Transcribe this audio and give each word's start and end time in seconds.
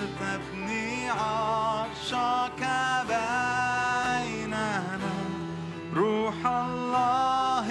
ولتبني 0.00 1.10
عرشك 1.10 2.62
بيننا. 3.08 4.82
روح 5.94 6.46
الله 6.46 7.68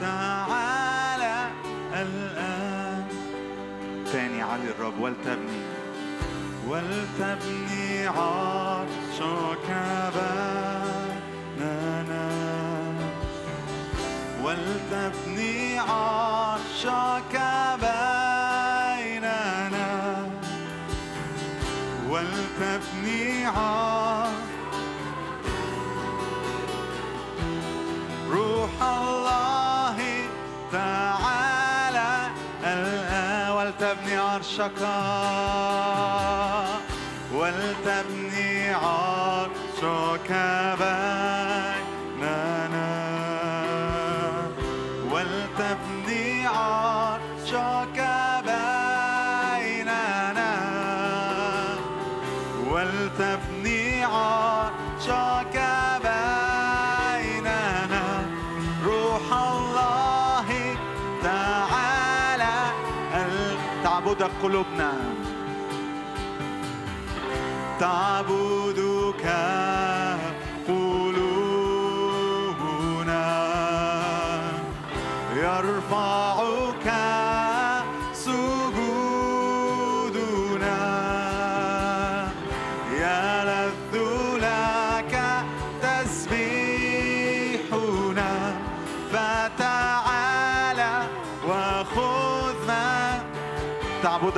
تعالى 0.00 1.50
الآن. 1.94 3.04
تاني 4.12 4.42
علي 4.42 4.70
الرب 4.70 5.00
ولتبني. 5.00 5.62
ولتبني 6.68 8.06
عرشك 8.06 9.68
بيننا. 11.58 11.90
ولتبني 14.42 15.78
عرشك 15.78 17.29
ولتبني 22.60 23.46
عرشك 23.46 24.34
روح 28.30 28.82
الله 28.82 29.98
تعالى 30.72 32.30
الآن 32.64 33.50
ولتبني 33.50 34.16
عرشك. 34.16 34.80
ولتبني 37.34 38.74
عرشك 38.74 40.30
بيننا 40.78 41.49
قلوبنا. 64.42 64.92
تعبدك 67.80 69.24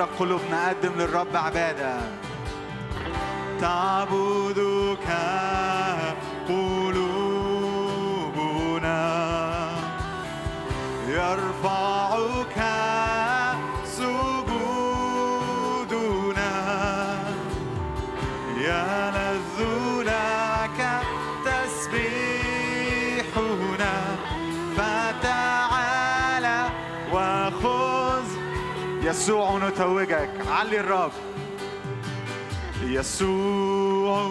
تعبدك 0.03 0.19
قلوبنا 0.19 0.69
قدم 0.69 0.93
للرب 0.99 1.37
عبادة. 1.37 2.01
تعبدك 3.61 5.09
قلوبنا 6.49 7.03
يرفعك 11.09 12.59
يسوع 29.13 29.59
نتوجك. 29.69 30.31
علي 30.51 30.81
الرب. 30.81 31.13
يسوع 32.83 34.27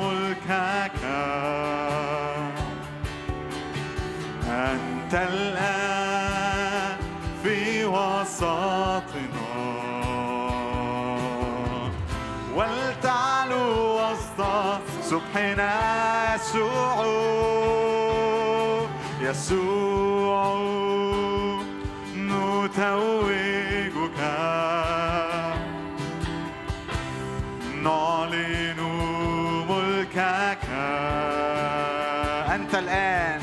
ملكك. 0.00 1.04
أنت 4.44 5.14
الآن 5.14 6.98
في 7.42 7.84
وسطنا. 7.84 9.46
ولتعلو 12.54 13.66
وسط 14.00 14.95
سبحنا 15.10 15.72
يسوع 16.34 16.96
يسوع 19.20 20.40
نتوجك. 22.16 24.20
نعلن 27.82 28.80
ملكك. 29.68 30.64
أنت 32.54 32.74
الآن 32.74 33.40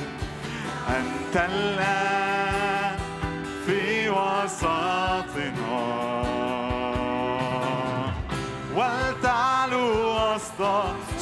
أنت 0.89 1.35
الآن 1.35 2.95
في 3.65 4.09
وسطنا. 4.09 5.83
ولتعلو 8.75 9.85
وسط 10.15 10.61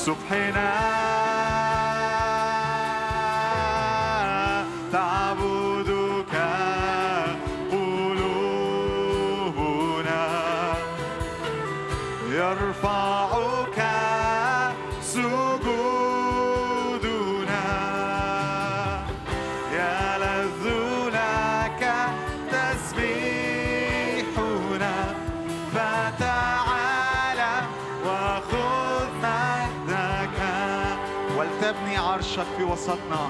سبحنا 0.06 1.31
وسطنا. 32.82 33.26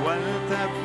ولتبني 0.05 0.82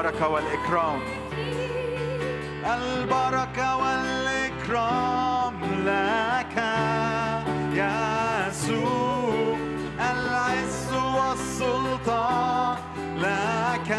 البركة 0.00 0.28
والإكرام. 0.28 1.00
البركة 2.66 3.76
والإكرام 3.76 5.54
لك 5.84 6.56
يا 7.74 8.48
يسوع. 8.48 9.56
العز 10.00 10.92
والسلطان 10.92 12.76
لك 13.16 13.90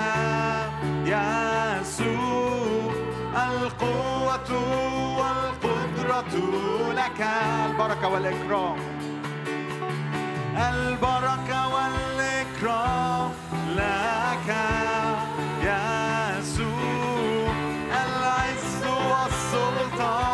يا 1.06 1.82
يسوع. 1.82 2.94
القوة 3.36 4.52
والقدرة 5.20 6.36
لك. 6.94 7.28
البركة 7.66 8.08
والإكرام. 8.08 8.78
البركة 10.58 11.68
والإكرام 11.76 13.32
لك. 13.76 15.11
Jesus, 15.72 16.68
ela 17.90 18.46
é 18.46 18.56
sua 18.82 19.30
soltar. 19.52 20.31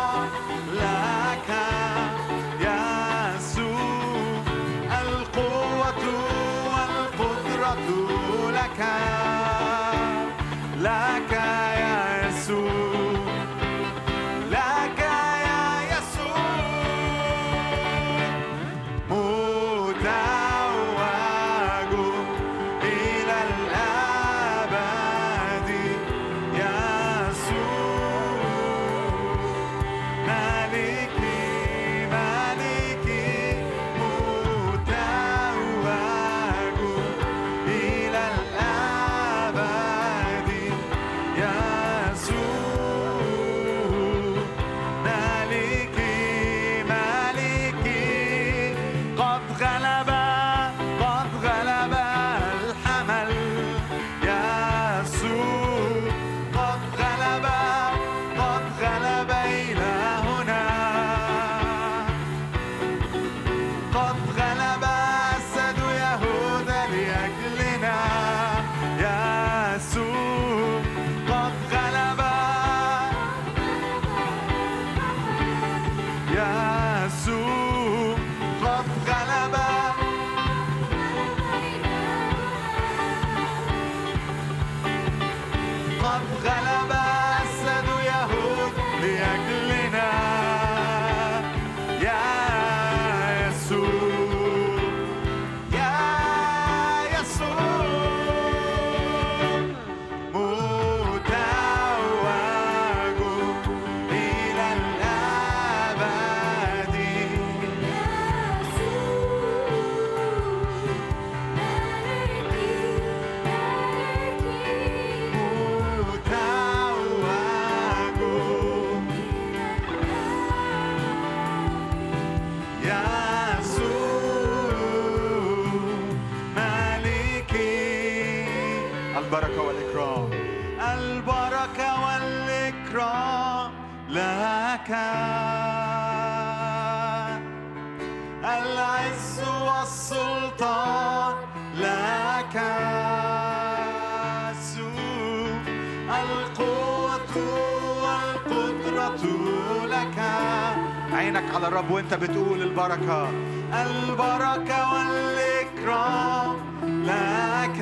على 151.58 151.68
الرب 151.68 151.90
وانت 151.90 152.14
بتقول 152.14 152.62
البركة. 152.62 153.30
البركة 153.74 154.92
والإكرام 154.94 156.56
لك 156.84 157.78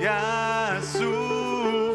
يا 0.00 0.78
يسوع. 0.78 1.92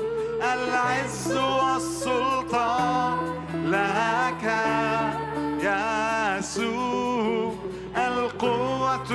العز 0.53 1.37
والسلطان 1.37 3.17
لك 3.65 4.43
يا 5.63 6.37
يسوع. 6.39 7.53
القوة 7.97 9.11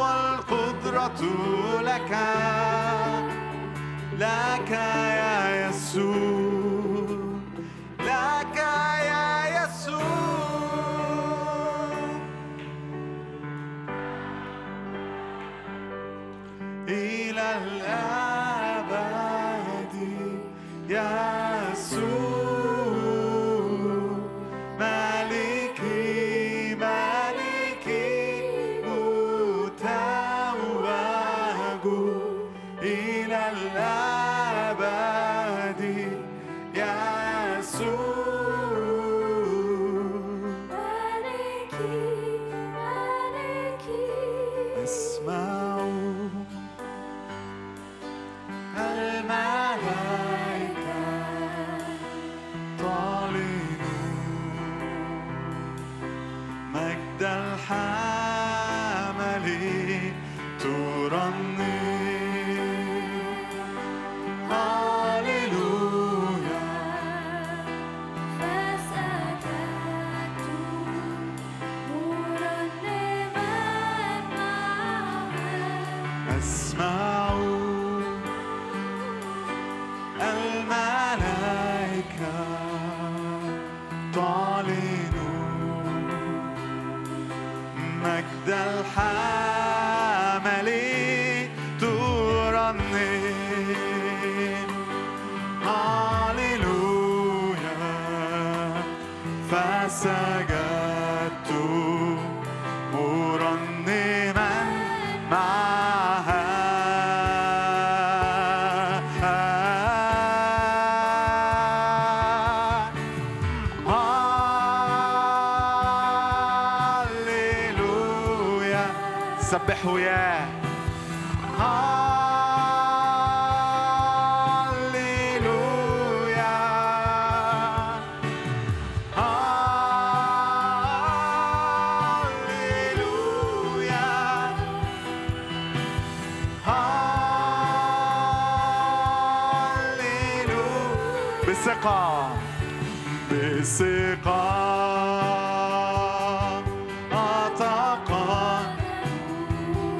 والقدرة 0.00 1.20
لك 1.82 2.12
لك 4.18 4.70
يا 4.70 5.68
يسوع. 5.68 6.45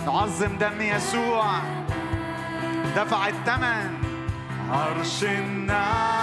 نعظم 0.06 0.56
دم 0.58 0.80
يسوع. 0.80 1.44
دفع 2.96 3.28
الثمن. 3.28 3.90
عرش 4.70 5.24
النار 5.24 6.15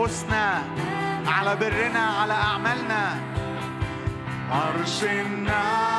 أنفسنا 0.00 0.62
على 1.26 1.56
برنا 1.56 2.00
على 2.00 2.32
أعمالنا. 2.32 3.20
عرش 4.50 5.04
النار. 5.04 5.89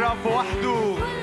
الرب 0.00 0.26
وحده. 0.26 1.19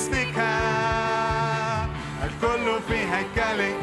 اسمك 0.00 0.38
الكل 2.24 2.80
في 2.88 2.94
هيكلك 3.12 3.79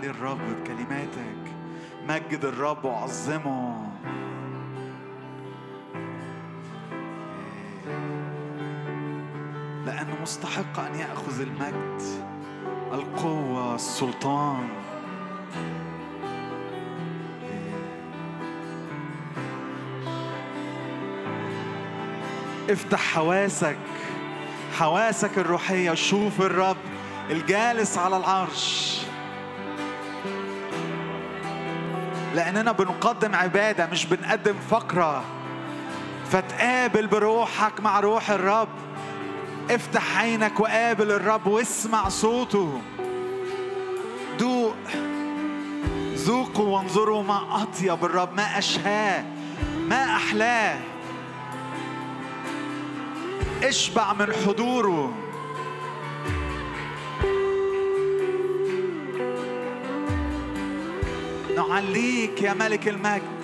علي 0.00 0.10
الرب 0.10 0.38
بكلماتك 0.38 1.52
مجد 2.08 2.44
الرب 2.44 2.84
وعظمه. 2.84 3.86
لأنه 9.86 10.16
مستحق 10.22 10.80
أن 10.80 10.94
يأخذ 10.94 11.40
المجد 11.40 12.02
القوة 12.92 13.74
السلطان. 13.74 14.68
افتح 22.70 23.14
حواسك 23.14 23.78
حواسك 24.78 25.38
الروحية. 25.38 25.94
شوف 25.94 26.40
الرب 26.40 26.76
الجالس 27.30 27.98
على 27.98 28.16
العرش. 28.16 28.89
لأننا 32.34 32.72
بنقدم 32.72 33.34
عبادة 33.34 33.86
مش 33.86 34.06
بنقدم 34.06 34.54
فقرة. 34.70 35.24
فتقابل 36.30 37.06
بروحك 37.06 37.80
مع 37.80 38.00
روح 38.00 38.30
الرب. 38.30 38.68
افتح 39.70 40.18
عينك 40.18 40.60
وقابل 40.60 41.10
الرب 41.10 41.46
واسمع 41.46 42.08
صوته. 42.08 42.80
دوق. 44.38 44.76
ذوقوا 46.14 46.76
وانظروا 46.76 47.22
ما 47.22 47.62
أطيب 47.62 48.04
الرب 48.04 48.34
ما 48.36 48.58
أشهاه 48.58 49.24
ما 49.88 50.16
أحلاه. 50.16 50.78
اشبع 53.62 54.12
من 54.12 54.32
حضوره. 54.46 55.29
نعليك 61.68 62.42
يا 62.42 62.54
ملك 62.54 62.88
المجد. 62.88 63.40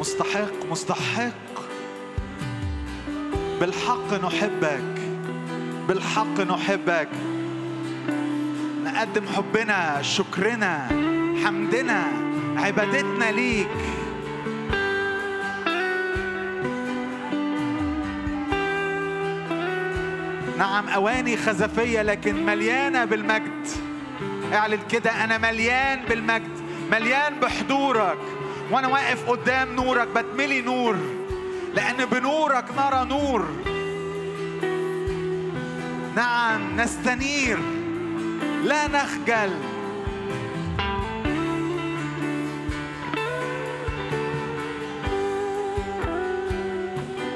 مستحق 0.00 0.66
مستحق. 0.70 1.32
بالحق 3.60 4.14
نحبك 4.24 5.00
بالحق 5.88 6.40
نحبك. 6.40 7.08
نقدم 8.84 9.26
حبنا 9.36 10.02
شكرنا 10.02 10.88
حمدنا 11.44 12.02
عبادتنا 12.56 13.30
ليك. 13.30 13.99
نعم 20.60 20.88
أواني 20.88 21.36
خزفية 21.36 22.02
لكن 22.02 22.46
مليانة 22.46 23.04
بالمجد. 23.04 23.66
اعلن 24.52 24.78
كده 24.90 25.24
أنا 25.24 25.38
مليان 25.38 26.00
بالمجد 26.08 26.60
مليان 26.92 27.40
بحضورك. 27.40 28.18
وأنا 28.70 28.88
واقف 28.88 29.30
قدام 29.30 29.74
نورك 29.74 30.08
بتملي 30.08 30.62
نور 30.62 30.96
لأن 31.74 32.04
بنورك 32.04 32.64
نرى 32.76 33.04
نور. 33.08 33.48
نعم 36.16 36.80
نستنير. 36.80 37.58
لا 38.64 38.88
نخجل. 38.88 39.50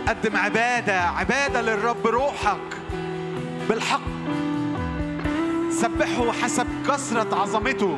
قدم 0.09 0.37
عبادة 0.37 1.01
عبادة 1.01 1.63
للرب 1.63 2.07
روحك. 2.07 2.74
بالحق. 3.69 4.01
سبحه 5.71 6.33
حسب 6.33 6.67
كثرة 6.89 7.35
عظمته. 7.35 7.97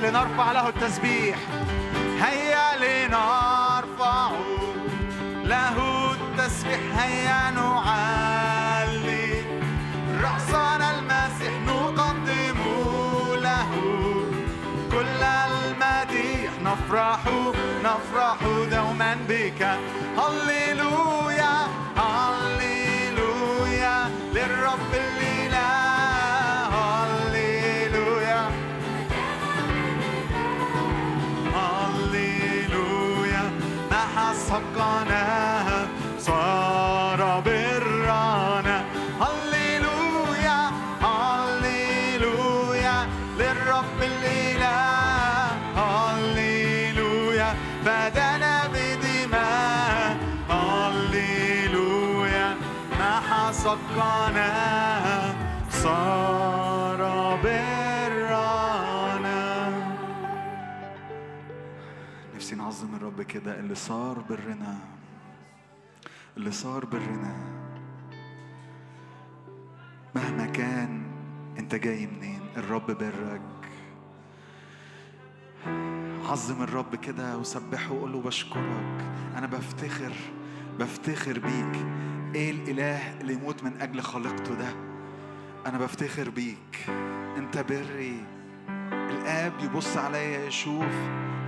لنرفع 0.00 0.52
له 0.52 0.68
التسبيح. 0.68 1.38
هيا 2.20 2.76
لنرفع 2.76 4.30
له 5.44 5.76
التسبيح. 6.12 6.80
هيا 6.98 7.50
نعلي 7.50 9.42
رأسنا 10.22 10.98
المسيح 10.98 11.52
نقدم 11.66 12.60
له 13.34 13.70
كل 14.92 15.22
المديح. 15.22 16.50
نفرح 16.62 17.20
نفرح 17.84 18.38
دوما 18.70 19.16
بك. 19.28 19.78
ما 53.68 53.74
حصقنا 53.74 55.34
صار 55.70 56.18
نعظم 62.68 62.94
الرب 62.94 63.22
كده 63.22 63.60
اللي 63.60 63.74
صار 63.74 64.18
برنا 64.18 64.78
اللي 66.36 66.50
صار 66.50 66.84
برنا. 66.84 67.36
مهما 70.14 70.46
كان 70.46 71.02
انت 71.58 71.74
جاي 71.74 72.06
منين؟ 72.06 72.40
الرب 72.56 72.86
برك. 72.86 73.70
عظم 76.28 76.62
الرب 76.62 76.94
كده 76.94 77.38
وسبحه 77.38 77.92
وقول 77.92 78.12
له 78.12 78.20
بشكرك. 78.20 79.04
أنا 79.36 79.46
بفتخر 79.46 80.12
بفتخر 80.78 81.38
بيك. 81.38 81.86
إيه 82.34 82.50
الاله 82.50 83.20
اللي 83.20 83.32
يموت 83.32 83.64
من 83.64 83.80
أجل 83.80 84.00
خلقته 84.00 84.54
ده؟ 84.54 84.68
أنا 85.66 85.78
بفتخر 85.78 86.30
بيك. 86.30 86.86
انت 87.36 87.58
بري. 87.58 88.24
الاب 88.88 89.52
يبص 89.60 89.96
عليا 89.96 90.46
يشوف 90.46 90.94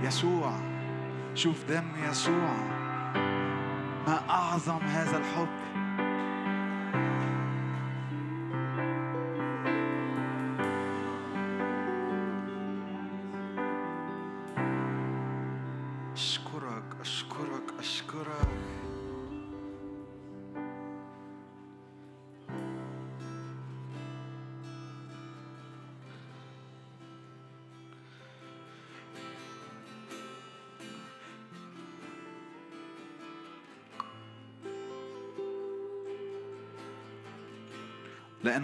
يسوع. 0.03 0.53
شوف 1.35 1.63
دم 1.69 1.83
يسوع. 2.09 2.53
ما 4.07 4.29
أعظم 4.29 4.79
هذا 4.79 5.17
الحب 5.17 5.47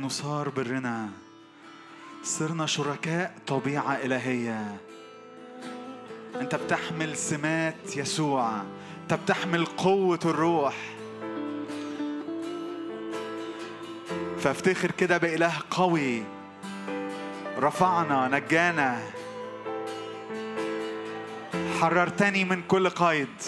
لأنه 0.08 0.20
صار 0.20 0.50
برنا. 0.50 1.10
صرنا 2.24 2.66
شركاء 2.66 3.36
طبيعة 3.48 3.96
إلهية. 3.96 4.78
أنت 6.36 6.56
بتحمل 6.56 7.18
سمات 7.18 7.98
يسوع. 7.98 8.62
أنت 9.04 9.14
بتحمل 9.14 9.66
قوة 9.66 10.20
الروح. 10.26 10.76
فافتخر 14.40 14.92
كده 14.92 15.18
بإله 15.18 15.54
قوي. 15.72 16.24
رفعنا 17.58 18.28
نجانا. 18.28 19.00
حررتني 21.80 22.46
من 22.46 22.64
كل 22.64 22.90
قيد 22.90 23.42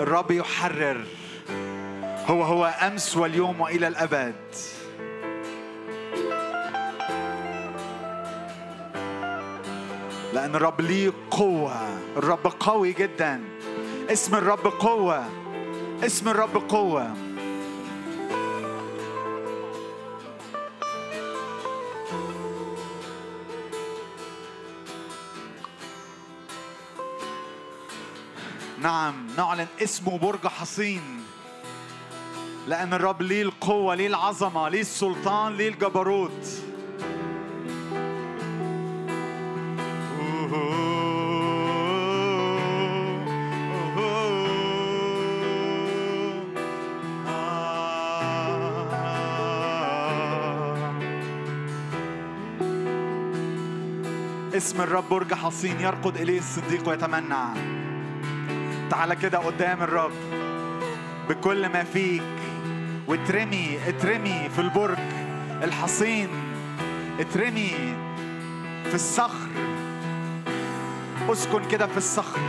الرب 0.00 0.30
يحرر. 0.30 1.04
هو 2.26 2.42
هو 2.42 2.66
أمس 2.66 3.16
واليوم 3.16 3.60
وإلى 3.60 3.88
الأبد. 3.88 4.34
لأن 10.34 10.54
الرب 10.54 10.80
ليه 10.80 11.12
قوة. 11.30 11.98
الرب 12.16 12.52
قوي 12.60 12.92
جدا. 12.92 13.40
اسم 14.12 14.36
الرب 14.36 14.66
قوة. 14.66 15.24
اسم 16.06 16.28
الرب 16.28 16.56
قوة. 16.68 17.16
نعم 28.82 29.26
نعلن 29.36 29.66
اسمه 29.82 30.18
برج 30.18 30.46
حصين. 30.46 31.02
لأن 32.68 32.94
الرب 32.94 33.22
ليه 33.22 33.42
القوة 33.42 33.94
ليه 33.94 34.06
العظمة 34.06 34.68
ليه 34.68 34.80
السلطان 34.80 35.52
ليه 35.56 35.68
الجبروت. 35.68 36.46
اسم 54.56 54.80
الرب 54.80 55.08
برج 55.08 55.34
حصين 55.34 55.80
يرقد 55.80 56.16
إليه 56.16 56.38
الصديق 56.38 56.88
ويتمنى. 56.88 57.79
تعال 58.90 59.14
كده 59.14 59.38
قدام 59.38 59.82
الرب 59.82 60.12
بكل 61.28 61.68
ما 61.68 61.84
فيك. 61.84 62.22
واترمي 63.06 63.78
اترمي 63.88 64.48
في 64.48 64.58
البرج 64.58 64.98
الحصين. 65.62 66.28
اترمي 67.20 67.70
في 68.84 68.94
الصخر. 68.94 69.48
اسكن 71.28 71.68
كده 71.68 71.86
في 71.86 71.96
الصخر 71.96 72.40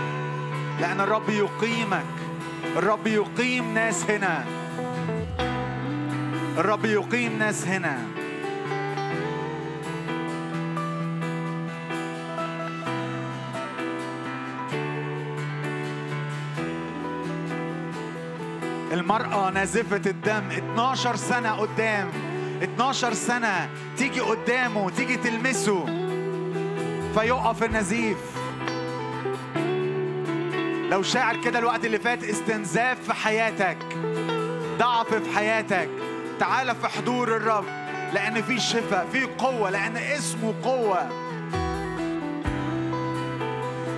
لأن 0.79 1.01
الرب 1.01 1.29
يقيمك. 1.29 2.05
الرب 2.77 3.07
يقيم 3.07 3.73
ناس 3.73 4.09
هنا. 4.09 4.45
الرب 6.57 6.85
يقيم 6.85 7.37
ناس 7.39 7.67
هنا. 7.67 8.10
المرأة 19.11 19.49
نازفة 19.49 20.01
الدم. 20.09 20.43
12 20.51 21.15
سنة 21.15 21.51
قدام. 21.51 22.09
12 22.63 23.13
سنة 23.13 23.69
تيجي 23.97 24.19
قدامه 24.19 24.89
تيجي 24.89 25.17
تلمسه. 25.17 25.85
فيقف 27.15 27.63
النزيف. 27.63 28.17
لو 30.91 31.03
شاعر 31.03 31.37
كده 31.43 31.59
الوقت 31.59 31.85
اللي 31.85 31.99
فات 31.99 32.23
استنزاف 32.23 32.97
في 33.03 33.13
حياتك. 33.13 33.77
ضعف 34.77 35.13
في 35.13 35.35
حياتك. 35.35 35.89
تعال 36.39 36.75
في 36.75 36.87
حضور 36.87 37.35
الرب. 37.35 37.65
لأن 38.13 38.41
في 38.41 38.59
شفاء 38.59 39.07
في 39.11 39.23
قوة 39.23 39.69
لأن 39.69 39.97
اسمه 39.97 40.53
قوة. 40.63 41.09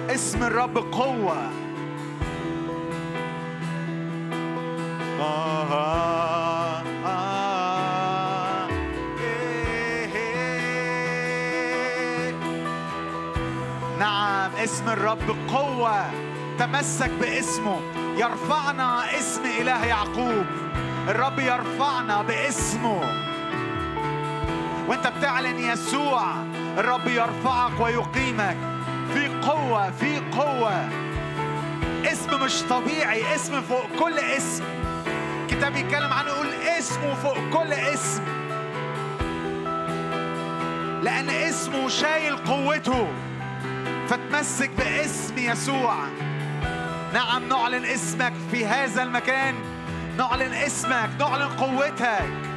اسم 0.10 0.44
الرب 0.44 0.78
قوة. 0.78 1.63
اسم 14.64 14.90
الرب 14.90 15.36
قوة 15.48 16.06
تمسك 16.60 17.10
باسمه. 17.22 17.82
يرفعنا 18.18 19.18
اسم 19.20 19.42
إله 19.62 19.86
يعقوب. 19.86 20.46
الرب 21.08 21.40
يرفعنا 21.40 22.22
باسمه. 22.22 23.02
وانت 24.88 25.08
بتعلن 25.08 25.60
يسوع 25.60 26.22
الرب 26.78 27.08
يرفعك 27.08 27.80
ويقيمك. 27.80 28.58
في 29.14 29.28
قوة 29.28 29.92
في 29.92 30.22
قوة. 30.38 30.90
اسم 32.06 32.44
مش 32.46 32.62
طبيعي 32.70 33.36
اسم 33.36 33.62
فوق 33.62 33.88
كل 34.00 34.20
اسم. 34.20 34.64
الكتاب 35.42 35.76
يتكلم 35.76 36.14
عنه 36.14 36.30
يقول 36.30 36.48
اسمه 36.78 37.14
فوق 37.14 37.38
كل 37.54 37.74
اسم. 37.74 38.24
لأن 41.02 41.30
اسمه 41.30 41.88
شايل 41.88 42.38
قوته. 42.38 43.08
فتمسك 44.14 44.70
باسم 44.78 45.38
يسوع. 45.38 45.96
نعم 47.14 47.50
نعلن 47.50 47.86
اسمك 47.86 48.34
في 48.52 48.66
هذا 48.66 49.04
المكان. 49.04 49.56
نعلن 50.18 50.54
اسمك 50.54 51.10
نعلن 51.20 51.50
قوتك. 51.50 52.53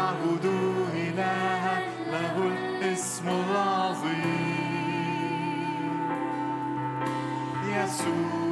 نعبد 0.00 0.46
إلها 0.94 1.82
له 2.12 2.36
الاسم 2.36 3.28
العظيم. 3.28 4.60
يسوع. 7.68 8.49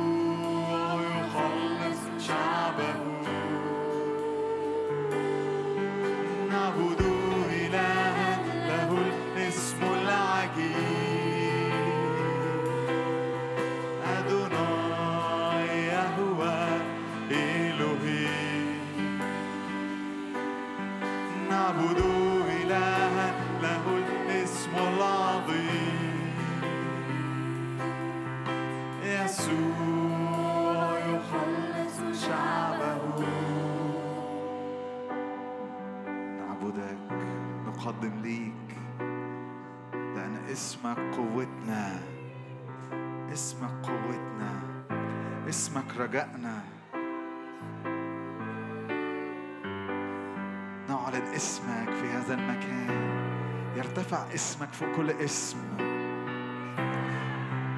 اسمك 54.38 54.72
فوق 54.72 54.96
كل 54.96 55.10
اسم. 55.10 55.58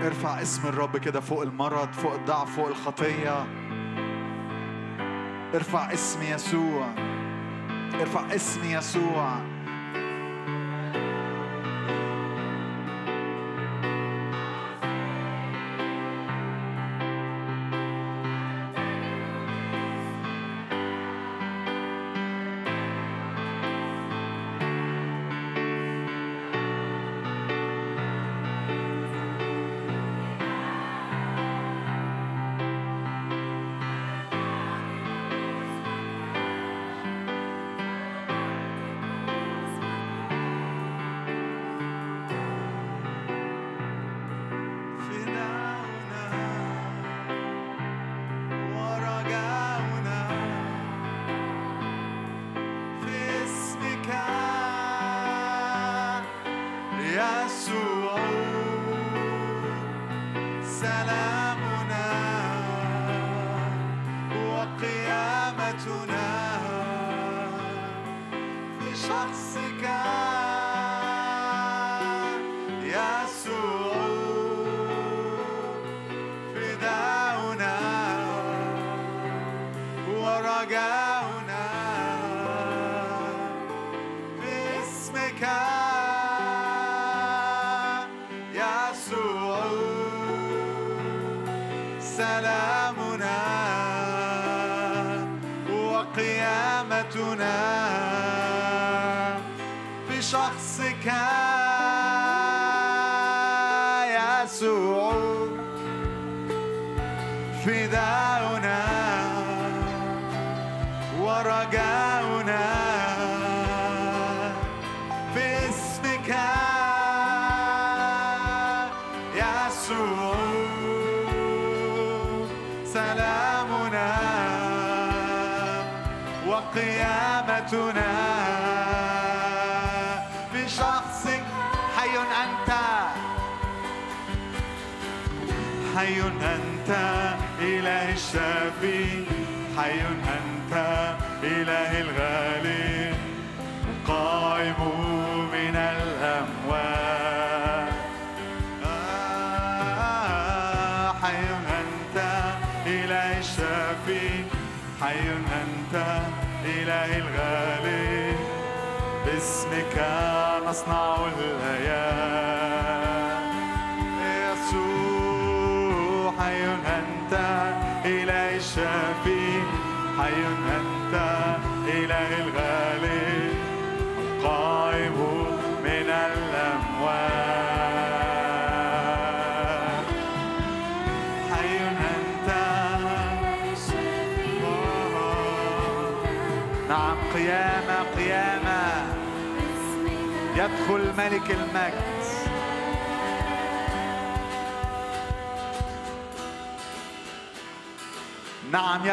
ارفع 0.00 0.42
اسم 0.42 0.68
الرب 0.68 0.96
كده 0.96 1.20
فوق 1.20 1.42
المرض 1.42 1.92
فوق 1.92 2.14
الضعف 2.14 2.56
فوق 2.56 2.68
الخطية. 2.68 3.46
ارفع 5.54 5.92
اسم 5.92 6.22
يسوع. 6.22 6.86
ارفع 8.00 8.34
اسم 8.34 8.60
يسوع. 8.64 9.49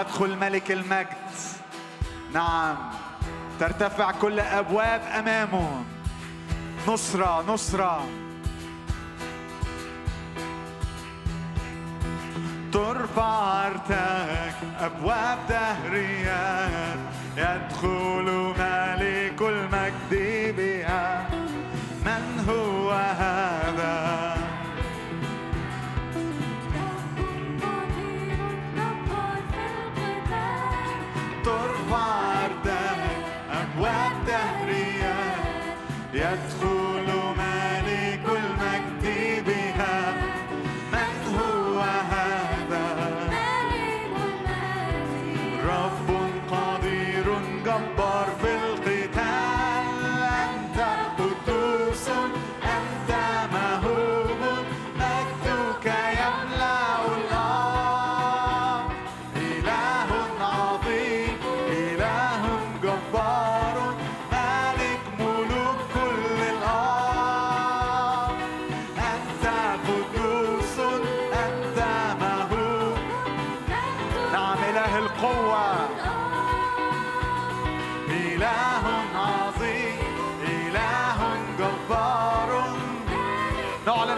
يدخل 0.07 0.37
ملك 0.37 0.71
المجد. 0.71 1.07
نعم 2.33 2.75
ترتفع 3.59 4.11
كل 4.11 4.39
أبواب 4.39 5.01
أمامه. 5.19 5.83
نصرة 6.87 7.41
نصرة. 7.47 8.05
ترفع 12.73 13.67
ارتك 13.67 14.55
أبواب 14.79 15.39
دهريات. 15.49 16.99
يدخل 17.37 18.53
ملك 18.59 19.41
المجد. 19.41 20.46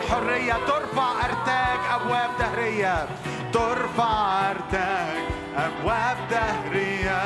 الحرية 0.10 0.54
ترفع 0.54 1.12
أرتاج 1.26 1.80
أبواب 1.94 2.30
دهرية. 2.40 3.08
ترفع 3.54 4.50
أرتاج 4.52 5.24
أبواب 5.58 6.18
دهرية. 6.32 7.22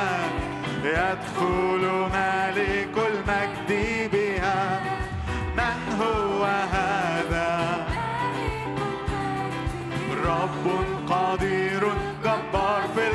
يدخل 0.84 2.08
ملك 2.14 2.96
المجد 2.96 3.70
بها. 4.12 4.80
من 5.56 5.98
هو 6.00 6.44
هذا؟ 6.72 7.86
رب 10.26 10.66
قدير 11.10 11.82
جبار 12.24 12.82
في 12.94 13.10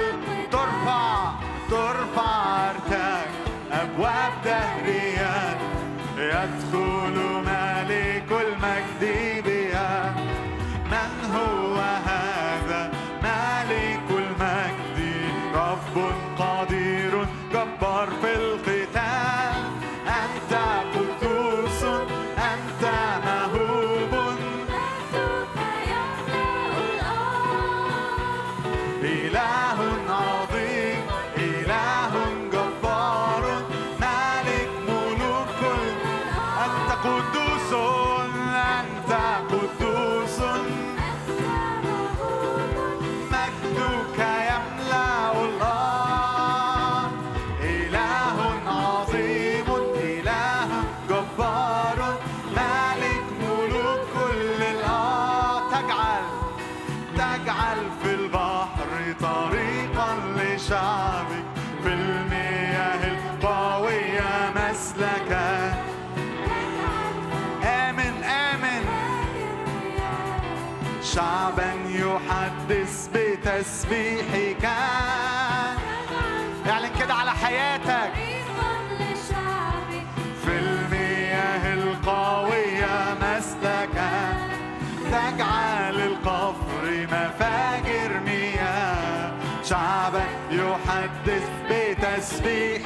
ترفع 0.51 1.31
ترفع 1.69 2.69
أرتاج 2.69 3.29
أبواب 3.71 4.33
دهرية. 4.45 5.57
يدخل 6.17 6.68
be 92.41 92.78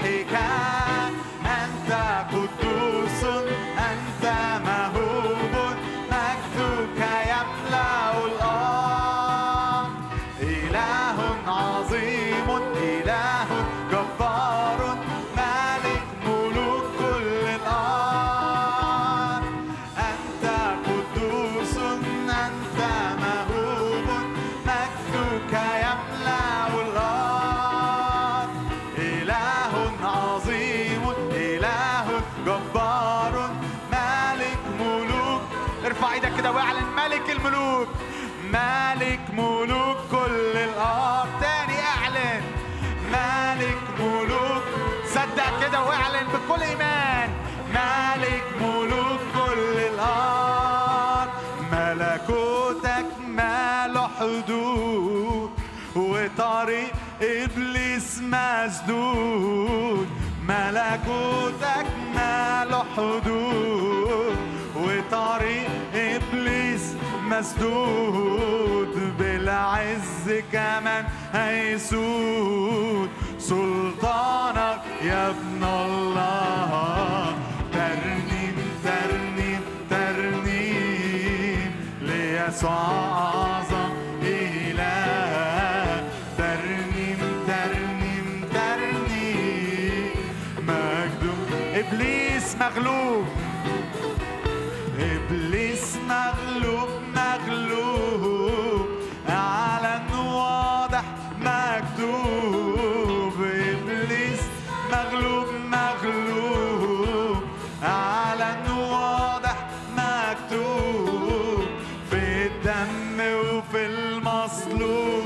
حدود 54.24 55.50
وطريق 55.96 56.94
إبليس 57.22 58.22
مسدود. 58.22 60.08
ملكوتك 60.48 61.88
ما 62.16 62.66
له 62.70 62.84
حدود 62.98 64.38
وطريق 64.76 65.70
إبليس 65.96 66.96
مسدود. 67.30 69.14
بالعز 69.20 70.44
كمان 70.52 71.06
هيسود. 71.34 73.10
سلطانك 73.40 74.82
يا 75.02 75.30
ابن 75.30 75.64
الله. 75.64 77.36
ترنيم 77.74 78.56
ترنيم 78.84 79.62
ترنيم. 79.90 81.72
ليسوع 82.02 83.63
مغلوب 92.64 93.26
إبليس 95.00 95.98
مغلوب 96.10 96.90
مغلوب 97.16 98.88
أعلن 99.30 100.14
واضح 100.14 101.04
مكتوب. 101.40 103.34
إبليس 103.44 104.42
مغلوب 104.92 105.48
مغلوب 105.72 107.44
أعلن 107.84 108.72
واضح 108.72 109.58
مكتوب. 109.98 111.66
في 112.10 112.22
الدم 112.48 113.18
وفي 113.20 113.82
المصلوب. 113.86 115.18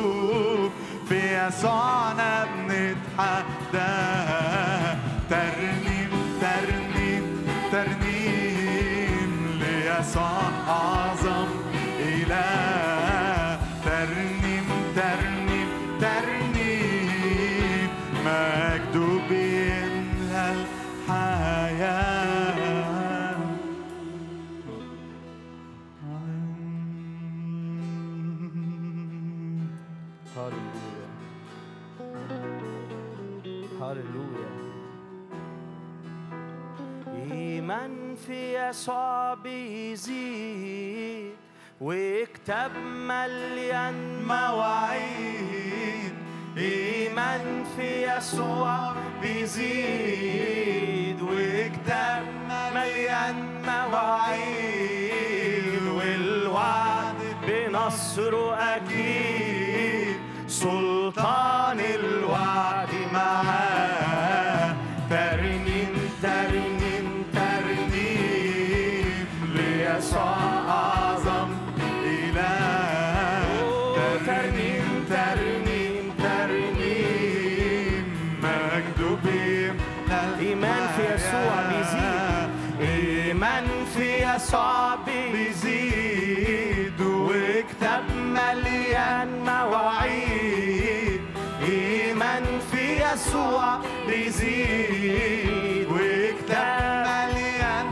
في 1.10 1.20
يسوعنا 1.48 2.32
بنتحدى 2.46 3.57
ليسوع 10.18 10.97
في 38.28 38.70
يسوع 38.70 39.34
بيزيد 39.34 41.32
وكتاب 41.82 42.72
مليان 42.86 44.24
مواعيد. 44.28 46.14
إيمان 46.58 47.64
في 47.78 48.18
يسوع 48.18 48.94
بيزيد 49.22 51.22
وكتاب 51.22 52.24
مليان 52.50 53.62
مواعيد. 53.68 55.82
والوعد 55.88 57.16
بنصره 57.48 58.56
أكيد 58.56 60.18
سلطان 60.48 61.80
الوعد 61.80 62.90
معاه. 63.14 64.76
يسوع 84.48 84.96
بيزيد 85.06 87.02
وكتاب 87.02 88.04
مليان 88.16 89.30
مواعيد. 89.46 91.22
إيمان 91.70 92.44
في 92.72 92.84
يسوع 93.04 93.80
بيزيد 94.08 95.88
وكتاب 95.92 97.08
مليان 97.08 97.88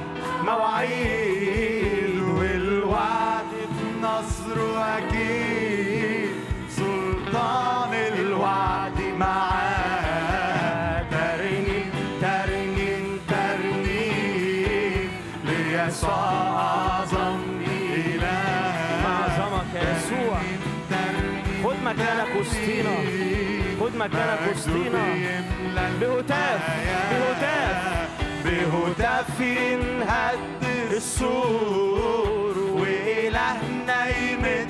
مواعيد. 0.46 2.20
والوعد 2.20 3.52
بنصره 3.72 4.98
أكيد 4.98 6.30
سلطان 6.70 7.94
الوعد 7.94 9.00
معاه 9.20 9.85
مكانك 21.86 22.36
وسطينا. 22.40 22.96
خد 23.80 23.96
مكانك 23.96 24.40
وسطينا. 24.56 25.04
بهتاف 26.02 26.62
بهتاف 27.12 28.10
بهتاف 28.46 29.40
ينهد 29.40 30.64
السور 30.92 32.56
وإلهنا 32.58 34.00
يمد 34.18 34.70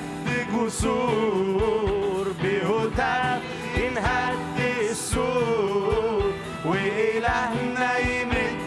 جسور 0.54 2.26
بهتاف 2.42 3.42
ينهد 3.76 4.58
السور 4.90 6.32
وإلهنا 6.64 7.98
يمد 7.98 8.58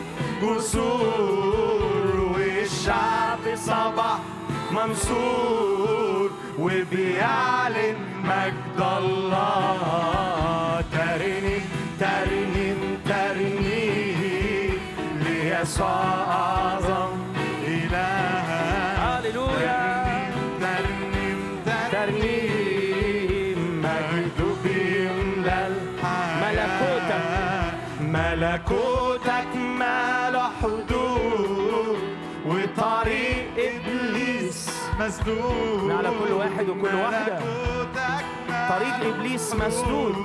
جسور 0.44 1.49
والشعب 2.90 3.56
صبح 3.56 4.20
منصور 4.72 6.32
وبيعلن 6.60 7.96
مجد 8.24 8.80
الله. 8.98 9.80
ترنيم 10.92 11.66
ترنيم 12.00 12.80
ترنيم 13.10 14.80
ليسوع 15.24 16.04
أعظم. 16.30 17.09
مسدود 35.10 35.92
على 35.92 36.10
كل 36.10 36.32
واحد 36.34 36.70
وكل 36.70 36.96
واحدة. 36.96 37.40
طريق 38.70 39.16
إبليس 39.16 39.56
مسدود. 39.56 40.16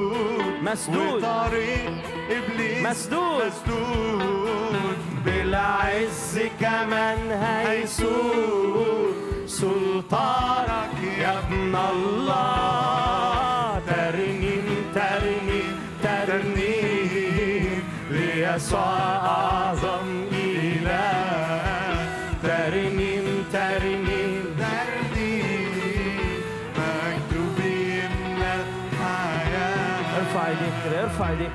مسدود. 0.63 1.25
وطريق 1.25 1.93
إبليس 2.31 2.87
مسدود. 2.87 3.45
مسدود 3.47 4.97
بالعز 5.25 6.41
كمان 6.61 7.33
هيسود 7.33 9.15
سلطانك 9.47 10.97
يا 11.19 11.39
ابن 11.39 11.77
الله 11.93 13.81
ترنيم 13.87 14.67
ترنيم 14.95 15.79
ترنيم 16.03 17.83
ليسوع 18.11 18.99
أعظم 19.37 20.24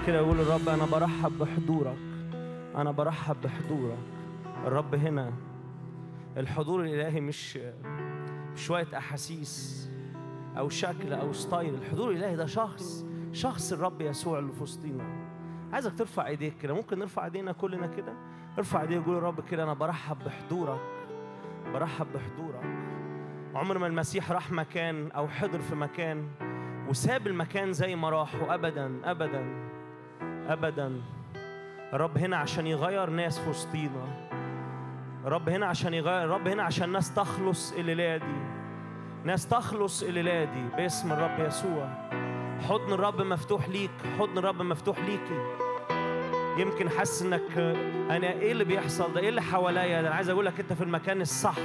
كده 0.10 0.24
وقول 0.24 0.39
الرب 0.39 0.70
أنا 0.70 0.86
برحب 0.86 1.32
بحضورك 1.39 1.97
أنا 2.76 2.91
برحب 2.91 3.36
بحضورك. 3.43 3.97
الرب 4.66 4.95
هنا 4.95 5.34
الحضور 6.38 6.84
الإلهي 6.84 7.22
مش 7.22 7.60
شوية 8.55 8.88
أحاسيس 8.97 9.89
أو 10.57 10.70
شكل 10.70 11.14
أو 11.14 11.34
ستايل. 11.34 11.74
الحضور 11.74 12.12
الإلهي 12.12 12.36
ده 12.36 12.45
شخص 12.45 13.05
شخص 13.32 13.74
الرب 13.74 14.01
يسوع 14.01 14.39
اللي 14.39 14.51
في 14.51 14.64
وسطينا. 14.64 15.03
عايزك 15.74 15.93
ترفع 15.97 16.28
إيديك 16.28 16.57
كده. 16.57 16.74
ممكن 16.74 16.99
نرفع 16.99 17.26
إيدينا 17.26 17.51
كلنا 17.51 17.88
كده. 17.88 18.14
ارفع 18.57 18.82
إيديك 18.82 19.01
وقول 19.01 19.18
الرب 19.18 19.41
كده 19.41 19.64
أنا 19.64 19.74
برحب 19.74 20.18
بحضورك 20.26 20.82
برحب 21.74 22.07
بحضورك. 22.14 22.64
عمر 23.55 23.78
ما 23.78 23.88
المسيح 23.88 24.32
راح 24.32 24.51
مكان 24.51 25.12
أو 25.12 25.28
حضر 25.28 25.60
في 25.60 25.76
مكان 25.76 26.28
وساب 26.89 27.28
المكان 27.28 27.74
زي 27.74 27.95
ما 27.95 28.10
راح 28.10 28.36
وابدا 28.36 29.01
ابدا. 29.03 29.68
ابدا. 30.49 31.01
الرب 31.93 32.17
هنا 32.17 32.37
عشان 32.37 32.67
يغير 32.67 33.09
ناس 33.09 33.39
في 33.39 33.49
وسطينا 33.49 34.29
الرب 35.25 35.49
هنا 35.49 35.65
عشان 35.65 35.93
يغير 35.93 36.23
الرب 36.23 36.47
هنا 36.47 36.63
عشان 36.63 36.91
ناس 36.91 37.13
تخلص 37.13 37.73
الليلة 37.73 38.17
دي. 38.17 38.39
ناس 39.23 39.47
تخلص 39.47 40.03
الليلة 40.03 40.43
دي 40.43 40.63
باسم 40.77 41.11
الرب 41.11 41.39
يسوع. 41.39 41.89
حضن 42.69 42.93
الرب 42.93 43.21
مفتوح 43.21 43.69
ليك 43.69 43.91
حضن 44.19 44.37
الرب 44.37 44.61
مفتوح 44.61 44.99
ليكي. 44.99 45.45
يمكن 46.57 46.89
حاسس 46.89 47.21
إنك 47.21 47.57
أنا 48.09 48.31
إيه 48.31 48.51
اللي 48.51 48.63
بيحصل 48.63 49.13
ده؟ 49.13 49.19
إيه 49.19 49.29
اللي 49.29 49.41
حواليا؟ 49.41 49.99
أنا 49.99 50.09
عايز 50.09 50.29
أقول 50.29 50.45
لك 50.45 50.59
أنت 50.59 50.73
في 50.73 50.83
المكان 50.83 51.21
الصح. 51.21 51.57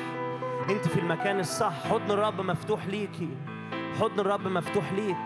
أنت 0.70 0.89
في 0.89 1.01
المكان 1.01 1.41
الصح. 1.41 1.89
حضن 1.89 2.11
الرب 2.11 2.41
مفتوح 2.41 2.87
ليكي. 2.87 3.28
حضن 4.01 4.20
الرب 4.20 4.49
مفتوح 4.49 4.93
ليك. 4.93 5.16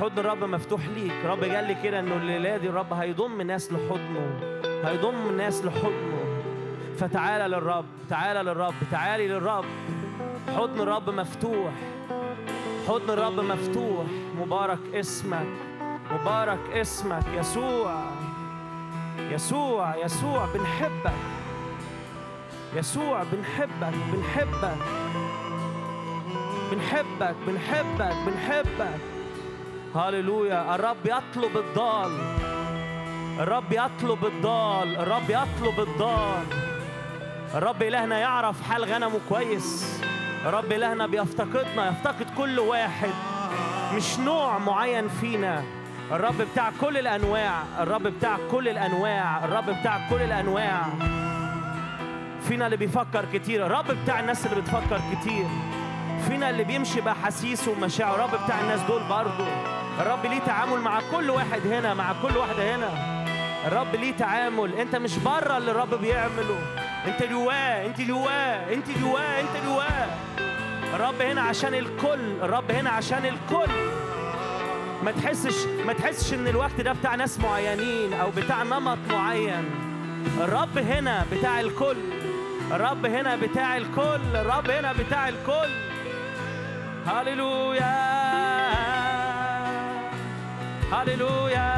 حضن 0.00 0.18
الرب 0.18 0.44
مفتوح 0.44 0.80
ليك. 0.86 1.12
رب 1.24 1.44
قال 1.44 1.64
لي 1.64 1.76
كده 1.82 2.00
إنه 2.00 2.14
الليلة 2.14 2.56
دي 2.56 2.68
الرب 2.68 2.92
هيضم 2.92 3.42
ناس 3.42 3.72
لحضنه. 3.72 4.40
هيضم 4.84 5.36
ناس 5.36 5.64
لحضنه. 5.64 6.40
فتعالى 6.98 7.56
للرب 7.56 7.84
تعالى 8.10 8.42
للرب 8.42 8.74
تعالي 8.90 9.28
للرب. 9.28 9.64
حضن 10.56 10.80
الرب 10.80 11.10
مفتوح. 11.10 11.72
حضن 12.88 13.10
الرب 13.10 13.40
مفتوح. 13.40 14.06
مبارك 14.40 14.78
اسمك. 14.94 15.46
مبارك 16.10 16.58
اسمك. 16.72 17.24
يسوع. 17.34 18.04
يسوع 19.18 19.96
يسوع 19.96 20.48
بنحبك. 20.54 21.14
يسوع 22.76 23.22
بنحبك 23.32 23.94
بنحبك. 24.12 24.78
بنحبك 26.72 27.34
بنحبك 27.46 28.14
بنحبك. 28.26 29.13
هللويا 29.94 30.74
الرب 30.74 30.96
يطلب 31.06 31.56
الضال 31.56 32.18
الرب 33.40 33.72
يطلب 33.72 34.24
الضال 34.24 34.96
الرب 34.96 35.30
يطلب 35.30 35.80
الضال 35.80 36.44
الرب 37.54 37.82
إلهنا 37.82 38.18
يعرف 38.18 38.62
حال 38.62 38.84
غنمه 38.84 39.20
كويس 39.28 40.00
الرب 40.46 40.72
إلهنا 40.72 41.06
بيفتقدنا 41.06 41.88
يفتقد 41.88 42.26
كل 42.38 42.58
واحد 42.58 43.10
مش 43.96 44.18
نوع 44.18 44.58
معين 44.58 45.08
فينا 45.08 45.62
الرب 46.12 46.38
بتاع 46.52 46.70
كل 46.80 46.96
الأنواع 46.96 47.62
الرب 47.80 48.02
بتاع 48.02 48.38
كل 48.50 48.68
الأنواع 48.68 49.44
الرب 49.44 49.70
بتاع 49.70 50.08
كل 50.10 50.22
الأنواع 50.22 50.82
فينا 52.48 52.66
اللي 52.66 52.76
بيفكر 52.76 53.24
كتير 53.32 53.66
الرب 53.66 53.86
بتاع 54.02 54.20
الناس 54.20 54.46
اللي 54.46 54.60
بتفكر 54.60 55.00
كتير 55.14 55.46
فينا 56.28 56.50
اللي 56.50 56.64
بيمشي 56.64 57.00
بأحاسيسه 57.00 57.70
ومشاعر 57.70 58.14
الرب 58.14 58.44
بتاع 58.44 58.60
الناس 58.60 58.80
دول 58.80 59.02
برضه. 59.02 59.46
الرب 60.00 60.26
ليه 60.26 60.38
تعامل 60.38 60.80
مع 60.80 61.00
كل 61.12 61.30
واحد 61.30 61.66
هنا 61.66 61.94
مع 61.94 62.12
كل 62.22 62.36
واحدة 62.36 62.76
هنا. 62.76 63.14
الرب 63.66 63.94
ليه 63.94 64.12
تعامل. 64.12 64.74
انت 64.74 64.96
مش 64.96 65.18
بره 65.18 65.56
اللي 65.58 65.70
الرب 65.70 65.94
بيعمله. 65.94 66.58
انت 67.06 67.22
جواه 67.22 67.86
انت 67.86 68.00
جواه 68.00 68.72
انت 68.74 68.86
جواه 69.02 69.40
انت 69.40 69.64
جواه. 69.66 70.06
الرب 70.94 71.22
هنا 71.22 71.40
عشان 71.40 71.74
الكل 71.74 72.20
الرب 72.42 72.70
هنا 72.70 72.90
عشان 72.90 73.24
الكل. 73.26 73.72
ما 75.04 75.10
تحسش 75.10 75.66
ما 75.86 75.92
تحسش 75.92 76.34
ان 76.34 76.48
الوقت 76.48 76.80
ده 76.80 76.92
بتاع 76.92 77.14
ناس 77.14 77.38
معينين 77.40 78.12
أو 78.14 78.30
بتاع 78.30 78.62
نمط 78.62 78.98
معين. 79.10 79.70
الرب 80.40 80.78
هنا 80.78 81.26
بتاع 81.32 81.60
الكل. 81.60 81.96
الرب 82.72 83.06
هنا 83.06 83.36
بتاع 83.36 83.76
الكل. 83.76 84.20
الرب 84.34 84.70
هنا 84.70 84.92
بتاع 84.92 85.28
الكل. 85.28 85.93
هللويا 87.06 87.94
هللويا. 90.92 91.74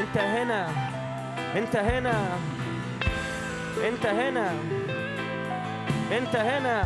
انت 0.00 0.18
هنا 0.18 0.68
انت 1.56 1.76
هنا 1.76 2.28
انت 3.88 4.06
هنا 4.06 4.50
انت 6.12 6.36
هنا 6.36 6.84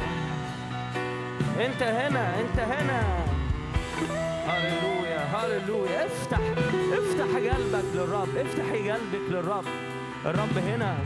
انت 1.61 1.83
هنا 1.83 2.41
انت 2.41 2.59
هنا 2.61 3.03
هللويا 4.49 5.21
هللويا 5.35 6.07
افتح 6.07 6.41
افتح 6.93 7.31
قلبك 7.37 7.85
للرب 7.95 8.37
افتح 8.37 8.65
قلبك 8.73 9.25
للرب 9.31 9.65
الرب 10.27 10.59
هنا 10.59 10.97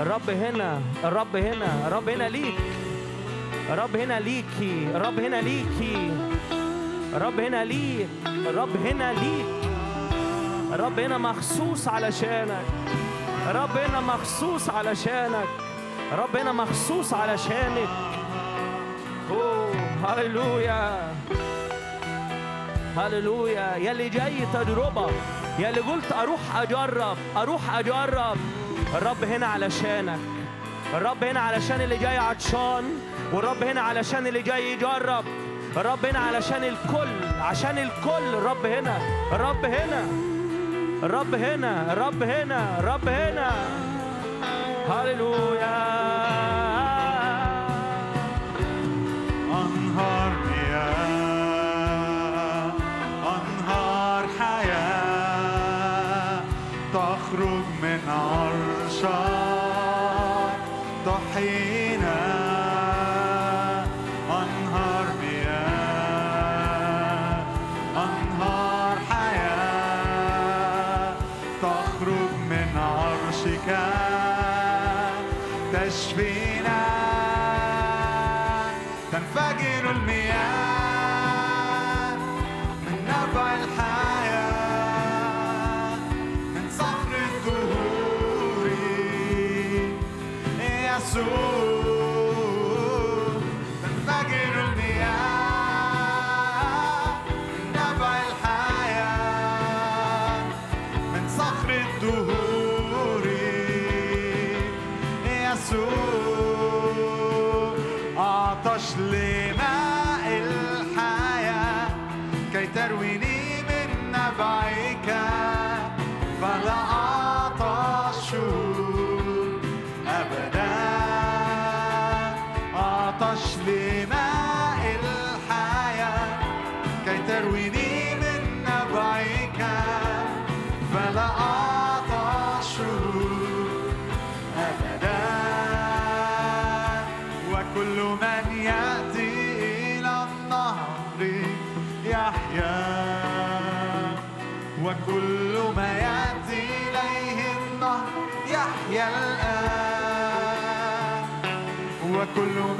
الرب 0.00 0.30
هنا 0.30 0.80
الرب 1.04 1.36
هنا 1.36 1.86
الرب 1.86 2.08
هنا 2.08 2.28
ليك. 2.28 2.58
الرب 3.70 3.96
هنا 3.96 4.20
ليكي 4.20 4.88
الرب 4.94 5.20
هنا 5.20 5.40
ليكي. 5.40 6.10
الرب 7.16 7.40
هنا 7.40 7.64
ليك 7.64 8.08
الرب 8.26 8.76
هنا 8.86 9.12
ليك. 9.12 9.46
الرب 10.72 10.98
هنا 10.98 11.18
مخصوص 11.18 11.88
علشانك. 11.88 12.64
الرب 13.50 13.76
هنا 13.76 14.00
مخصوص 14.00 14.70
علشانك. 14.70 15.48
الرب 16.12 16.36
هنا 16.36 16.52
مخصوص 16.52 17.14
علشانك. 17.14 17.88
أوه 19.30 19.70
هللويا. 20.04 21.14
هللويا. 22.96 23.76
يا 23.76 23.92
اللي 23.92 24.08
جاي 24.08 24.46
تجربة. 24.52 25.10
يا 25.58 25.70
اللي 25.70 25.80
قلت 25.80 26.12
أروح 26.12 26.40
أجرب 26.56 27.16
أروح 27.36 27.74
أجرب. 27.78 28.36
الرب 28.94 29.24
هنا 29.24 29.46
علشانك 29.46 30.18
الرب 30.94 31.24
هنا 31.24 31.40
علشان 31.40 31.80
اللي 31.80 31.96
جاي 31.96 32.18
عطشان 32.18 32.84
والرب 33.32 33.62
هنا 33.62 33.80
علشان 33.80 34.26
اللي 34.26 34.42
جاي 34.42 34.72
يجرب. 34.72 35.24
الرب 35.76 36.06
هنا 36.06 36.18
علشان 36.18 36.64
الكل 36.64 37.08
عشان 37.40 37.78
الكل. 37.78 38.34
الرب 38.34 38.66
هنا 38.66 38.98
الرب 39.32 39.64
هنا 39.64 40.04
الرب 41.02 41.34
هنا 41.34 41.92
الرب 41.92 42.22
هنا 42.22 42.78
الرب 42.78 43.08
هنا. 43.08 43.50
هللويا. 44.88 46.63
من 72.50 72.78
عرشك 72.78 73.68
تشفينا. 75.72 76.84
تنفجر 79.12 79.90
المياه. 79.90 80.73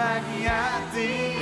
يأتي 0.00 1.33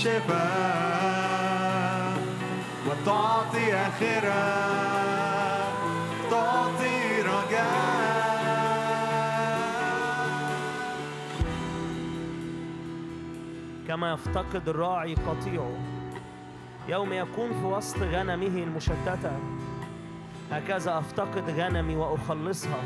شفاء 0.00 1.60
وتعطي 2.86 3.74
آخرة 3.74 4.44
تعطي 6.30 7.22
رجاء 7.22 8.10
كما 13.88 14.12
يفتقد 14.12 14.68
الراعي 14.68 15.14
قطيعه 15.14 15.72
يوم 16.88 17.12
يكون 17.12 17.50
في 17.52 17.64
وسط 17.64 17.98
غنمه 17.98 18.62
المشتتة. 18.62 19.32
هكذا 20.52 20.98
أفتقد 20.98 21.50
غنمي 21.50 21.96
وأخلصها 21.96 22.82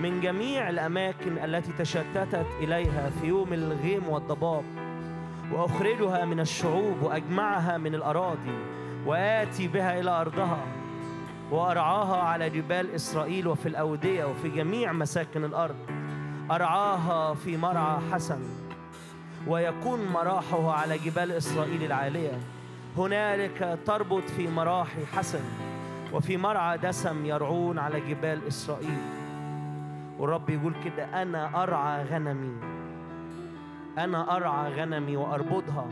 من 0.00 0.20
جميع 0.20 0.70
الأماكن 0.70 1.38
التي 1.44 1.72
تشتتت 1.78 2.46
إليها 2.60 3.10
في 3.20 3.26
يوم 3.26 3.52
الغيم 3.52 4.08
والضباب. 4.08 4.64
وأخرجها 5.52 6.24
من 6.24 6.40
الشعوب 6.40 7.02
وأجمعها 7.02 7.78
من 7.78 7.94
الأراضي 7.94 8.58
وآتي 9.06 9.68
بها 9.68 10.00
إلى 10.00 10.10
أرضها 10.10 10.58
وأرعاها 11.50 12.16
على 12.16 12.50
جبال 12.50 12.94
إسرائيل 12.94 13.48
وفي 13.48 13.68
الأودية 13.68 14.24
وفي 14.24 14.48
جميع 14.48 14.92
مساكن 14.92 15.44
الأرض. 15.44 15.76
أرعاها 16.50 17.34
في 17.34 17.56
مرعى 17.56 17.98
حسن 18.12 18.40
ويكون 19.46 20.06
مراحه 20.12 20.72
على 20.72 20.98
جبال 20.98 21.32
إسرائيل 21.32 21.84
العالية. 21.84 22.38
هنالك 22.96 23.78
تربط 23.86 24.22
في 24.22 24.48
مراحي 24.48 25.06
حسن 25.06 25.42
وفي 26.12 26.36
مرعى 26.36 26.78
دسم 26.78 27.26
يرعون 27.26 27.78
على 27.78 28.00
جبال 28.00 28.48
إسرائيل. 28.48 28.98
والرب 30.18 30.50
يقول 30.50 30.74
كده 30.84 31.22
أنا 31.22 31.62
أرعى 31.62 32.04
غنمي. 32.04 32.67
أنا 33.98 34.36
أرعى 34.36 34.72
غنمي 34.72 35.16
وأربضها 35.16 35.88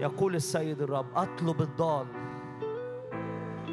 يقول 0.00 0.34
السيد 0.34 0.82
الرب 0.82 1.06
أطلب 1.16 1.60
الضال 1.60 2.06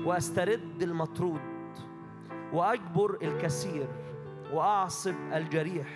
وأسترد 0.06 0.82
المطرود 0.82 1.42
وأجبر 2.54 3.18
الكثير 3.22 3.88
وأعصب 4.54 5.14
الجريح 5.34 5.88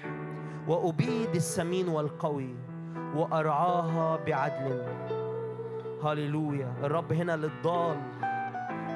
وأبيد 0.67 1.35
السمين 1.35 1.87
والقوي 1.87 2.55
وأرعاها 3.15 4.19
بعدل. 4.25 4.83
هللويا. 6.03 6.73
الرب 6.83 7.13
هنا 7.13 7.35
للضال 7.35 7.97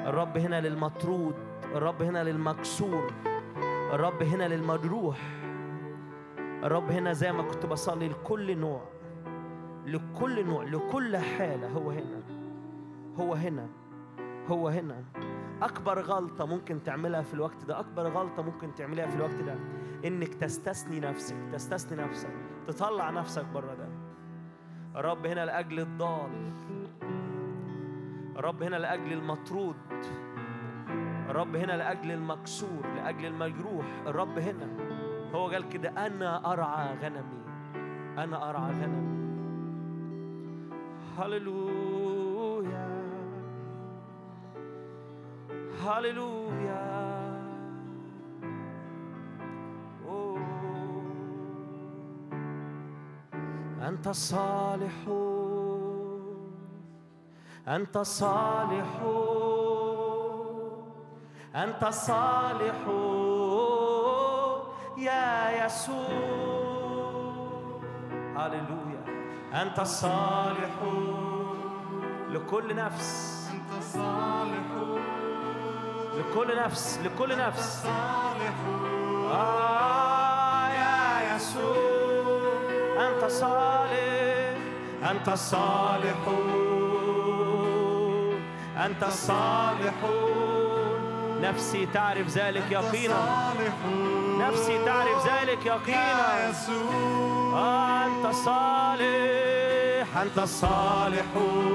الرب 0.06 0.38
هنا 0.38 0.60
للمطرود 0.60 1.34
الرب 1.74 2.02
هنا 2.02 2.24
للمكسور 2.24 3.12
الرب 3.92 4.22
هنا 4.22 4.48
للمجروح. 4.48 5.41
الرب 6.62 6.90
هنا 6.90 7.12
زي 7.12 7.32
ما 7.32 7.42
كنت 7.42 7.66
بصلي 7.66 8.08
لكل 8.08 8.58
نوع 8.58 8.82
لكل 9.86 10.46
نوع 10.46 10.64
لكل 10.64 11.16
حالة 11.16 11.68
هو 11.68 11.90
هنا 11.90 12.22
هو 13.18 13.34
هنا 13.34 13.66
هو 14.48 14.68
هنا. 14.68 15.04
أكبر 15.62 16.00
غلطة 16.00 16.46
ممكن 16.46 16.82
تعملها 16.82 17.22
في 17.22 17.34
الوقت 17.34 17.64
ده 17.64 17.80
أكبر 17.80 18.08
غلطة 18.08 18.42
ممكن 18.42 18.74
تعملها 18.74 19.06
في 19.06 19.16
الوقت 19.16 19.34
ده 19.34 19.54
إنك 20.04 20.34
تستثني 20.34 21.00
نفسك 21.00 21.36
تستثني 21.52 22.02
نفسك 22.02 22.32
تطلع 22.66 23.10
نفسك 23.10 23.44
بره 23.54 23.74
ده. 23.74 23.88
الرب 25.00 25.26
هنا 25.26 25.44
لأجل 25.44 25.80
الضال. 25.80 26.52
الرب 28.36 28.62
هنا 28.62 28.76
لأجل 28.76 29.12
المطرود. 29.12 29.76
الرب 31.30 31.56
هنا 31.56 31.72
لأجل 31.72 32.10
المكسور 32.12 32.86
لأجل 32.96 33.26
المجروح. 33.26 33.86
الرب 34.06 34.38
هنا. 34.38 34.68
هو 35.34 35.48
قال 35.48 35.68
كده 35.68 36.06
أنا 36.06 36.52
أرعى 36.52 36.96
غنمي. 36.96 37.42
أنا 38.18 38.50
أرعى 38.50 38.72
غنمي. 38.72 39.22
هللويا. 41.18 43.02
هللويا. 45.84 47.02
أنت 53.88 54.08
صالح. 54.08 55.08
أنت 57.68 57.98
صالح. 57.98 59.00
أنت 61.54 61.84
صالح. 61.84 62.88
يا 64.96 65.66
يسوع. 65.66 66.08
هللويا. 68.36 69.04
أنت 69.62 69.80
صالح 69.80 70.74
لكل 72.30 72.76
نفس. 72.76 73.42
أنت 73.54 73.82
صالح. 73.82 74.66
لكل 76.18 76.56
نفس 76.56 76.98
لكل 77.04 77.38
نفس. 77.38 77.82
صالحون 77.82 79.30
آه 79.30 80.68
يا 80.68 81.36
يسوع. 81.36 83.08
أنت 83.08 83.24
صالح. 83.24 83.82
أنت 85.10 85.28
الصالحون 85.28 86.62
أنت 88.76 89.02
الصالحون 89.02 90.41
نفسي 91.42 91.86
تعرف 91.86 92.28
ذلك 92.28 92.64
يقينا. 92.70 93.52
نفسي 94.38 94.84
تعرف 94.84 95.26
ذلك 95.26 95.66
يا 95.66 95.72
يقينا. 95.74 96.50
يسوع. 96.50 98.06
أنت 98.06 98.26
صالح. 98.34 99.42
أنت 100.22 100.38
الصالحون 100.38 101.72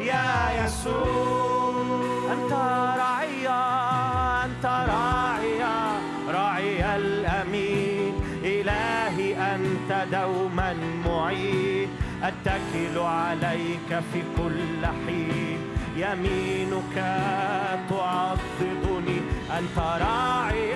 يا 0.00 0.64
يسوع. 0.64 1.82
أنت 2.32 2.52
دوما 10.04 10.74
معين 11.06 11.88
أتكل 12.22 12.98
عليك 12.98 13.90
في 14.12 14.22
كل 14.36 14.86
حين. 14.86 15.58
يمينك 15.96 16.96
تعضدني 17.90 19.18
أنت 19.58 19.78
راعي 19.78 20.74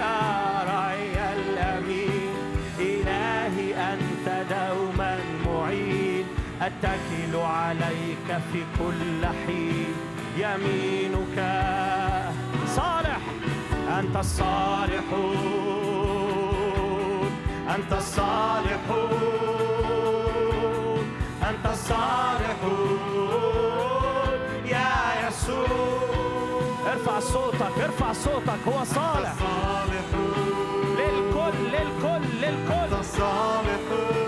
راعي 0.67 1.17
الأمين. 1.37 2.35
إلهي 2.79 3.75
أنت 3.93 4.27
دوما 4.51 5.19
معين 5.47 6.25
أتكل 6.63 7.37
عليك 7.37 8.29
في 8.53 8.61
كل 8.79 9.27
حين. 9.27 9.93
يمينك 10.39 11.39
صالح. 12.67 13.21
أنت 13.99 14.17
الصالحون 14.17 15.86
أنت 17.75 17.93
الصالحون 17.93 19.17
أنت 21.43 21.67
الصالحون 21.73 22.99
يا 24.65 25.29
يسوع. 25.29 25.67
ارفع 26.93 27.21
صوتك 27.21 27.79
ارفع 27.85 28.13
صوتك 28.13 28.63
هو 28.69 28.85
صالح. 28.85 29.35
للكل 30.99 31.59
للكل 31.73 32.23
للكل. 32.43 33.05
صالحون 33.05 34.17
للكل 34.17 34.26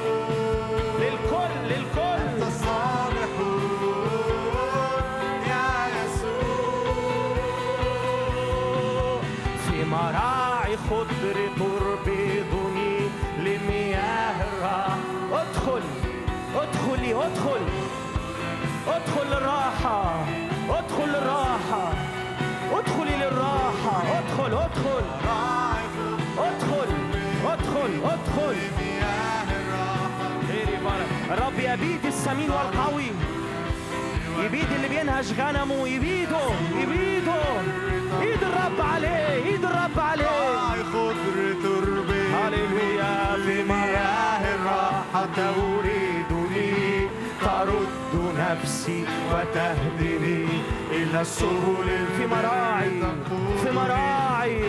ادخل 24.53 25.05
ادخل 26.39 26.89
ادخل 27.45 27.91
ادخل 28.05 28.05
ادخل. 28.05 28.57
الرب 31.31 31.59
يبيد 31.59 32.07
السمين 32.07 32.51
والقوي. 32.51 33.11
يبيد 34.45 34.67
اللي 34.77 34.89
بينهش 34.89 35.33
غنمه. 35.33 35.89
يبيده 35.89 36.41
يبيده. 36.81 37.43
ايد 38.21 38.43
الرب 38.43 38.81
عليه 38.81 39.35
ايد 39.45 39.65
الرب 39.65 39.99
عليه. 39.99 40.83
خضر 40.93 41.55
تربي 41.63 42.23
هللويا 42.35 43.37
في 43.45 43.63
مياه 43.63 44.55
الراحة 44.55 45.27
تريدني. 45.37 47.09
ترد 47.41 48.35
نفسي 48.39 49.05
وتهدني. 49.33 50.48
إلى 51.11 51.21
السبل 51.21 51.89
في 52.17 52.27
مراعي 52.27 52.91
في 53.63 53.71
مراعي. 53.71 54.61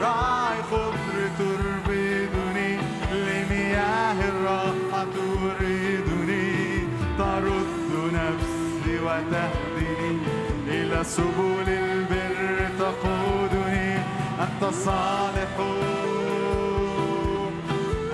راعي 0.00 0.62
خضر 0.70 1.16
تربدني 1.38 2.78
لمياه 3.12 4.18
الراحة 4.28 5.06
تريدني. 5.14 6.88
ترد 7.18 7.92
نفسي 8.14 8.94
وتهدني 9.04 10.18
إلى 10.68 11.04
سبل 11.04 11.68
البر 11.68 12.68
تقودني. 12.78 13.90
أنت 14.40 14.62
صالحون 14.74 15.92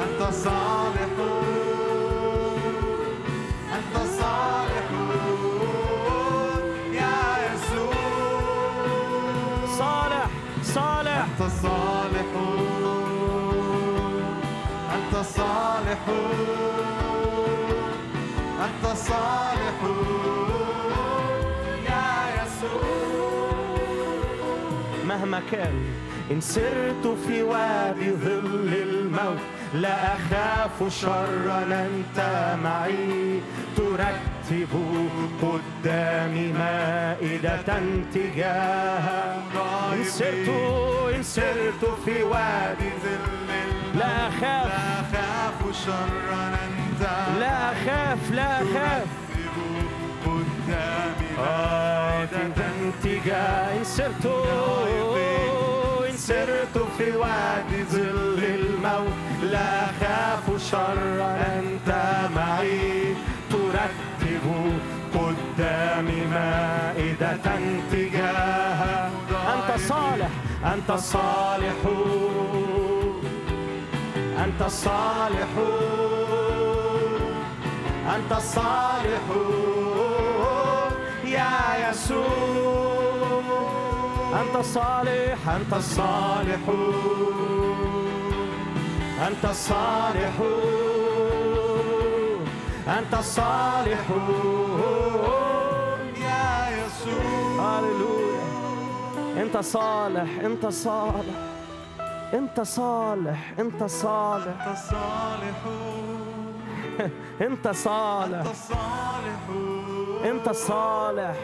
أنت 0.05 0.21
صالحون 0.33 1.64
صالح. 10.65 11.05
صالح 11.05 11.27
أنت 11.35 11.41
صالحون 11.63 12.85
أنت 14.95 15.15
صالحون 15.27 16.49
أنت 18.65 18.85
صالحون 18.97 20.51
يا 21.87 22.09
يسوع. 22.37 23.79
مهما 25.09 25.41
كان 25.53 25.77
إن 26.31 26.41
سرت 26.41 27.07
في 27.27 27.43
وادي 27.43 28.11
ظل 28.11 28.73
الموت 28.75 29.39
لا 29.75 30.17
أخاف 30.17 31.01
شرا 31.01 31.61
أنت 31.63 32.19
معي. 32.65 33.41
ترتب 34.51 34.69
قدامي 35.43 36.53
مائدة 36.53 37.83
تجاها 38.15 39.37
إن 39.93 40.05
سرت 40.05 40.49
إن 41.15 41.23
سرت 41.23 41.85
في 42.05 42.23
وادي. 42.23 42.91
ظل 43.05 43.51
الموت 43.51 43.99
لا 43.99 44.29
أخاف. 44.29 44.67
لا 44.67 45.01
أخاف 45.01 45.85
شرا 45.87 46.45
أنت. 46.65 47.03
لا 47.41 47.73
أخاف 47.73 48.31
لا 48.33 48.63
أخاف. 48.63 49.07
قدامي 50.27 51.29
عادة 51.39 52.63
تجاه 53.03 53.79
إن 53.79 53.85
سرت 53.85 54.27
إن 56.11 56.17
سرت 56.17 56.79
في 56.99 57.17
وادي. 57.17 57.85
ظل 57.91 58.45
الموت. 58.45 59.43
لا 59.43 59.85
أخاف 59.85 60.71
شرا 60.71 61.37
أنت 61.59 61.89
معي. 62.37 63.04
قدامي 65.95 66.27
مائدة 66.27 67.37
تجاها 67.93 69.11
أنت 69.31 69.79
صالح. 69.81 70.29
أنت 70.75 70.93
صالح. 70.93 71.75
أنت 74.45 74.63
صالح. 74.69 75.49
أنت 78.17 78.33
الصالح 78.33 79.25
يا 81.25 81.91
يسوع. 81.91 83.45
أنت 84.41 84.65
صالح. 84.65 85.49
أنت 85.49 85.73
الصالح 85.73 86.61
أنت 89.29 89.45
الصالح 89.45 90.35
أنت 92.99 93.15
الصالح 93.15 94.05
يا 94.09 94.54
هللويا 97.79 98.45
أنت 99.43 99.57
صالح 99.59 100.29
أنت 100.45 100.67
صالح 100.67 101.35
أنت 102.35 102.61
صالح 102.61 103.55
أنت 103.59 103.85
صالح 103.85 104.67
أنت 107.41 107.69
صالح 107.69 108.47
أنت 108.47 108.49
صالح 108.49 108.53
أنت 110.25 110.51
صالح 110.53 111.35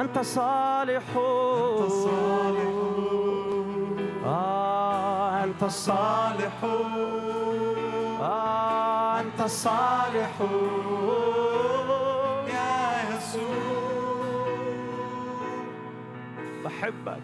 أنت 0.00 0.18
صالحون 0.18 1.90
آه 4.26 5.44
أنت 5.44 5.64
صالح 5.64 6.64
آه 8.22 9.20
أنت 9.20 9.42
صالح 9.42 10.30
بحبك. 16.64 17.22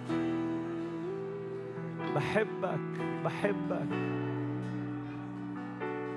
بحبك. 2.14 2.80
بحبك. 3.24 3.88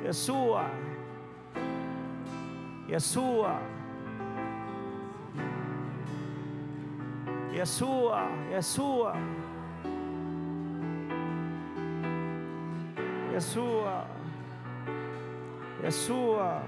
يسوع. 0.04 0.70
يسوع. 2.90 3.60
يسوع. 7.52 8.30
يسوع. 8.52 9.16
يسوع. 13.34 14.06
يسوع. 15.84 16.62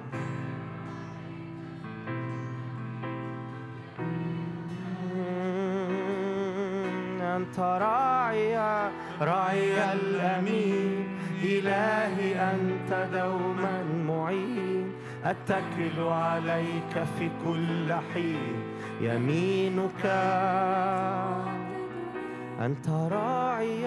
أنت 7.41 7.59
راعي 7.59 8.55
راعي 9.21 9.93
الأمين. 9.93 11.07
إلهي 11.43 12.35
أنت 12.35 13.07
دوما 13.13 13.83
معين. 14.07 14.93
أتكل 15.25 15.97
عليك 15.99 16.93
في 17.17 17.29
كل 17.45 17.93
حين. 18.13 18.53
يمينك. 19.01 20.05
أنت 22.61 22.89
راعي 22.89 23.85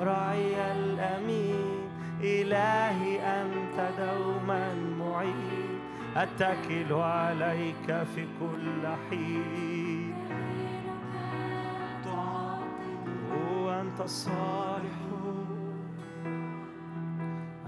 راعي 0.00 0.72
الأمين. 0.72 1.78
إلهي 2.20 3.20
أنت 3.40 3.78
دوما 3.98 4.74
معين. 4.98 5.78
أتكل 6.16 6.92
عليك 6.92 7.88
في 8.14 8.26
كل 8.40 8.82
حين. 9.10 9.89
وأنت 13.30 14.00
الصالح 14.00 14.98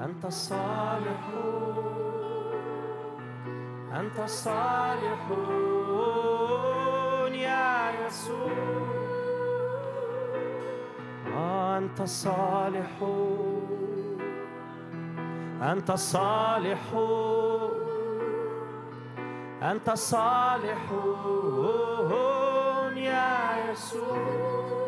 أنت 0.04 0.24
الصالح 0.24 1.20
أنت 3.92 4.18
الصالح 4.18 5.28
يا 7.34 8.06
يسوع. 8.06 8.52
أنت 11.76 12.00
الصالح 12.00 12.90
أنت 15.62 15.90
الصالح 15.90 16.82
أنت 19.62 19.88
الصالح 19.88 20.82
يا 22.96 23.70
يسوع. 23.70 24.81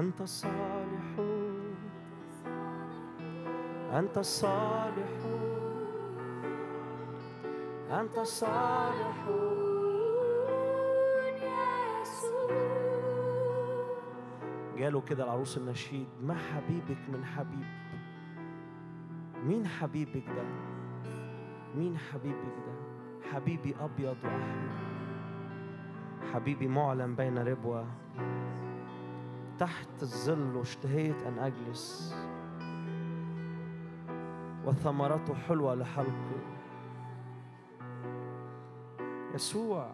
أنت 0.00 0.20
الصالح 0.20 1.18
أنت 3.92 4.18
الصالح 4.18 5.08
أنت 7.90 8.18
الصالح 8.18 9.26
يا 11.42 12.02
يسوع 12.02 12.50
جاله 14.78 15.00
كده 15.00 15.24
العروس 15.24 15.58
النشيد 15.58 16.06
ما 16.22 16.34
حبيبك 16.34 16.98
من 17.12 17.24
حبيب 17.24 17.66
مين 19.46 19.66
حبيبك 19.66 20.24
ده؟ 20.36 20.44
مين 21.76 21.98
حبيبك 21.98 22.54
ده؟ 22.66 22.72
حبيبي 23.32 23.74
أبيض 23.80 24.16
وأحمر. 24.24 24.70
حبيبي 26.34 26.68
معلن 26.68 27.14
بين 27.14 27.38
ربوة. 27.38 27.86
تحت 29.60 30.02
الظل 30.02 30.60
اشتهيت 30.60 31.22
أن 31.22 31.38
أجلس. 31.38 32.16
وثمرته 34.64 35.34
حلوة 35.34 35.74
لحلقي. 35.74 36.40
يسوع 39.34 39.90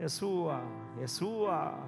يسوع 0.00 0.60
يسوع. 0.98 1.78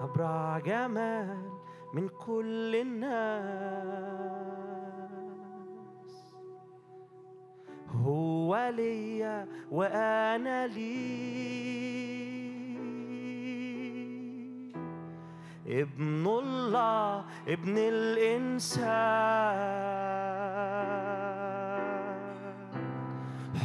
أبرع 0.00 0.58
جمال 0.58 1.50
من 1.94 2.08
كل 2.08 2.76
الناس. 2.76 4.08
هو 8.48 8.72
ليا 8.76 9.46
وأنا 9.70 10.66
لي. 10.66 11.28
ابن 15.66 16.26
الله 16.26 17.24
ابن 17.48 17.74
الإنسان. 17.78 18.88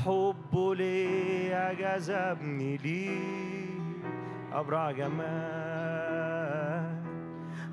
حبه 0.03 0.75
ليا 0.75 1.73
جذبني 1.73 2.77
ليه 2.77 4.03
أبرع 4.53 4.91
جمال 4.91 5.23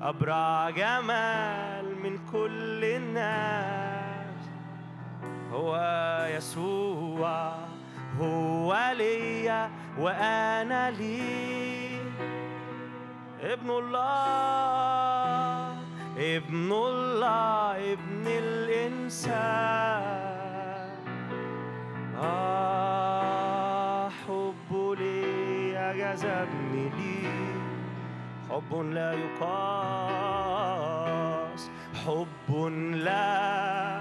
أبرع 0.01 0.69
جمال 0.69 1.85
من 2.03 2.19
كل 2.31 2.85
الناس. 2.85 3.90
هو 5.53 5.77
يسوع 6.35 7.53
هو 8.19 8.91
ليا 8.97 9.69
وأنا 9.99 10.91
ليه 10.91 12.01
ابن 13.41 13.69
الله 13.69 14.81
ابن 16.17 16.71
الله 16.71 17.93
ابن 17.93 18.27
الإنسان. 18.27 19.71
آه 22.23 24.09
حب 24.09 24.95
لي 24.99 25.93
جذبني 25.97 26.89
لي. 26.89 27.21
حب 28.49 28.71
لا 28.81 29.13
يقاس 29.13 30.21
حب 32.05 32.49
لا 32.93 33.99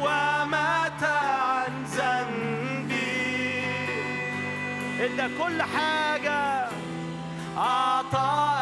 ومات 0.00 1.02
عن 1.02 1.84
ذنبي. 1.84 3.64
ادى 5.00 5.38
كل 5.38 5.62
حاجة 5.62 6.68
أعطى 7.58 8.53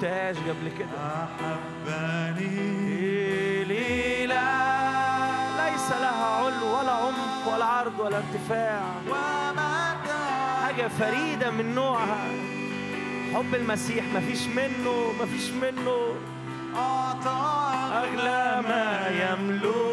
دقتهاش 0.00 0.36
قبل 0.36 0.68
كده. 0.78 0.88
أحبني. 1.88 2.54
ليلة 3.64 4.42
ليس 5.56 5.90
لها 5.90 6.24
علو 6.24 6.78
ولا 6.78 6.92
عمق 6.92 7.54
ولا 7.54 7.64
عرض 7.64 8.00
ولا 8.00 8.16
ارتفاع. 8.16 8.82
حاجة 10.62 10.88
فريدة 10.88 11.50
من 11.50 11.74
نوعها. 11.74 12.18
حب 13.34 13.54
المسيح 13.54 14.04
مفيش 14.14 14.46
منه 14.46 15.12
مفيش 15.20 15.50
منه. 15.50 16.14
أعطى 16.76 17.72
أغلى 17.92 18.62
ما 18.68 19.08
يملك 19.08 19.89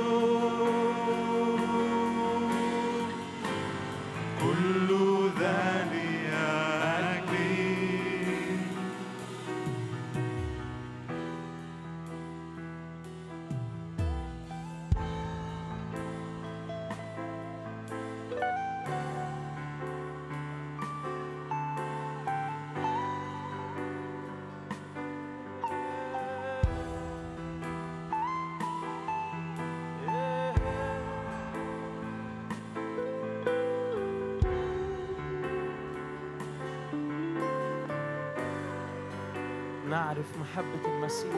نعرف 39.98 40.40
محبة 40.40 40.95
المسيح. 40.95 41.34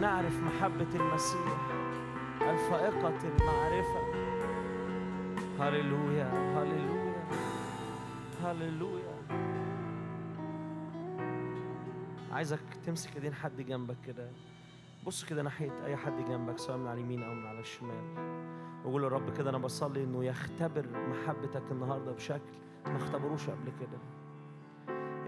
نعرف 0.00 0.40
محبة 0.40 0.86
المسيح. 0.94 1.56
الفائقة 2.42 3.18
المعرفة. 3.24 4.00
هللويا 5.60 6.28
هللويا 6.58 7.24
هللويا. 8.42 9.14
عايزك 12.32 12.60
تمسك 12.86 13.16
ايدين 13.16 13.34
حد 13.34 13.60
جنبك 13.60 13.96
كده. 14.06 14.30
بص 15.06 15.24
كده 15.24 15.42
ناحية 15.42 15.84
أي 15.84 15.96
حد 15.96 16.24
جنبك 16.28 16.58
سواء 16.58 16.78
من 16.78 16.86
على 16.86 17.00
اليمين 17.00 17.22
أو 17.22 17.34
من 17.34 17.46
على 17.46 17.60
الشمال. 17.60 18.04
وقول 18.84 19.02
للرب 19.02 19.36
كده 19.36 19.50
أنا 19.50 19.58
بصلي 19.58 20.04
إنه 20.04 20.24
يختبر 20.24 20.86
محبتك 21.08 21.62
النهاردة 21.70 22.12
بشكل 22.12 22.54
ما 22.86 22.96
اختبروش 22.96 23.50
قبل 23.50 23.72
كده. 23.80 23.98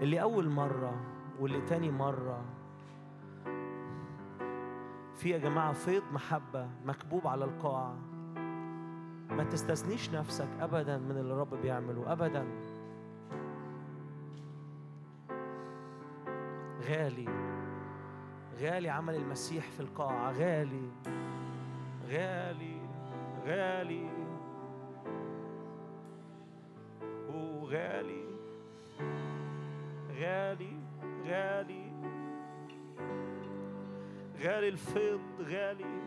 اللي 0.01 0.21
أول 0.21 0.49
مرة 0.49 1.16
واللي 1.39 1.61
تاني 1.61 1.91
مرة. 1.91 2.45
في 5.15 5.29
يا 5.29 5.37
جماعة 5.37 5.73
فيض 5.73 6.03
محبة 6.13 6.69
مكبوب 6.85 7.27
على 7.27 7.45
القاعة. 7.45 7.95
ما 9.29 9.43
تستثنيش 9.43 10.09
نفسك 10.09 10.47
أبدا 10.59 10.97
من 10.97 11.17
اللي 11.17 11.33
الرب 11.33 11.53
بيعمله 11.61 12.11
أبدا. 12.11 12.45
غالي. 16.89 17.27
غالي 18.59 18.89
عمل 18.89 19.15
المسيح 19.15 19.71
في 19.71 19.79
القاعة. 19.79 20.31
غالي. 20.31 20.89
غالي. 22.09 22.81
غالي. 23.45 24.09
هو 27.29 27.67
غالي. 27.67 28.27
غالي 31.27 31.91
غالي 34.43 34.69
الفيض 34.69 35.19
غالي 35.41 36.01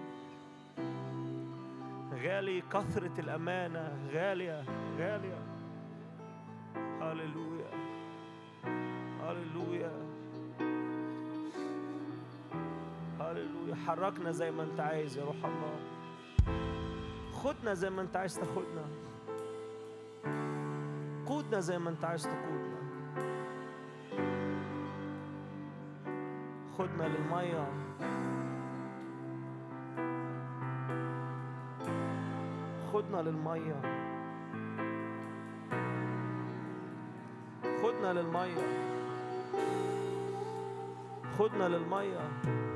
غالي 2.14 2.60
كثرة 2.60 3.20
الأمانة 3.20 3.98
غالية 4.12 4.64
غالية. 4.98 5.38
هللويا 7.00 7.70
هللويا. 9.22 9.92
هللويا. 13.20 13.74
حركنا 13.86 14.30
زي 14.30 14.50
ما 14.50 14.62
انت 14.62 14.80
عايز 14.80 15.18
يا 15.18 15.24
روح 15.24 15.44
الله. 15.44 15.80
خدنا 17.32 17.74
زي 17.74 17.90
ما 17.90 18.02
انت 18.02 18.16
عايز 18.16 18.34
تاخدنا. 18.34 18.84
قودنا 21.26 21.60
زي 21.60 21.78
ما 21.78 21.90
انت 21.90 22.04
عايز 22.04 22.22
تقودنا 22.22 22.69
خدنا 26.80 27.04
للمية. 27.08 27.66
خدنا 32.92 33.22
للمية. 33.22 33.80
خدنا 37.82 38.12
للمية. 38.12 38.66
خدنا 41.38 41.68
للمية. 41.68 42.69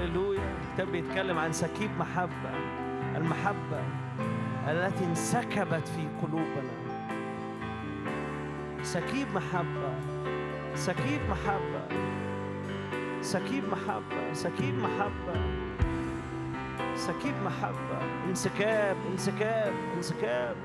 هللويا. 0.00 0.56
الكتاب 0.68 0.92
بيتكلم 0.92 1.38
عن 1.38 1.52
سكيب 1.52 1.90
محبة. 1.98 2.50
المحبة 3.16 3.82
التي 4.68 5.04
انسكبت 5.04 5.88
في 5.88 6.08
قلوبنا. 6.22 6.72
سكيب 8.82 9.26
محبة. 9.34 9.94
سكيب 10.74 11.20
محبة. 11.30 11.82
سكيب 13.20 13.62
محبة. 13.68 14.32
سكيب 14.32 14.74
محبة. 14.78 15.34
سكيب 16.96 17.34
محبة. 17.44 17.98
انسكاب 18.28 18.96
انسكاب 19.12 19.72
انسكاب. 19.96 20.56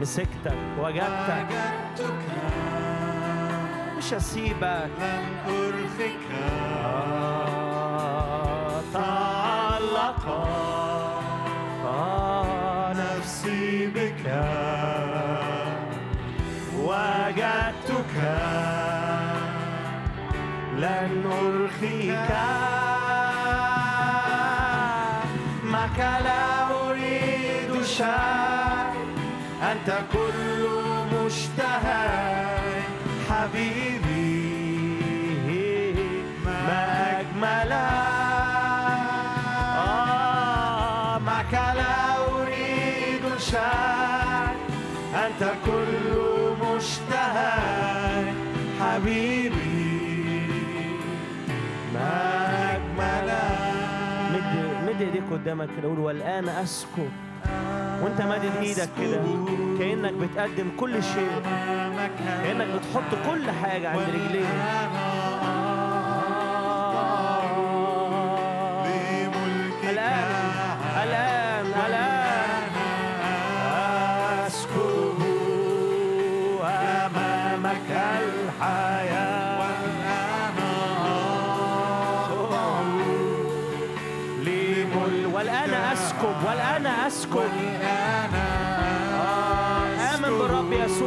مسكتك 0.00 0.28
وجدتك. 0.78 1.46
وجدتك 1.98 2.22
مش 3.98 4.14
هسيبك. 4.14 4.90
لن 5.00 5.26
أرخك 5.48 6.20
آه، 6.84 8.80
تعلق 8.94 10.28
آه، 11.84 12.92
نفسي 12.92 13.86
بك. 13.86 14.24
وجدتك. 16.76 18.14
لن 20.76 21.14
أرخيك. 21.32 22.30
معك 25.64 25.98
أنت 29.72 29.88
كل 30.12 30.62
مشتهى 31.14 32.08
حبيبي. 33.30 34.38
ما 36.44 37.20
أجمل. 37.20 37.72
آه 39.76 41.18
معك 41.18 41.52
لا 41.52 41.96
أريد 42.16 43.24
شيء. 43.38 44.56
أنت 45.26 45.42
كل 45.66 46.06
مشتهى 46.64 47.54
حبيبي. 48.80 50.48
ما 51.94 52.12
أجمل. 52.74 53.28
مد 54.32 54.52
مد 54.86 55.00
إيديك 55.02 55.26
قدامك 55.32 55.68
كده 55.76 55.88
قول 55.88 55.98
والآن 55.98 56.48
أسكت. 56.48 57.17
وانت 58.08 58.22
مادد 58.22 58.56
إيدك 58.62 58.88
كده. 59.00 59.20
كأنك 59.78 60.12
بتقدم 60.12 60.70
كل 60.76 61.02
شيء. 61.02 61.42
كأنك 62.44 62.66
بتحط 62.66 63.30
كل 63.30 63.50
حاجة 63.50 63.88
عند 63.88 64.00
رجليك. 64.00 64.46
أسكب. 74.46 75.18
والآن 85.32 85.74
أخضع 86.86 87.57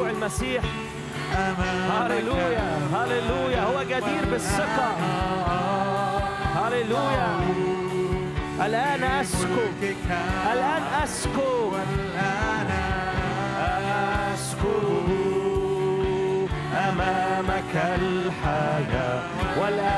المسيح. 0.10 0.64
هللويا 1.91 2.69
هللويا. 2.94 3.61
هو 3.64 3.84
جدير 3.84 4.26
بالثقة. 4.32 4.90
هللويا. 6.56 7.40
الآن 8.65 9.03
اسكب 9.03 9.95
الآن 10.53 10.84
اسكب 11.03 11.73
الآن 11.94 12.69
أسكب 14.34 15.07
أمامك 16.90 17.73
الحياة. 17.76 19.22
والآن 19.60 19.91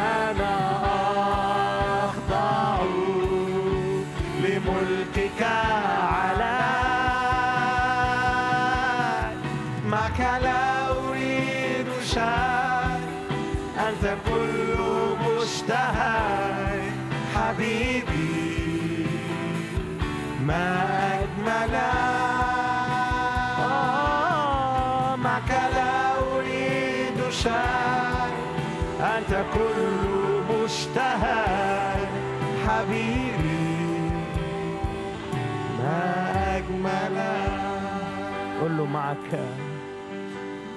معك 38.93 39.39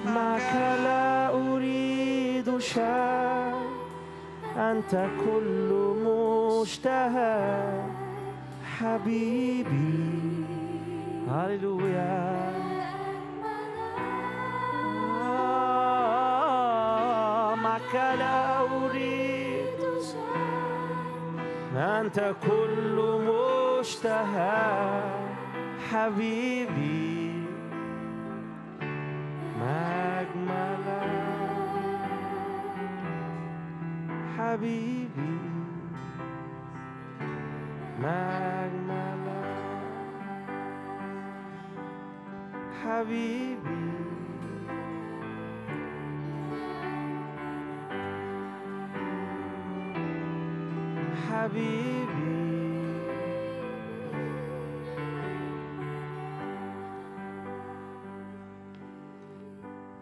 معك 0.05 0.53
لا 0.83 1.29
أريد 1.29 2.57
شيء 2.59 3.55
أنت 4.57 5.07
كل 5.19 5.69
مشتهى 6.05 7.96
حبيبي. 8.79 10.45
هللويا. 11.31 12.53
آه، 15.89 16.35
معك 17.55 17.93
لا 17.95 18.61
أريد 18.61 19.67
أنت 21.75 22.35
كل 22.47 22.95
مشتهى 23.79 25.01
حبيبي. 25.91 27.31
ما 29.59 30.21
أجمل 30.21 30.85
حبيبي. 34.37 35.46
حبيبي 42.83 43.77
حبيبي 51.29 52.37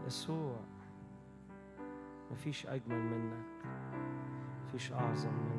يسوع 0.07 0.55
مفيش 2.31 2.67
أجمل 2.67 2.99
منك 2.99 3.45
مفيش 4.67 4.91
أعظم 4.91 5.29
منك 5.33 5.54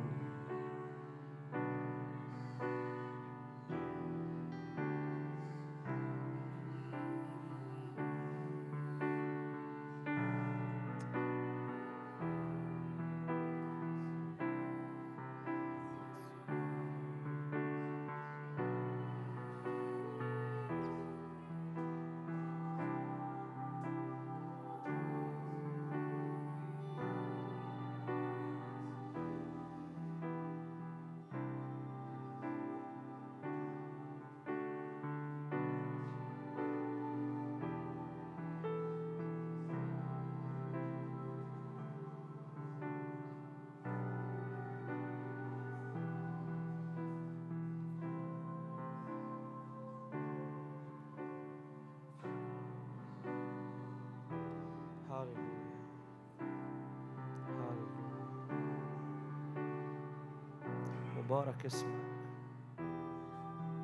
مبارك 61.57 61.65
اسمك. 61.65 62.07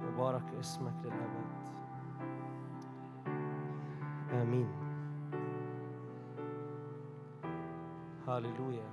مبارك 0.03 0.53
اسمك 0.59 0.93
للأبد. 1.03 1.63
آمين. 4.31 4.69
هاليلويا. 8.27 8.89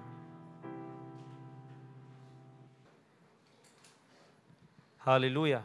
هاليلويا. 5.07 5.65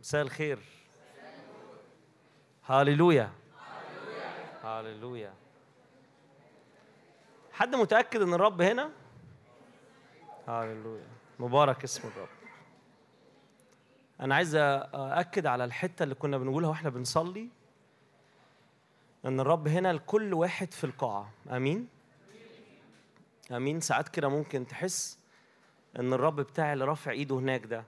مساء 0.00 0.22
الخير. 0.22 0.58
هاليلويا. 2.66 3.30
هاليلويا. 4.64 5.34
حد 7.52 7.74
متأكد 7.74 8.22
إن 8.22 8.34
الرب 8.34 8.62
هنا؟ 8.62 9.01
هاليلويا 10.48 11.06
مبارك 11.38 11.84
اسم 11.84 12.08
الرب. 12.08 12.28
أنا 14.20 14.34
عايز 14.34 14.54
أأكد 14.54 15.46
على 15.46 15.64
الحتة 15.64 16.02
اللي 16.02 16.14
كنا 16.14 16.38
بنقولها 16.38 16.70
وإحنا 16.70 16.90
بنصلي 16.90 17.48
إن 19.24 19.40
الرب 19.40 19.68
هنا 19.68 19.92
لكل 19.92 20.34
واحد 20.34 20.72
في 20.72 20.84
القاعة. 20.84 21.30
أمين؟ 21.50 21.88
أمين؟ 23.52 23.80
ساعات 23.80 24.08
كده 24.08 24.28
ممكن 24.28 24.66
تحس 24.66 25.18
إن 25.98 26.12
الرب 26.12 26.36
بتاع 26.36 26.72
اللي 26.72 26.84
رافع 26.84 27.10
إيده 27.10 27.36
هناك 27.36 27.66
ده 27.66 27.84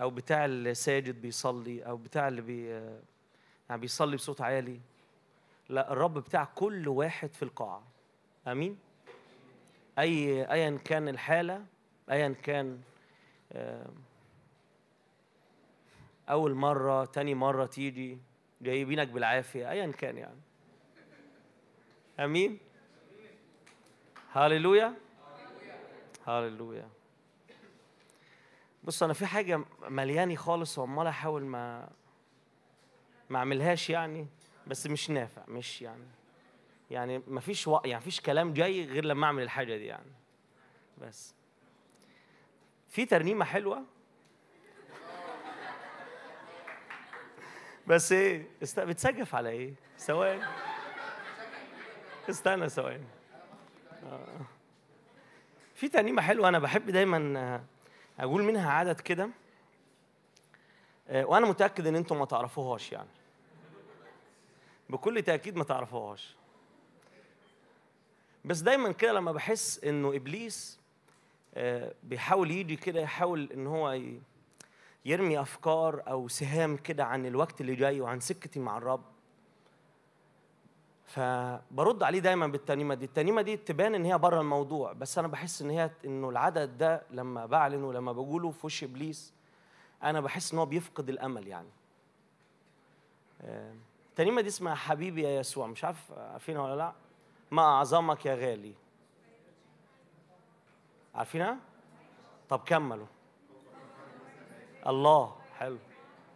أو 0.00 0.10
بتاع 0.10 0.44
اللي 0.44 0.74
ساجد 0.74 1.22
بيصلي 1.22 1.86
أو 1.86 1.96
بتاع 1.96 2.28
اللي 2.28 2.40
بي 2.42 2.66
يعني 3.68 3.80
بيصلي 3.80 4.16
بصوت 4.16 4.40
عالي. 4.40 4.80
لا 5.68 5.92
الرب 5.92 6.14
بتاع 6.14 6.44
كل 6.44 6.88
واحد 6.88 7.34
في 7.34 7.42
القاعة. 7.42 7.82
آمين؟ 8.46 8.78
أي 9.98 10.44
ايا 10.52 10.78
كان 10.84 11.08
الحالة 11.08 11.64
ايا 12.10 12.34
كان 12.42 12.80
آه، 13.52 13.90
أول 16.30 16.54
مرة 16.54 17.04
تاني 17.04 17.34
مرة 17.34 17.66
تيجي 17.66 18.18
جايبينك 18.62 19.08
بالعافية 19.08 19.70
ايا 19.70 19.92
كان 19.92 20.18
يعني. 20.18 20.40
آمين؟ 22.20 22.58
هاليلويا 24.32 24.94
هاليلويا 26.26 26.88
بص 28.84 29.02
أنا 29.02 29.12
في 29.12 29.26
حاجة 29.26 29.64
ملياني 29.88 30.36
خالص 30.36 30.78
وعمال 30.78 31.06
أحاول 31.06 31.44
ما 31.44 31.90
ما 33.30 33.38
أعملهاش 33.38 33.90
يعني 33.90 34.26
بس 34.66 34.86
مش 34.86 35.10
نافع 35.10 35.42
مش 35.48 35.82
يعني. 35.82 36.04
يعني 36.90 37.22
ما 37.26 37.40
فيش 37.40 37.68
و... 37.68 37.80
يعني 37.84 38.02
فيش 38.02 38.20
كلام 38.20 38.52
جاي 38.52 38.84
غير 38.84 39.04
لما 39.04 39.26
أعمل 39.26 39.42
الحاجة 39.42 39.76
دي 39.76 39.86
يعني. 39.86 40.12
بس. 40.98 41.34
في 42.88 43.04
ترنيمة 43.04 43.44
حلوة. 43.44 43.78
بس 47.86 48.12
إيه 48.12 48.48
است... 48.62 48.80
بتسجف 48.80 49.34
على 49.34 49.48
إيه؟ 49.48 49.74
ثواني. 49.98 50.42
استنى 52.30 52.68
ثواني. 52.68 53.04
آه. 54.04 54.40
في 55.74 55.88
ترنيمة 55.88 56.22
حلوة 56.22 56.48
أنا 56.48 56.58
بحب 56.58 56.90
دايما 56.90 57.60
أقول 58.20 58.42
منها 58.42 58.72
عدد 58.72 59.00
كده. 59.00 59.30
آه، 61.08 61.24
وأنا 61.24 61.46
متأكد 61.46 61.86
إن 61.86 61.96
أنتم 61.96 62.18
ما 62.18 62.24
تعرفوهاش 62.24 62.92
يعني. 62.92 63.08
بكل 64.88 65.22
تأكيد 65.22 65.56
ما 65.56 65.64
تعرفوهاش. 65.64 66.37
بس 68.44 68.60
دايما 68.60 68.92
كده 68.92 69.12
لما 69.12 69.32
بحس 69.32 69.84
إنه 69.84 70.16
إبليس 70.16 70.78
آه، 71.54 71.94
بيحاول 72.02 72.50
يجي 72.50 72.76
كده 72.76 73.00
يحاول 73.00 73.48
إن 73.52 73.66
هو 73.66 74.00
يرمي 75.04 75.40
أفكار 75.40 76.02
أو 76.08 76.28
سهام 76.28 76.76
كده 76.76 77.04
عن 77.04 77.26
الوقت 77.26 77.60
اللي 77.60 77.74
جاي 77.74 78.00
وعن 78.00 78.20
سكتي 78.20 78.60
مع 78.60 78.78
الرب. 78.78 79.02
فبرد 81.04 82.02
عليه 82.02 82.18
دايما 82.18 82.46
بالترنيمه 82.46 82.94
دي. 82.94 83.04
الترنيمه 83.04 83.42
دي 83.42 83.56
تبان 83.56 83.94
إن 83.94 84.04
هي 84.04 84.18
بره 84.18 84.40
الموضوع 84.40 84.92
بس 84.92 85.18
أنا 85.18 85.28
بحس 85.28 85.62
إن 85.62 85.70
هي 85.70 85.90
إنه 86.04 86.28
العدد 86.28 86.78
ده 86.78 87.02
لما 87.10 87.46
بعلن 87.46 87.82
ولما 87.84 88.12
بقوله 88.12 88.50
في 88.50 88.66
وش 88.66 88.84
إبليس 88.84 89.32
أنا 90.02 90.20
بحس 90.20 90.52
إن 90.52 90.58
هو 90.58 90.66
بيفقد 90.66 91.08
الأمل 91.08 91.48
يعني. 91.48 91.68
آه، 93.42 93.74
الترنيمه 94.10 94.40
دي 94.40 94.48
اسمها 94.48 94.74
حبيبي 94.74 95.22
يا 95.22 95.40
يسوع. 95.40 95.66
مش 95.66 95.84
عارف 95.84 96.12
عارفينها 96.12 96.62
ولا 96.62 96.76
لأ؟ 96.76 96.92
ما 97.50 97.62
اعظمك 97.62 98.26
يا 98.26 98.34
غالي. 98.34 98.74
عارفينها؟ 101.14 101.58
طب 102.48 102.60
كملوا. 102.66 103.06
الله 104.86 105.36
حلو. 105.58 105.78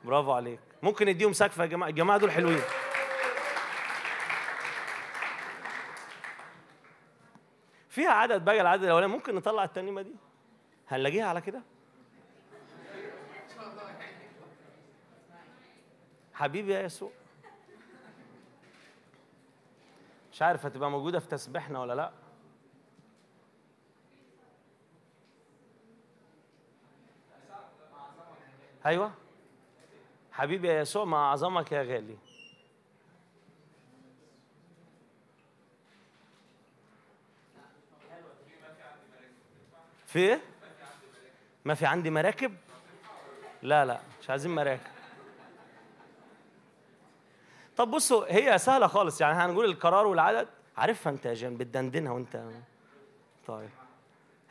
برافو 0.05 0.33
عليك. 0.33 0.61
ممكن 0.83 1.07
نديهم 1.09 1.33
سقفة 1.33 1.63
يا 1.63 1.69
جماعة؟ 1.69 1.89
الجماعة 1.89 2.19
دول 2.19 2.31
حلوين. 2.31 2.63
فيها 7.89 8.11
عدد 8.11 8.45
بقى 8.45 8.61
العدد 8.61 8.83
الأولاني. 8.83 9.13
ممكن 9.13 9.35
نطلع 9.35 9.65
الترنيمه 9.65 10.03
دي؟ 10.03 10.15
هنلاقيها 10.89 11.25
على 11.25 11.41
كده؟ 11.41 11.63
حبيبي 16.35 16.73
يا 16.75 16.81
يسوع. 16.81 17.11
مش 20.33 20.43
عارف 20.43 20.67
هتبقى 20.67 20.91
موجودة 20.91 21.19
في 21.19 21.29
تسبيحنا 21.29 21.81
ولا 21.81 21.93
لأ 21.93 22.13
أيوه 28.87 29.13
حبيبي 30.33 30.69
يا 30.69 30.81
يسوع 30.81 31.05
مع 31.05 31.31
عظمك 31.33 31.73
يا 31.73 31.83
غالي 31.83 32.17
في 40.07 40.19
إيه؟ 40.19 40.41
ما 41.65 41.75
في 41.75 41.87
عندي 41.87 42.11
مراكب؟ 42.11 42.55
لا 43.63 43.85
لا 43.85 44.01
مش 44.23 44.31
عايزين 44.31 44.55
مراكب 44.55 45.02
طب 47.77 47.91
بصوا 47.91 48.25
هي 48.29 48.59
سهلة 48.59 48.87
خالص. 48.87 49.21
يعني 49.21 49.35
هنقول 49.35 49.65
القرار 49.65 50.07
والعدد. 50.07 50.49
عارفها 50.77 51.13
انت 51.13 51.27
يا 51.27 51.35
جان 51.35 51.57
بتدندنها 51.57 52.13
وانت. 52.13 52.45
طيب. 53.47 53.71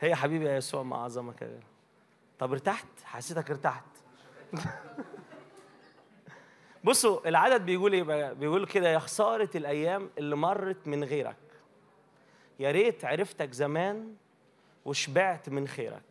هي 0.00 0.14
حبيبي 0.14 0.44
يا 0.44 0.56
يسوع 0.56 0.82
مع 0.82 1.04
عظمك 1.04 1.42
يا 1.42 1.46
غالي 1.46 1.62
طب 2.38 2.52
ارتحت؟ 2.52 2.86
حسيتك 3.04 3.50
ارتحت. 3.50 3.84
بصوا 6.84 7.28
العدد 7.28 7.66
بيقول 7.66 7.92
إيه 7.92 8.32
بيقول 8.32 8.66
كده 8.66 8.88
يا 8.88 8.98
خسارة 8.98 9.50
الأيام 9.54 10.10
اللي 10.18 10.36
مرت 10.36 10.86
من 10.86 11.04
غيرك. 11.04 11.36
يا 12.58 12.70
ريت 12.70 13.04
عرفتك 13.04 13.52
زمان 13.52 14.14
وشبعت 14.84 15.48
من 15.48 15.68
خيرك. 15.68 16.02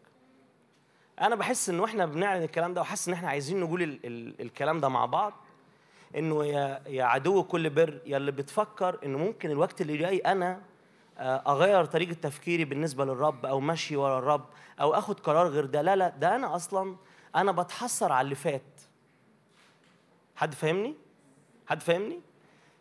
أنا 1.21 1.35
بحس 1.35 1.69
ان 1.69 1.79
وإحنا 1.79 2.05
بنعلن 2.05 2.43
الكلام 2.43 2.73
ده 2.73 2.81
وحاسس 2.81 3.07
إن 3.07 3.13
إحنا 3.13 3.29
عايزين 3.29 3.59
نقول 3.59 3.83
ال 3.83 3.99
ال 4.05 4.41
الكلام 4.41 4.79
ده 4.79 4.89
مع 4.89 5.05
بعض. 5.05 5.33
إنه 6.15 6.45
يا 6.45 6.81
يا 6.87 7.03
عدو 7.03 7.43
كل 7.43 7.69
بر 7.69 8.01
يا 8.05 8.17
اللي 8.17 8.31
بتفكر 8.31 8.99
إنه 9.05 9.17
ممكن 9.17 9.51
الوقت 9.51 9.81
اللي 9.81 9.97
جاي 9.97 10.17
أنا 10.17 10.61
آه، 11.17 11.43
أغير 11.47 11.85
طريقة 11.85 12.13
تفكيري 12.13 12.65
بالنسبة 12.65 13.05
للرب 13.05 13.45
أو 13.45 13.59
مشي 13.59 13.95
ورا 13.95 14.19
الرب 14.19 14.45
أو 14.81 14.93
آخد 14.93 15.19
قرار 15.19 15.47
غير 15.47 15.65
ده. 15.65 15.81
لا 15.81 15.95
لا 15.95 16.09
ده 16.09 16.35
أنا 16.35 16.55
أصلا 16.55 16.95
أنا 17.35 17.51
بتحسر 17.51 18.11
على 18.11 18.25
اللي 18.25 18.35
فات. 18.35 18.81
حد 20.35 20.53
فاهمني؟ 20.53 20.95
حد 21.67 21.81
فاهمني؟ 21.81 22.19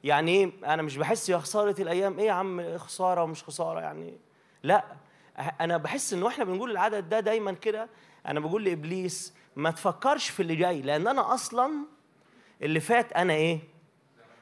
يعني 0.05 0.31
إيه؟ 0.31 0.51
أنا 0.65 0.83
مش 0.83 0.97
بحس 0.97 1.29
يا 1.29 1.39
خسارة 1.39 1.83
الأيام. 1.83 2.19
إيه 2.19 2.27
يا 2.27 2.33
عم 2.33 2.79
خسارة 2.79 3.23
ومش 3.23 3.45
خسارة 3.45 3.81
يعني؟ 3.81 4.19
لا 4.63 4.85
أنا 5.61 5.77
بحس 5.77 6.13
ان 6.13 6.27
إحنا 6.27 6.45
بنقول 6.45 6.71
العدد 6.71 7.09
ده 7.09 7.21
دايما 7.21 7.53
كده. 7.53 7.89
أنا 8.27 8.41
بقول 8.41 8.65
لإبليس 8.65 9.35
ما 9.57 9.71
تفكرش 9.71 10.29
في 10.29 10.41
اللي 10.41 10.57
جاي 10.57 10.83
لأن 10.83 11.09
أنا 11.09 11.35
أصلا 11.35 11.71
اللي 12.63 12.81
فات 12.81 13.13
أنا 13.13 13.33
إيه؟ 13.33 13.61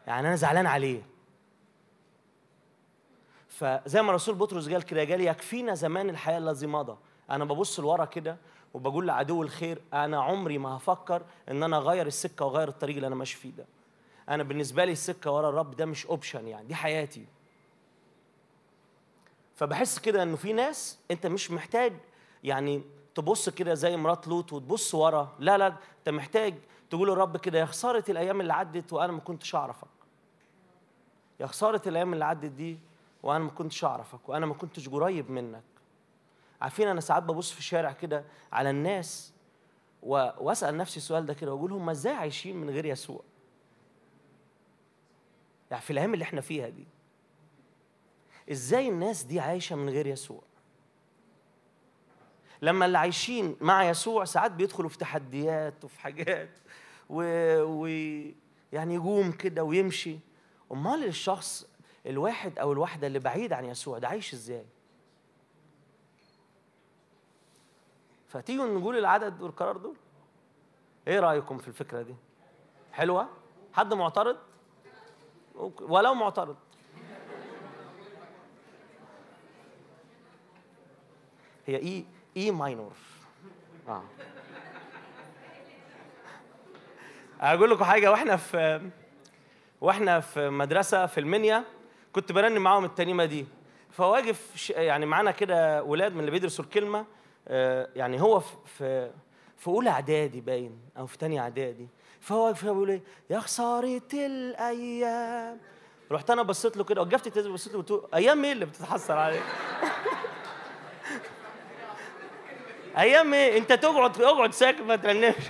يعني 0.06 0.28
أنا 0.28 0.36
زعلان 0.36 0.66
عليه. 0.66 1.02
فزي 3.48 4.02
ما 4.02 4.12
رسول 4.12 4.34
بطرس 4.34 4.68
قال 4.68 4.82
كده 4.82 5.00
قال 5.00 5.20
يكفينا 5.20 5.74
زمان 5.74 6.10
الحياة 6.10 6.38
الذي 6.38 6.66
مضى. 6.66 6.96
أنا 7.30 7.44
ببص 7.44 7.80
لورا 7.80 8.04
كده 8.04 8.36
وبقول 8.74 9.06
لعدو 9.06 9.42
الخير 9.42 9.82
أنا 9.92 10.22
عمري 10.22 10.58
ما 10.58 10.76
هفكر 10.76 11.22
إن 11.50 11.62
أنا 11.62 11.76
أغير 11.76 12.06
السكة 12.06 12.44
وأغير 12.44 12.68
الطريق 12.68 12.94
اللي 12.96 13.06
أنا 13.06 13.14
ماشي 13.14 13.36
فيه 13.36 13.50
ده. 13.50 13.66
أنا 14.28 14.42
بالنسبة 14.42 14.84
لي 14.84 14.92
السكة 14.92 15.30
ورا 15.30 15.48
الرب 15.48 15.76
ده 15.76 15.86
مش 15.86 16.06
اوبشن 16.06 16.48
يعني 16.48 16.66
دي 16.66 16.74
حياتي. 16.74 17.26
فبحس 19.56 19.98
كده 19.98 20.22
إنه 20.22 20.36
في 20.36 20.52
ناس 20.52 20.98
أنت 21.10 21.26
مش 21.26 21.50
محتاج 21.50 21.92
يعني 22.44 22.82
تبص 23.14 23.48
كده 23.48 23.74
زي 23.74 23.96
مرات 23.96 24.28
لوط 24.28 24.52
وتبص 24.52 24.94
ورا. 24.94 25.36
لا 25.38 25.58
لا 25.58 25.66
أنت 25.98 26.08
محتاج 26.08 26.54
تقول 26.90 27.08
للرب 27.08 27.36
كده 27.36 27.58
يا 27.58 27.64
خسارة 27.64 28.04
الأيام 28.08 28.40
اللي 28.40 28.52
عدت 28.52 28.92
وأنا 28.92 29.12
ما 29.12 29.20
كنتش 29.20 29.54
أعرفك. 29.54 29.88
يا 31.40 31.46
خسارة 31.46 31.82
الأيام 31.88 32.12
اللي 32.12 32.24
عدت 32.24 32.50
دي 32.50 32.78
وأنا 33.22 33.44
ما 33.44 33.50
كنتش 33.50 33.84
أعرفك 33.84 34.28
وأنا 34.28 34.46
ما 34.46 34.54
كنتش 34.54 34.88
قريب 34.88 35.30
منك. 35.30 35.62
عارفين 36.60 36.88
أنا 36.88 37.00
ساعات 37.00 37.22
ببص 37.22 37.52
في 37.52 37.58
الشارع 37.58 37.92
كده 37.92 38.24
على 38.52 38.70
الناس. 38.70 39.32
وأسأل 40.02 40.76
نفسي 40.76 40.96
السؤال 40.96 41.26
ده 41.26 41.34
كده 41.34 41.54
وأقول 41.54 41.72
هم 41.72 41.90
إزاي 41.90 42.14
عايشين 42.14 42.56
من 42.56 42.70
غير 42.70 42.84
يسوع؟ 42.84 43.20
يعني 45.70 45.82
في 45.82 45.90
الأيام 45.90 46.14
اللي 46.14 46.22
إحنا 46.22 46.40
فيها 46.40 46.68
دي 46.68 46.86
إزاي 48.50 48.88
الناس 48.88 49.22
دي 49.22 49.40
عايشة 49.40 49.76
من 49.76 49.88
غير 49.88 50.06
يسوع؟ 50.06 50.42
لما 52.62 52.86
اللي 52.86 52.98
عايشين 52.98 53.56
مع 53.60 53.84
يسوع 53.88 54.24
ساعات 54.24 54.50
بيدخلوا 54.52 54.88
في 54.88 54.98
تحديات 54.98 55.84
وفي 55.84 56.00
حاجات 56.00 56.50
و... 57.10 57.22
و... 57.62 57.86
يعني 58.72 58.94
يقوم 58.94 59.32
كده 59.32 59.64
ويمشي. 59.64 60.18
أمال 60.72 61.04
الشخص 61.04 61.66
الواحد 62.06 62.58
أو 62.58 62.72
الواحدة 62.72 63.06
اللي 63.06 63.18
بعيد 63.18 63.52
عن 63.52 63.64
يسوع 63.64 63.98
ده 63.98 64.08
عايش 64.08 64.34
إزاي؟ 64.34 64.64
فتيجوا 68.28 68.66
نقول 68.66 68.98
العدد 68.98 69.42
والقرار 69.42 69.76
دول؟ 69.76 69.96
إيه 71.08 71.20
رأيكم 71.20 71.58
في 71.58 71.68
الفكرة 71.68 72.02
دي؟ 72.02 72.14
حلوة؟ 72.92 73.28
حد 73.72 73.94
معترض. 73.94 74.36
ولو 75.80 76.14
معترض. 76.14 76.56
هي 81.66 81.76
اي 81.76 82.04
اي 82.38 82.50
ماينور 82.50 82.92
آه. 83.88 84.02
أقول 87.40 87.70
لكم 87.70 87.84
حاجة 87.84 88.10
وإحنا 88.10 88.36
في 88.36 88.90
وإحنا 89.80 90.20
في 90.20 90.48
مدرسة 90.50 91.06
في 91.06 91.20
المنيا 91.20 91.64
كنت 92.12 92.32
برنم 92.32 92.62
معاهم 92.62 92.84
الترنيمه 92.84 93.24
دي. 93.24 93.46
فواقف 93.90 94.70
يعني 94.70 95.06
معانا 95.06 95.30
كده 95.30 95.82
ولاد 95.82 96.12
من 96.12 96.20
اللي 96.20 96.30
بيدرسوا 96.30 96.64
الكلمة 96.64 97.06
آه، 97.48 97.88
يعني 97.96 98.20
هو 98.22 98.40
في 98.40 99.10
في 99.56 99.68
أولى 99.68 99.90
إعدادي 99.90 100.40
باين 100.40 100.78
أو 100.98 101.06
في 101.06 101.18
تانية 101.18 101.40
إعدادي. 101.40 101.88
فهو 102.20 102.44
واقف 102.46 102.64
بيقول 102.64 102.90
إيه؟ 102.90 103.02
يا 103.30 103.40
خسارة 103.40 104.02
الأيام. 104.14 105.58
رحت 106.12 106.30
أنا 106.30 106.42
بصيت 106.42 106.76
له 106.76 106.84
كده 106.84 107.02
وقفت 107.02 107.38
بصيت 107.38 107.72
له 107.72 107.78
قلت 107.78 107.90
له 107.90 108.08
أيام 108.14 108.44
إيه 108.44 108.52
اللي 108.52 108.66
بتتحسر 108.66 109.16
عليك؟ 109.16 109.42
أيام 112.98 113.34
إيه 113.34 113.58
أنت 113.58 113.72
تقعد 113.72 114.22
أقعد 114.22 114.52
ساكت 114.52 114.80
ما 114.80 114.96
ترنمش. 114.96 115.44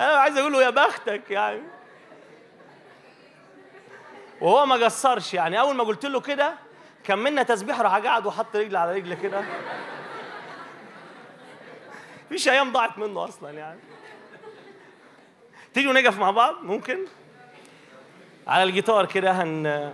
أنا 0.00 0.12
عايز 0.12 0.38
أقول 0.38 0.52
له 0.52 0.62
يا 0.62 0.70
بختك 0.70 1.30
يعني. 1.30 1.62
وهو 4.40 4.66
ما 4.66 4.74
قصرش 4.74 5.34
يعني. 5.34 5.60
أول 5.60 5.74
ما 5.74 5.84
قلت 5.84 6.06
له 6.06 6.20
كده 6.20 6.54
كملنا 7.04 7.42
تسبيح 7.42 7.80
راح 7.80 7.96
قعد 7.96 8.26
وحط 8.26 8.56
رجل 8.56 8.76
على 8.76 8.94
رجل 8.94 9.14
كده. 9.14 9.44
مفيش 12.26 12.48
أيام 12.48 12.72
ضاعت 12.72 12.98
منه 12.98 13.24
أصلا 13.24 13.50
يعني. 13.50 13.80
تيجوا 15.74 15.92
نقف 15.92 16.18
مع 16.18 16.30
بعض؟ 16.30 16.62
ممكن؟ 16.62 16.98
على 18.46 18.62
الجيتار 18.62 19.06
كده 19.06 19.30
هن 19.30 19.92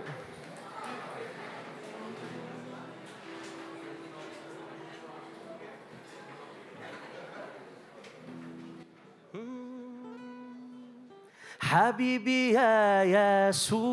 حبيبي 11.73 12.53
يا 12.53 13.03
يسوع 13.49 13.83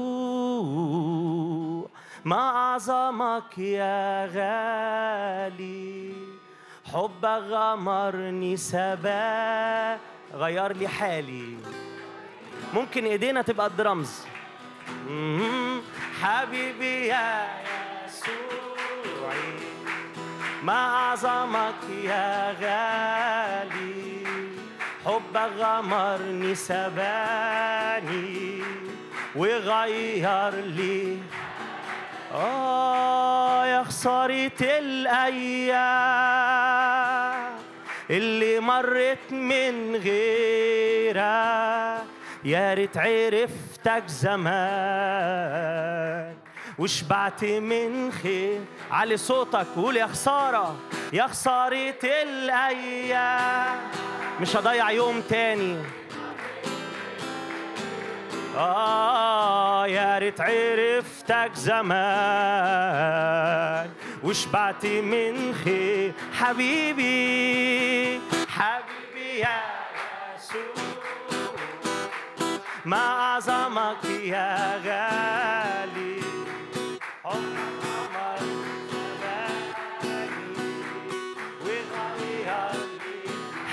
ما 2.25 2.37
أعظمك 2.37 3.59
يا 3.59 4.27
غالي. 4.27 6.13
حبك 6.93 7.43
غمرني 7.49 8.57
سبا 8.57 9.99
غير 10.35 10.73
لي 10.73 10.89
حالي. 10.89 11.57
ممكن 12.75 13.05
إيدينا 13.05 13.43
تبقى 13.43 13.67
الدرمز. 13.67 14.27
حبيبي 16.23 17.07
يا 17.07 17.49
يسوعي 18.07 19.59
ما 20.63 20.87
أعظمك 20.97 21.83
يا 22.05 22.53
غالي. 22.61 24.10
حبك 25.07 25.51
غمرني 25.59 26.55
سباني 26.55 28.41
وغير 29.35 30.55
لي. 30.55 31.19
آه 32.35 33.67
يا 33.67 33.83
خسارة 33.83 34.61
الأيام 34.61 35.91
اللي 38.11 38.61
مرت 38.61 39.33
من 39.33 39.97
غيرك 39.97 41.21
يا 42.45 42.75
ريت 42.75 42.97
عرفتك 42.97 44.03
زمان. 44.07 44.51
وشبعت 46.79 47.45
من 47.45 48.13
خير. 48.13 48.61
علي 48.91 49.17
صوتك 49.17 49.67
قول 49.77 49.97
يا 49.97 50.07
خسارة 50.07 50.77
يا 51.13 51.27
خسارة 51.27 51.95
الأيام. 52.23 53.79
مش 54.41 54.57
هضيع 54.57 54.91
يوم 54.91 55.21
تاني. 55.21 55.83
آه 58.57 59.87
يا 59.87 60.19
ريت 60.19 60.41
عرفتك 60.41 61.51
زمان. 61.55 61.91
وشبعت 64.23 64.87
من 64.87 65.55
خير. 65.65 66.13
حبيبي 66.39 68.21
حبيبي 68.49 69.39
يا 69.39 69.61
يسوع 70.37 70.75
ما 72.85 72.97
أعظمك 72.97 74.05
يا 74.05 74.81
غالي. 74.85 76.20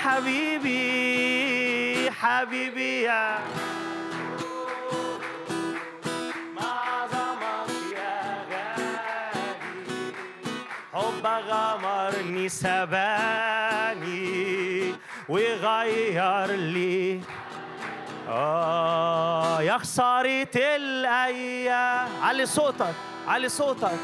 حبيبي 0.08 2.10
حبيبي 2.10 3.02
يا. 3.02 3.38
ما 6.56 6.62
أعظمك 6.62 7.70
يا 7.96 8.44
غالي 8.50 8.98
حب 10.94 11.26
غمرني 11.26 12.48
سباني 12.48 14.24
وغير 15.28 16.50
لي. 16.56 17.20
آه 18.28 19.62
يا 19.62 19.78
خسارة 19.78 20.48
الأيام. 20.56 22.08
علي 22.22 22.46
صوتك. 22.46 22.94
علي 23.28 23.48
صوتك. 23.48 23.98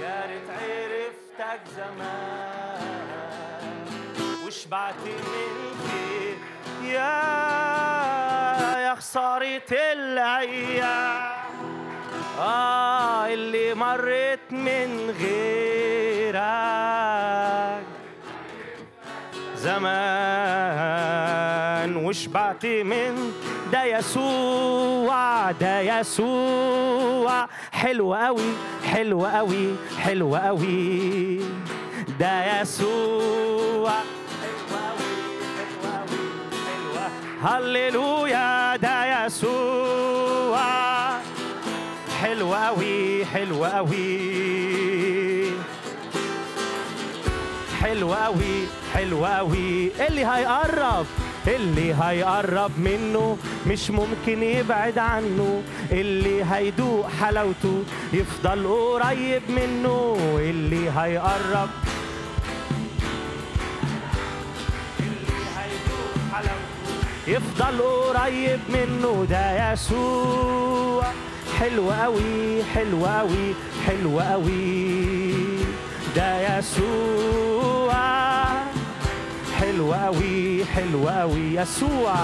يا 0.00 0.26
ريت 0.28 0.50
عرفتك 0.50 1.60
زمان. 1.76 3.18
وشبعت 4.46 4.94
من 5.04 5.74
خير؟ 5.88 6.36
يا 6.82 7.22
يا 8.80 8.94
خسارة 8.94 9.70
الأيام. 9.72 11.32
آه 12.38 13.26
اللي 13.26 13.74
مرت 13.74 14.40
من 14.50 15.10
غيرك. 15.20 16.38
زمان. 19.56 20.68
وشبعت 21.96 22.66
من 22.66 23.32
ده 23.72 23.84
يسوع 23.84 25.50
ده 25.50 25.80
يسوع. 25.80 27.46
حلو 27.72 28.14
قوي 28.14 28.52
حلو 28.84 29.26
قوي 29.26 29.76
حلو 29.98 30.36
قوي. 30.36 31.40
ده 32.20 32.60
يسوع. 32.60 33.92
هللويا 37.42 38.76
ده 38.76 39.26
يسوع. 39.26 40.58
حلو 42.22 42.54
قوي 42.54 43.24
حلو 43.24 43.64
قوي. 43.64 44.18
حلو 47.80 48.12
قوي 48.14 48.66
حلو 48.94 49.26
قوي. 49.26 49.90
اللي 50.08 50.26
هيقرب. 50.26 51.06
اللي 51.46 51.94
هيقرب 51.94 52.70
منه 52.78 53.36
مش 53.66 53.90
ممكن 53.90 54.42
يبعد 54.42 54.98
عنه. 54.98 55.62
اللي 55.92 56.44
هيدوق 56.44 57.08
حلاوته 57.20 57.84
يفضل 58.12 58.66
قريب 58.66 59.42
منه. 59.48 60.16
اللي 60.40 60.90
هيقرب 60.90 61.68
اللي 65.00 65.38
هيدوق 65.56 66.14
حلاوته 66.32 66.92
يفضل 67.26 67.82
قريب 67.82 68.60
منه. 68.68 69.26
ده 69.30 69.72
يسوع. 69.72 71.04
حلو 71.58 71.90
قوي 71.90 72.64
حلو 72.74 73.06
قوي 73.06 73.54
حلو 73.86 74.20
قوي. 74.20 75.34
ده 76.16 76.58
يسوع. 76.58 77.98
حلو 79.58 79.92
قوي 79.92 80.64
حلو 80.64 81.08
قوي 81.08 81.54
يسوع 81.54 82.14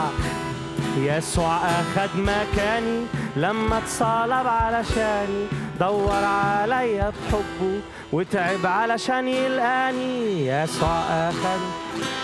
يسوع 0.99 1.57
أخد 1.57 2.11
مكاني. 2.17 3.07
لما 3.37 3.79
اتصلب 3.79 4.47
علشاني 4.47 5.47
دور 5.81 6.25
عليا 6.25 7.11
بحبه 7.11 7.81
وتعب 8.13 8.67
علشان 8.67 9.29
يلقاني. 9.29 10.47
يسوع 10.47 10.99
أخد 11.29 11.61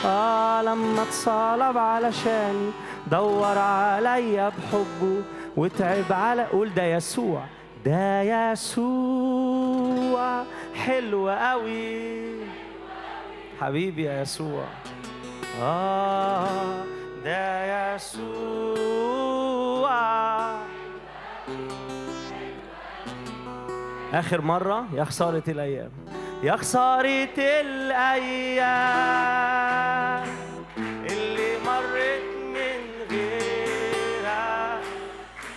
آه 0.04 0.62
لما 0.62 1.02
اتصلب 1.02 1.78
علشاني 1.78 2.70
دور 3.10 3.58
عليا 3.58 4.48
بحبه 4.48 5.22
وتعب 5.56 6.12
على. 6.12 6.44
قول 6.44 6.74
ده 6.74 6.84
يسوع 6.84 7.44
ده 7.84 8.22
يسوع. 8.22 10.44
حلو 10.74 11.28
قوي 11.28 12.20
حبيبي 13.60 14.02
يا 14.02 14.22
يسوع. 14.22 14.64
آه 15.62 16.84
ده 17.24 17.94
يسوع. 17.94 18.40
آخر 24.14 24.40
مرة 24.40 24.84
يا 24.94 25.04
خسارة 25.04 25.42
الأيام 25.48 25.90
يا 26.42 26.56
خسارة 26.56 27.28
الأيام 27.38 28.70
اللي 31.10 31.58
مرت 31.66 32.22
من 32.54 32.80
غيرها 33.10 34.80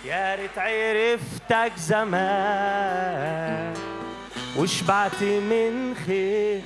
يا 0.04 0.34
ريت 0.34 0.58
عرفتك 0.58 1.72
زمان 1.76 3.74
وشبعت 4.58 5.22
من 5.22 5.94
خير. 6.06 6.62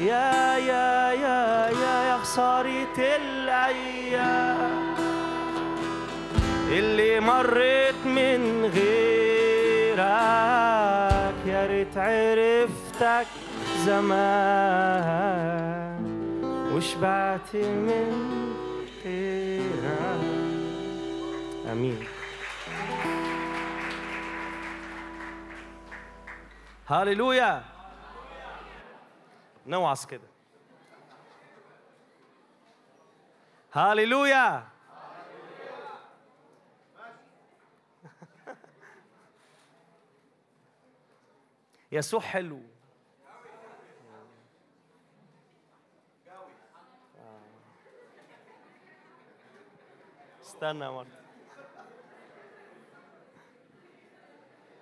يا 0.00 0.56
يا 0.56 1.12
يا 1.12 1.68
يا 1.68 2.02
يا 2.08 2.16
خسارة 2.18 2.98
الأيام 2.98 4.94
اللي 6.68 7.20
مريت 7.20 8.06
من 8.06 8.70
غيرك. 8.74 10.00
يا 11.46 11.66
ريت 11.66 11.96
عرفتك 11.96 13.26
زمان 13.84 14.80
وشبعت 16.72 17.54
من 17.54 18.12
غيرك. 19.04 20.20
أمين. 21.72 22.04
هاليلويا. 26.88 27.69
نوعظ 29.70 30.06
كده. 30.06 30.28
هاليلويا. 33.72 34.68
يسوع 41.92 42.20
حلو. 42.20 42.60
استنى 50.42 50.84
يا 50.84 50.90
مرة 50.90 51.06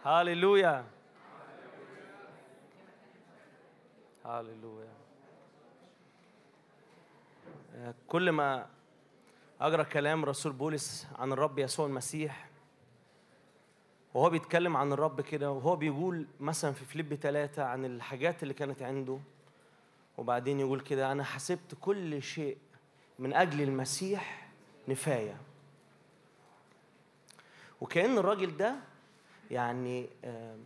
هاليلويا. 0.04 0.97
هاليلويا 4.28 4.92
كل 8.08 8.30
ما 8.30 8.66
أجرى 9.60 9.84
كلام 9.84 10.24
رسول 10.24 10.52
بولس 10.52 11.06
عن 11.18 11.32
الرب 11.32 11.58
يسوع 11.58 11.86
المسيح 11.86 12.48
وهو 14.14 14.30
بيتكلم 14.30 14.76
عن 14.76 14.92
الرب 14.92 15.20
كده 15.20 15.50
وهو 15.50 15.76
بيقول 15.76 16.26
مثلا 16.40 16.72
في 16.72 16.84
فيليب 16.84 17.14
ثلاثة 17.14 17.64
عن 17.64 17.84
الحاجات 17.84 18.42
اللي 18.42 18.54
كانت 18.54 18.82
عنده 18.82 19.18
وبعدين 20.18 20.60
يقول 20.60 20.80
كده 20.80 21.12
أنا 21.12 21.24
حسبت 21.24 21.74
كل 21.80 22.22
شيء 22.22 22.58
من 23.18 23.32
أجل 23.34 23.60
المسيح 23.62 24.48
نفاية. 24.88 25.36
وكأن 27.80 28.18
الراجل 28.18 28.56
ده 28.56 28.74
يعني 29.50 30.08
آم، 30.24 30.58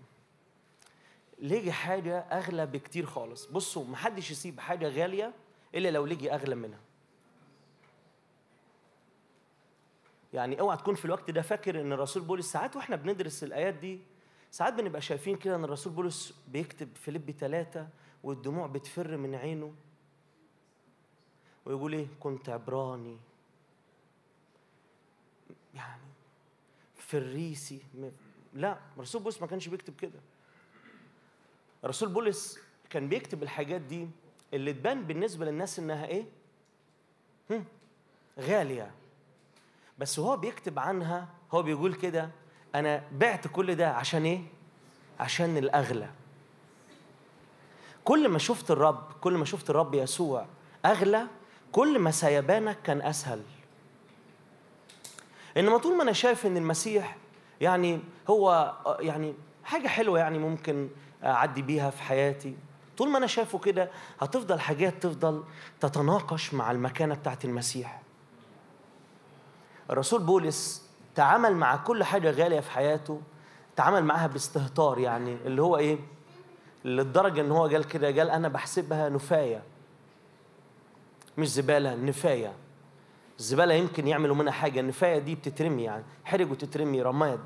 لقي 1.42 1.72
حاجة 1.72 2.18
أغلى 2.18 2.66
بكتير 2.66 3.06
خالص؟ 3.06 3.46
بصوا 3.46 3.84
محدش 3.84 4.30
يسيب 4.30 4.60
حاجة 4.60 4.88
غالية 4.88 5.32
إلا 5.74 5.90
لو 5.90 6.06
لقي 6.06 6.34
أغلى 6.34 6.54
منها. 6.54 6.80
يعني 10.32 10.60
اوعى 10.60 10.76
تكون 10.76 10.94
في 10.94 11.04
الوقت 11.04 11.30
ده 11.30 11.42
فاكر 11.42 11.80
إن 11.80 11.92
الرسول 11.92 12.22
بولس 12.22 12.52
ساعات 12.52 12.76
وإحنا 12.76 12.96
بندرس 12.96 13.44
الآيات 13.44 13.74
دي 13.74 14.00
ساعات 14.50 14.72
بنبقى 14.72 15.00
شايفين 15.00 15.36
كده 15.36 15.56
إن 15.56 15.64
الرسول 15.64 15.92
بولس 15.92 16.34
بيكتب 16.48 16.88
فيليب 16.94 17.30
ثلاثة 17.30 17.88
والدموع 18.22 18.66
بتفر 18.66 19.16
من 19.16 19.34
عينه 19.34 19.74
ويقول 21.66 21.92
إيه؟ 21.92 22.06
كنت 22.20 22.48
عبراني. 22.48 23.16
يعني 25.74 26.02
فريسي 26.96 27.80
لا 28.54 28.78
الرسول 28.96 29.22
بولس 29.22 29.40
ما 29.40 29.46
كانش 29.46 29.68
بيكتب 29.68 29.96
كده. 29.96 30.20
الرسول 31.84 32.08
بولس 32.08 32.58
كان 32.90 33.08
بيكتب 33.08 33.42
الحاجات 33.42 33.80
دي 33.80 34.08
اللي 34.54 34.72
تبان 34.72 35.02
بالنسبة 35.02 35.44
للناس 35.46 35.78
إنها 35.78 36.06
إيه؟ 36.06 36.24
هم، 37.50 37.64
غالية. 38.40 38.90
بس 39.98 40.18
هو 40.18 40.36
بيكتب 40.36 40.78
عنها 40.78 41.28
هو 41.52 41.62
بيقول 41.62 41.94
كده 41.94 42.30
أنا 42.74 43.02
بعت 43.12 43.48
كل 43.48 43.74
ده 43.74 43.88
عشان 43.88 44.24
إيه؟ 44.24 44.40
عشان 45.20 45.56
الأغلى. 45.56 46.10
كل 48.04 48.28
ما 48.28 48.38
شفت 48.38 48.70
الرب 48.70 49.12
كل 49.20 49.32
ما 49.36 49.44
شفت 49.44 49.70
الرب 49.70 49.94
يسوع 49.94 50.46
أغلى 50.84 51.26
كل 51.72 51.98
ما 51.98 52.10
سيبانك 52.10 52.82
كان 52.82 53.02
أسهل. 53.02 53.42
انما 55.56 55.78
طول 55.78 55.96
ما 55.96 56.02
أنا 56.02 56.12
شايف 56.12 56.46
إن 56.46 56.56
المسيح 56.56 57.16
يعني 57.60 58.00
هو 58.28 58.74
يعني 59.00 59.34
حاجة 59.64 59.88
حلوة 59.88 60.18
يعني 60.18 60.38
ممكن 60.38 60.88
أعدي 61.24 61.62
بيها 61.62 61.90
في 61.90 62.02
حياتي. 62.02 62.56
طول 62.98 63.08
ما 63.08 63.18
أنا 63.18 63.26
شايفه 63.26 63.58
كده 63.58 63.90
هتفضل 64.20 64.60
حاجات 64.60 65.02
تفضل 65.02 65.44
تتناقش 65.80 66.54
مع 66.54 66.70
المكانة 66.70 67.14
بتاعت 67.14 67.44
المسيح. 67.44 68.02
الرسول 69.90 70.22
بولس 70.22 70.88
تعامل 71.14 71.56
مع 71.56 71.76
كل 71.76 72.04
حاجة 72.04 72.30
غالية 72.30 72.60
في 72.60 72.70
حياته 72.70 73.20
تعامل 73.76 74.04
معاها 74.04 74.26
باستهتار 74.26 74.98
يعني 74.98 75.36
اللي 75.44 75.62
هو 75.62 75.76
إيه؟ 75.76 75.98
للدرجة 76.84 77.40
إن 77.40 77.50
هو 77.50 77.66
قال 77.66 77.84
كده 77.84 78.06
قال 78.06 78.30
أنا 78.30 78.48
بحسبها 78.48 79.08
نفاية. 79.08 79.62
مش 81.38 81.48
زبالة 81.52 81.94
نفاية. 81.94 82.52
الزبالة 83.38 83.74
يمكن 83.74 84.08
يعملوا 84.08 84.36
منها 84.36 84.52
حاجة 84.52 84.80
النفاية 84.80 85.18
دي 85.18 85.34
بتترمي 85.34 85.82
يعني 85.84 86.04
حرج 86.24 86.50
وتترمي 86.50 87.02
رماد. 87.02 87.40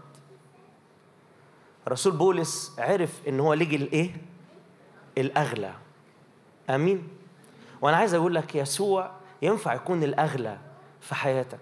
الرسول 1.86 2.12
بولس 2.12 2.76
عرف 2.78 3.20
إن 3.28 3.40
هو 3.40 3.54
لجي 3.54 3.76
الايه 3.76 4.10
الأغلى. 5.18 5.74
آمين. 6.70 7.08
وأنا 7.80 7.96
عايز 7.96 8.14
أقول 8.14 8.34
لك 8.34 8.54
يسوع 8.54 9.10
ينفع 9.42 9.74
يكون 9.74 10.02
الأغلى 10.02 10.58
في 11.00 11.14
حياتك. 11.14 11.58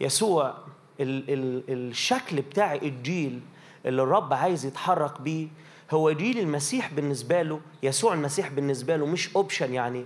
يسوع 0.00 0.54
ال 1.00 1.30
ال 1.30 1.62
الشكل 1.68 2.40
بتاع 2.42 2.74
الجيل 2.74 3.40
اللي 3.86 4.02
الرب 4.02 4.32
عايز 4.32 4.64
يتحرك 4.66 5.20
بيه 5.20 5.48
هو 5.90 6.12
جيل 6.12 6.38
المسيح 6.38 6.92
بالنسبة 6.92 7.42
له 7.42 7.60
يسوع 7.82 8.14
المسيح 8.14 8.48
بالنسبة 8.48 8.96
له 8.96 9.06
مش 9.06 9.36
اوبشن 9.36 9.74
يعني 9.74 10.04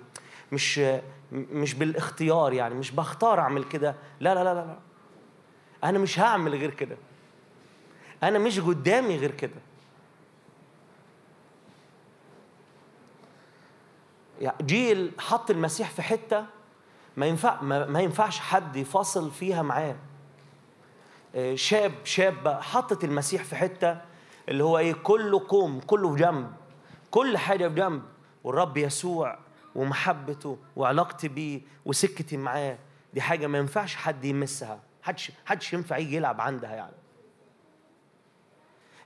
مش 0.53 0.81
مش 1.33 1.75
بالاختيار 1.75 2.53
يعني 2.53 2.75
مش 2.75 2.91
بختار 2.91 3.41
أعمل 3.41 3.65
كده. 3.65 3.95
لا 4.21 4.35
لا 4.35 4.45
لا 4.45 4.55
لا. 4.55 4.79
أنا 5.85 5.99
مش 5.99 6.21
هعمل 6.21 6.55
غير 6.55 6.71
كده. 6.71 6.97
أنا 8.29 8.39
مش 8.39 8.61
قدامي 8.61 9.17
غير 9.17 9.31
كده. 9.31 9.61
جيل 14.63 15.13
حط 15.19 15.51
المسيح 15.51 15.91
في 15.91 16.03
حتة 16.03 16.47
ما 17.17 17.27
ينفع 17.27 17.63
ما, 17.63 17.87
ما 17.87 18.01
ينفعش 18.01 18.39
حد 18.41 18.77
يفاصل 18.77 19.31
فيها 19.31 19.63
معاه. 19.63 19.97
آه، 21.35 21.55
شاب 21.55 21.93
شاب 22.05 22.49
حطت 22.63 23.05
المسيح 23.05 23.45
في 23.45 23.57
حتة 23.57 24.01
اللي 24.49 24.65
هو 24.65 24.79
إيه 24.79 24.93
كله 24.93 25.39
كوم 25.39 25.81
كله 25.81 26.15
في 26.15 26.23
جنب 26.23 26.53
كل 27.11 27.39
حاجة 27.39 27.69
في 27.69 27.75
جنب 27.75 28.03
والرب 28.45 28.77
يسوع 28.77 29.39
ومحبته 29.75 30.59
وعلاقتي 30.77 31.29
بيه 31.29 31.61
وسكتي 31.85 32.37
معاه. 32.37 32.79
دي 33.15 33.21
حاجة 33.21 33.47
ما 33.47 33.59
ينفعش 33.59 33.97
حد 33.97 34.25
يمسها 34.25 34.81
حدش 35.03 35.33
حدش 35.47 35.73
ينفع 35.73 35.97
يجي 35.99 36.17
يلعب 36.17 36.41
عندها 36.41 36.75
يعني. 36.75 37.04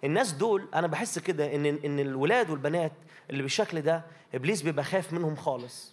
الناس 0.04 0.32
دول 0.32 0.68
أنا 0.74 0.86
بحس 0.86 1.18
كده 1.18 1.54
إن 1.54 1.66
إن 1.66 2.00
الولاد 2.00 2.50
والبنات 2.50 2.92
اللي 3.30 3.42
بالشكل 3.42 3.80
ده 3.80 4.02
إبليس 4.34 4.62
بيبقى 4.62 4.84
خايف 4.84 5.12
منهم 5.12 5.36
خالص. 5.36 5.92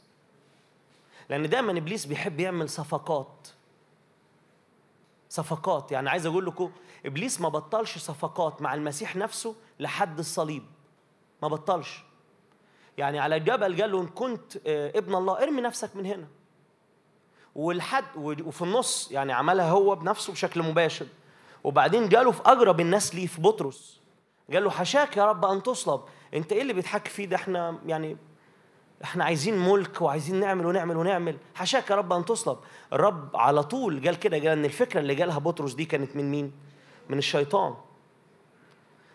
لأن 1.29 1.49
دايما 1.49 1.71
إبليس 1.71 2.05
بيحب 2.05 2.39
يعمل 2.39 2.69
صفقات. 2.69 3.47
صفقات 5.29 5.91
يعني 5.91 6.09
عايز 6.09 6.25
أقول 6.25 6.45
لكم 6.45 6.71
إبليس 7.05 7.41
ما 7.41 7.49
بطلش 7.49 7.97
صفقات 7.97 8.61
مع 8.61 8.73
المسيح 8.73 9.15
نفسه 9.15 9.55
لحد 9.79 10.19
الصليب. 10.19 10.63
ما 11.41 11.47
بطلش. 11.47 12.03
يعني 12.97 13.19
على 13.19 13.35
الجبل 13.35 13.81
قال 13.81 13.91
له 13.91 14.01
إن 14.01 14.07
كنت 14.07 14.57
آه، 14.67 14.91
ابن 14.95 15.15
الله 15.15 15.43
ارمي 15.43 15.61
نفسك 15.61 15.95
من 15.95 16.05
هنا. 16.05 16.27
والحد 17.55 18.03
وفي 18.17 18.61
النص 18.61 19.11
يعني 19.11 19.33
عملها 19.33 19.69
هو 19.69 19.95
بنفسه 19.95 20.33
بشكل 20.33 20.63
مباشر. 20.63 21.05
وبعدين 21.65 22.09
جاله 22.09 22.31
في 22.31 22.41
اقرب 22.41 22.79
الناس 22.79 23.15
ليه 23.15 23.27
في 23.27 23.41
بطرس. 23.41 24.01
قال 24.53 24.63
له 24.63 24.69
حشاك 24.69 25.17
يا 25.17 25.25
رب 25.25 25.45
أن 25.45 25.63
تصلب. 25.63 26.01
أنت 26.33 26.51
إيه 26.51 26.61
اللي 26.61 26.73
بيتحكي 26.73 27.09
فيه 27.09 27.25
ده؟ 27.25 27.35
إحنا 27.35 27.79
يعني 27.85 28.17
إحنا 29.03 29.23
عايزين 29.23 29.57
ملك 29.69 30.01
وعايزين 30.01 30.39
نعمل 30.39 30.65
ونعمل 30.65 30.97
ونعمل. 30.97 31.37
حشاك 31.55 31.89
يا 31.89 31.95
رب 31.95 32.13
أن 32.13 32.25
تصلب. 32.25 32.57
الرب 32.93 33.35
على 33.35 33.63
طول 33.63 34.05
قال 34.05 34.19
كده 34.19 34.37
قال 34.37 34.47
إن 34.47 34.65
الفكرة 34.65 34.99
اللي 34.99 35.15
جالها 35.15 35.37
بطرس 35.37 35.73
دي 35.73 35.85
كانت 35.85 36.15
من 36.15 36.31
مين؟ 36.31 36.51
من 37.09 37.17
الشيطان. 37.17 37.75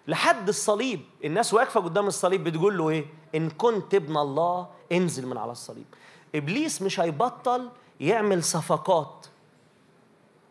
لحد 0.09 0.49
الصليب 0.49 1.01
الناس 1.25 1.55
واقفة 1.55 1.81
قدام 1.81 2.07
الصليب 2.07 2.45
بتقول 2.45 2.79
له 2.79 2.89
إيه؟ 2.89 3.05
إن 3.35 3.51
كنت 3.51 3.95
ابن 3.95 4.17
الله 4.17 4.69
انزل 4.93 5.27
من 5.27 5.37
على 5.37 5.53
الصليب. 5.53 5.87
إبليس 6.35 6.83
مش 6.83 7.01
هيبطل 7.01 7.71
يعمل 8.01 8.45
صفقات. 8.45 9.27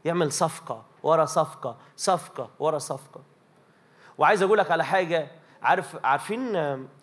يعمل 0.05 0.31
صفقة. 0.31 0.88
ورا 1.03 1.25
صفقة 1.25 1.77
صفقة 1.97 2.49
ورا 2.59 2.77
صفقة. 2.77 3.21
وعايز 4.17 4.41
أقول 4.41 4.57
لك 4.57 4.71
على 4.71 4.85
حاجة 4.85 5.27
عارف 5.61 6.05
عارفين 6.05 6.55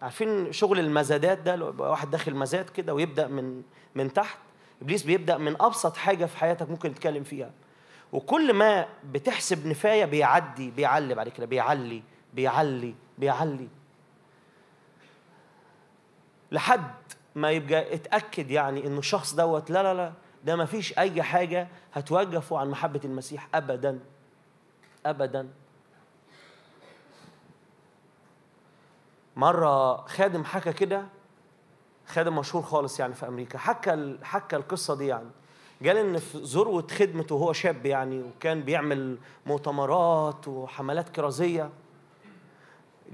عارفين 0.03 0.53
شغل 0.53 0.79
المزادات 0.79 1.39
ده؟ 1.39 1.65
واحد 1.79 2.11
داخل 2.11 2.35
مزاد 2.35 2.71
كده 2.71 2.95
ويبدأ 2.95 3.27
من 3.27 3.63
من 3.95 4.13
تحت 4.13 4.39
إبليس 4.83 5.03
بيبدأ 5.03 5.37
من 5.39 5.63
أبسط 5.63 5.97
حاجة 5.97 6.25
في 6.27 6.37
حياتك 6.37 6.71
ممكن 6.71 6.95
تتكلم 6.95 7.23
فيها. 7.25 7.51
وكل 8.13 8.53
ما 8.53 8.87
بتحسب 9.05 9.67
نفاية 9.67 10.05
بيعدي 10.05 10.71
بيعلي 10.71 11.15
بعد 11.15 11.29
كده 11.29 11.47
بيعلي 11.47 12.03
بيعلي 12.35 12.95
بيعلي. 13.19 13.69
لحد 16.53 16.91
ما 17.35 17.51
يبقى 17.51 17.95
اتأكد 17.95 18.51
يعني 18.51 18.87
إنه 18.87 18.99
الشخص 18.99 19.35
دوت 19.35 19.71
لا 19.71 19.83
لا 19.83 19.95
لا 19.95 20.13
ده 20.45 20.57
ما 20.57 20.65
فيش 20.65 20.99
أي 20.99 21.23
حاجة 21.23 21.69
هتوقفه 21.97 22.59
عن 22.59 22.71
محبة 22.71 23.01
المسيح 23.05 23.49
ابدا. 23.55 23.99
ابدا. 25.07 25.49
مرة 29.37 29.97
خادم 30.07 30.45
حكى 30.45 30.73
كده 30.73 31.07
خادم 32.07 32.39
مشهور 32.39 32.63
خالص 32.63 33.01
يعني 33.01 33.15
في 33.15 33.29
أمريكا. 33.29 33.59
حكى 33.59 34.19
حكى 34.23 34.57
القصة 34.57 34.95
دي 34.95 35.07
يعني. 35.07 35.29
قال 35.87 35.97
إن 35.97 36.19
في 36.19 36.39
ذروة 36.39 36.87
خدمته 36.91 37.35
وهو 37.35 37.53
شاب 37.53 37.87
يعني 37.87 38.23
وكان 38.23 38.63
بيعمل 38.63 39.19
مؤتمرات 39.47 40.49
وحملات 40.49 41.09
كرازية. 41.09 41.71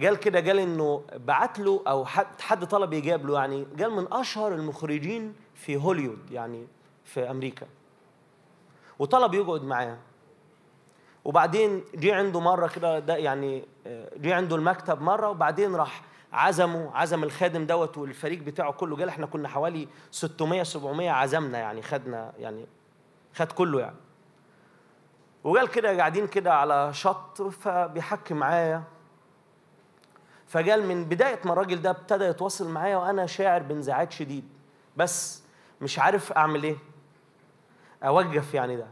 قال 0.02 0.16
كده 0.16 0.40
قال 0.40 0.58
إنه 0.58 1.02
بعت 1.14 1.58
له 1.58 1.82
أو 1.86 2.04
حد 2.04 2.40
حد 2.40 2.66
طلب 2.66 2.92
يجاب 2.92 3.26
له 3.26 3.38
يعني. 3.38 3.66
قال 3.80 3.90
من 3.90 4.12
أشهر 4.12 4.54
المخرجين 4.54 5.34
في 5.54 5.76
هوليوود 5.76 6.30
يعني 6.30 6.66
في 7.04 7.30
أمريكا. 7.30 7.66
وطلب 9.02 9.34
يقعد 9.34 9.62
معاه. 9.64 9.98
وبعدين 11.24 11.84
جه 11.94 12.14
عنده 12.14 12.40
مرة 12.40 12.66
كده 12.66 12.98
ده 12.98 13.16
يعني 13.16 13.64
آه، 13.86 14.10
جه 14.16 14.34
عنده 14.34 14.56
المكتب 14.56 15.00
مرة 15.00 15.28
وبعدين 15.28 15.74
راح 15.76 16.02
عزمه 16.32 16.90
عزم 16.96 17.24
الخادم 17.24 17.66
دوت 17.66 17.98
والفريق 17.98 18.38
بتاعه 18.42 18.72
كله. 18.72 18.96
قال 18.96 19.08
إحنا 19.08 19.26
كنا 19.26 19.48
حوالي 19.48 19.88
600 20.10 20.62
700 20.62 21.10
عزمنا 21.10 21.58
يعني 21.58 21.82
خدنا 21.82 22.32
يعني 22.38 22.66
خد 23.34 23.52
كله 23.52 23.80
يعني. 23.80 23.96
وقال 25.44 25.68
كده 25.68 25.96
قاعدين 25.96 26.26
كده 26.26 26.54
على 26.54 26.94
شط 26.94 27.42
فبيحكي 27.42 28.34
معايا. 28.34 28.82
فقال 30.46 30.86
من 30.86 31.04
بداية 31.04 31.40
ما 31.44 31.52
الراجل 31.52 31.82
ده 31.82 31.90
ابتدى 31.90 32.24
يتواصل 32.24 32.68
معايا 32.68 32.96
وأنا 32.96 33.26
شاعر 33.26 33.62
بانزعاج 33.62 34.10
شديد. 34.10 34.48
بس 34.96 35.42
مش 35.80 35.98
عارف 35.98 36.32
أعمل 36.32 36.62
إيه. 36.62 36.91
أوقف 38.02 38.54
يعني 38.54 38.76
ده. 38.76 38.86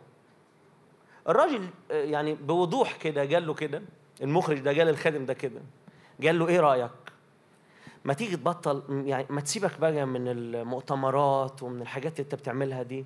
الراجل 1.29 1.69
يعني 1.91 2.35
بوضوح 2.35 2.97
كده 2.97 3.21
قال 3.21 3.47
له 3.47 3.55
كده 3.55 3.83
المخرج 4.23 4.59
ده 4.59 4.71
قال 4.71 4.89
الخادم 4.89 5.25
ده 5.27 5.35
كده 5.35 5.61
قال 6.25 6.39
له 6.39 6.49
إيه 6.49 6.61
رأيك؟ 6.61 6.91
ما 8.05 8.15
تيجي 8.15 8.37
تبطل 8.37 8.83
يعني 9.07 9.27
ما 9.31 9.41
تسيبك 9.41 9.81
بقى 9.81 10.07
من 10.07 10.29
المؤتمرات 10.29 11.63
ومن 11.63 11.83
الحاجات 11.83 12.13
اللي 12.13 12.25
أنت 12.25 12.35
بتعملها 12.35 12.83
دي. 12.83 13.05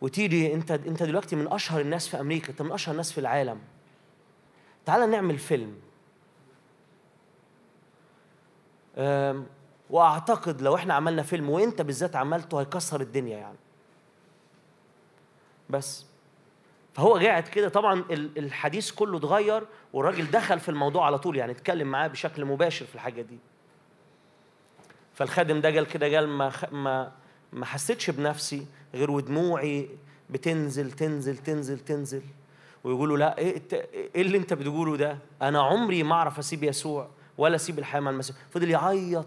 وتيجي 0.00 0.54
أنت 0.54 0.70
أنت 0.70 1.02
دلوقتي 1.02 1.36
من 1.36 1.52
أشهر 1.52 1.80
الناس 1.80 2.08
في 2.08 2.20
أمريكا 2.20 2.50
أنت 2.50 2.62
من 2.62 2.72
أشهر 2.72 2.92
الناس 2.92 3.12
في 3.12 3.18
العالم. 3.18 3.58
تعال 4.86 5.10
نعمل 5.10 5.38
فيلم. 5.38 5.74
وأعتقد 9.90 10.62
لو 10.62 10.74
إحنا 10.74 10.94
عملنا 10.94 11.22
فيلم 11.22 11.50
وأنت 11.50 11.82
بالذات 11.82 12.16
عملته 12.16 12.60
هيكسر 12.60 13.00
الدنيا 13.00 13.38
يعني. 13.38 13.56
بس. 15.70 16.06
فهو 16.94 17.16
قاعد 17.16 17.48
كده. 17.48 17.68
طبعا 17.68 18.04
ال- 18.10 18.38
الحديث 18.38 18.90
كله 18.90 19.18
اتغير 19.18 19.62
والراجل 19.92 20.30
دخل 20.30 20.60
في 20.60 20.68
الموضوع 20.68 21.06
على 21.06 21.18
طول 21.18 21.36
يعني 21.36 21.52
اتكلم 21.52 21.88
معاه 21.88 22.08
بشكل 22.08 22.44
مباشر 22.44 22.86
في 22.86 22.94
الحاجة 22.94 23.22
دي. 23.22 23.38
فالخادم 25.14 25.60
ده 25.60 25.70
قال 25.74 25.86
كده 25.86 26.16
قال 26.16 26.28
ما 26.28 26.52
ما 26.72 27.12
ما 27.52 27.66
حسيتش 27.66 28.10
بنفسي 28.10 28.66
غير 28.94 29.10
ودموعي 29.10 29.88
بتنزل 30.30 30.90
تنزل 30.92 31.36
تنزل 31.36 31.78
تنزل. 31.78 32.22
ويقولوا 32.84 33.18
لا 33.18 33.38
إيه 33.38 33.62
إيه 34.14 34.22
اللي 34.22 34.38
انت 34.38 34.52
بتقوله 34.54 34.96
ده؟ 34.96 35.18
أنا 35.42 35.62
عمري 35.62 36.02
ما 36.02 36.14
أعرف 36.14 36.38
أسيب 36.38 36.64
يسوع 36.64 37.08
ولا 37.38 37.56
أسيب 37.56 37.78
الحياة 37.78 38.00
مع 38.00 38.10
المسيح. 38.10 38.36
فضل 38.50 38.70
يعيط. 38.70 39.26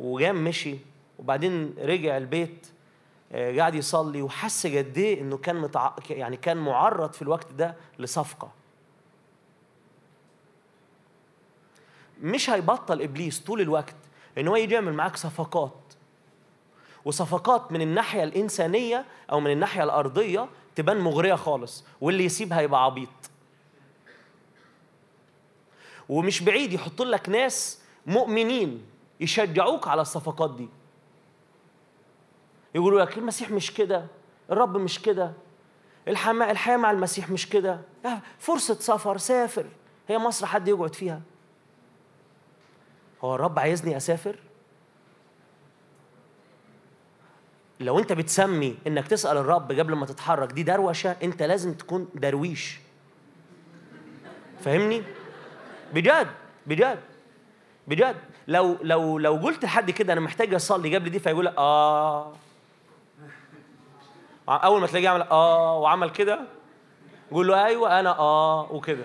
وجام 0.00 0.44
مشي. 0.44 0.76
وبعدين 1.18 1.74
رجع 1.78 2.16
البيت. 2.16 2.66
قاعد 3.32 3.74
يصلي 3.74 4.22
وحس 4.22 4.66
قد 4.66 4.98
إيه 4.98 5.20
إنه 5.20 5.36
كان 5.36 5.56
متع... 5.56 5.92
يعني 6.10 6.36
كان 6.36 6.56
معرض 6.56 7.12
في 7.12 7.22
الوقت 7.22 7.52
ده 7.52 7.76
لصفقة. 7.98 8.50
مش 12.22 12.50
هيبطل 12.50 13.02
إبليس 13.02 13.40
طول 13.40 13.60
الوقت 13.60 13.94
إن 14.38 14.48
هو 14.48 14.56
يجي 14.56 14.74
يعمل 14.74 14.92
معاك 14.92 15.16
صفقات. 15.16 15.72
وصفقات 17.04 17.72
من 17.72 17.80
الناحية 17.80 18.24
الإنسانية 18.24 19.04
أو 19.32 19.40
من 19.40 19.52
الناحية 19.52 19.82
الأرضية 19.84 20.48
تبان 20.74 20.96
مغرية 21.00 21.34
خالص 21.34 21.84
واللي 22.00 22.24
يسيبها 22.24 22.60
يبقى 22.60 22.84
عبيط. 22.84 23.08
ومش 26.08 26.42
بعيد 26.42 26.72
يحط 26.72 27.02
لك 27.02 27.28
ناس 27.28 27.80
مؤمنين 28.06 28.86
يشجعوك 29.20 29.88
على 29.88 30.02
الصفقات 30.02 30.56
دي. 30.56 30.68
يقولوا 32.74 33.00
لك 33.00 33.18
المسيح 33.18 33.50
مش 33.50 33.74
كده 33.74 34.06
الرب 34.50 34.76
مش 34.76 35.02
كده 35.02 35.32
الحياة 36.08 36.76
مع 36.76 36.90
المسيح 36.90 37.30
مش 37.30 37.48
كده. 37.48 37.80
فرصة 38.38 38.74
سفر 38.74 39.18
سافر. 39.18 39.66
هي 40.08 40.18
مصر 40.18 40.46
حد 40.46 40.68
يقعد 40.68 40.94
فيها؟ 40.94 41.20
هو 43.24 43.34
الرب 43.34 43.58
عايزني 43.58 43.96
أسافر؟ 43.96 44.36
لو 47.80 47.98
أنت 47.98 48.12
بتسمي 48.12 48.78
إنك 48.86 49.08
تسأل 49.08 49.36
الرب 49.36 49.72
قبل 49.72 49.94
ما 49.94 50.06
تتحرك 50.06 50.52
دي 50.52 50.62
دروشة 50.62 51.16
أنت 51.22 51.42
لازم 51.42 51.74
تكون 51.74 52.08
درويش. 52.14 52.78
فاهمني؟ 54.64 55.02
بجد 55.94 56.26
بجد 56.66 57.00
بجد. 57.88 58.16
لو 58.48 58.76
لو 58.82 59.18
لو 59.18 59.36
قلت 59.36 59.64
لحد 59.64 59.90
كده 59.90 60.12
أنا 60.12 60.20
محتاج 60.20 60.54
أصلي 60.54 60.96
قبل 60.96 61.10
دي 61.10 61.18
فيقول 61.18 61.48
آه. 61.48 62.32
أول 64.56 64.80
ما 64.80 64.86
تلاقيه 64.86 65.08
عمل 65.08 65.22
آه 65.22 65.78
وعمل 65.78 66.10
كده 66.10 66.40
قول 67.32 67.48
له 67.48 67.64
أيوه 67.64 68.00
أنا 68.00 68.18
آه 68.18 68.72
وكده. 68.72 69.04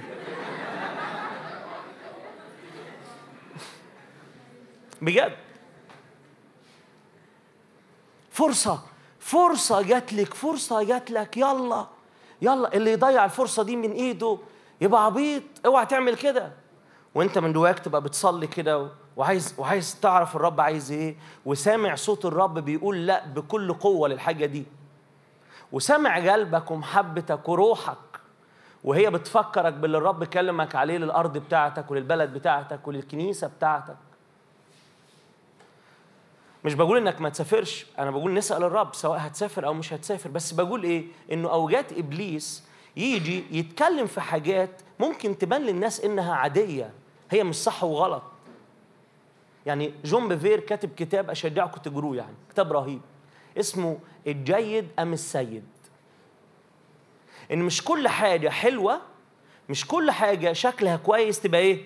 بجد. 5.02 5.34
فرصة 8.32 8.80
فرصة 9.20 9.82
جات 9.82 10.14
لك 10.14 10.34
فرصة 10.34 10.84
جات 10.84 11.12
لك 11.12 11.38
يلا 11.38 11.86
يلا. 12.42 12.74
اللي 12.74 12.92
يضيع 12.92 13.26
الفرصة 13.26 13.64
دي 13.64 13.76
من 13.76 13.92
إيده 13.92 14.38
يبقى 14.82 15.06
عبيط. 15.06 15.44
اوعى 15.66 15.86
تعمل 15.86 16.16
كده. 16.16 16.52
وأنت 17.16 17.38
من 17.38 17.54
جواك 17.54 17.80
تبقى 17.80 18.02
بتصلي 18.02 18.48
كده 18.48 18.88
وعايز 19.18 19.56
وعايز 19.58 20.00
تعرف 20.02 20.36
الرب 20.36 20.62
عايز 20.62 20.92
إيه. 20.92 21.16
وسامع 21.46 21.96
صوت 21.96 22.26
الرب 22.26 22.60
بيقول 22.60 23.08
لأ 23.08 23.26
بكل 23.26 23.74
قوة 23.74 24.08
للحاجة 24.10 24.46
دي. 24.46 24.66
وسامع 25.76 26.32
قلبك 26.32 26.72
ومحبتك 26.72 27.50
وروحك. 27.50 27.98
وهي 28.84 29.10
بتفكرك 29.10 29.74
باللي 29.74 29.98
الرب 29.98 30.24
كلمك 30.24 30.76
عليه 30.76 30.98
للأرض 30.98 31.38
بتاعتك 31.38 31.92
وللبلد 31.92 32.34
بتاعتك 32.34 32.88
وللكنيسة 32.88 33.48
بتاعتك. 33.48 33.98
مش 36.66 36.74
بقول 36.74 36.98
إنك 36.98 37.22
ما 37.22 37.30
تسافرش 37.30 37.86
أنا 38.00 38.12
بقول 38.12 38.34
نسأل 38.34 38.64
الرب 38.64 38.96
سواء 38.96 39.20
هتسافر 39.20 39.66
أو 39.66 39.74
مش 39.74 39.94
هتسافر 39.94 40.30
بس 40.30 40.52
بقول 40.52 40.84
إيه؟ 40.84 41.06
إنه 41.32 41.52
اوجات 41.52 41.94
إبليس 41.94 42.64
يجي 42.96 43.44
يتكلم 43.60 44.08
في 44.08 44.22
حاجات 44.22 44.82
ممكن 45.00 45.38
تبان 45.38 45.62
للناس 45.62 46.02
إنها 46.02 46.34
عادية 46.36 46.94
هي 47.32 47.44
مش 47.44 47.56
صح 47.56 47.84
وغلط. 47.84 48.24
يعني 49.66 49.94
جون 50.06 50.28
بيفير 50.28 50.60
كاتب 50.60 50.90
كتاب 50.98 51.30
أشجعكم 51.30 51.82
تجروه 51.82 52.16
يعني 52.16 52.36
كتاب 52.50 52.74
رهيب. 52.74 53.02
اسمه 53.58 53.98
الجيد 54.28 54.88
أم 55.00 55.14
السيد. 55.14 55.64
إن 57.52 57.60
مش 57.62 57.84
كل 57.84 58.08
حاجة 58.08 58.50
حلوة 58.50 59.02
مش 59.70 59.88
كل 59.88 60.12
حاجة 60.12 60.54
شكلها 60.54 60.98
كويس 60.98 61.40
تبقى 61.42 61.60
إيه؟ 61.62 61.84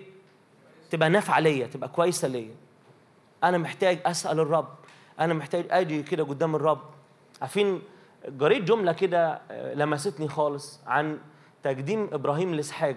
تبقى 0.92 1.10
نافعة 1.10 1.40
ليا 1.40 1.68
تبقى 1.68 1.90
كويسة 1.90 2.28
ليا. 2.28 2.56
أنا 3.44 3.58
محتاج 3.58 4.00
أسأل 4.06 4.40
الرب 4.40 4.76
أنا 5.20 5.34
محتاج 5.34 5.66
أجي 5.72 6.04
كده 6.04 6.24
قدام 6.24 6.56
الرب. 6.56 6.82
عارفين 7.42 7.82
قريت 8.40 8.64
جملة 8.64 8.92
كده 8.94 9.42
آه، 9.52 9.74
لمستني 9.74 10.28
خالص 10.28 10.80
عن 10.88 11.20
تقديم 11.64 12.10
إبراهيم 12.14 12.56
لإسحاق. 12.56 12.96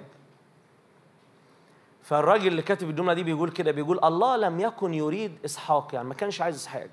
فالراجل 2.03 2.47
اللي 2.47 2.63
كاتب 2.63 2.91
الجملة 2.91 3.13
دي 3.15 3.23
بيقول 3.23 3.51
كده 3.51 3.71
بيقول 3.71 4.05
الله 4.05 4.37
لم 4.37 4.61
يكن 4.61 4.95
يريد 4.95 5.39
إسحاق 5.45 5.95
يعني 5.95 6.09
ما 6.09 6.15
كانش 6.15 6.41
عايز 6.41 6.57
إسحاق. 6.57 6.89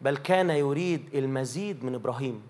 بل 0.00 0.16
كان 0.16 0.50
يريد 0.50 1.14
المزيد 1.14 1.84
من 1.84 1.94
إبراهيم. 1.94 2.42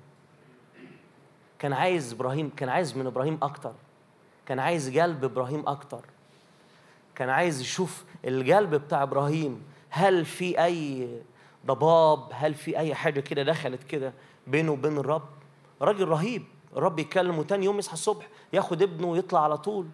كان 1.59 1.73
عايز 1.73 2.12
إبراهيم 2.12 2.51
كان 2.56 2.68
عايز 2.68 2.97
من 2.97 3.06
إبراهيم 3.06 3.39
أكتر. 3.43 3.73
كان 4.47 4.59
عايز 4.59 4.98
قلب 4.98 5.24
إبراهيم 5.24 5.68
أكتر. 5.68 6.01
كان 7.14 7.28
عايز 7.28 7.60
يشوف 7.60 8.05
القلب 8.24 8.74
بتاع 8.74 9.02
إبراهيم. 9.02 9.62
هل 9.90 10.24
في 10.24 10.64
أي 10.64 11.09
ضباب؟ 11.66 12.28
هل 12.32 12.55
في 12.55 12.78
أي 12.78 12.94
حاجة 12.94 13.20
كده 13.20 13.43
دخلت 13.43 13.82
كده 13.82 14.12
بينه 14.47 14.73
وبين 14.73 14.98
الرب؟ 14.98 15.28
راجل 15.82 16.09
رهيب. 16.09 16.44
الرب 16.77 16.98
يكلمه 16.98 17.43
تاني 17.43 17.64
يوم 17.64 17.78
يصحى 17.78 17.94
الصبح 17.94 18.28
ياخد 18.52 18.82
ابنه 18.82 19.06
ويطلع 19.06 19.44
على 19.44 19.59
طول. 19.59 19.86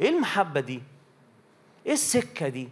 إيه 0.00 0.08
المحبة 0.08 0.60
دي؟ 0.60 0.82
إيه 1.86 1.92
السكة 1.92 2.48
دي؟ 2.48 2.68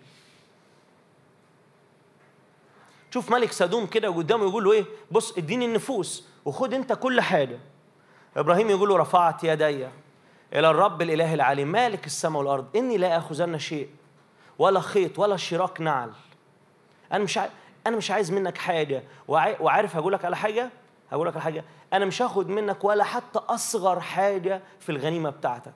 شوف 3.10 3.30
ملك 3.30 3.52
سدوم 3.52 3.86
كده 3.86 4.08
قدامه 4.08 4.44
يقول 4.44 4.64
له 4.64 4.72
إيه؟ 4.72 4.84
بص 5.10 5.38
إديني 5.38 5.64
النفوس 5.64 6.28
وخد 6.44 6.74
أنت 6.74 6.92
كل 6.92 7.20
حاجة. 7.20 7.58
إبراهيم 8.36 8.70
يقول 8.70 8.88
له 8.88 8.96
رفعت 8.96 9.44
يدي 9.44 9.88
إلى 10.52 10.70
الرب 10.70 11.02
الإله 11.02 11.34
العلي 11.34 11.64
مالك 11.64 12.06
السماء 12.06 12.38
والأرض 12.38 12.76
إني 12.76 12.96
لا 12.96 13.16
آخذن 13.16 13.58
شيء 13.58 13.88
ولا 14.58 14.80
خيط 14.80 15.18
ولا 15.18 15.36
شراك 15.36 15.80
نعل. 15.80 16.10
أنا 17.12 17.24
مش 17.24 17.38
عاي... 17.38 17.48
أنا 17.86 17.96
مش 17.96 18.10
عايز 18.10 18.32
منك 18.32 18.58
حاجة. 18.58 19.02
وعا... 19.28 19.56
وعارف 19.60 19.96
هقول 19.96 20.12
لك 20.12 20.24
على 20.24 20.36
حاجة؟ 20.36 20.70
هقول 21.12 21.26
لك 21.26 21.34
على 21.34 21.42
حاجة. 21.42 21.64
أنا 21.92 22.04
مش 22.04 22.22
هاخد 22.22 22.48
منك 22.48 22.84
ولا 22.84 23.04
حتى 23.04 23.38
أصغر 23.38 24.00
حاجة 24.00 24.62
في 24.80 24.92
الغنيمة 24.92 25.30
بتاعتك. 25.30 25.72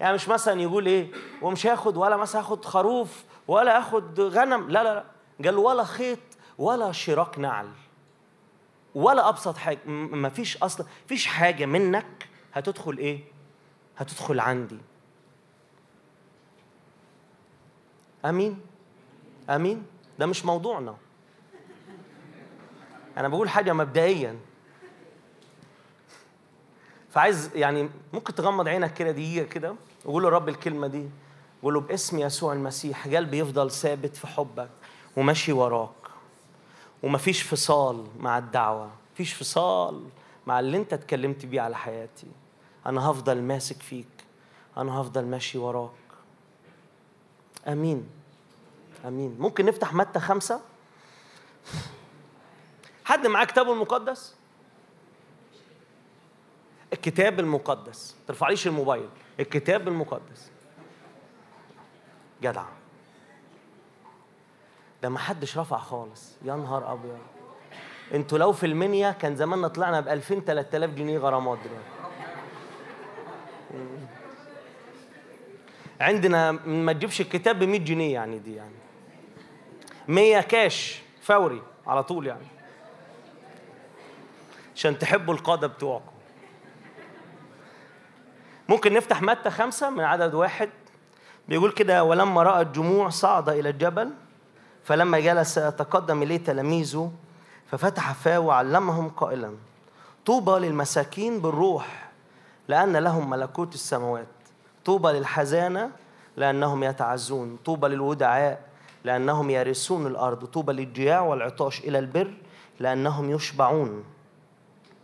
يعني 0.00 0.14
مش 0.14 0.28
مثلا 0.28 0.60
يقول 0.60 0.86
إيه 0.86 1.10
ومش 1.42 1.66
هاخد 1.66 1.96
ولا 1.96 2.16
مثلا 2.16 2.40
هاخد 2.40 2.64
خروف 2.64 3.24
ولا 3.48 3.78
اخد 3.78 4.20
غنم. 4.20 4.70
لا 4.70 4.82
لا 4.82 4.94
لا. 4.94 5.04
قال 5.44 5.56
ولا 5.58 5.84
خيط 5.84 6.18
ولا 6.58 6.92
شراك 6.92 7.38
نعل 7.38 7.68
ولا 8.94 9.28
أبسط 9.28 9.56
حاجة 9.56 9.78
م- 9.86 10.22
مفيش 10.22 10.56
أصلا 10.56 10.86
مفيش 11.04 11.26
حاجة 11.26 11.66
منك 11.66 12.28
هتدخل 12.54 12.98
إيه؟ 12.98 13.20
هتدخل 13.96 14.40
عندي. 14.40 14.78
آمين؟ 18.24 18.60
آمين؟ 19.50 19.86
ده 20.18 20.26
مش 20.26 20.44
موضوعنا. 20.44 20.96
أنا 23.16 23.28
بقول 23.28 23.48
حاجة 23.48 23.72
مبدئيا. 23.72 24.38
فعايز 27.10 27.50
يعني 27.54 27.90
ممكن 28.12 28.34
تغمض 28.34 28.68
عينك 28.68 28.94
كده 28.94 29.10
دقيقة 29.10 29.46
كده 29.46 29.74
وقول 30.04 30.22
له 30.22 30.28
رب 30.28 30.48
الكلمة 30.48 30.86
دي. 30.86 31.08
قول 31.62 31.74
له 31.74 31.80
باسم 31.80 32.18
يسوع 32.18 32.52
المسيح 32.52 33.08
قلبي 33.08 33.38
يفضل 33.38 33.70
ثابت 33.70 34.16
في 34.16 34.26
حبك. 34.26 34.70
وماشي 35.16 35.52
وراك. 35.52 35.90
ومفيش 37.02 37.42
فصال 37.42 38.06
مع 38.18 38.38
الدعوة. 38.38 38.90
مفيش 39.14 39.32
فصال 39.34 40.04
مع 40.46 40.60
اللي 40.60 40.76
انت 40.76 40.92
اتكلمت 40.92 41.46
بيه 41.46 41.60
على 41.60 41.76
حياتي. 41.76 42.26
أنا 42.86 43.10
هفضل 43.10 43.42
ماسك 43.42 43.82
فيك. 43.82 44.06
أنا 44.76 45.00
هفضل 45.00 45.24
ماشي 45.24 45.58
وراك. 45.58 45.90
أمين. 47.68 48.08
أمين. 49.04 49.36
ممكن 49.38 49.66
نفتح 49.66 49.94
متى 49.94 50.20
خمسة؟ 50.20 50.60
حد 53.04 53.26
معاه 53.26 53.44
كتابه 53.44 53.72
المقدس؟ 53.72 54.34
الكتاب 56.92 57.40
المقدس. 57.40 58.16
ترفعليش 58.28 58.66
الموبايل. 58.66 59.08
الكتاب 59.40 59.88
المقدس. 59.88 60.50
جدع. 62.42 62.64
ده 65.04 65.10
ما 65.10 65.18
حدش 65.18 65.58
رفع 65.58 65.78
خالص. 65.78 66.36
يا 66.42 66.54
نهار 66.54 66.92
أبيض. 66.92 67.18
أنتوا 68.14 68.38
لو 68.38 68.52
في 68.52 68.66
المنيا 68.66 69.10
كان 69.10 69.36
زماننا 69.36 69.68
طلعنا 69.68 70.00
ب 70.00 70.08
2000 70.08 70.40
3000 70.40 70.90
جنيه 70.90 71.18
غرامات 71.18 71.58
دلوقتي 71.58 72.14
عندنا 76.00 76.52
ما 76.52 76.92
تجيبش 76.92 77.20
الكتاب 77.20 77.58
ب 77.58 77.64
100 77.64 77.78
جنيه 77.80 78.14
يعني 78.14 78.38
دي 78.38 78.54
يعني. 78.54 78.74
100 80.08 80.40
كاش 80.40 81.02
فوري 81.22 81.62
على 81.86 82.02
طول 82.02 82.26
يعني. 82.26 82.46
عشان 84.76 84.98
تحبوا 84.98 85.34
القادة 85.34 85.66
بتوعكم. 85.66 86.12
ممكن 88.68 88.92
نفتح 88.92 89.22
متى 89.22 89.50
خمسة؟ 89.50 89.90
من 89.90 90.04
عدد 90.04 90.34
واحد. 90.34 90.70
بيقول 91.48 91.72
كده 91.72 92.04
ولما 92.04 92.42
رأى 92.42 92.62
الجموع 92.62 93.08
صعد 93.08 93.48
إلى 93.48 93.68
الجبل 93.68 94.10
فلما 94.84 95.20
جلس 95.20 95.54
تقدم 95.54 96.22
إليه 96.22 96.44
تلاميذه 96.44 97.12
ففتح 97.70 98.12
فاه 98.12 98.40
وعلمهم 98.40 99.08
قائلا 99.08 99.54
طوبى 100.26 100.50
للمساكين 100.66 101.40
بالروح 101.40 102.10
لأن 102.68 102.96
لهم 102.96 103.30
ملكوت 103.30 103.74
السماوات. 103.74 104.26
طوبى 104.84 105.08
للحزانة 105.08 105.90
لأنهم 106.36 106.82
يتعزون. 106.82 107.58
طوبى 107.64 107.88
للودعاء 107.88 108.60
لأنهم 109.04 109.50
يرثون 109.50 110.06
الأرض. 110.06 110.44
طوبى 110.44 110.72
للجياع 110.72 111.20
والعطاش 111.20 111.80
إلى 111.80 111.98
البر 111.98 112.34
لأنهم 112.80 113.30
يشبعون. 113.30 114.04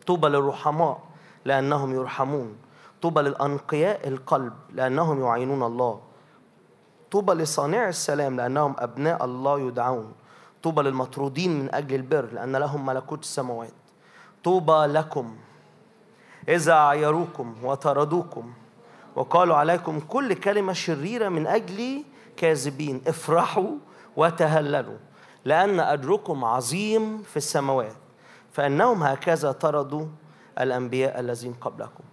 طوبى 0.07 0.29
للرحماء 0.29 1.01
لأنهم 1.45 1.95
يرحمون. 1.95 2.57
طوبى 3.03 3.21
للأنقياء 3.21 4.09
القلب 4.09 4.53
لأنهم 4.73 5.25
يعينون 5.25 5.63
الله. 5.63 6.01
طوبى 7.11 7.33
لصانع 7.33 7.89
السلام 7.89 8.37
لأنهم 8.37 8.75
أبناء 8.79 9.25
الله 9.25 9.61
يدعون. 9.61 10.13
طوبى 10.63 10.83
للمطرودين 10.83 11.61
من 11.61 11.75
أجل 11.75 11.95
البر 11.95 12.29
لأن 12.33 12.57
لهم 12.57 12.87
ملكوت 12.87 13.23
السماوات. 13.23 13.73
طوبى 14.45 14.87
لكم 14.87 15.37
إذا 16.49 16.75
عيروكم 16.75 17.55
وطردوكم 17.63 18.53
وقالوا 19.17 19.57
عليكم 19.57 20.01
كل 20.01 20.35
كلمة 20.35 20.73
شريرة 20.73 21.29
من 21.29 21.47
أجلي 21.47 22.05
كاذبين. 22.37 23.03
افرحوا 23.07 23.71
وتهللوا 24.17 24.99
لأن 25.45 25.81
أجركم 25.81 26.45
عظيم 26.45 27.23
في 27.23 27.37
السماوات. 27.37 27.97
فإنهم 28.53 29.03
هكذا 29.03 29.53
طردوا 29.53 30.07
الأنبياء 30.61 31.21
الذين 31.21 31.55
قبلكم. 31.61 32.05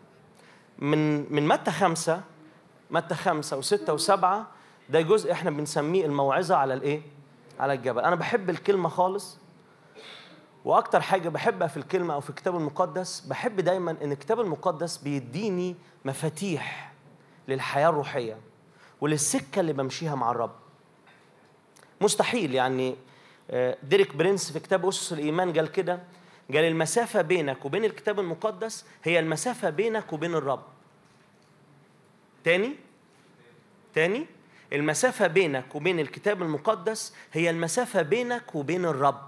من 0.79 1.33
من 1.33 1.47
متى 1.47 1.71
خمسة؟ 1.71 2.21
متى 2.91 3.15
خمسة 3.15 3.57
وستة 3.57 3.93
وسبعة؟ 3.93 4.47
ده 4.89 5.01
جزء 5.01 5.31
إحنا 5.31 5.49
بنسميه 5.51 6.05
الموعظة 6.05 6.55
على 6.55 6.73
الايه؟ 6.73 7.01
على 7.59 7.73
الجبل، 7.73 8.01
أنا 8.01 8.15
بحب 8.15 8.49
الكلمة 8.49 8.89
خالص 8.89 9.37
وأكتر 10.65 11.01
حاجة 11.01 11.29
بحبها 11.29 11.67
في 11.67 11.77
الكلمة 11.77 12.13
أو 12.13 12.19
في 12.21 12.29
الكتاب 12.29 12.55
المقدس 12.55 13.19
بحب 13.19 13.55
دايما 13.59 13.91
إن 14.01 14.11
الكتاب 14.11 14.39
المقدس 14.39 14.97
بيديني 14.97 15.75
مفاتيح 16.05 16.93
للحياة 17.47 17.89
الروحية 17.89 18.37
وللسكة 19.01 19.59
اللي 19.59 19.73
بمشيها 19.73 20.15
مع 20.15 20.31
الرب. 20.31 20.51
مستحيل 22.01 22.55
يعني 22.55 22.95
آه، 23.51 23.77
ديريك 23.83 24.15
برنس 24.15 24.51
في 24.51 24.59
كتاب 24.59 24.85
أسس 24.85 25.13
الإيمان 25.13 25.53
قال 25.53 25.71
كده 25.71 25.99
قال 26.53 26.63
المسافة 26.63 27.21
بينك 27.21 27.65
وبين 27.65 27.85
الكتاب 27.85 28.19
المقدس 28.19 28.85
هي 29.03 29.19
المسافة 29.19 29.69
بينك 29.69 30.13
وبين 30.13 30.35
الرب. 30.35 30.63
تاني 32.43 32.75
تاني 33.93 34.25
المسافة 34.73 35.27
بينك 35.27 35.75
وبين 35.75 35.99
الكتاب 35.99 36.41
المقدس 36.41 37.13
هي 37.33 37.49
المسافة 37.49 38.01
بينك 38.01 38.55
وبين 38.55 38.85
الرب. 38.85 39.27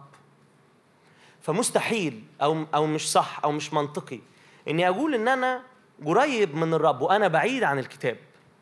فمستحيل 1.41 2.23
أو 2.41 2.65
أو 2.73 2.85
مش 2.85 3.11
صح 3.11 3.39
أو 3.43 3.51
مش 3.51 3.73
منطقي 3.73 4.19
إني 4.67 4.87
أقول 4.87 5.15
إن 5.15 5.27
أنا 5.27 5.61
قريب 6.05 6.55
من 6.55 6.73
الرب 6.73 7.01
وأنا 7.01 7.27
بعيد 7.27 7.63
عن 7.63 7.79
الكتاب 7.79 8.17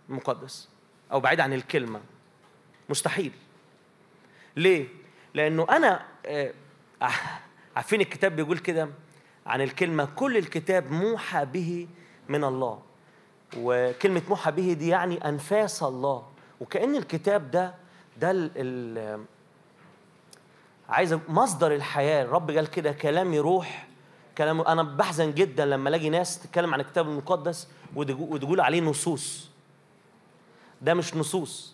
المقدس 0.09 0.69
أو 1.11 1.19
بعيد 1.19 1.39
عن 1.39 1.53
الكلمة. 1.53 2.01
مستحيل. 2.89 3.31
ليه؟ 4.55 4.87
لأنه 5.33 5.67
أنا 5.69 6.05
آه، 6.25 6.53
عارفين 7.75 8.01
الكتاب 8.01 8.35
بيقول 8.35 8.57
كده 8.57 8.89
عن 9.45 9.61
الكلمة 9.61 10.05
كل 10.05 10.37
الكتاب 10.37 10.91
موحى 10.91 11.45
به 11.45 11.87
من 12.29 12.43
الله. 12.43 12.81
وكلمة 13.57 14.21
موحى 14.29 14.51
به 14.51 14.73
دي 14.73 14.87
يعني 14.87 15.29
أنفاس 15.29 15.83
الله. 15.83 16.36
وكأن 16.61 16.95
الكتاب 16.95 17.51
ده 17.51 17.73
ده 18.17 18.31
ال- 18.31 18.51
ال- 18.55 19.23
عايز 20.89 21.13
مصدر 21.29 21.75
الحياة. 21.75 22.23
الرب 22.23 22.51
قال 22.51 22.67
كده 22.67 22.91
كلامي 22.91 23.39
روح 23.39 23.87
كلام 24.37 24.61
أنا 24.61 24.83
بحزن 24.83 25.33
جدا 25.33 25.65
لما 25.65 25.89
ألاقي 25.89 26.09
ناس 26.09 26.39
تتكلم 26.39 26.73
عن 26.73 26.79
الكتاب 26.79 27.07
المقدس 27.07 27.67
وتقول 27.95 28.61
عليه 28.61 28.81
نصوص. 28.81 29.49
ده 30.81 30.93
مش 30.93 31.15
نصوص. 31.15 31.73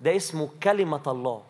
ده 0.00 0.16
اسمه 0.16 0.48
كلمة 0.62 1.02
الله. 1.06 1.42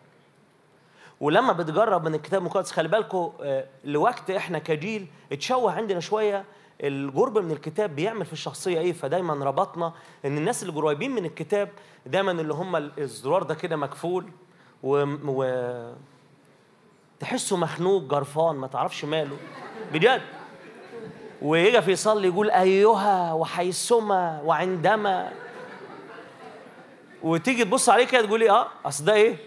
ولما 1.21 1.53
بتجرب 1.53 2.07
من 2.07 2.15
الكتاب 2.15 2.41
المقدس 2.41 2.71
خلي 2.71 2.87
بالكم 2.87 3.33
آه، 3.41 3.65
لوقت 3.85 4.31
إحنا 4.31 4.59
كجيل 4.59 5.07
اتشوه 5.31 5.71
عندنا 5.73 5.99
شوية 5.99 6.45
القرب 6.81 7.37
من 7.37 7.51
الكتاب 7.51 7.95
بيعمل 7.95 8.25
في 8.25 8.33
الشخصية 8.33 8.79
إيه؟ 8.79 8.93
فدايما 8.93 9.33
ربطنا 9.45 9.93
إن 10.25 10.37
الناس 10.37 10.63
اللي 10.63 10.73
قريبين 10.73 11.11
من 11.11 11.25
الكتاب 11.25 11.69
دايما 12.05 12.31
اللي 12.31 12.53
هم 12.53 12.75
الزرار 12.75 13.43
ده 13.43 13.55
كده 13.55 13.75
مكفول 13.75 14.25
و, 14.83 15.03
و... 15.25 15.93
تحسه 17.19 17.57
مخنوق 17.57 18.03
جرفان 18.03 18.55
ما 18.55 18.67
تعرفش 18.67 19.05
ماله. 19.05 19.37
بجد. 19.93 20.21
ويجي 21.41 21.81
في 21.81 21.91
يصلي 21.91 22.27
يقول 22.27 22.49
ايها 22.51 23.33
وحيثما 23.33 24.41
وعندما. 24.41 25.31
وتيجي 27.23 27.65
تبص 27.65 27.89
عليه 27.89 28.05
كده 28.05 28.25
تقولي 28.25 28.49
آه 28.49 28.67
أصل 28.85 29.05
ده 29.05 29.13
إيه؟ 29.13 29.37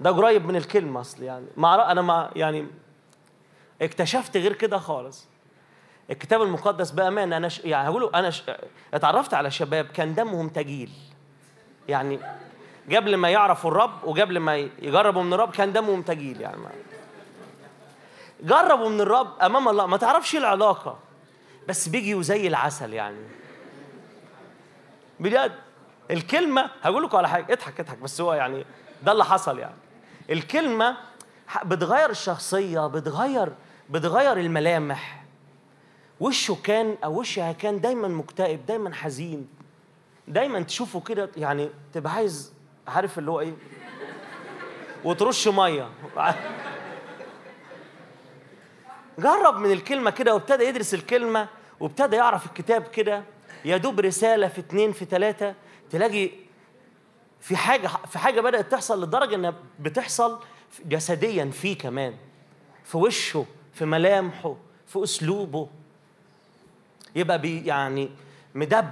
ده 0.00 0.10
قريب 0.10 0.46
من 0.46 0.56
الكلمة 0.56 1.00
أصل 1.00 1.22
يعني. 1.22 1.46
مع 1.56 1.92
أنا 1.92 2.02
ما 2.02 2.30
يعني 2.36 2.66
اكتشفت 3.82 4.36
غير 4.36 4.52
كده 4.52 4.78
خالص. 4.78 5.26
الكتاب 6.10 6.42
المقدس 6.42 6.90
بامانه 6.90 7.36
أنا 7.36 7.48
ش... 7.48 7.58
يعني 7.64 7.88
هقوله 7.88 8.10
أنا 8.14 8.30
ش... 8.30 8.42
اتعرفت 8.94 9.34
على 9.34 9.50
شباب 9.50 9.84
كان 9.84 10.14
دمهم 10.14 10.48
تجيل 10.48 10.90
يعني 11.88 12.20
قبل 12.92 13.16
ما 13.16 13.30
يعرفوا 13.30 13.70
الرب 13.70 14.04
وقبل 14.04 14.38
ما 14.38 14.56
يجربوا 14.56 15.22
من 15.22 15.32
الرب 15.32 15.50
كان 15.50 15.72
دمهم 15.72 16.02
تجيل 16.02 16.40
يعني 16.40 16.56
ما... 16.56 16.70
جربوا 18.42 18.88
من 18.88 19.00
الرب 19.00 19.40
أمام 19.42 19.68
الله. 19.68 19.86
ما 19.86 19.96
تعرفش 19.96 20.34
إيه 20.34 20.40
العلاقة. 20.40 20.98
بس 21.68 21.88
بيجي 21.88 22.22
زي 22.22 22.46
العسل 22.46 22.92
يعني. 22.92 23.16
بجد. 25.20 25.52
الكلمة 26.10 26.70
هقول 26.82 27.02
لكم 27.02 27.16
على 27.16 27.28
حاجة. 27.28 27.52
اضحك 27.52 27.80
اضحك. 27.80 27.98
بس 27.98 28.20
هو 28.20 28.34
يعني 28.34 28.64
ده 29.02 29.12
اللي 29.12 29.24
حصل 29.24 29.58
يعني. 29.58 29.74
الكلمة 30.30 30.96
بتغير 31.64 32.10
الشخصية 32.10 32.86
بتغير 32.86 33.52
بتغير 33.90 34.32
الملامح. 34.32 35.22
وشه 36.20 36.56
كان 36.64 36.96
أو 37.04 37.20
وشها 37.20 37.52
كان 37.52 37.80
دايما 37.80 38.08
مكتئب 38.08 38.66
دايما 38.66 38.94
حزين. 38.94 39.48
دايما 40.28 40.60
تشوفه 40.60 41.00
كده 41.00 41.30
يعني 41.36 41.70
تبقى 41.92 42.12
عايز 42.12 42.52
عارف 42.88 43.18
اللي 43.18 43.30
هو 43.30 43.40
إيه؟ 43.40 43.54
وترش 45.04 45.48
مية. 45.48 45.88
جرب 49.18 49.56
من 49.56 49.72
الكلمة 49.72 50.10
كده 50.10 50.34
وابتدى 50.34 50.64
يدرس 50.64 50.94
الكلمة 50.94 51.48
وابتدى 51.80 52.16
يعرف 52.16 52.46
الكتاب 52.46 52.82
كده. 52.82 53.24
يا 53.64 53.76
دوب 53.76 54.00
رسالة 54.00 54.48
في 54.48 54.60
اتنين 54.60 54.92
في 54.92 55.04
تلاتة. 55.04 55.54
تلاقي 55.90 56.30
في 57.40 57.56
حاجة 57.56 57.86
في 57.86 58.18
حاجة 58.18 58.40
بدأت 58.40 58.72
تحصل 58.72 59.02
لدرجة 59.02 59.34
إنها 59.34 59.54
بتحصل 59.80 60.38
جسديا 60.84 61.44
فيه 61.44 61.78
كمان. 61.78 62.14
في 62.84 62.96
وشه 62.96 63.46
في 63.74 63.84
ملامحه 63.84 64.56
في 64.86 65.02
أسلوبه. 65.02 65.68
يبقى 67.16 67.38
بي 67.38 67.66
يعني 67.66 68.10
مدب 68.54 68.88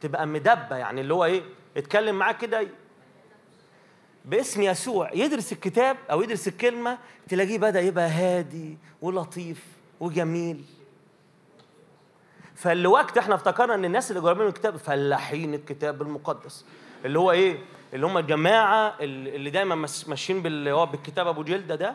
تبقى 0.00 0.26
مدبة 0.26 0.76
يعني 0.76 1.00
اللي 1.00 1.14
هو 1.14 1.24
إيه 1.24 1.42
اتكلم 1.76 2.18
معاه 2.18 2.32
كده. 2.32 2.68
باسم 4.24 4.62
يسوع 4.62 5.12
يدرس 5.14 5.52
الكتاب 5.52 5.96
أو 6.10 6.22
يدرس 6.22 6.48
الكلمة 6.48 6.98
تلاقيه 7.28 7.58
بدأ 7.58 7.80
يبقى 7.80 8.08
هادي 8.08 8.78
ولطيف 9.02 9.64
وجميل. 10.00 10.64
فاللي 12.54 12.88
وقت 12.88 13.18
إحنا 13.18 13.34
افتكرنا 13.34 13.74
إن 13.74 13.84
الناس 13.84 14.10
اللي 14.10 14.22
جايبين 14.22 14.46
الكتاب 14.46 14.76
فلاحين 14.76 15.54
الكتاب 15.54 16.02
المقدس. 16.02 16.64
اللي 17.04 17.18
هو 17.18 17.30
إيه 17.32 17.58
اللي 17.94 18.06
هم 18.06 18.18
الجماعة 18.18 18.94
اللي 19.00 19.50
دايما 19.50 19.86
ماشيين 20.06 20.42
بالكتاب 20.42 21.26
أبو 21.26 21.42
جلدة 21.42 21.74
ده 21.74 21.94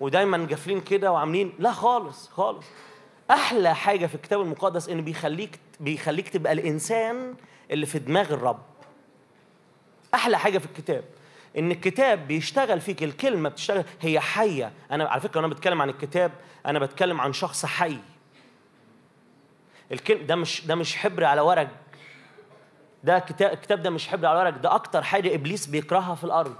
ودايما 0.00 0.38
جافلين 0.38 0.80
كده 0.80 1.12
وعاملين 1.12 1.52
لا 1.58 1.72
خالص 1.72 2.28
خالص. 2.28 2.66
أحلى 3.30 3.74
حاجة 3.74 4.06
في 4.06 4.14
الكتاب 4.14 4.40
المقدس 4.40 4.88
انه 4.88 5.02
بيخليك 5.02 5.58
بيخليك 5.80 6.28
تبقى 6.28 6.52
الإنسان 6.52 7.34
اللي 7.70 7.86
في 7.86 7.98
دماغ 7.98 8.34
الرب. 8.34 8.62
أحلى 10.14 10.38
حاجة 10.38 10.58
في 10.58 10.66
الكتاب 10.66 11.04
إن 11.58 11.70
الكتاب 11.70 12.28
بيشتغل 12.28 12.80
فيك 12.80 13.02
الكلمة 13.02 13.48
بتشتغل. 13.48 13.84
هي 14.00 14.20
حية. 14.20 14.72
أنا 14.90 15.04
على 15.08 15.20
فكرة 15.20 15.40
وأنا 15.40 15.54
بتكلم 15.54 15.82
عن 15.82 15.88
الكتاب 15.88 16.32
أنا 16.66 16.78
بتكلم 16.78 17.20
عن 17.20 17.32
شخص 17.32 17.66
حي. 17.66 17.98
الكلم 19.92 20.26
ده 20.26 20.36
مش 20.36 20.66
ده 20.66 20.74
مش 20.74 20.96
حبر 20.96 21.24
على 21.24 21.40
ورق. 21.40 21.68
ده 23.04 23.18
كتاب 23.18 23.52
الكتاب 23.52 23.82
ده 23.82 23.90
مش 23.90 24.08
حبر 24.08 24.26
على 24.26 24.38
ورق. 24.38 24.50
ده 24.58 24.74
أكتر 24.74 25.02
حاجة 25.02 25.34
إبليس 25.34 25.66
بيكرهها 25.66 26.14
في 26.14 26.24
الأرض. 26.24 26.54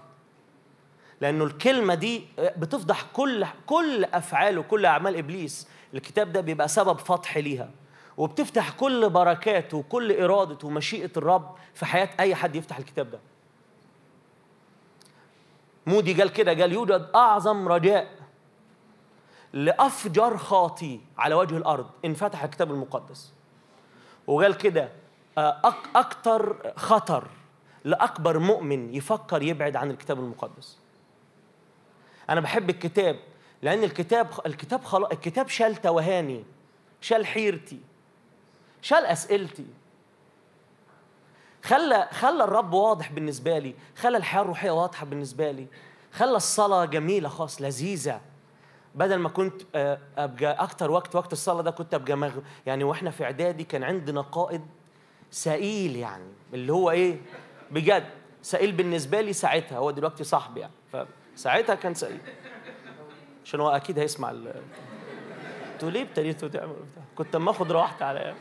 لأنه 1.21 1.45
الكلمة 1.45 1.95
دي 1.95 2.25
بتفضح 2.39 3.05
كل 3.13 3.47
كل 3.67 4.05
افعال 4.05 4.59
وكل 4.59 4.87
أعمال 4.87 5.17
إبليس. 5.17 5.69
الكتاب 5.95 6.33
ده 6.33 6.41
بيبقى 6.41 6.69
سبب 6.69 6.99
فتح 6.99 7.37
ليها 7.39 7.71
وبتفتح 8.17 8.71
كل 8.71 9.11
بركات 9.11 9.75
وكل 9.75 10.23
إرادة 10.23 10.59
ومشيئة 10.69 11.11
الرب 11.17 11.57
في 11.75 11.87
حياة 11.87 12.09
أي 12.21 12.35
حد 12.35 12.57
يفتح 12.57 12.79
الكتاب 12.79 13.11
ده. 13.11 13.19
مودي 15.87 16.15
قال 16.15 16.33
كده 16.33 16.53
قال 16.61 16.73
يوجد 16.73 17.11
أعظم 17.15 17.69
رجاء 17.69 18.09
لأفجر 19.53 20.37
خاطي 20.37 21.01
على 21.19 21.35
وجه 21.35 21.57
الأرض 21.57 21.87
إن 22.05 22.15
فتح 22.15 22.45
الكتاب 22.45 22.71
المقدس. 22.71 23.33
وقال 24.27 24.55
كده 24.57 24.89
آه، 25.39 25.61
أك 25.65 25.77
أكتر 25.97 26.73
خطر 26.77 27.29
لأكبر 27.85 28.39
مؤمن 28.39 28.95
يفكر 28.95 29.43
يبعد 29.43 29.77
عن 29.77 29.91
الكتاب 29.91 30.19
المقدس. 30.19 30.79
أنا 32.31 32.41
بحب 32.41 32.71
الكتاب 32.71 33.17
لأن 33.65 33.85
الكتاب 33.85 34.29
الكتاب 34.47 34.85
خلاص 34.85 35.11
الكتاب 35.13 35.49
شال 35.49 35.77
توهاني 35.77 36.45
شال 37.01 37.27
حيرتي 37.27 37.81
شال 38.83 39.07
أسئلتي. 39.07 39.67
خلى 41.63 42.09
خلى 42.13 42.45
الرب 42.45 42.73
واضح 42.73 43.13
بالنسبة 43.13 43.59
لي 43.59 43.75
خلى 43.97 44.17
الحياة 44.17 44.43
الروحية 44.43 44.71
واضحة 44.71 45.07
بالنسبة 45.07 45.51
لي 45.51 45.67
خلى 46.13 46.37
الصلاة 46.37 46.85
جميلة 46.85 47.29
خالص 47.29 47.63
لذيذة. 47.63 48.21
بدل 48.95 49.17
ما 49.17 49.29
كنت 49.29 49.63
آه، 49.75 49.99
أبقى 50.19 50.53
أكتر 50.53 50.91
وقت 50.91 51.17
وقت 51.17 51.33
الصلاة 51.33 51.63
ده 51.63 51.71
كنت 51.71 51.95
أبقى 51.95 52.17
مغ... 52.17 52.39
يعني 52.67 52.85
وإحنا 52.85 53.11
في 53.11 53.25
إعدادي 53.25 53.65
كان 53.65 53.83
عندنا 53.83 54.21
قائد 54.21 54.67
سئيل 55.31 55.97
يعني 55.97 56.29
اللي 56.55 56.73
هو 56.73 56.91
إيه؟ 56.91 57.21
بجد 57.71 58.07
سئيل 58.43 58.73
بالنسبة 58.73 59.21
لي 59.21 59.33
ساعتها 59.33 59.79
هو 59.79 59.91
دلوقتي 59.91 60.25
صاحبي 60.25 60.61
يعني 60.61 61.07
فساعتها 61.37 61.75
كان 61.75 61.95
سئيل. 61.95 62.21
عشان 63.45 63.61
هو 63.61 63.71
أكيد 63.71 63.99
هيسمع 63.99 64.31
ال 64.31 64.55
أنتوا 65.75 65.91
ليه 65.91 66.03
ابتديتوا 66.03 66.49
تعملوا 66.49 66.77
بتاع 66.93 67.03
كنت 67.17 67.35
أما 67.35 67.51
آخد 67.51 67.73
راحتي 67.73 68.05
على 68.05 68.35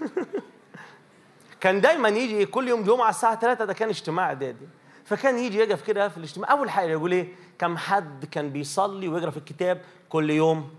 كان 1.60 1.80
دايما 1.80 2.08
يجي 2.08 2.46
كل 2.46 2.68
يوم 2.68 2.82
جمعة 2.82 3.10
الساعة 3.10 3.40
3 3.40 3.64
ده 3.64 3.72
كان 3.72 3.88
اجتماع 3.88 4.26
إعدادي. 4.26 4.68
فكان 5.04 5.38
يجي 5.38 5.58
يقف 5.58 5.86
كده 5.86 6.08
في 6.08 6.16
الاجتماع. 6.16 6.50
أول 6.52 6.70
حاجة 6.70 6.90
يقول 6.90 7.12
إيه؟ 7.12 7.34
كم 7.58 7.76
حد 7.76 8.24
كان 8.24 8.50
بيصلي 8.50 9.08
ويقرأ 9.08 9.30
في 9.30 9.36
الكتاب 9.36 9.82
كل 10.08 10.30
يوم. 10.30 10.70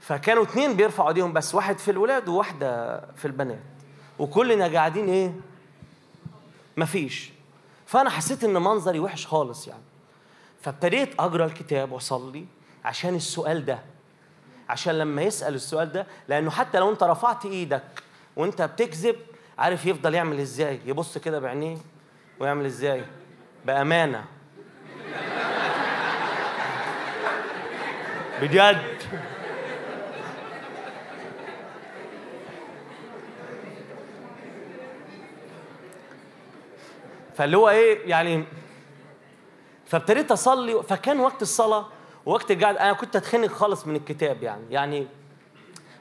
فكانوا 0.00 0.42
اتنين 0.42 0.76
بيرفعوا 0.76 1.08
إيديهم 1.08 1.32
بس 1.32 1.54
واحد 1.54 1.78
في 1.78 1.90
الولاد 1.90 2.28
وواحدة 2.28 3.00
في 3.16 3.24
البنات. 3.24 3.58
وكلنا 4.18 4.66
قاعدين 4.66 5.08
إيه؟ 5.08 5.34
مفيش. 6.76 7.32
فأنا 7.86 8.10
حسيت 8.10 8.44
إن 8.44 8.54
منظري 8.54 9.00
وحش 9.00 9.26
خالص 9.26 9.68
يعني. 9.68 9.87
فابتديت 10.60 11.20
أقرأ 11.20 11.44
الكتاب 11.44 11.92
وأصلي 11.92 12.46
عشان 12.84 13.14
السؤال 13.14 13.64
ده 13.64 13.78
عشان 14.68 14.98
لما 14.98 15.22
يسأل 15.22 15.54
السؤال 15.54 15.92
ده 15.92 16.06
لأنه 16.28 16.50
حتى 16.50 16.78
لو 16.78 16.90
أنت 16.90 17.02
رفعت 17.02 17.46
إيدك 17.46 18.02
وأنت 18.36 18.62
بتكذب 18.62 19.16
عارف 19.58 19.86
يفضل 19.86 20.14
يعمل 20.14 20.40
إزاي 20.40 20.80
يبص 20.86 21.18
كده 21.18 21.38
بعينيه 21.38 21.78
ويعمل 22.40 22.64
إزاي؟ 22.64 23.04
بأمانة. 23.66 24.24
بجد. 28.42 28.98
فاللي 37.36 37.56
هو 37.56 37.68
إيه 37.68 38.10
يعني 38.10 38.44
فابتديت 39.88 40.32
أصلي 40.32 40.82
فكان 40.82 41.20
وقت 41.20 41.42
الصلاة 41.42 41.86
ووقت 42.26 42.50
القعد 42.50 42.76
أنا 42.76 42.92
كنت 42.92 43.16
أتخنق 43.16 43.48
خالص 43.48 43.86
من 43.86 43.96
الكتاب 43.96 44.42
يعني. 44.42 44.62
يعني 44.70 45.06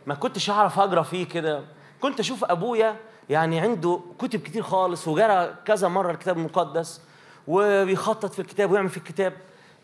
ما 0.05 0.15
كنتش 0.15 0.49
أعرف 0.49 0.80
أقرأ 0.80 1.01
فيه 1.03 1.26
كده. 1.27 1.64
كنت 2.01 2.19
أشوف 2.19 2.43
أبويا 2.43 2.95
يعني 3.30 3.59
عنده 3.59 3.99
كتب 4.19 4.39
كتير 4.39 4.64
خالص 4.64 5.07
وجرى 5.07 5.55
كذا 5.65 5.88
مرة 5.88 6.11
الكتاب 6.11 6.38
المقدس 6.38 7.01
وبيخطط 7.47 8.34
في 8.34 8.39
الكتاب 8.39 8.72
ويعمل 8.72 8.89
في 8.89 8.97
الكتاب. 8.97 9.34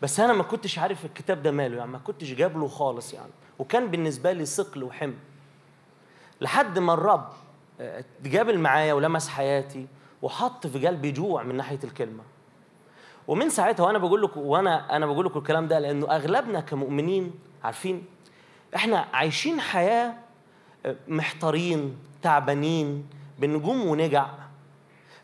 بس 0.02 0.20
أنا 0.20 0.32
ما 0.32 0.42
كنتش 0.42 0.78
عارف 0.78 1.04
الكتاب 1.04 1.42
ده 1.42 1.50
ماله 1.50 1.76
يعني 1.76 1.90
ما 1.90 1.98
كنتش 1.98 2.32
جاب 2.32 2.58
له 2.58 2.68
خالص 2.68 3.12
يعني. 3.14 3.32
وكان 3.58 3.88
بالنسبة 3.90 4.32
لي 4.32 4.46
ثقل 4.46 4.82
وحمل. 4.84 5.14
لحد 6.40 6.78
ما 6.78 6.94
الرب 6.94 7.28
آه، 7.80 8.04
اتقابل 8.24 8.58
معايا 8.58 8.94
ولمس 8.94 9.28
حياتي 9.28 9.86
وحط 10.22 10.66
في 10.66 10.86
قلبي 10.86 11.12
جوع 11.12 11.42
من 11.42 11.56
ناحية 11.56 11.78
الكلمة. 11.84 12.22
ومن 13.28 13.50
ساعتها 13.50 13.86
وأنا 13.86 13.98
بقول 13.98 14.22
لكم 14.22 14.40
وأنا 14.40 14.96
أنا 14.96 15.06
بقول 15.06 15.26
لكم 15.26 15.38
الكلام 15.38 15.68
ده 15.68 15.78
لأنه 15.78 16.10
أغلبنا 16.10 16.60
كمؤمنين 16.60 17.32
عارفين 17.64 18.04
إحنا 18.76 19.08
عايشين 19.12 19.60
حياة 19.60 20.14
آه، 20.86 20.96
محتارين 21.08 21.96
تعبانين 22.22 23.06
بنجوم 23.38 23.86
ونجع 23.86 24.26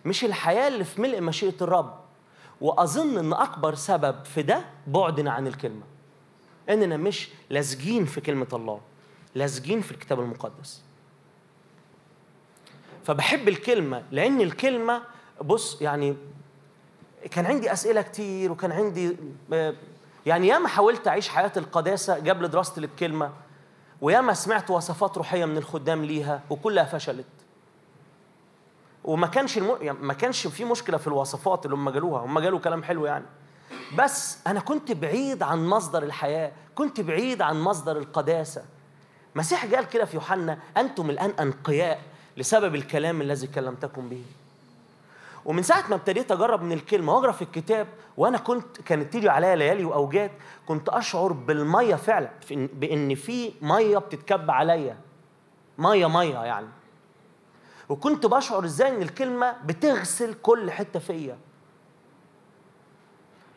مش 0.04 0.24
الحياة 0.24 0.68
اللي 0.68 0.84
في 0.84 1.00
ملء 1.02 1.20
مشيئة 1.20 1.54
الرب. 1.60 2.00
وأظن 2.60 3.18
إن 3.18 3.32
أكبر 3.32 3.74
سبب 3.74 4.24
في 4.24 4.42
ده 4.42 4.64
بعدنا 4.86 5.30
عن 5.30 5.46
الكلمة. 5.46 5.82
إننا 6.70 6.96
مش 6.96 7.28
لازجين 7.50 8.04
في 8.04 8.20
كلمة 8.20 8.46
الله 8.52 8.80
لازجين 9.34 9.80
في 9.80 9.90
الكتاب 9.92 10.20
المقدس. 10.20 10.82
فبحب 13.04 13.48
الكلمة 13.48 14.02
لأن 14.10 14.40
الكلمة 14.40 15.02
بص 15.42 15.82
يعني 15.82 16.16
كان 17.30 17.46
عندي 17.46 17.72
أسئلة 17.72 18.02
كتير 18.02 18.52
وكان 18.52 18.72
عندي 18.72 19.16
يعني 20.26 20.48
ياما 20.48 20.68
حاولت 20.68 21.08
أعيش 21.08 21.28
حياة 21.28 21.52
القداسة 21.56 22.14
قبل 22.14 22.48
دراستي 22.48 22.80
للكلمه 22.80 23.30
وياما 24.00 24.34
سمعت 24.34 24.70
وصفات 24.70 25.18
روحية 25.18 25.44
من 25.44 25.56
الخدام 25.56 26.04
ليها 26.04 26.42
وكلها 26.50 26.84
فشلت. 26.84 27.26
وما 29.04 29.26
كانش 29.26 29.58
الم... 29.58 29.76
يعني 29.80 29.98
ما 30.00 30.14
كانش 30.14 30.46
في 30.46 30.64
مشكلة 30.64 30.96
في 30.98 31.06
الوصفات 31.06 31.64
اللي 31.64 31.76
هم 31.76 31.88
قالوها 31.88 32.24
هم 32.24 32.38
قالوا 32.38 32.58
كلام 32.58 32.82
حلو 32.82 33.06
يعني. 33.06 33.24
بس 33.98 34.38
أنا 34.46 34.60
كنت 34.60 34.92
بعيد 34.92 35.42
عن 35.42 35.66
مصدر 35.66 36.02
الحياة 36.02 36.52
كنت 36.74 37.00
بعيد 37.00 37.42
عن 37.42 37.60
مصدر 37.60 37.96
القداسة. 37.98 38.62
مسيح 39.34 39.74
قال 39.74 39.88
كده 39.88 40.04
في 40.04 40.16
يوحنا 40.16 40.58
أنتم 40.76 41.10
الآن 41.10 41.30
أنقياء 41.30 42.00
لسبب 42.36 42.74
الكلام 42.74 43.20
الذي 43.20 43.46
كلمتكم 43.46 44.08
به. 44.08 44.22
ومن 45.44 45.62
ساعة 45.62 45.88
ما 45.88 45.94
ابتديت 45.94 46.32
أجرب 46.32 46.62
من 46.62 46.72
الكلمة 46.72 47.14
وأقرأ 47.14 47.32
في 47.32 47.42
الكتاب 47.42 47.86
وأنا 48.16 48.38
كنت 48.38 48.80
كانت 48.80 49.12
تيجي 49.12 49.28
عليا 49.28 49.56
ليالي 49.56 49.84
واوجات 49.84 50.30
كنت 50.68 50.88
أشعر 50.88 51.32
بالمية 51.32 51.94
فعلا 51.94 52.30
بإن 52.50 53.14
في 53.14 53.52
مية 53.62 53.98
بتتكب 53.98 54.50
عليا. 54.50 54.96
مية 55.78 56.06
مية 56.06 56.38
يعني. 56.38 56.66
وكنت 57.88 58.26
بشعر 58.26 58.64
إزاي 58.64 58.88
إن 58.96 59.02
الكلمة 59.02 59.54
بتغسل 59.64 60.34
كل 60.34 60.70
حتة 60.70 61.00
فيا. 61.00 61.38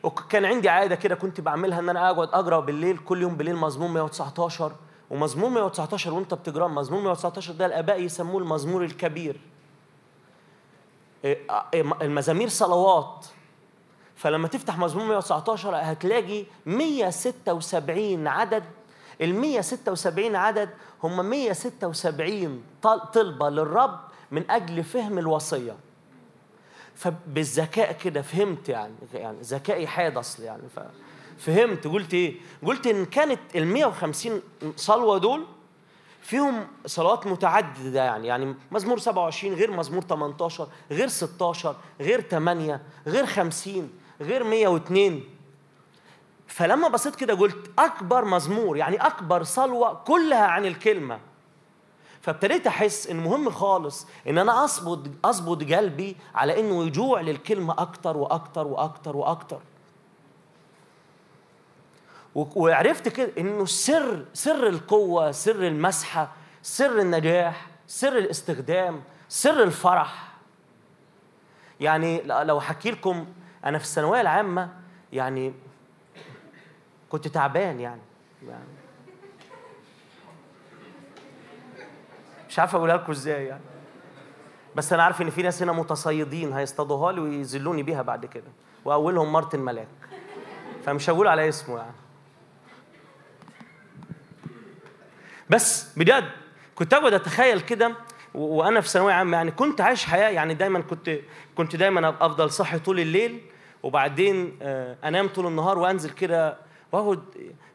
وكان 0.03 0.45
عندي 0.45 0.69
عادة 0.69 0.95
كده 0.95 1.15
كنت 1.15 1.41
بعملها 1.41 1.80
إن 1.80 1.89
أنا 1.89 2.11
أقعد 2.11 2.27
أقرأ 2.27 2.60
بالليل 2.60 2.97
كل 2.97 3.22
يوم 3.22 3.35
بالليل 3.35 3.55
مزمور 3.55 3.89
119 3.89 4.72
ومزمور 5.10 5.49
119 5.49 6.14
وأنت 6.14 6.34
بتقراه 6.34 6.68
مزمور 6.68 7.01
119 7.01 7.53
ده 7.53 7.65
الآباء 7.65 8.01
يسموه 8.01 8.41
المزمور 8.41 8.84
الكبير. 8.84 9.39
المزامير 12.01 12.47
صلوات. 12.49 13.25
فلما 14.15 14.47
تفتح 14.47 14.77
مزمور 14.77 15.05
119 15.05 15.71
هتلاقي 15.75 16.45
176 16.65 18.27
عدد. 18.27 18.63
ال 19.21 19.35
176 19.35 20.35
عدد 20.35 20.69
هم 21.03 21.25
176 21.29 22.63
طل- 22.81 23.01
طلبة 23.13 23.49
للرب 23.49 23.99
من 24.31 24.51
أجل 24.51 24.83
فهم 24.83 25.17
الوصية. 25.17 25.75
فبالذكاء 26.95 27.91
كده 27.91 28.21
فهمت 28.21 28.69
يعني 28.69 28.93
يعني 29.13 29.37
ذكائي 29.41 29.87
حاد 29.87 30.17
اصل 30.17 30.43
يعني 30.43 30.61
ففهمت 31.37 31.87
قلت 31.87 32.13
إيه؟ 32.13 32.35
قلت 32.65 32.87
إن 32.87 33.05
كانت 33.05 33.39
ال 33.55 33.67
150 33.67 34.41
صلوة 34.75 35.17
دول 35.17 35.45
فيهم 36.23 36.67
صلوات 36.85 37.27
متعددة 37.27 38.03
يعني 38.03 38.27
يعني 38.27 38.55
مزمور 38.71 38.99
27 38.99 39.53
غير 39.55 39.71
مزمور 39.71 40.01
18 40.01 40.67
غير 40.91 41.07
16 41.07 41.75
غير 42.01 42.21
8 42.21 42.81
غير 43.07 43.25
50 43.25 43.89
غير 44.21 44.43
102 44.43 45.23
فلما 46.47 46.87
بصيت 46.87 47.15
كده 47.15 47.33
قلت 47.33 47.71
أكبر 47.79 48.25
مزمور 48.25 48.77
يعني 48.77 48.95
أكبر 48.97 49.43
صلوة 49.43 49.93
كلها 49.93 50.45
عن 50.45 50.65
الكلمة. 50.65 51.19
فابتديت 52.21 52.67
أحس 52.67 53.07
إن 53.07 53.15
مهم 53.15 53.49
خالص 53.49 54.07
إن 54.27 54.37
أنا 54.37 54.63
اظبط 54.63 54.99
اظبط 55.25 55.63
قلبي 55.63 56.15
على 56.35 56.59
إنه 56.59 56.83
يجوع 56.83 57.21
للكلمة 57.21 57.75
أكتر 57.77 58.17
وأكتر 58.17 58.67
وأكتر 58.67 59.17
وأكتر. 59.17 59.59
وعرفت 62.35 63.07
كده 63.10 63.31
إنه 63.38 63.64
السر 63.64 64.26
سر 64.34 64.68
القوة 64.68 65.31
سر 65.31 65.68
المسحة 65.68 66.31
سر 66.61 66.99
النجاح 66.99 67.68
سر 67.88 68.18
الاستخدام 68.18 69.03
سر 69.30 69.64
الفرح. 69.64 70.34
يعني 71.80 72.22
لو 72.22 72.57
أحكي 72.57 72.91
لكم 72.91 73.26
أنا 73.65 73.77
في 73.77 73.84
الثانوية 73.84 74.22
العامة 74.22 74.69
يعني 75.14 75.53
كنت 77.10 77.27
تعبان 77.27 77.80
يعني 77.80 78.01
يعني. 78.47 78.64
مش 82.49 82.60
عارف 82.60 82.76
أقولها 82.76 82.97
لكم 82.97 83.11
إزاي 83.11 83.45
يعني. 83.45 83.64
بس 84.76 84.93
أنا 84.93 85.03
عارف 85.03 85.22
إن 85.22 85.30
في 85.30 85.41
ناس 85.41 85.61
هنا 85.61 85.72
متصيدين 85.72 86.53
هيصطادوها 86.53 87.11
لي 87.11 87.22
ويذلوني 87.22 87.84
بيها 87.84 88.01
بعد 88.01 88.26
كده. 88.26 88.51
وأولهم 88.85 89.34
مارتن 89.34 89.60
ملاك. 89.60 89.88
فمش 90.85 91.10
هقول 91.10 91.27
على 91.27 91.49
اسمه 91.49 91.77
يعني. 91.77 92.02
بس 95.49 95.98
بجد 95.98 96.30
كنت 96.76 96.94
أقعد 96.94 97.14
أتخيل 97.14 97.60
كده 97.60 97.95
وأنا 98.34 98.82
في 98.82 98.90
ثانوية 98.90 99.14
عامة 99.14 99.38
يعني 99.38 99.52
كنت 99.52 99.82
عايش 99.82 100.06
حياة 100.06 100.30
يعني 100.30 100.53
دايما 100.53 100.82
كنت 100.82 101.20
كنت 101.56 101.76
دايما 101.76 102.10
أفضل 102.10 102.52
صاحي 102.52 102.80
طول 102.80 102.99
الليل 102.99 103.41
وبعدين 103.84 104.57
آه، 104.61 104.98
أنام 105.03 105.28
طول 105.28 105.48
النهار 105.48 105.80
وأنزل 105.80 106.10
كده 106.10 106.57
واخد 106.91 107.20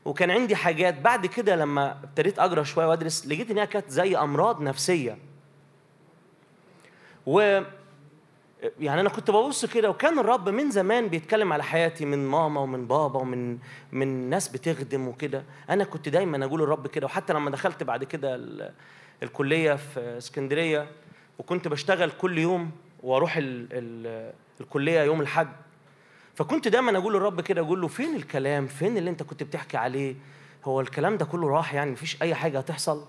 وكان 0.05 0.31
عندي 0.31 0.57
حاجات 0.57 1.01
بعد 1.01 1.27
كده 1.27 1.57
لما 1.57 1.99
ابتديت 2.05 2.39
أقرأ 2.39 2.63
شوية 2.63 2.87
وأدرس 2.87 3.27
لقيت 3.27 3.51
ان 3.51 3.59
هي 3.59 3.67
كانت 3.67 3.91
زي 3.91 4.17
أمراض 4.17 4.63
نفسية. 4.63 5.19
و 7.27 7.61
يعني 8.81 9.01
أنا 9.01 9.09
كنت 9.09 9.31
ببص 9.31 9.65
كده 9.67 9.91
وكان 9.91 10.19
الرب 10.19 10.49
من 10.49 10.71
زمان 10.71 11.09
بيتكلم 11.09 11.53
على 11.53 11.63
حياتي 11.65 12.05
من 12.05 12.27
ماما 12.27 12.61
ومن 12.61 12.87
بابا 12.87 13.21
ومن 13.21 13.59
من 13.93 14.31
ناس 14.31 14.49
بتخدم 14.49 15.09
وكده. 15.09 15.43
أنا 15.71 15.85
كنت 15.85 16.09
دايما 16.09 16.45
أقول 16.45 16.63
الرب 16.63 16.87
كده 16.87 17.07
وحتى 17.07 17.33
لما 17.33 17.51
دخلت 17.51 17.83
بعد 17.83 18.05
كده 18.05 18.35
ال- 18.35 18.73
الكلية 19.23 19.75
في 19.75 20.01
إسكندرية 20.19 20.87
وكنت 21.39 21.69
بشتغل 21.69 22.11
كل 22.11 22.39
يوم 22.39 22.71
وأروح 23.03 23.37
ال 23.37 23.67
ال 23.73 24.33
الكلية 24.61 25.01
يوم 25.01 25.21
الاحد 25.21 25.49
فكنت 26.35 26.69
دايما 26.69 26.99
أقول 26.99 27.15
للرب 27.15 27.41
كده 27.41 27.61
أقول 27.61 27.81
له 27.81 27.89
فين 27.89 28.17
الكلام؟ 28.17 28.67
فين 28.67 28.97
اللي 28.99 29.11
أنت 29.11 29.23
كنت 29.23 29.43
بتحكي 29.43 29.77
عليه؟ 29.77 30.15
هو 30.65 30.81
الكلام 30.81 31.17
ده 31.17 31.25
كله 31.25 31.49
راح 31.49 31.75
يعني 31.75 31.91
مفيش 31.91 32.23
أي 32.23 32.35
حاجة 32.35 32.59
هتحصل؟ 32.59 33.05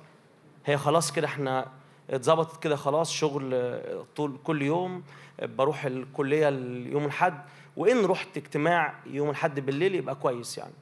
هي 0.65 0.77
خلاص 0.77 1.11
كده 1.11 1.27
إحنا 1.27 1.65
اتظبطت 2.09 2.63
كده 2.63 2.75
خلاص 2.75 3.11
شغل 3.11 3.79
طول 4.15 4.37
كل 4.43 4.61
يوم. 4.61 5.03
بروح 5.41 5.85
الكلية 5.85 6.47
يوم 6.91 7.03
الأحد 7.05 7.41
وإن 7.77 8.05
رحت 8.05 8.37
اجتماع 8.37 8.93
يوم 9.05 9.29
الأحد 9.29 9.59
بالليل 9.59 9.95
يبقى 9.95 10.15
كويس 10.15 10.57
يعني. 10.57 10.73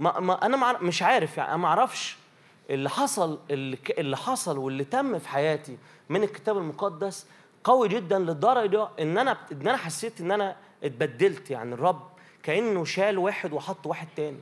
ما, 0.00 0.20
ما 0.20 0.46
أنا 0.46 0.78
مش 0.82 1.02
عارف 1.02 1.36
يعني 1.36 1.48
أنا 1.48 1.56
ما 1.56 1.68
أعرفش 1.68 2.16
اللي 2.70 2.90
حصل 2.90 3.38
اللي, 3.50 3.78
اللي 3.98 4.16
حصل 4.16 4.58
واللي 4.58 4.84
تم 4.84 5.18
في 5.18 5.28
حياتي 5.28 5.78
من 6.08 6.22
الكتاب 6.22 6.58
المقدس 6.58 7.26
قوي 7.64 7.88
جدا 7.88 8.18
للدرجه 8.18 8.88
إن 9.00 9.18
أنا 9.18 9.38
إن 9.52 9.68
أنا 9.68 9.76
حسيت 9.76 10.20
إن 10.20 10.30
أنا 10.30 10.56
اتبدلت 10.84 11.50
يعني 11.50 11.74
الرب 11.74 12.08
كأنه 12.42 12.84
شال 12.84 13.18
واحد 13.18 13.52
وحط 13.52 13.86
واحد 13.86 14.08
تاني. 14.16 14.38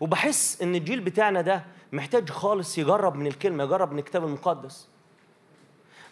وبحس 0.00 0.62
إن 0.62 0.74
الجيل 0.74 1.00
بتاعنا 1.00 1.40
ده 1.40 1.64
محتاج 1.92 2.30
خالص 2.30 2.78
يجرب 2.78 3.14
من 3.14 3.26
الكلمة 3.26 3.64
يجرب 3.64 3.92
من 3.92 3.98
الكتاب 3.98 4.24
المقدس. 4.24 4.88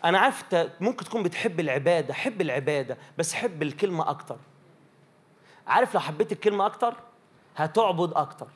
أنا 0.05 0.19
عارف 0.19 0.45
ممكن 0.81 1.05
تكون 1.05 1.23
بتحب 1.23 1.61
العبادة 1.61 2.15
حب 2.15 2.41
العبادة 2.41 2.97
بس 3.19 3.35
حب 3.35 3.63
الكلمة 3.63 4.11
أكتر. 4.11 4.37
عارف 5.67 5.95
لو 5.95 6.01
حبيت 6.01 6.33
الكلمة 6.33 6.67
أكتر؟ 6.67 6.95
هتعبد 7.57 8.13
أكتر. 8.13 8.47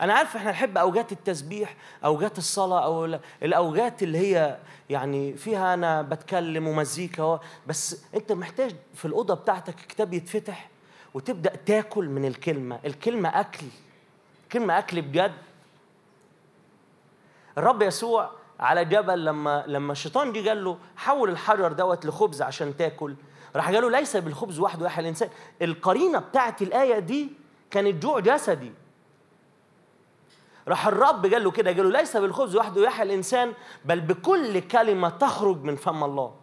أنا 0.00 0.14
عارف 0.14 0.36
إحنا 0.36 0.50
نحب 0.50 0.78
اوجات 0.78 1.12
التسبيح 1.12 1.76
اوجات 2.04 2.38
الصلاة 2.38 2.84
أو 2.84 3.04
ال- 3.04 3.20
الاوجات 3.42 4.02
اللي 4.02 4.18
هي 4.18 4.58
يعني 4.90 5.34
فيها 5.36 5.74
أنا 5.74 6.02
بتكلم 6.02 6.68
ومزيكا 6.68 7.40
بس 7.66 8.04
أنت 8.14 8.32
محتاج 8.32 8.76
في 8.94 9.04
الأوضة 9.04 9.34
بتاعتك 9.34 9.80
الكتاب 9.80 10.14
يتفتح 10.14 10.68
وتبدأ 11.14 11.56
تاكل 11.56 12.08
من 12.08 12.24
الكلمة. 12.24 12.80
الكلمة 12.84 13.28
أكل. 13.40 13.66
كلمة 14.52 14.78
أكل 14.78 15.02
بجد. 15.02 15.32
الرب 17.58 17.82
يسوع 17.82 18.30
على 18.60 18.84
جبل 18.84 19.24
لما 19.24 19.64
لما 19.66 19.92
الشيطان 19.92 20.32
جه 20.32 20.48
قال 20.48 20.64
له 20.64 20.78
حول 20.96 21.30
الحجر 21.30 21.72
دوت 21.72 22.06
لخبز 22.06 22.42
عشان 22.42 22.76
تاكل 22.76 23.14
راح 23.56 23.70
قال 23.70 23.82
له 23.82 23.90
ليس 23.90 24.16
بالخبز 24.16 24.58
وحده 24.60 24.86
يحيى 24.86 25.02
الانسان 25.02 25.28
القرينة 25.62 26.18
بتاعت 26.18 26.62
الآية 26.62 26.98
دي 26.98 27.32
كانت 27.70 28.02
جوع 28.02 28.20
جسدي. 28.20 28.72
راح 30.68 30.86
الرب 30.86 31.26
قال 31.26 31.44
له 31.44 31.50
كده 31.50 31.70
قال 31.72 31.92
له 31.92 31.98
ليس 31.98 32.16
بالخبز 32.16 32.56
وحده 32.56 32.82
يحيى 32.82 33.02
الإنسان 33.02 33.52
بل 33.84 34.00
بكل 34.00 34.60
كلمة 34.60 35.08
تخرج 35.08 35.62
من 35.62 35.76
فم 35.76 36.04
الله. 36.04 36.34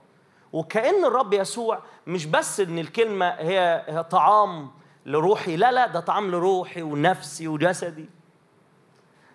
وكأن 0.54 1.06
الرب 1.06 1.34
يسوع 1.34 1.80
مش 2.08 2.26
بس 2.26 2.60
إن 2.60 2.80
الكلمة 2.80 3.26
هي 3.30 3.84
هي 3.88 4.04
طعام 4.04 4.72
لروحي. 5.08 5.56
لا 5.56 5.72
لا 5.72 5.88
ده 5.88 6.00
طعام 6.00 6.32
لروحي 6.32 6.82
ونفسي 6.82 7.48
وجسدي. 7.48 8.10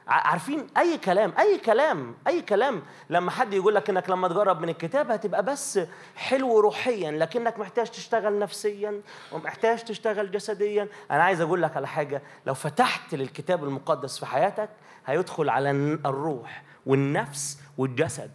عارفين 0.06 0.66
أي 0.76 0.98
كلام 0.98 1.32
أي 1.38 1.58
كلام 1.58 2.14
أي 2.26 2.42
كلام. 2.42 2.82
لما 3.10 3.30
حد 3.30 3.54
يقول 3.54 3.74
لك 3.74 3.90
إنك 3.90 4.10
لما 4.10 4.28
تجرب 4.28 4.60
من 4.60 4.68
الكتاب 4.68 5.10
هتبقى 5.10 5.42
بس 5.42 5.80
حلو 6.16 6.60
روحيا 6.60 7.10
لكنك 7.10 7.58
محتاج 7.58 7.90
تشتغل 7.90 8.38
نفسيا 8.38 9.00
ومحتاج 9.32 9.84
تشتغل 9.84 10.30
جسديا. 10.30 10.88
أنا 11.10 11.22
عايز 11.22 11.40
أقول 11.40 11.62
لك 11.62 11.76
على 11.76 11.86
حاجة 11.88 12.22
لو 12.46 12.54
فتحت 12.54 13.14
للكتاب 13.14 13.64
المقدس 13.64 14.18
في 14.18 14.26
حياتك 14.26 14.68
هيدخل 15.06 15.48
على 15.48 15.70
الروح 16.06 16.62
والنفس 16.86 17.58
والجسد. 17.78 18.30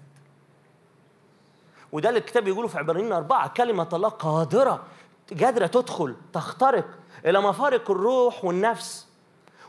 وده 1.92 2.10
اللي 2.10 2.20
الكتاب 2.20 2.44
بيقوله 2.44 2.68
في 2.68 2.78
عبرانيين 2.78 3.12
أربعة 3.14 3.48
كلمة 3.48 3.90
الله 3.94 4.10
قادرة 4.10 4.84
قادرة 5.42 5.68
تدخل 5.68 6.16
تخترق 6.34 6.86
إلى 7.26 7.42
مفارق 7.42 7.92
الروح 7.92 8.46
والنفس 8.46 9.08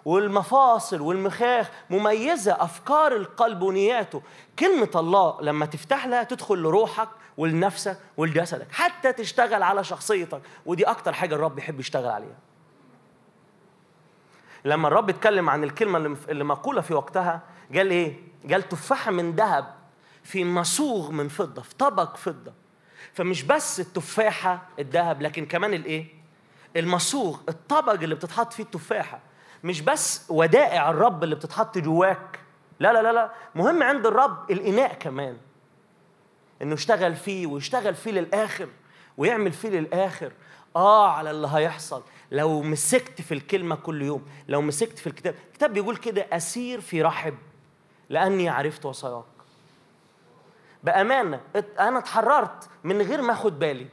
والمفاصل 0.05 1.01
والمخاخ 1.01 1.71
مميزة 1.91 2.53
أفكار 2.53 3.17
القلب 3.17 3.63
ونياته 3.63 4.23
كلمة 4.59 4.91
الله 4.95 5.43
لما 5.43 5.67
تفتح 5.67 6.07
لها 6.07 6.23
تدخل 6.23 6.59
لروحك 6.59 7.09
ولنفسك 7.37 7.99
ولجسدك 8.17 8.73
حتى 8.73 9.13
تشتغل 9.13 9.63
على 9.63 9.85
شخصيتك 9.85 10.41
ودي 10.67 10.85
أكتر 10.85 11.13
حاجة 11.13 11.35
الرب 11.35 11.59
يحب 11.59 11.81
يشتغل 11.81 12.11
عليها 12.11 12.39
لما 14.65 14.89
الرب 14.89 15.09
اتكلم 15.09 15.51
عن 15.51 15.65
الكلمة 15.65 16.17
اللي 16.29 16.45
مقولة 16.45 16.81
في 16.81 16.95
وقتها 16.95 17.43
قال 17.75 17.91
إيه؟ 17.91 18.17
قال 18.51 18.69
تفاحة 18.69 19.11
من 19.11 19.33
ذهب 19.33 19.75
في 20.23 20.45
مصوغ 20.45 21.11
من 21.11 21.29
فضة 21.29 21.63
في 21.63 21.75
طبق 21.75 22.17
فضة 22.17 22.53
فمش 23.13 23.43
بس 23.43 23.81
التفاحة 23.81 24.63
الذهب 24.79 25.23
لكن 25.23 25.47
كمان 25.47 25.75
الإيه؟ 25.75 26.18
المصوغ 26.79 27.39
الطبق 27.49 27.93
اللي 27.93 28.15
بتتحط 28.15 28.53
فيه 28.53 28.63
التفاحة. 28.63 29.21
مش 29.65 29.81
بس 29.81 30.27
ودائع 30.29 30.91
الرب 30.91 31.25
اللي 31.25 31.35
بتتحط 31.35 31.79
جواك. 31.79 32.41
لا 32.81 32.93
لا 32.93 33.03
لا 33.03 33.13
لا. 33.13 33.31
مهم 33.55 33.83
عند 33.83 34.07
الرب 34.07 34.51
الإناء 34.51 34.95
كمان. 34.95 35.37
إنه 36.63 36.75
يشتغل 36.75 37.17
فيه 37.17 37.47
ويشتغل 37.47 37.95
فيه 37.95 38.11
للآخر 38.11 38.69
ويعمل 39.17 39.53
فيه 39.53 39.69
للآخر. 39.69 40.33
آه 40.77 41.11
على 41.11 41.31
اللي 41.31 41.49
هيحصل. 41.53 42.03
لو 42.31 42.63
مسكت 42.63 43.21
في 43.21 43.35
الكلمة 43.35 43.77
كل 43.77 44.03
يوم 44.03 44.27
لو 44.49 44.63
مسكت 44.63 44.99
في 44.99 45.07
الكتاب. 45.07 45.35
الكتاب 45.49 45.73
بيقول 45.73 45.97
كده 45.97 46.27
أسير 46.33 46.81
في 46.81 47.03
رحب 47.03 47.35
لأني 48.09 48.49
عرفت 48.49 48.87
وصاياك 48.87 49.25
بأمانة 50.85 51.41
أنا 51.79 51.99
اتحررت 51.99 52.69
من 52.85 53.03
غير 53.03 53.23
ما 53.23 53.33
أخد 53.33 53.59
بالي. 53.59 53.87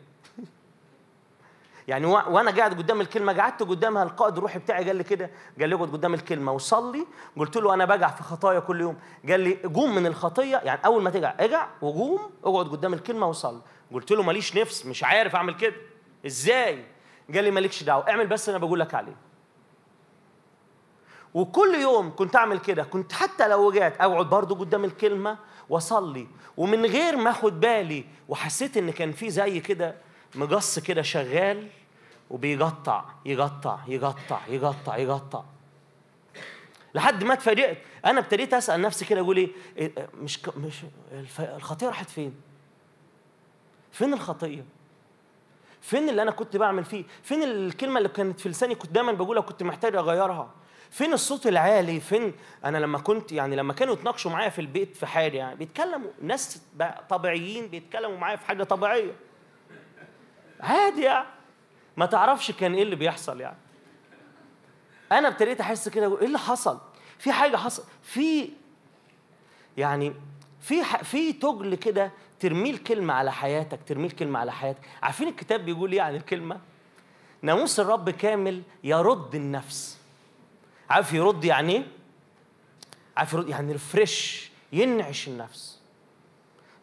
يعني 1.88 2.06
وا- 2.06 2.28
وأنا 2.28 2.52
قاعد 2.52 2.74
قدام 2.78 3.02
الكلمة 3.02 3.34
قعدت 3.34 3.64
قدامها 3.64 4.04
القائد 4.04 4.38
الروحي 4.38 4.60
بتاعي 4.60 4.84
قال 4.88 4.96
لي 4.96 5.04
كده 5.04 5.30
قال 5.60 5.70
لي 5.70 5.76
اقعد 5.76 5.90
قدام 5.92 6.14
الكلمة 6.14 6.52
وصلي. 6.52 7.06
قلت 7.38 7.58
له 7.58 7.74
أنا 7.74 7.86
بقع 7.86 8.08
في 8.08 8.24
خطايا 8.24 8.60
كل 8.60 8.82
يوم. 8.82 8.98
قال 9.30 9.40
لي 9.40 9.54
قوم 9.54 9.96
من 9.96 10.06
الخطية. 10.06 10.58
يعني 10.58 10.80
أول 10.86 11.04
ما 11.04 11.10
تقع 11.10 11.34
اقع 11.40 11.68
وقوم 11.82 12.20
اقعد 12.44 12.68
قدام 12.68 12.94
الكلمة 12.94 13.28
وصلي. 13.28 13.62
قلت 13.94 14.12
له 14.12 14.24
ماليش 14.24 14.56
نفس 14.58 14.86
مش 14.86 15.04
عارف 15.04 15.36
أعمل 15.36 15.54
كده. 15.56 15.76
إزاي؟ 16.26 16.86
قال 17.34 17.44
لي 17.44 17.52
مالكش 17.52 17.84
دعوة 17.84 18.10
اعمل 18.10 18.28
بس 18.28 18.50
أنا 18.50 18.58
بقول 18.58 18.80
لك 18.80 18.94
عليه. 18.94 19.16
وكل 21.34 21.76
يوم 21.76 22.16
كنت 22.16 22.36
أعمل 22.36 22.60
كده. 22.60 22.84
كنت 22.84 23.14
حتى 23.14 23.48
لو 23.48 23.68
وجعت 23.68 24.02
أقعد 24.02 24.30
برضو 24.30 24.56
قدام 24.56 24.86
الكلمة 24.86 25.38
واصلي 25.70 26.28
ومن 26.58 26.86
غير 26.86 27.18
ما 27.18 27.30
أخد 27.32 27.60
بالي 27.60 28.06
وحسيت 28.30 28.78
إن 28.78 28.92
كان 28.92 29.12
في 29.12 29.30
زي 29.30 29.60
كده 29.60 29.96
مجص 30.36 30.80
كده 30.80 31.02
شغال 31.02 31.68
وبيقطع 32.30 33.04
يقطع 33.26 33.80
يقطع 33.88 34.40
يقطع 34.48 34.98
يقطع. 34.98 35.44
لحد 36.96 37.24
ما 37.24 37.34
اتفاجئت. 37.34 37.78
أنا 38.06 38.20
ابتديت 38.20 38.54
أسأل 38.54 38.82
نفسي 38.82 39.06
كده 39.06 39.20
أقول 39.22 39.38
إيه 39.38 39.50
إيه، 39.78 40.10
مش 40.22 40.42
ك- 40.42 40.58
مش 40.58 40.76
الخطية 41.40 41.88
راحت 41.88 42.10
فين؟ 42.10 42.36
فين 43.92 44.14
الخطية؟ 44.14 44.66
فين 45.82 46.10
اللي 46.10 46.22
أنا 46.22 46.32
كنت 46.32 46.58
بعمل 46.58 46.86
فيه؟ 46.86 47.04
فين 47.24 47.44
الكلمة 47.44 47.98
اللي 47.98 48.10
كانت 48.10 48.40
في 48.40 48.50
لساني 48.50 48.76
كنت 48.76 48.92
دايما 48.92 49.12
بقولها 49.12 49.42
كنت 49.42 49.64
محتاج 49.64 49.96
أغيرها؟ 49.96 50.50
فين 50.92 51.14
الصوت 51.14 51.48
العالي؟ 51.48 52.00
فين؟ 52.00 52.34
أنا 52.66 52.78
لما 52.78 53.00
كنت 53.00 53.32
يعني 53.32 53.56
لما 53.56 53.74
كانوا 53.74 53.94
يتناقشوا 53.94 54.32
معايا 54.32 54.50
في 54.50 54.62
البيت 54.62 54.96
في 54.98 55.06
حاجة 55.06 55.38
يعني 55.38 55.56
بيتكلموا 55.56 56.12
ناس 56.22 56.62
طبيعيين 57.10 57.68
بيتكلموا 57.68 58.18
معايا 58.18 58.36
في 58.36 58.46
حاجة 58.46 58.64
طبيعية. 58.64 59.12
عادي 60.60 61.02
يعني. 61.02 61.28
ما 61.98 62.06
تعرفش 62.06 62.52
كان 62.52 62.74
إيه 62.74 62.84
اللي 62.84 62.96
بيحصل 62.96 63.42
يعني. 63.42 63.58
أنا 65.12 65.28
ابتديت 65.28 65.62
أحس 65.62 65.90
كده 65.90 66.20
إيه 66.20 66.26
اللي 66.26 66.40
حصل؟ 66.40 66.80
في 67.20 67.32
حاجة 67.32 67.58
حصل 67.58 67.84
في 68.04 68.50
يعني 69.78 70.14
في. 70.62 70.84
في 71.04 71.34
تجل 71.34 71.76
كده 71.76 72.12
ترميه 72.40 72.72
الكلمة 72.72 73.14
على 73.14 73.32
حياتك 73.32 73.80
ترميه 73.88 74.08
الكلمة 74.08 74.40
على 74.40 74.52
حياتك. 74.52 74.90
عارفين 75.04 75.28
الكتاب 75.28 75.66
بيقول 75.66 75.92
إيه 75.92 76.02
عن 76.02 76.16
الكلمة؟ 76.16 76.60
ناموس 77.42 77.80
الرب 77.80 78.10
كامل 78.10 78.62
يرد 78.84 79.36
النفس. 79.36 79.98
عارف 80.90 81.14
يرد 81.14 81.44
يعني 81.46 81.74
إيه؟ 81.74 81.86
عارف 83.18 83.34
يرد 83.34 83.50
يعني 83.50 83.72
ريفرش 83.72 84.52
ينعش 84.74 85.28
النفس. 85.28 85.80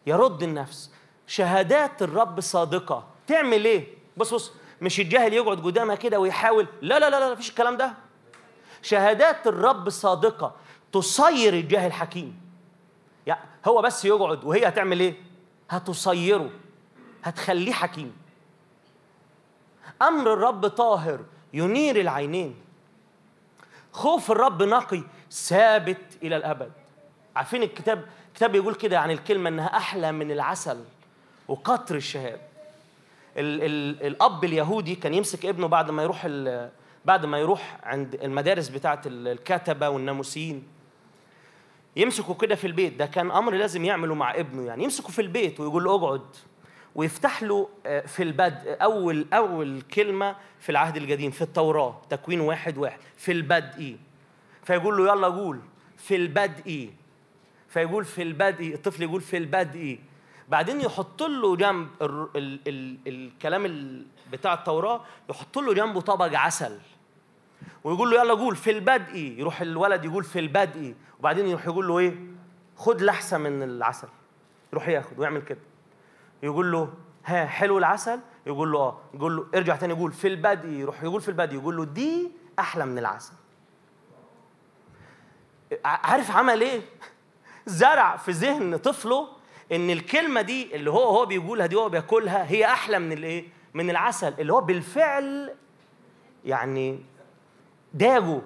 يرد 0.07 0.43
النفس. 0.43 0.91
شهادات 1.27 2.01
الرب 2.01 2.39
صادقة. 2.41 3.07
تعمل 3.27 3.65
إيه؟ 3.65 3.87
بص 4.17 4.33
بص 4.33 4.51
مش 4.81 4.99
الجاهل 4.99 5.33
يقعد 5.33 5.59
قدامها 5.61 5.95
كده 5.95 6.19
ويحاول 6.19 6.67
لا 6.81 6.99
لا 6.99 7.09
لا 7.09 7.19
لا 7.19 7.33
مفيش 7.33 7.49
الكلام 7.49 7.77
ده. 7.77 7.93
شهادات 8.81 9.47
الرب 9.47 9.89
صادقة 9.89 10.55
تصير 10.93 11.53
الجاهل 11.53 11.93
حكيم. 11.93 12.41
يعني 13.25 13.41
هو 13.65 13.81
بس 13.81 14.05
يقعد 14.05 14.43
وهي 14.43 14.67
هتعمل 14.67 14.99
إيه؟ 14.99 15.15
هتصيره 15.69 16.49
هتخليه 17.23 17.73
حكيم. 17.73 18.15
أمر 20.01 20.33
الرب 20.33 20.67
طاهر 20.67 21.19
ينير 21.53 22.01
العينين. 22.01 22.55
خوف 23.91 24.31
الرب 24.31 24.63
نقي 24.63 25.03
ثابت 25.31 26.17
إلى 26.23 26.35
الأبد. 26.35 26.71
عارفين 27.35 27.63
الكتاب 27.63 28.05
الكتاب 28.27 28.51
بيقول 28.51 28.75
كده 28.75 28.99
عن 28.99 29.11
الكلمة 29.11 29.49
إنها 29.49 29.77
أحلى 29.77 30.11
من 30.11 30.31
العسل 30.31 30.83
وقطر 31.47 31.95
الشهاد 31.95 32.41
ال 33.37 33.63
ال 33.63 34.07
الأب 34.07 34.43
اليهودي 34.43 34.95
كان 34.95 35.13
يمسك 35.13 35.45
ابنه 35.45 35.67
بعد 35.67 35.91
ما 35.91 36.03
يروح 36.03 36.27
بعد 37.05 37.25
ما 37.25 37.37
يروح 37.39 37.77
عند 37.83 38.15
المدارس 38.15 38.69
بتاعه 38.69 39.01
ال- 39.05 39.27
الكتبة 39.27 39.89
والناموسيين 39.89 40.63
يمسكوا 41.95 42.35
كده 42.35 42.55
في 42.55 42.67
البيت. 42.67 42.93
ده 42.95 43.05
كان 43.05 43.31
أمر 43.31 43.53
لازم 43.53 43.85
يعمله 43.85 44.15
مع 44.15 44.35
ابنه 44.35 44.65
يعني. 44.65 44.83
يمسكوا 44.83 45.11
في 45.11 45.21
البيت 45.21 45.59
ويقول 45.59 45.83
له 45.83 45.95
اقعد. 45.95 46.21
ويفتح 46.95 47.43
له 47.43 47.69
آه، 47.85 48.01
في 48.05 48.23
البدء 48.23 48.77
أول 48.81 49.25
أول 49.33 49.81
كلمة 49.81 50.35
في 50.59 50.69
العهد 50.69 50.97
القديم 50.97 51.31
في 51.31 51.41
التوراة 51.41 52.01
تكوين 52.09 52.41
واحد 52.41 52.77
واحد. 52.77 52.99
في 53.17 53.31
البدء. 53.31 53.97
فيقول 54.63 54.97
له 54.97 55.13
يلا 55.13 55.27
قول. 55.27 55.59
في 55.97 56.15
البدء. 56.15 56.89
فيقول 57.69 58.05
في 58.05 58.21
البدء. 58.21 58.73
الطفل 58.73 59.03
يقول 59.03 59.21
في 59.21 59.37
البدء. 59.37 59.99
بعدين 60.49 60.81
يحط 60.81 61.23
له 61.23 61.55
جنب 61.55 61.87
ال 62.01 62.29
ال 62.35 62.59
ال 62.67 62.97
الكلام 63.07 63.65
ال 63.65 64.05
بتاع 64.31 64.53
التوراة 64.53 65.01
يحط 65.29 65.57
له 65.57 65.73
جنبه 65.73 66.01
طبق 66.01 66.37
عسل. 66.37 66.79
ويقول 67.83 68.11
له 68.11 68.21
يلا 68.21 68.33
قول 68.33 68.55
في 68.55 68.71
البدء 68.71 69.15
يروح 69.15 69.61
الولد 69.61 70.05
يقول 70.05 70.23
في 70.23 70.39
البدء 70.39 70.95
وبعدين 71.19 71.47
يروح 71.47 71.65
يقول 71.65 71.87
له 71.87 71.99
إيه؟ 71.99 72.15
خد 72.77 73.01
لحسة 73.01 73.37
من 73.37 73.63
العسل. 73.63 74.07
يروح 74.73 74.87
ياخد 74.87 75.19
ويعمل 75.19 75.41
كده. 75.41 75.59
يقول 76.43 76.71
له 76.71 76.93
ها 77.25 77.45
حلو 77.45 77.77
العسل؟ 77.77 78.19
يقول 78.45 78.71
له 78.71 78.79
آه. 78.79 78.97
يقول 79.13 79.35
له 79.37 79.45
ارجع 79.55 79.75
تاني 79.75 79.93
يقول 79.93 80.11
في 80.11 80.27
البدء 80.27 80.69
يروح 80.69 81.03
يقول 81.03 81.21
في 81.21 81.29
البدء 81.29 81.53
يقول 81.55 81.77
له 81.77 81.85
دي 81.85 82.31
أحلى 82.59 82.85
من 82.85 82.97
العسل. 82.97 83.33
عارف 85.85 86.31
عمل 86.31 86.61
إيه؟ 86.61 86.81
زرع 87.65 88.17
في 88.17 88.31
ذهن 88.31 88.77
طفله 88.77 89.27
ان 89.71 89.89
الكلمة 89.89 90.41
دي 90.41 90.75
اللي 90.75 90.91
هو 90.91 91.03
هو 91.03 91.25
بيقولها 91.25 91.65
دي 91.65 91.75
هو 91.75 91.89
بياكلها 91.89 92.51
هي 92.51 92.65
أحلى 92.65 92.99
من 92.99 93.11
الايه؟ 93.11 93.45
من 93.73 93.89
العسل 93.89 94.33
اللي 94.39 94.53
هو 94.53 94.61
بالفعل 94.61 95.55
يعني 96.45 96.99
داجوا 97.93 98.41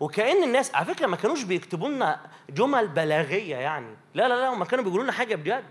وكأن 0.00 0.44
الناس 0.44 0.74
على 0.74 0.86
فكرة 0.86 1.06
ما 1.06 1.16
كانوش 1.16 1.42
بيكتبوا 1.42 1.88
لنا 1.88 2.20
جمل 2.50 2.88
بلاغية 2.88 3.56
يعني. 3.56 3.96
لا 4.14 4.28
لا 4.28 4.34
لا 4.34 4.48
هم 4.48 4.64
كانوا 4.64 4.84
بيقولوا 4.84 5.04
لنا 5.04 5.12
حاجة 5.12 5.34
بجد. 5.34 5.64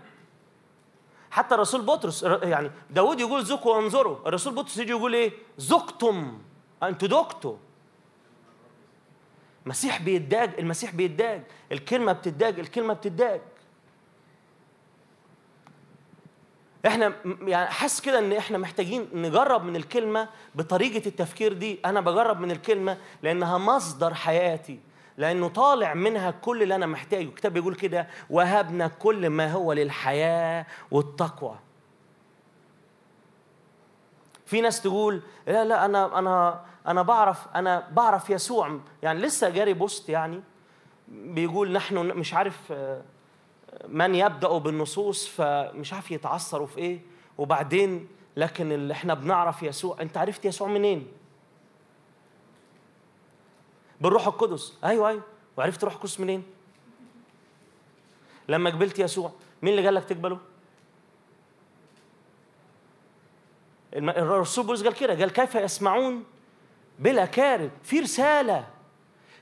حتى 1.30 1.54
الرسول 1.54 1.82
بطرس 1.82 2.22
يعني 2.22 2.70
داود 2.90 3.20
يقول 3.20 3.42
ذوقوا 3.42 3.76
وانظروا 3.76 4.28
الرسول 4.28 4.54
بطرس 4.54 4.78
يجي 4.78 4.90
يقول 4.90 5.14
إيه؟ 5.14 5.32
ذقتم 5.60 6.38
أنتوا 6.82 7.08
دقتوا 7.08 7.56
المسيح 9.64 10.02
بيداج 10.02 10.50
المسيح 10.58 10.94
بيداج 10.94 11.42
الكلمة 11.72 12.12
بتداج 12.12 12.58
الكلمة 12.58 12.94
بتداج 12.94 13.40
إحنا 16.86 17.12
يعني 17.42 17.70
حاسس 17.70 18.00
كده 18.00 18.18
ان 18.18 18.32
إحنا 18.32 18.58
محتاجين 18.58 19.08
نجرب 19.14 19.64
من 19.64 19.76
الكلمة 19.76 20.28
بطريقة 20.54 21.08
التفكير 21.08 21.52
دي. 21.52 21.78
أنا 21.84 22.00
بجرب 22.00 22.40
من 22.40 22.50
الكلمة 22.50 22.98
لأنها 23.22 23.58
مصدر 23.58 24.14
حياتي 24.14 24.80
لأنه 25.16 25.48
طالع 25.48 25.94
منها 25.94 26.30
كل 26.30 26.62
اللي 26.62 26.74
أنا 26.74 26.86
محتاجه. 26.86 27.22
الكتاب 27.22 27.52
بيقول 27.52 27.74
كده 27.74 28.06
وهبنا 28.30 28.88
كل 28.88 29.30
ما 29.30 29.52
هو 29.52 29.72
للحياة 29.72 30.66
والتقوى. 30.90 31.58
في 34.46 34.60
ناس 34.60 34.82
تقول 34.82 35.22
لا 35.46 35.64
لا 35.64 35.84
أنا 35.84 36.18
أنا 36.18 36.64
أنا 36.86 37.02
بعرف 37.02 37.46
أنا 37.54 37.88
بعرف 37.92 38.30
يسوع. 38.30 38.80
يعني 39.02 39.20
لسه 39.20 39.48
جاري 39.50 39.72
بوست 39.72 40.08
يعني 40.08 40.42
بيقول 41.08 41.72
نحن 41.72 41.94
مش 41.98 42.34
عارف 42.34 42.72
آه، 42.72 43.02
من 43.88 44.14
يبدأ 44.14 44.58
بالنصوص 44.58 45.28
فمش 45.28 45.92
عارف 45.92 46.10
يتعثروا 46.10 46.66
في 46.66 46.78
إيه. 46.78 47.00
وبعدين 47.38 48.08
لكن 48.36 48.72
اللي 48.72 48.92
إحنا 48.94 49.14
بنعرف 49.14 49.62
يسوع 49.62 49.96
أنت 50.00 50.16
عرفت 50.16 50.44
يسوع 50.44 50.68
منين؟ 50.68 51.06
بالروح 54.00 54.26
القدس. 54.26 54.78
أيوه 54.84 55.08
أيوه. 55.08 55.22
وعرفت 55.56 55.78
الروح 55.82 55.94
القدس 55.94 56.20
منين؟ 56.20 56.42
لما 58.48 58.70
قبلت 58.70 58.98
يسوع. 58.98 59.32
مين 59.62 59.72
اللي 59.74 59.84
قال 59.84 59.94
لك 59.94 60.04
تقبله 60.04 60.34
الم- 60.36 60.40
الرسول 63.94 64.66
بولس 64.66 64.82
قال 64.82 64.94
كده 64.94 65.14
قال 65.18 65.32
كيف 65.32 65.54
يسمعون 65.54 66.24
بلا 66.98 67.26
كارب 67.26 67.70
في 67.82 68.00
رسالة 68.00 68.66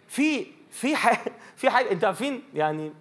في 0.08 0.46
في 0.70 0.96
حاجة 0.96 1.32
في 1.56 1.70
حاجة 1.70 1.90
أنتوا 1.90 2.08
عارفين 2.08 2.42
يعني 2.54 2.92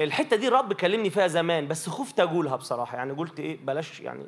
الحتة 0.00 0.36
دي 0.36 0.48
الرب 0.48 0.72
كلمني 0.72 1.10
فيها 1.10 1.26
زمان 1.26 1.68
بس 1.68 1.88
خفت 1.88 2.20
أقولها 2.20 2.56
بصراحة. 2.56 2.96
يعني 2.96 3.12
قلت 3.12 3.40
إيه 3.40 3.58
بلاش 3.64 4.00
يعني 4.00 4.24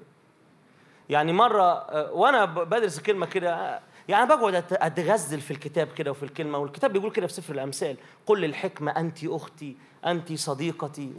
يعني 1.10 1.32
مرة 1.32 1.62
آه، 1.62 2.12
وأنا 2.12 2.44
بدرس 2.44 2.98
الكلمة 2.98 3.26
كده 3.26 3.54
آه، 3.54 3.80
يعني 4.08 4.26
بقعد 4.26 4.64
أتغزل 4.72 5.40
في 5.40 5.50
الكتاب 5.50 5.88
كده 5.88 6.10
وفي 6.10 6.22
الكلمة 6.22 6.58
والكتاب 6.58 6.92
بيقول 6.92 7.12
كده 7.12 7.26
في 7.26 7.32
سفر 7.32 7.54
الأمثال 7.54 7.96
قل 8.26 8.40
للحكمة 8.40 8.90
انت 8.90 9.24
أختي 9.24 9.76
انت 10.06 10.32
صديقتي 10.32 11.12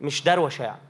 مش 0.00 0.24
دروشة 0.24 0.62
يعني. 0.62 0.89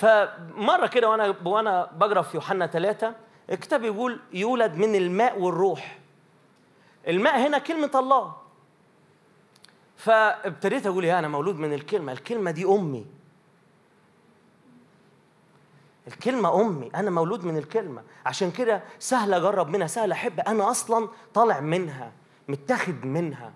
فمرة 0.00 0.86
كده 0.86 1.08
وأنا 1.08 1.34
وأنا 1.44 1.90
بقرأ 1.92 2.22
في 2.22 2.36
يوحنا 2.36 2.66
ثلاثة 2.66 3.14
الكتاب 3.50 3.84
يقول 3.84 4.20
يولد 4.32 4.74
من 4.74 4.94
الماء 4.94 5.40
والروح. 5.40 5.98
الماء 7.08 7.46
هنا 7.46 7.58
كلمة 7.58 7.90
الله. 7.94 8.36
فابتديت 9.96 10.86
أقول 10.86 11.04
يا 11.04 11.18
أنا 11.18 11.28
مولود 11.28 11.56
من 11.56 11.72
الكلمة 11.72 12.12
الكلمة 12.12 12.50
دي 12.50 12.64
أمي. 12.64 13.06
الكلمة 16.06 16.60
أمي 16.60 16.90
أنا 16.94 17.10
مولود 17.10 17.44
من 17.44 17.56
الكلمة. 17.56 18.02
عشان 18.26 18.50
كده 18.50 18.82
سهل 18.98 19.34
أجرب 19.34 19.68
منها 19.68 19.86
سهل 19.86 20.12
أحب 20.12 20.40
أنا 20.40 20.70
أصلا 20.70 21.08
طالع 21.34 21.60
منها 21.60 22.12
متاخد 22.48 23.06
منها. 23.06 23.52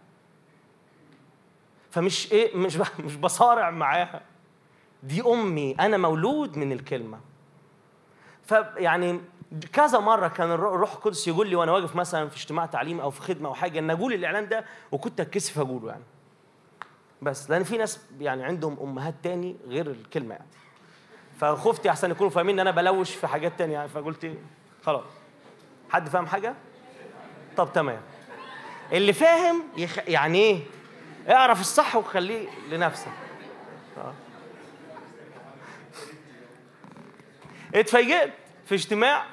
فمش 1.90 2.32
إيه 2.32 2.56
مش 2.56 2.76
مش 2.98 3.16
بصارع 3.16 3.70
معاها. 3.70 4.33
دي 5.04 5.22
أمي 5.22 5.76
أنا 5.80 5.96
مولود 5.96 6.56
من 6.58 6.72
الكلمة. 6.72 7.20
فيعني 8.46 9.20
كذا 9.72 9.98
مرة 9.98 10.28
كان 10.28 10.50
الرو- 10.52 10.74
الروح 10.74 10.92
القدس 10.92 11.28
يقول 11.28 11.48
لي 11.48 11.56
وأنا 11.56 11.72
واقف 11.72 11.96
مثلا 11.96 12.28
في 12.28 12.36
اجتماع 12.36 12.66
تعليم 12.66 13.00
أو 13.00 13.10
في 13.10 13.20
خدمة 13.20 13.48
أو 13.48 13.54
حاجة 13.54 13.78
إن 13.78 13.90
أقول 13.90 14.12
الإعلان 14.12 14.48
ده 14.48 14.64
وكنت 14.92 15.20
أتكسف 15.20 15.58
أقوله 15.58 15.88
يعني. 15.88 16.02
بس 17.22 17.50
لأن 17.50 17.62
في 17.64 17.76
ناس 17.78 18.00
يعني 18.20 18.44
عندهم 18.44 18.78
أمهات 18.82 19.14
تاني 19.22 19.56
غير 19.68 19.86
الكلمة 19.90 20.34
يعني. 20.34 20.46
فخفت 21.40 21.86
أحسن 21.86 22.10
يكونوا 22.10 22.30
فاهمين 22.30 22.54
إن 22.60 22.66
أنا 22.66 22.70
بلوش 22.70 23.14
في 23.14 23.26
حاجات 23.26 23.52
تانية 23.58 23.74
يعني. 23.74 23.88
فقلت 23.88 24.24
إيه، 24.24 24.38
خلاص. 24.82 25.04
حد 25.90 26.08
فاهم 26.08 26.26
حاجة؟ 26.26 26.54
طب 27.56 27.68
تمام. 27.74 28.00
اللي 28.92 29.12
فاهم 29.12 29.62
يخ... 29.76 29.98
يعني 30.08 30.38
إيه؟ 30.38 30.60
اعرف 31.28 31.60
الصح 31.60 31.96
وخليه 31.96 32.48
لنفسك 32.70 33.12
اتفاجئت 37.74 38.32
في 38.66 38.74
اجتماع 38.74 39.24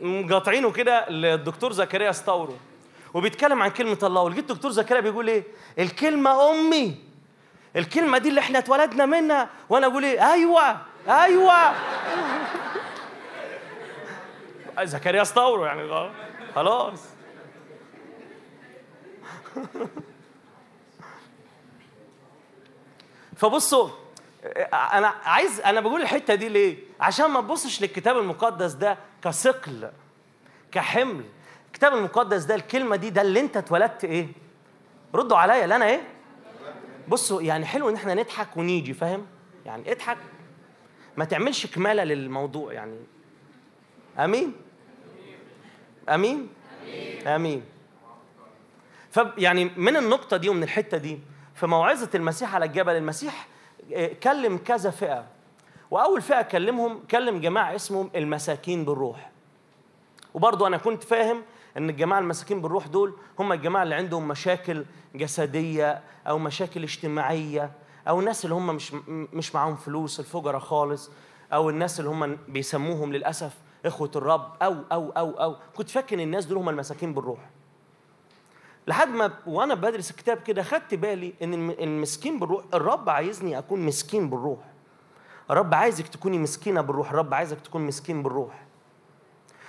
مقاطعينه 0.00 0.72
كده 0.72 1.08
للدكتور 1.08 1.72
زكريا 1.72 2.12
ستاورو 2.12 2.56
وبيتكلم 3.14 3.62
عن 3.62 3.70
كلمة 3.70 3.98
الله 4.02 4.22
ولقيت 4.22 4.50
الدكتور 4.50 4.70
زكريا 4.70 5.00
بيقول 5.00 5.28
إيه؟ 5.28 5.44
الكلمة 5.78 6.50
أمي 6.50 6.96
الكلمة 7.76 8.18
دي 8.18 8.28
اللي 8.28 8.40
إحنا 8.40 8.58
اتولدنا 8.58 9.06
منها 9.06 9.48
وأنا 9.68 9.86
أقول 9.86 10.04
إيه؟ 10.04 10.32
أيوه 10.32 10.76
أيوه 11.08 11.74
زكريا 14.84 15.24
ستاورو 15.24 15.64
يعني. 15.64 16.10
خلاص 16.54 17.00
فبصوا 23.36 23.88
أنا 24.92 25.14
عايز 25.24 25.60
أنا 25.60 25.80
بقول 25.80 26.02
الحتة 26.02 26.34
دي 26.34 26.48
ليه 26.48 26.85
عشان 27.00 27.30
ما 27.30 27.40
تبصش 27.40 27.82
للكتاب 27.82 28.18
المقدس 28.18 28.72
ده 28.72 28.98
كثقل 29.24 29.90
كحمل. 30.72 31.24
الكتاب 31.66 31.94
المقدس 31.94 32.44
ده 32.44 32.54
الكلمة 32.54 32.96
دي 32.96 33.10
ده 33.10 33.22
اللي 33.22 33.40
انت 33.40 33.56
اتولدت 33.56 34.04
إيه؟ 34.04 34.28
ردوا 35.14 35.36
عليا 35.36 35.64
اللي 35.64 35.76
أنا 35.76 35.86
إيه؟ 35.86 36.00
بصوا 37.08 37.42
يعني 37.42 37.66
حلو 37.66 37.88
ان 37.88 37.94
إحنا 37.94 38.14
نضحك 38.14 38.56
ونيجي 38.56 38.94
فاهم؟ 38.94 39.26
يعني 39.66 39.92
اضحك. 39.92 40.18
ما 41.16 41.24
تعملش 41.24 41.66
كمالة 41.66 42.04
للموضوع 42.04 42.72
يعني. 42.72 42.96
آمين؟ 44.18 44.52
آمين؟ 46.08 46.48
آمين. 47.26 47.64
فيعني 49.10 49.64
من 49.76 49.96
النقطة 49.96 50.36
دي 50.36 50.48
ومن 50.48 50.62
الحتة 50.62 50.96
دي 50.98 51.18
في 51.54 51.66
موعظة 51.66 52.10
المسيح 52.14 52.54
على 52.54 52.64
الجبل 52.64 52.92
المسيح 52.96 53.48
آه، 53.94 54.10
كلم 54.22 54.56
كذا 54.58 54.90
فئة. 54.90 55.24
وأول 55.90 56.22
فئة 56.22 56.42
كلمهم 56.42 57.00
كلم 57.10 57.40
جماعة 57.40 57.74
اسمهم 57.74 58.10
المساكين 58.16 58.84
بالروح. 58.84 59.30
وبرضو 60.34 60.66
أنا 60.66 60.76
كنت 60.76 61.02
فاهم 61.04 61.42
إن 61.76 61.90
الجماعة 61.90 62.18
المساكين 62.18 62.60
بالروح 62.62 62.86
دول 62.86 63.14
هم 63.38 63.52
الجماعة 63.52 63.82
اللي 63.82 63.94
عندهم 63.94 64.28
مشاكل 64.28 64.84
جسدية 65.14 66.00
أو 66.26 66.38
مشاكل 66.38 66.82
اجتماعية 66.82 67.70
أو 68.08 68.20
الناس 68.20 68.44
اللي 68.44 68.54
هم 68.54 68.66
مش 68.74 68.92
مش 69.08 69.54
معاهم 69.54 69.76
فلوس 69.76 70.20
الفقراء 70.20 70.58
خالص 70.60 71.10
أو 71.52 71.70
الناس 71.70 72.00
اللي 72.00 72.10
هم 72.10 72.38
بيسموهم 72.48 73.12
للأسف 73.12 73.52
إخوة 73.86 74.10
الرب 74.16 74.52
أو 74.62 74.76
أو 74.92 75.10
أو 75.10 75.30
أو. 75.30 75.56
كنت 75.76 75.90
فاكر 75.90 76.16
إن 76.16 76.20
الناس 76.20 76.44
دول 76.44 76.58
هم 76.58 76.68
المساكين 76.68 77.14
بالروح. 77.14 77.38
لحد 78.86 79.08
ما 79.08 79.30
وأنا 79.46 79.74
بدرس 79.74 80.10
الكتاب 80.10 80.36
كده 80.42 80.62
خدت 80.62 80.94
بالي 80.94 81.34
إن 81.42 81.54
الم- 81.54 81.70
المسكين 81.70 82.38
بالروح 82.38 82.64
الرب 82.74 83.08
عايزني 83.10 83.58
أكون 83.58 83.80
مسكين 83.86 84.30
بالروح. 84.30 84.58
الرب 85.50 85.74
عايزك 85.74 86.08
تكوني 86.08 86.38
مسكينة 86.38 86.80
بالروح 86.80 87.10
الرب 87.10 87.34
عايزك 87.34 87.60
تكون 87.60 87.82
مسكين 87.86 88.22
بالروح. 88.22 88.62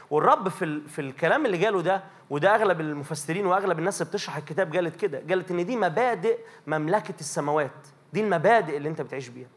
والرب 0.09 0.49
في 0.49 0.65
ال... 0.65 0.89
في 0.89 1.01
الكلام 1.01 1.45
اللي 1.45 1.57
جاله 1.57 1.81
ده 1.81 2.03
وده 2.29 2.55
أغلب 2.55 2.81
المفسرين 2.81 3.45
وأغلب 3.45 3.79
الناس 3.79 4.01
اللي 4.01 4.11
بتشرح 4.11 4.37
الكتاب 4.37 4.75
قالت 4.75 4.95
كده 4.95 5.23
قالت 5.29 5.51
إن 5.51 5.65
دي 5.65 5.75
مبادئ 5.75 6.37
مملكة 6.67 7.13
السماوات. 7.19 7.71
دي 8.13 8.21
المبادئ 8.23 8.77
اللي 8.77 8.89
أنت 8.89 9.01
بتعيش 9.01 9.27
بيها. 9.27 9.47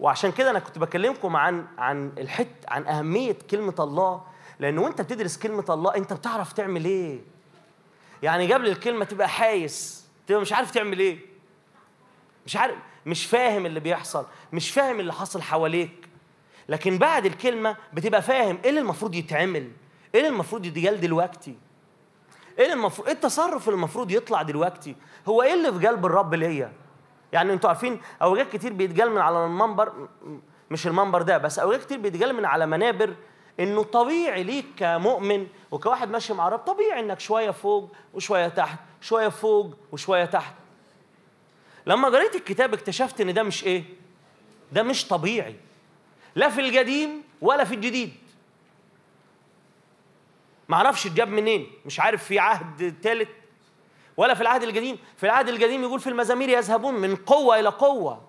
وعشان 0.00 0.32
كده 0.32 0.50
أنا 0.50 0.58
كنت 0.58 0.78
بكلمكم 0.78 1.36
عن 1.36 1.66
عن 1.78 2.12
الحت 2.18 2.46
عن 2.68 2.86
أهمية 2.86 3.36
كلمة 3.50 3.74
الله. 3.78 4.22
لأن 4.58 4.78
وأنت 4.78 5.00
بتدرس 5.00 5.38
كلمة 5.38 5.64
الله 5.70 5.96
أنت 5.96 6.12
بتعرف 6.12 6.52
تعمل 6.52 6.84
إيه؟ 6.84 7.20
يعني 8.22 8.52
قبل 8.52 8.68
الكلمة 8.68 9.04
تبقى 9.04 9.28
حايس 9.28 10.06
تبقى 10.26 10.40
مش 10.40 10.52
عارف 10.52 10.70
تعمل 10.70 10.98
إيه؟ 10.98 11.18
مش 12.46 12.56
عارف 12.56 12.74
مش 13.08 13.26
فاهم 13.26 13.66
اللي 13.66 13.80
بيحصل 13.80 14.26
مش 14.52 14.70
فاهم 14.70 15.00
اللي 15.00 15.12
حصل 15.12 15.42
حواليك. 15.42 16.08
لكن 16.68 16.98
بعد 16.98 17.26
الكلمة 17.26 17.76
بتبقى 17.92 18.22
فاهم 18.22 18.58
إيه 18.64 18.70
اللي 18.70 18.80
المفروض 18.80 19.14
يتعمل 19.14 19.70
إيه 20.14 20.20
اللي 20.20 20.28
المفروض 20.28 20.66
يتقال 20.66 21.00
دلوقتي. 21.00 21.54
إيه 22.58 22.64
اللي 22.64 22.74
المفروض 22.74 23.06
إيه 23.08 23.14
التصرف 23.14 23.68
اللي 23.68 23.76
المفروض 23.76 24.10
يطلع 24.10 24.42
دلوقتي. 24.42 24.96
هو 25.28 25.42
إيه 25.42 25.54
اللي 25.54 25.80
في 25.80 25.86
قلب 25.86 26.06
الرب 26.06 26.34
ليا؟ 26.34 26.72
يعني 27.32 27.52
أنتوا 27.52 27.68
عارفين 27.70 28.00
اوجات 28.22 28.52
كتير 28.52 28.72
بيتقال 28.72 29.10
من 29.10 29.18
على 29.18 29.44
المنبر 29.46 30.08
مش 30.70 30.86
المنبر 30.86 31.22
ده 31.22 31.38
بس 31.38 31.58
اوجات 31.58 31.84
كتير 31.84 31.98
بيتقال 31.98 32.34
من 32.34 32.44
على 32.44 32.66
منابر 32.66 33.14
إنه 33.60 33.82
طبيعي 33.82 34.42
ليك 34.42 34.66
كمؤمن 34.76 35.46
وكواحد 35.70 36.10
ماشي 36.10 36.34
مع 36.34 36.48
الرب 36.48 36.58
طبيعي 36.58 37.00
إنك 37.00 37.20
شوية 37.20 37.50
فوق 37.50 37.92
وشوية 38.14 38.48
تحت 38.48 38.78
شوية 39.00 39.28
فوق 39.28 39.74
وشوية 39.92 40.24
تحت. 40.24 40.54
لما 41.88 42.08
قريت 42.08 42.34
الكتاب 42.34 42.74
اكتشفت 42.74 43.20
إن 43.20 43.34
ده 43.34 43.42
مش 43.42 43.64
إيه؟ 43.64 43.84
ده 44.72 44.82
مش 44.82 45.08
طبيعي. 45.08 45.56
لا 46.34 46.48
في 46.50 46.60
القديم 46.60 47.22
ولا 47.40 47.64
في 47.64 47.74
الجديد. 47.74 48.12
معرفش 50.68 51.06
اتجاب 51.06 51.28
منين. 51.28 51.70
مش 51.86 52.00
عارف 52.00 52.24
في 52.24 52.38
عهد 52.38 52.94
ثالث 53.02 53.28
ولا 54.16 54.34
في 54.34 54.40
العهد 54.40 54.62
القديم. 54.62 54.98
في 55.16 55.26
العهد 55.26 55.48
القديم 55.48 55.82
يقول 55.82 56.00
في 56.00 56.06
المزامير 56.10 56.48
يذهبون 56.48 56.94
من 56.94 57.16
قوة 57.16 57.60
إلى 57.60 57.68
قوة 57.68 58.22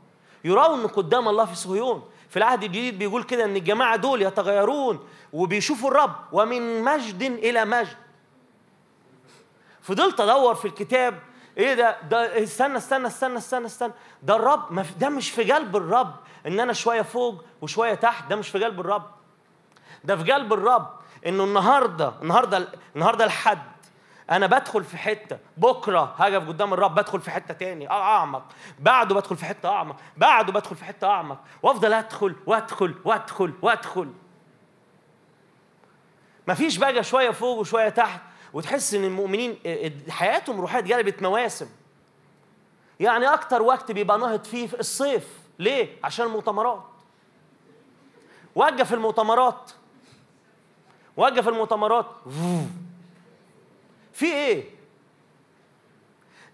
يرون 0.44 0.88
قدام 0.88 1.28
الله 1.28 1.46
في 1.46 1.56
صهيون. 1.56 2.10
في 2.30 2.38
العهد 2.38 2.64
الجديد 2.64 3.00
بيقول 3.00 3.24
كده 3.24 3.46
إن 3.46 3.56
الجماعة 3.56 3.96
دول 3.96 4.22
يتغيرون 4.22 5.08
وبيشوفوا 5.34 5.92
الرب 5.92 6.16
ومن 6.32 6.84
مجد 6.84 7.22
إلى 7.22 7.66
مجد. 7.66 7.98
فضلت 9.82 10.20
أدور 10.20 10.56
في 10.56 10.66
الكتاب 10.66 11.20
إيه 11.60 11.74
ده؟ 11.74 11.98
ده 12.02 12.44
استنى 12.44 12.78
استنى 12.78 13.08
استنى 13.08 13.38
استنى 13.38 13.66
استنى. 13.66 13.94
ده 14.24 14.36
الرب 14.36 14.86
ده 15.00 15.10
مش 15.10 15.32
في 15.32 15.52
قلب 15.52 15.76
الرب 15.76 16.16
إن 16.48 16.60
أنا 16.60 16.74
شوية 16.74 17.02
فوق 17.02 17.44
وشوية 17.62 17.94
تحت 17.94 18.30
ده 18.30 18.36
مش 18.36 18.50
في 18.50 18.64
قلب 18.64 18.80
الرب. 18.80 19.06
ده 20.04 20.16
في 20.18 20.32
قلب 20.32 20.54
الرب 20.54 20.90
إنه 21.26 21.44
النهارده 21.44 22.14
النهارده 22.22 22.68
النهارده 22.96 23.26
الحد 23.26 23.62
أنا 24.32 24.48
بدخل 24.48 24.84
في 24.84 24.98
حتة. 24.98 25.38
بكرة 25.58 26.16
هقف 26.18 26.48
قدام 26.48 26.74
الرب 26.74 26.96
بدخل 26.96 27.22
في 27.22 27.32
حتة 27.32 27.54
تاني 27.54 27.90
أعمق. 27.92 28.44
بعده 28.80 29.16
بدخل 29.16 29.38
في 29.38 29.46
حتة 29.46 29.70
أعمق. 29.70 29.96
بعده 30.18 30.52
بدخل 30.54 30.76
في 30.76 30.86
حتة 30.86 31.08
أعمق. 31.08 31.38
وأفضل 31.64 31.94
أدخل 31.94 32.36
وأدخل 32.46 32.96
وأدخل 33.06 33.54
وأدخل. 33.62 34.14
مفيش 36.48 36.78
بقى 36.78 37.04
شوية 37.04 37.30
فوق 37.32 37.58
وشوية 37.60 37.90
تحت. 37.90 38.22
وتحس 38.54 38.94
إن 38.94 39.04
المؤمنين 39.04 39.60
حياتهم 40.10 40.56
الروحيه 40.56 40.80
اتقلبت 40.80 41.22
مواسم. 41.22 41.68
يعني 43.00 43.26
أكتر 43.34 43.62
وقت 43.62 43.92
بيبقى 43.92 44.18
نهض 44.20 44.44
فيه 44.44 44.68
في 44.68 44.80
الصيف. 44.80 45.28
ليه؟ 45.60 45.98
عشان 46.04 46.26
المؤتمرات. 46.26 46.84
وقف 48.56 48.94
المؤتمرات. 48.94 49.72
وقف 51.18 51.48
المؤتمرات. 51.48 52.06
في 54.14 54.26
إيه؟ 54.26 54.64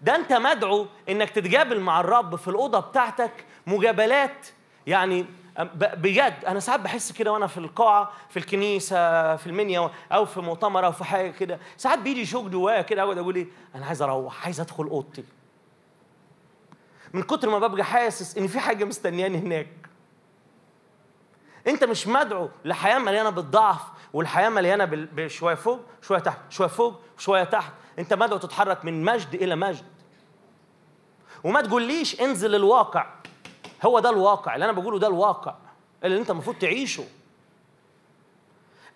ده 0.02 0.16
أنت 0.16 0.32
مدعو 0.32 0.86
إنك 1.08 1.30
تتقابل 1.30 1.80
مع 1.80 2.00
الرب 2.00 2.36
في 2.36 2.48
الأوضة 2.48 2.80
بتاعتك 2.80 3.44
مجابلات. 3.66 4.46
يعني 4.86 5.26
بجد 5.74 6.44
أنا 6.46 6.60
ساعات 6.60 6.80
بحس 6.80 7.12
كده 7.12 7.32
وأنا 7.32 7.46
في 7.46 7.58
القاعة 7.58 8.12
في 8.28 8.36
الكنيسة 8.36 9.36
في 9.36 9.46
المنيا 9.46 9.90
أو 10.12 10.24
في 10.24 10.40
مؤتمر 10.40 10.86
أو 10.86 10.92
في 10.92 11.04
حاجة 11.04 11.30
كده 11.30 11.58
ساعات 11.76 11.98
بيجي 11.98 12.26
شوق 12.26 12.46
جوايا 12.48 12.82
كده 12.82 13.02
أقعد 13.02 13.18
أقول 13.18 13.36
إيه 13.36 13.46
أنا 13.74 13.86
عايز 13.86 14.02
أروح 14.02 14.44
عايز 14.44 14.60
أدخل 14.60 14.84
أوضتي. 14.84 15.24
من 17.12 17.22
كتر 17.22 17.48
ما 17.50 17.58
ببقى 17.58 17.84
حاسس 17.84 18.38
إن 18.38 18.46
في 18.46 18.60
حاجة 18.60 18.84
مستنياني 18.84 19.38
هناك. 19.38 19.68
أنت 21.66 21.84
مش 21.84 22.06
مدعو 22.08 22.48
لحياة 22.64 22.98
مليانة 22.98 23.30
بالضعف 23.30 23.80
والحياة 24.12 24.48
مليانة 24.48 24.84
بشوية 24.84 25.54
فوق 25.54 25.80
شوية 26.02 26.18
تحت 26.18 26.38
شوية 26.50 26.68
فوق 26.68 27.00
شوية 27.18 27.44
تحت. 27.44 27.72
أنت 27.98 28.14
مدعو 28.14 28.38
تتحرك 28.38 28.84
من 28.84 29.04
مجد 29.04 29.34
إلى 29.34 29.56
مجد. 29.56 29.84
وما 31.44 31.60
تقوليش 31.60 32.20
انزل 32.20 32.54
الواقع. 32.54 33.06
هو 33.84 33.98
ده 34.00 34.10
الواقع 34.10 34.54
اللي 34.54 34.64
أنا 34.64 34.72
بقوله 34.72 34.98
ده 34.98 35.06
الواقع 35.06 35.54
اللي 36.04 36.18
أنت 36.20 36.30
المفروض 36.30 36.56
تعيشه. 36.56 37.04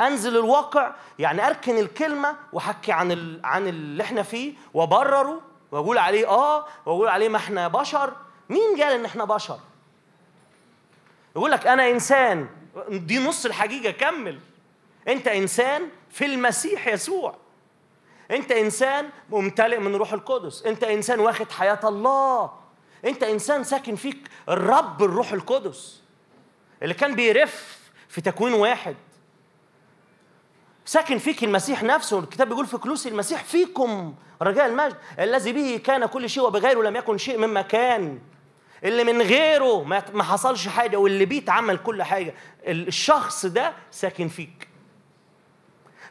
أنزل 0.01 0.37
الواقع 0.37 0.95
يعني 1.19 1.47
أركن 1.47 1.79
الكلمة 1.79 2.37
وأحكي 2.53 2.93
عن 2.93 3.13
ال... 3.13 3.41
عن 3.45 3.69
اللي 3.69 4.03
إحنا 4.03 4.23
فيه 4.23 4.55
وأبرره 4.75 5.41
وأقول 5.73 5.99
عليه 5.99 6.29
آه 6.29 6.67
وأقول 6.87 7.09
عليه 7.09 7.29
ما 7.29 7.37
إحنا 7.37 7.69
بشر. 7.69 8.13
مين 8.51 8.83
قال 8.83 8.93
إن 8.93 9.05
إحنا 9.05 9.25
بشر؟ 9.25 9.59
يقول 11.37 11.51
لك 11.51 11.67
أنا 11.67 11.91
إنسان. 11.91 12.49
دي 12.89 13.27
نص 13.27 13.47
الحقيقة 13.47 13.91
كمل. 13.91 14.41
أنت 15.09 15.29
إنسان 15.29 15.89
في 16.11 16.27
المسيح 16.27 16.87
يسوع. 16.87 17.35
أنت 18.31 18.53
إنسان 18.53 19.11
ممتلئ 19.31 19.79
من 19.79 19.95
روح 19.95 20.13
القدس. 20.13 20.63
أنت 20.67 20.85
إنسان 20.85 21.21
واخد 21.21 21.51
حياة 21.51 21.81
الله. 21.85 22.51
انت 23.05 23.23
انسان 23.23 23.65
ساكن 23.65 23.97
فيك 23.97 24.29
الرب 24.49 25.03
الروح 25.03 25.33
القدس 25.33 26.03
اللي 26.83 26.95
كان 26.95 27.15
بيرف 27.15 27.79
في 28.09 28.21
تكوين 28.21 28.53
واحد. 28.53 28.97
ساكن 30.85 31.19
فيك 31.19 31.45
المسيح 31.45 31.83
نفسه 31.83 32.19
الكتاب 32.19 32.49
بيقول 32.49 32.67
في 32.67 32.77
كلوسي 32.77 33.09
المسيح 33.09 33.45
فيكم 33.45 34.15
رجاء 34.43 34.67
المجد. 34.67 34.97
الذي 35.19 35.53
به 35.53 35.81
كان 35.85 36.07
كل 36.07 36.31
شيء 36.31 36.43
وبغيره 36.43 36.83
لم 36.83 36.97
يكن 36.97 37.19
شيء 37.19 37.39
مما 37.39 37.63
كان. 37.63 38.19
اللي 38.85 39.05
من 39.05 39.23
غيره 39.23 39.83
ما 40.13 40.23
حصلش 40.23 40.69
حاجة 40.69 40.97
واللي 40.97 41.25
بيه 41.25 41.39
اتعمل 41.39 41.79
كل 41.79 42.03
حاجة. 42.03 42.35
الشخص 42.67 43.47
ده 43.47 43.73
ساكن 43.91 44.29
فيك. 44.29 44.69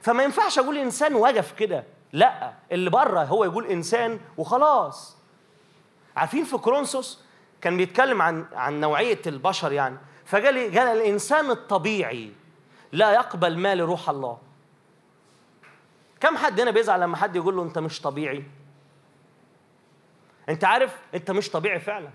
فما 0.01 0.23
ينفعش 0.23 0.59
أقول 0.59 0.77
إنسان 0.77 1.15
وقف 1.15 1.51
كده. 1.51 1.83
لأ 2.13 2.53
اللي 2.71 2.89
بره 2.89 3.23
هو 3.23 3.43
يقول 3.43 3.65
إنسان 3.65 4.19
وخلاص. 4.37 5.18
عارفين 6.19 6.43
في 6.43 6.57
كورنثوس 6.57 7.23
كان 7.61 7.77
بيتكلم 7.77 8.21
عن 8.21 8.45
عن 8.53 8.79
نوعية 8.79 9.21
البشر 9.27 9.71
يعني. 9.71 9.97
فقال 10.25 10.77
قال 10.77 10.97
الإنسان 10.97 11.51
الطبيعي 11.51 12.31
لا 12.91 13.13
يقبل 13.13 13.57
ما 13.57 13.75
لروح 13.75 14.09
الله. 14.09 14.37
كم 16.19 16.37
حد 16.37 16.59
هنا 16.59 16.71
بيزعل 16.71 17.01
لما 17.01 17.17
حد 17.17 17.35
يقول 17.35 17.55
له 17.55 17.63
أنت 17.63 17.79
مش 17.79 18.01
طبيعي؟ 18.01 18.43
أنت 20.49 20.63
عارف 20.63 20.97
أنت 21.13 21.31
مش 21.31 21.49
طبيعي 21.49 21.79
فعلا. 21.79 22.09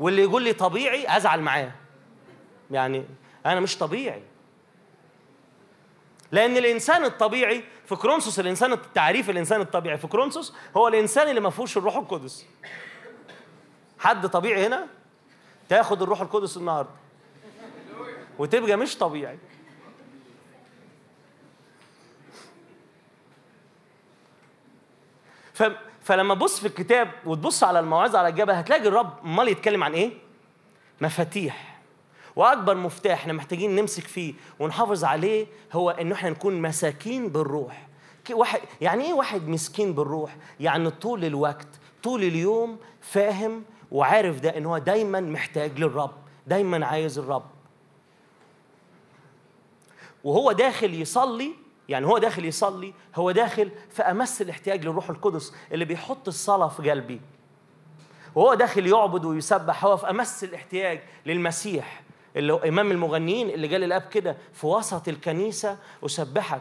واللي 0.00 0.22
يقول 0.22 0.42
لي 0.42 0.52
طبيعي 0.52 1.16
أزعل 1.16 1.40
معاه. 1.40 1.72
يعني 2.70 3.04
أنا 3.46 3.60
مش 3.60 3.78
طبيعي. 3.78 4.22
لأن 6.32 6.56
الإنسان 6.56 7.04
الطبيعي 7.04 7.64
في 7.88 7.96
كورنثوس 7.96 8.40
الإنسان 8.40 8.72
التعريف 8.72 9.30
الإنسان 9.30 9.60
الطبيعي 9.60 9.98
في 9.98 10.06
كورنثوس 10.06 10.54
هو 10.76 10.88
الإنسان 10.88 11.28
اللي 11.28 11.40
ما 11.40 11.50
فيهوش 11.50 11.76
الروح 11.76 11.96
القدس. 11.96 12.46
حد 13.98 14.28
طبيعي 14.28 14.66
هنا؟ 14.66 14.86
تاخد 15.68 16.02
الروح 16.02 16.20
القدس 16.20 16.56
النهارده. 16.56 16.90
وتبقى 18.38 18.76
مش 18.76 18.98
طبيعي. 18.98 19.38
ف... 25.54 25.62
فلما 26.02 26.34
تبص 26.34 26.60
في 26.60 26.66
الكتاب 26.66 27.10
وتبص 27.26 27.64
على 27.64 27.80
الموعظة 27.80 28.18
على 28.18 28.28
الجبل 28.28 28.52
هتلاقي 28.52 28.88
الرب 28.88 29.18
امال 29.24 29.48
يتكلم 29.48 29.84
عن 29.84 29.92
إيه؟ 29.92 30.12
مفاتيح. 31.00 31.77
واكبر 32.38 32.74
مفتاح 32.74 33.12
إحنا 33.20 33.32
محتاجين 33.32 33.76
نمسك 33.76 34.02
فيه 34.06 34.34
ونحافظ 34.58 35.04
عليه 35.04 35.46
هو 35.72 35.90
ان 35.90 36.12
إحنا 36.12 36.30
نكون 36.30 36.62
مساكين 36.62 37.28
بالروح. 37.28 37.88
واحد 38.30 38.60
يعني 38.80 39.04
إيه 39.04 39.12
واحد 39.12 39.48
مسكين 39.48 39.92
بالروح؟ 39.92 40.36
يعني 40.60 40.90
طول 40.90 41.24
الوقت 41.24 41.68
طول 42.02 42.22
اليوم 42.22 42.78
فاهم 43.00 43.64
وعارف 43.92 44.40
ده 44.40 44.56
إن 44.58 44.66
هو 44.66 44.78
دايما 44.78 45.20
محتاج 45.20 45.78
للرب 45.78 46.10
دايما 46.46 46.86
عايز 46.86 47.18
الرب. 47.18 47.44
وهو 50.24 50.52
داخل 50.52 50.94
يصلي 50.94 51.50
يعني 51.88 52.06
هو 52.06 52.18
داخل 52.18 52.44
يصلي 52.44 52.94
هو 53.16 53.30
داخل 53.30 53.70
في 53.90 54.02
أمس 54.02 54.42
الاحتياج 54.42 54.84
للروح 54.84 55.10
القدس 55.10 55.52
اللي 55.72 55.84
بيحط 55.84 56.28
الصلاة 56.28 56.68
في 56.68 56.90
قلبي. 56.90 57.20
وهو 58.34 58.54
داخل 58.54 58.86
يعبد 58.86 59.24
ويسبح 59.24 59.84
هو 59.84 59.96
في 59.96 60.10
أمس 60.10 60.44
الاحتياج 60.44 61.00
للمسيح. 61.26 62.02
اللي 62.36 62.52
هو 62.52 62.56
إمام 62.56 62.90
المغنيين 62.90 63.50
اللي 63.50 63.68
قال 63.68 63.84
الآب 63.84 64.02
كده 64.02 64.36
في 64.52 64.66
وسط 64.66 65.08
الكنيسة 65.08 65.78
أسبحك 66.06 66.60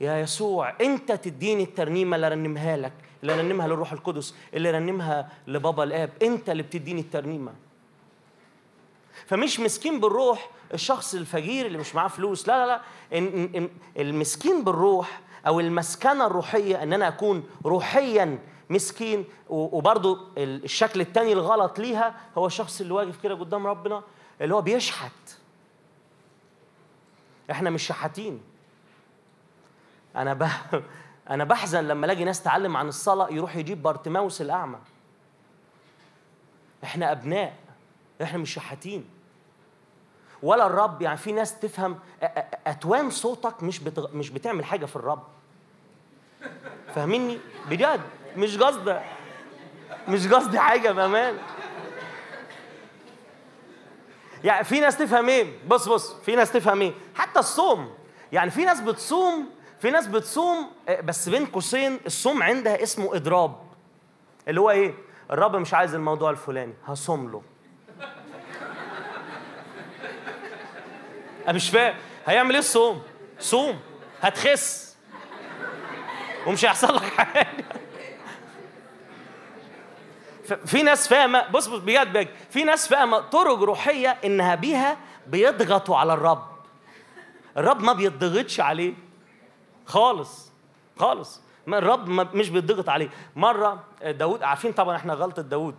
يا 0.00 0.18
يسوع 0.20 0.74
أنت 0.80 1.12
تديني 1.12 1.62
الترنيمة 1.62 2.16
اللي 2.16 2.28
رنمها 2.28 2.76
لك 2.76 2.92
اللي 3.22 3.40
رنمها 3.40 3.68
للروح 3.68 3.92
القدس 3.92 4.34
اللي 4.54 4.70
رنمها 4.70 5.28
لبابا 5.46 5.84
الآب 5.84 6.10
أنت 6.22 6.50
اللي 6.50 6.62
بتديني 6.62 7.00
الترنيمة. 7.00 7.52
فمش 9.26 9.60
مسكين 9.60 10.00
بالروح 10.00 10.50
الشخص 10.74 11.14
الفقير 11.14 11.66
اللي 11.66 11.78
مش 11.78 11.94
معاه 11.94 12.08
فلوس 12.08 12.48
لا 12.48 12.66
لا 12.66 12.80
لا. 13.12 13.68
المسكين 13.98 14.64
بالروح 14.64 15.20
أو 15.46 15.60
المسكنة 15.60 16.26
الروحية 16.26 16.82
إن 16.82 16.92
أنا 16.92 17.08
أكون 17.08 17.44
روحيا 17.66 18.38
مسكين 18.70 19.24
وبرضو 19.48 20.18
ال- 20.38 20.64
الشكل 20.64 21.00
التاني 21.00 21.32
الغلط 21.32 21.78
ليها 21.78 22.14
هو 22.38 22.46
الشخص 22.46 22.80
اللي 22.80 22.92
واقف 22.92 23.22
كده 23.22 23.34
قدام 23.34 23.66
ربنا 23.66 24.02
اللي 24.40 24.54
هو 24.54 24.62
بيشحت. 24.62 25.12
إحنا 27.50 27.70
مش 27.70 27.82
شحاتين. 27.86 28.40
أنا 30.16 30.34
ب... 30.34 30.48
أنا 31.30 31.44
بحزن 31.44 31.84
لما 31.88 32.06
الاقي 32.06 32.24
ناس 32.24 32.42
تعلم 32.42 32.76
عن 32.76 32.88
الصلاة 32.88 33.30
يروح 33.30 33.56
يجيب 33.56 33.82
بارتماوس 33.82 34.40
الأعمى. 34.40 34.78
إحنا 36.84 37.12
أبناء. 37.12 37.54
إحنا 38.22 38.38
مش 38.38 38.54
شحاتين. 38.54 39.04
ولا 40.42 40.66
الرب 40.66 41.02
يعني 41.02 41.16
في 41.16 41.32
ناس 41.32 41.60
تفهم 41.60 41.98
أتوان 42.66 43.10
صوتك 43.10 43.62
مش 43.62 43.78
بتغ... 43.78 44.16
مش 44.16 44.30
بتعمل 44.30 44.64
حاجة 44.64 44.86
في 44.86 44.96
الرب. 44.96 45.22
فاهميني؟ 46.94 47.38
بجد. 47.70 48.00
مش 48.36 48.58
قصدي. 48.58 49.00
مش 50.08 50.26
قصدي 50.26 50.58
حاجة 50.58 50.90
بامان 50.90 51.38
يعني 54.48 54.64
في 54.64 54.80
ناس 54.80 54.96
تفهم 54.96 55.28
إيه؟ 55.28 55.46
بص 55.66 55.88
بص 55.88 56.14
في 56.14 56.36
ناس 56.36 56.52
تفهم 56.52 56.82
إيه؟ 56.82 56.92
حتى 57.14 57.38
الصوم. 57.38 57.94
يعني 58.32 58.50
في 58.50 58.64
ناس 58.64 58.80
بتصوم 58.80 59.50
في 59.80 59.90
ناس 59.90 60.06
بتصوم 60.06 60.70
آه، 60.88 61.00
بس 61.00 61.28
بين 61.28 61.46
قوسين 61.46 62.00
الصوم 62.06 62.42
عندها 62.42 62.82
اسمه 62.82 63.16
إضراب. 63.16 63.56
اللي 64.48 64.60
هو 64.60 64.70
إيه؟ 64.70 64.94
الرب 65.30 65.56
مش 65.56 65.74
عايز 65.74 65.94
الموضوع 65.94 66.30
الفلاني 66.30 66.74
هصوم 66.86 67.30
له. 67.30 67.42
أنا 71.44 71.52
مش 71.52 71.70
فاهم. 71.70 71.94
هيعمل 72.26 72.50
إيه 72.50 72.58
الصوم؟ 72.58 73.02
صوم. 73.40 73.80
هتخس. 74.20 74.96
ومش 76.46 76.64
هيحصل 76.64 76.96
لك 76.96 77.02
حاجة. 77.02 77.64
في 80.54 80.82
ناس 80.82 81.08
فاهمة 81.08 81.48
بص 81.48 81.66
بص 81.66 81.78
بجد 81.80 82.12
بجد. 82.12 82.28
في 82.50 82.64
ناس 82.64 82.88
فاهمة 82.88 83.18
طرق 83.18 83.58
روحية 83.62 84.08
إنها 84.24 84.54
بيها 84.54 84.96
بيضغطوا 85.26 85.96
على 85.96 86.14
الرب. 86.14 86.44
الرب 87.56 87.82
ما 87.82 87.92
بيضغطش 87.92 88.60
عليه. 88.60 88.94
خالص 89.86 90.52
خالص. 90.98 91.40
ما 91.66 91.78
الرب 91.78 92.08
ما 92.08 92.28
مش 92.34 92.50
بيضغط 92.50 92.88
عليه. 92.88 93.08
مرة 93.36 93.84
داود 94.04 94.42
عارفين 94.42 94.72
طبعا 94.72 94.96
إحنا 94.96 95.14
غلطة 95.14 95.42
داود 95.42 95.74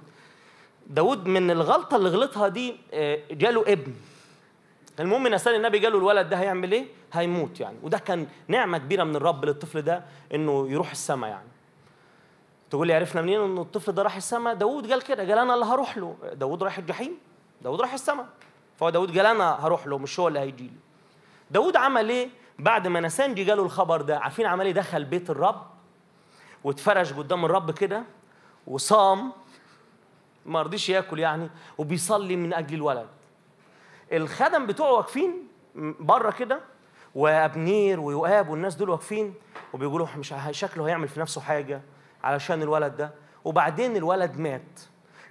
داود 0.87 1.25
من 1.27 1.51
الغلطة 1.51 1.95
اللي 1.97 2.09
غلطها 2.09 2.47
دي 2.47 2.75
آه، 2.93 3.19
جاله 3.31 3.61
ابن. 3.61 3.93
المهم 4.99 5.27
نسال 5.27 5.55
النبي 5.55 5.79
جاله 5.79 5.97
الولد 5.97 6.29
ده 6.29 6.37
هيعمل 6.37 6.71
إيه؟ 6.71 6.85
هيموت 7.13 7.59
يعني. 7.59 7.77
وده 7.83 7.97
كان 7.97 8.27
نعمة 8.47 8.77
كبيرة 8.77 9.03
من 9.03 9.15
الرب 9.15 9.45
للطفل 9.45 9.81
ده 9.81 10.03
إنه 10.33 10.67
يروح 10.69 10.91
السماء 10.91 11.29
يعني. 11.29 11.48
تقول 12.69 12.87
لي 12.87 12.93
عرفنا 12.93 13.21
منين 13.21 13.39
ان 13.39 13.57
الطفل 13.57 13.91
ده 13.91 14.03
راح 14.03 14.15
السماء؟ 14.15 14.53
داود 14.53 14.91
قال 14.91 15.01
كده 15.01 15.23
قال 15.23 15.37
أنا 15.37 15.53
اللي 15.53 15.65
هروح 15.65 15.97
له. 15.97 16.15
داود 16.33 16.63
راح 16.63 16.77
الجحيم؟ 16.77 17.17
داود 17.61 17.81
راح 17.81 17.93
السماء. 17.93 18.25
فهو 18.77 18.89
داود 18.89 19.17
قال 19.17 19.25
أنا 19.25 19.65
هروح 19.65 19.87
له 19.87 19.97
مش 19.97 20.19
هو 20.19 20.27
اللي 20.27 20.39
هيجي 20.39 20.63
لي. 20.63 20.73
داود 21.51 21.75
عمل 21.75 22.09
إيه؟ 22.09 22.29
بعد 22.59 22.87
ما 22.87 22.99
نسانجي 22.99 23.43
جاله 23.43 23.63
الخبر 23.63 24.01
ده 24.01 24.19
عارفين 24.19 24.45
عمل 24.45 24.65
إيه؟ 24.65 24.73
دخل 24.73 25.05
بيت 25.05 25.29
الرب 25.29 25.61
واتفرش 26.63 27.13
قدام 27.13 27.45
الرب 27.45 27.71
كده 27.71 28.03
وصام 28.67 29.31
ما 30.45 30.61
رضيش 30.61 30.89
ياكل 30.89 31.19
يعني 31.19 31.49
وبيصلي 31.77 32.35
من 32.35 32.53
أجل 32.53 32.75
الولد. 32.75 33.07
الخدم 34.11 34.65
بتوعه 34.65 34.91
واقفين 34.91 35.47
بره 35.99 36.31
كده 36.31 36.59
وأبنير 37.15 37.99
ويؤاب 37.99 38.49
والناس 38.49 38.75
دول 38.75 38.89
واقفين 38.89 39.33
وبيقولوا 39.73 40.07
مش 40.17 40.33
شكله 40.51 40.87
هيعمل 40.87 41.07
في 41.07 41.19
نفسه 41.19 41.41
حاجة. 41.41 41.81
علشان 42.23 42.61
الولد 42.61 42.97
ده. 42.97 43.11
وبعدين 43.45 43.95
الولد 43.95 44.37
مات. 44.39 44.79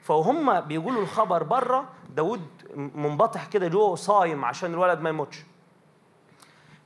فهم 0.02 0.60
بيقولوا 0.60 1.02
الخبر 1.02 1.42
بره 1.42 1.88
داود 2.10 2.42
منبطح 2.74 3.46
كده 3.46 3.68
جوه 3.68 3.94
صايم 3.94 4.44
عشان 4.44 4.72
الولد 4.74 5.00
ما 5.00 5.10
يموتش. 5.10 5.38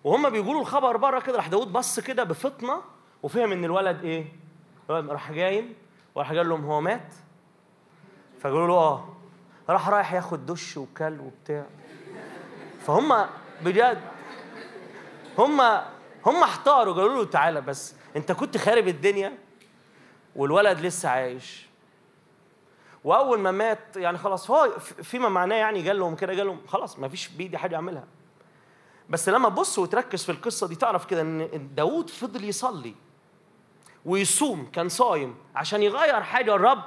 وهم 0.04 0.30
بيقولوا 0.30 0.60
الخبر 0.60 0.96
بره 0.96 1.20
كده 1.20 1.36
راح 1.36 1.48
داود 1.48 1.72
بص 1.72 2.00
كده 2.00 2.24
بفطنة 2.24 2.80
وفهم 3.22 3.52
إن 3.52 3.64
الولد 3.64 4.04
إيه؟ 4.04 4.24
الولد 4.90 5.10
راح 5.10 5.32
جايم 5.32 5.74
وراح 6.14 6.32
قال 6.32 6.48
لهم 6.48 6.64
هو 6.64 6.80
مات. 6.80 7.14
فقالوا 8.40 8.66
له 8.66 8.74
آه. 8.74 9.08
راح 9.68 9.88
رايح 9.88 10.12
ياخد 10.12 10.46
دش 10.46 10.76
وكل 10.76 11.20
وبتاع. 11.20 11.66
فهم 12.86 13.26
بجد 13.64 14.00
هم 15.38 15.60
هم 16.26 16.42
احتاروا 16.42 16.94
قالوا 16.94 17.24
له 17.24 17.24
تعالى 17.24 17.60
بس 17.60 17.94
أنت 18.16 18.32
كنت 18.32 18.56
خارب 18.56 18.88
الدنيا؟ 18.88 19.38
والولد 20.36 20.80
لسه 20.80 21.08
عايش. 21.08 21.66
وأول 23.04 23.38
ما 23.38 23.50
مات 23.50 23.96
يعني 23.96 24.18
خلاص 24.18 24.50
هو 24.50 24.70
فيما 25.02 25.28
معناه 25.28 25.56
يعني 25.56 25.88
قال 25.88 25.98
لهم 25.98 26.16
كده 26.16 26.32
قال 26.36 26.46
لهم 26.46 26.60
خلاص 26.66 26.98
ما 26.98 27.08
فيش 27.08 27.28
بإيدي 27.28 27.58
حاجة 27.58 27.76
أعملها. 27.76 28.04
بس 29.10 29.28
لما 29.28 29.48
تبص 29.48 29.78
وتركز 29.78 30.24
في 30.24 30.32
القصة 30.32 30.68
دي 30.68 30.74
تعرف 30.74 31.04
كده 31.06 31.20
إن 31.20 31.68
داوود 31.74 32.10
فضل 32.10 32.44
يصلي 32.44 32.94
ويصوم 34.04 34.70
كان 34.70 34.88
صايم 34.88 35.34
عشان 35.54 35.82
يغير 35.82 36.22
حاجة 36.22 36.54
الرب 36.54 36.82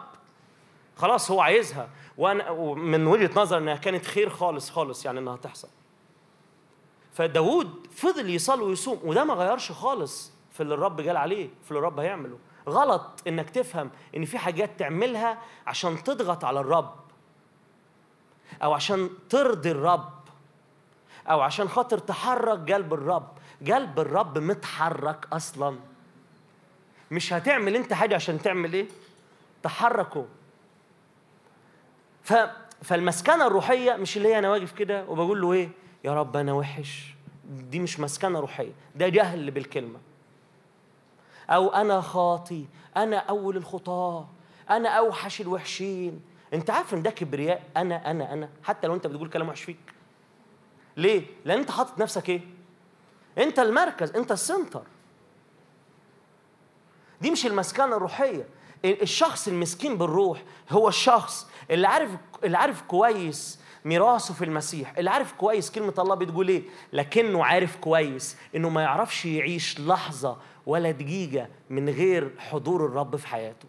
خلاص 0.98 1.32
هو 1.32 1.42
عايزها. 1.42 1.90
وأنا 2.18 2.52
من 2.74 3.08
وجهة 3.08 3.30
نظر 3.36 3.58
إنها 3.58 3.76
كانت 3.76 4.06
خير 4.06 4.30
خالص 4.30 4.70
خالص 4.70 5.06
يعني 5.06 5.20
إنها 5.20 5.36
تحصل. 5.36 5.68
فداود 7.14 7.88
فضل 7.92 8.30
يصلي 8.30 8.64
ويصوم 8.64 9.00
وده 9.04 9.24
ما 9.24 9.34
غيرش 9.34 9.72
خالص 9.72 10.32
في 10.52 10.64
اللي 10.64 10.74
الرب 10.74 11.02
قال 11.02 11.18
عليه 11.18 11.50
في 11.64 11.72
اللي 11.72 11.80
الرب 11.80 12.00
هيعمله. 12.00 12.38
غلط 12.70 13.22
إنك 13.28 13.50
تفهم 13.50 13.92
إن 14.16 14.26
في 14.26 14.38
حاجات 14.38 14.80
تعملها 14.80 15.38
عشان 15.68 16.04
تضغط 16.04 16.46
على 16.46 16.60
الرب 16.60 16.96
أو 18.64 18.74
عشان 18.74 19.10
ترضي 19.30 19.72
الرب 19.72 20.14
أو 21.30 21.42
عشان 21.42 21.70
خاطر 21.70 21.98
تحرك 21.98 22.72
قلب 22.72 22.94
الرب. 22.94 23.32
قلب 23.72 24.00
الرب 24.00 24.38
متحرك 24.38 25.28
أصلا. 25.34 25.80
مش 27.12 27.34
هتعمل 27.34 27.76
أنت 27.76 27.94
حاجة 27.94 28.16
عشان 28.16 28.42
تعمل 28.42 28.74
إيه؟ 28.74 28.88
تحركه. 29.64 30.26
ف 32.24 32.34
فالمسكنة 32.84 33.48
الروحية 33.48 33.96
مش 33.96 34.18
اللي 34.18 34.28
هي 34.30 34.40
أنا 34.40 34.50
واقف 34.50 34.72
كده 34.72 35.06
وبقول 35.06 35.42
له 35.42 35.54
إيه؟ 35.54 35.70
يا 36.04 36.14
رب 36.14 36.38
أنا 36.38 36.54
وحش. 36.54 37.14
دي 37.46 37.80
مش 37.80 38.00
مسكنة 38.00 38.40
روحية 38.40 38.72
ده 38.96 39.10
جهل 39.10 39.52
بالكلمة. 39.52 40.00
أو 41.50 41.70
أنا 41.70 42.02
خاطي 42.02 42.66
أنا 42.98 43.18
أول 43.18 43.58
الخطاة 43.58 44.28
أنا 44.70 44.90
أوحش 44.90 45.42
الوحشين. 45.42 46.22
أنت 46.54 46.70
عارف 46.70 46.94
إن 46.94 47.02
ده 47.02 47.12
كبرياء؟ 47.12 47.64
أنا 47.78 48.12
أنا 48.12 48.34
أنا. 48.34 48.50
حتى 48.64 48.88
لو 48.88 48.94
أنت 48.94 49.08
بتقول 49.08 49.30
كلام 49.30 49.50
وحش 49.50 49.64
فيك. 49.64 49.94
ليه؟ 50.98 51.24
لأن 51.46 51.60
أنت 51.60 51.72
حاطط 51.72 52.00
نفسك 52.00 52.30
إيه؟ 52.30 52.42
أنت 53.38 53.60
المركز 53.60 54.12
أنت 54.12 54.32
السنتر. 54.32 54.84
دي 57.22 57.32
مش 57.32 57.46
المسكنة 57.46 57.98
الروحية. 57.98 58.48
الشخص 58.86 59.48
المسكين 59.48 59.98
بالروح 59.98 60.44
هو 60.72 60.88
الشخص 60.88 61.48
اللي 61.72 61.88
عارف 61.88 62.10
اللي 62.44 62.58
عارف 62.58 62.82
كويس 62.82 63.60
ميراثه 63.86 64.34
في 64.34 64.46
المسيح 64.46 64.98
اللي 64.98 65.10
عارف 65.10 65.34
كويس 65.34 65.72
كلمة 65.72 65.94
الله 66.00 66.16
بتقول 66.16 66.48
إيه. 66.48 66.64
لكنه 66.94 67.46
عارف 67.46 67.76
كويس 67.78 68.38
إنه 68.56 68.70
ما 68.70 68.82
يعرفش 68.82 69.26
يعيش 69.26 69.80
لحظة 69.80 70.38
ولا 70.66 70.92
دقيقة 70.92 71.48
من 71.70 71.90
غير 71.90 72.32
حضور 72.38 72.86
الرب 72.86 73.16
في 73.16 73.28
حياته. 73.28 73.68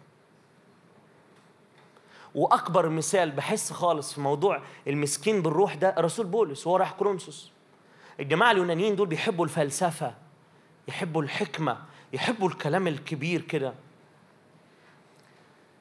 وأكبر 2.35 2.89
مثال 2.89 3.31
بحس 3.31 3.73
خالص 3.73 4.13
في 4.13 4.21
موضوع 4.21 4.61
المسكين 4.87 5.41
بالروح 5.41 5.75
ده 5.75 5.95
الرسول 5.97 6.25
بولس 6.25 6.67
وهو 6.67 6.77
رايح 6.77 6.91
كورنثوس. 6.91 7.51
الجماعة 8.19 8.51
اليونانيين 8.51 8.95
دول 8.95 9.07
بيحبوا 9.07 9.45
الفلسفة 9.45 10.13
يحبوا 10.87 11.21
الحكمة 11.23 11.77
يحبوا 12.13 12.49
الكلام 12.49 12.87
الكبير 12.87 13.41
كده. 13.41 13.73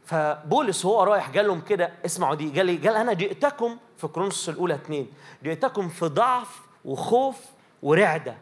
فبولس 0.04 0.84
وهو 0.84 1.02
رايح 1.02 1.30
قال 1.30 1.46
لهم 1.46 1.60
كده 1.60 1.92
اسمعوا 2.04 2.34
دي 2.34 2.50
قال 2.50 2.66
لي 2.66 2.76
قال 2.76 2.96
أنا 2.96 3.12
جئتكم 3.12 3.76
في 3.96 4.06
كورنثوس 4.06 4.48
الأولى 4.48 4.74
اثنين 4.74 5.08
جئتكم 5.44 5.88
في 5.88 6.06
ضعف 6.06 6.60
وخوف 6.84 7.40
ورعدة. 7.82 8.36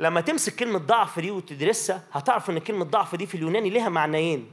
لما 0.00 0.20
تمسك 0.20 0.56
كلمة 0.56 0.78
ضعف 0.78 1.20
دي 1.20 1.30
وتدرسها 1.30 2.02
هتعرف 2.12 2.50
إن 2.50 2.58
كلمة 2.58 2.84
ضعف 2.84 3.14
دي 3.14 3.26
في 3.26 3.34
اليوناني 3.34 3.70
لها 3.70 3.88
معنيين. 3.88 4.50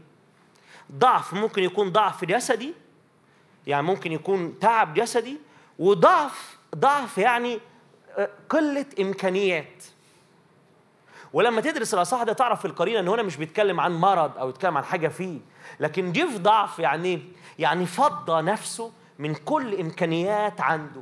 ضعف 0.91 1.33
ممكن 1.33 1.63
يكون 1.63 1.91
ضعف 1.91 2.25
جسدي 2.25 2.73
يعني 3.67 3.83
ممكن 3.83 4.11
يكون 4.11 4.59
تعب 4.59 4.93
جسدي 4.93 5.37
وضعف 5.79 6.57
ضعف 6.75 7.17
يعني 7.17 7.59
قلة 8.49 8.85
إمكانيات. 8.99 9.83
ولما 11.33 11.61
تدرس 11.61 11.93
الأصح 11.93 12.23
ده 12.23 12.33
تعرف 12.33 12.59
في 12.59 12.65
القرينة 12.65 12.99
إن 12.99 13.07
هنا 13.07 13.23
مش 13.23 13.37
بيتكلم 13.37 13.79
عن 13.79 13.95
مرض 13.95 14.37
أو 14.37 14.49
يتكلم 14.49 14.77
عن 14.77 14.83
حاجة 14.83 15.07
فيه 15.07 15.39
لكن 15.79 16.11
جه 16.11 16.27
في 16.29 16.37
ضعف 16.37 16.79
يعني 16.79 17.21
يعني 17.59 17.85
فضى 17.85 18.41
نفسه 18.41 18.91
من 19.19 19.35
كل 19.35 19.79
إمكانيات 19.79 20.61
عنده. 20.61 21.01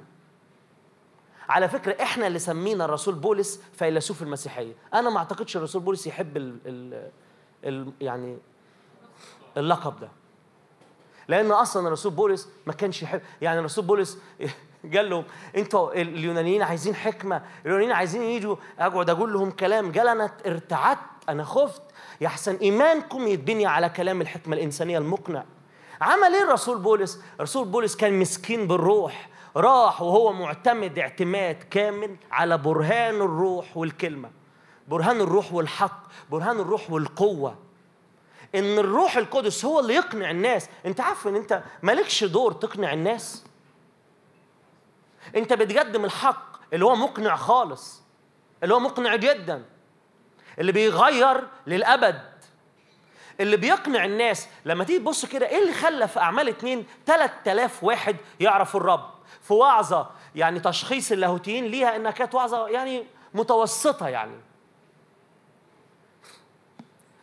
على 1.52 1.70
فكرة 1.70 2.04
إحنا 2.04 2.28
اللي 2.28 2.40
سمينا 2.40 2.86
الرسول 2.86 3.16
بولس 3.16 3.62
فيلسوف 3.74 4.22
المسيحية. 4.22 4.74
أنا 4.94 5.10
ما 5.10 5.18
أعتقدش 5.18 5.58
الرسول 5.58 5.82
بولس 5.82 6.08
يحب 6.08 6.38
ال 6.38 6.58
ال 6.66 7.10
ال 7.64 7.92
يعني 8.02 8.38
اللقب 9.58 10.00
ده. 10.00 10.10
لأن 11.28 11.52
أصلا 11.52 11.88
الرسول 11.88 12.12
بولس 12.12 12.50
ما 12.66 12.74
كانش 12.74 13.04
يحب 13.04 13.22
يعني 13.42 13.60
الرسول 13.60 13.86
بولس 13.86 14.18
قال 14.96 15.10
لهم 15.10 15.24
أنتوا 15.58 16.02
اليونانيين 16.02 16.62
عايزين 16.62 16.96
حكمة 16.96 17.42
اليونانيين 17.66 17.92
عايزين 17.92 18.22
يجوا 18.22 18.56
أقعد 18.80 19.10
أقول 19.10 19.34
لهم 19.34 19.52
كلام. 19.52 19.92
قال 19.92 20.08
أنا 20.08 20.32
ارتعدت 20.46 21.00
أنا 21.30 21.44
خفت 21.44 21.82
يحسن 22.22 22.56
إيمانكم 22.56 23.28
يتبني 23.28 23.66
على 23.66 23.90
كلام 23.90 24.22
الحكمة 24.22 24.56
الإنسانية 24.56 24.98
المقنع. 24.98 25.44
عمل 26.02 26.34
إيه 26.34 26.44
الرسول 26.44 26.78
بولس؟ 26.78 27.22
الرسول 27.36 27.68
بولس 27.68 27.96
كان 27.96 28.20
مسكين 28.20 28.68
بالروح. 28.68 29.30
راح 29.56 30.02
وهو 30.02 30.34
معتمد 30.34 31.00
اعتماد 31.00 31.64
كامل 31.72 32.16
على 32.32 32.58
برهان 32.58 33.16
الروح 33.16 33.78
والكلمة. 33.78 34.32
برهان 34.88 35.22
الروح 35.22 35.54
والحق 35.54 36.04
برهان 36.30 36.60
الروح 36.60 36.92
والقوة. 36.92 37.58
إن 38.56 38.80
الروح 38.80 39.18
القدس 39.18 39.66
هو 39.66 39.80
اللي 39.80 39.94
يقنع 39.94 40.32
الناس. 40.32 40.70
أنت 40.86 41.02
عارف 41.02 41.28
إن 41.28 41.36
أنت 41.36 41.64
مالكش 41.84 42.24
دور 42.24 42.52
تقنع 42.52 42.94
الناس؟ 42.94 43.46
أنت 45.36 45.54
بتقدم 45.54 46.06
الحق 46.06 46.52
اللي 46.74 46.86
هو 46.86 46.96
مقنع 46.96 47.36
خالص 47.36 48.02
اللي 48.64 48.74
هو 48.76 48.80
مقنع 48.80 49.16
جدا 49.16 49.66
اللي 50.60 50.72
بيغير 50.72 51.48
للأبد. 51.68 52.22
اللي 53.40 53.58
بيقنع 53.58 54.06
الناس 54.06 54.48
لما 54.66 54.84
تيجي 54.84 55.00
تبص 55.00 55.26
كده 55.26 55.48
إيه 55.48 55.62
اللي 55.62 55.74
خلى 55.74 56.08
في 56.08 56.20
أعمال 56.20 56.50
اتنين 56.50 56.86
3000 57.06 57.84
واحد 57.84 58.16
يعرفوا 58.40 58.80
الرب؟ 58.80 59.10
في 59.52 59.56
وعظه 59.56 60.10
يعني 60.36 60.60
تشخيص 60.60 61.12
اللاهوتيين 61.12 61.66
ليها 61.66 61.96
إنها 61.96 62.12
كانت 62.12 62.36
وعظه 62.36 62.68
يعني 62.68 63.04
متوسطة 63.34 64.08
يعني. 64.08 64.36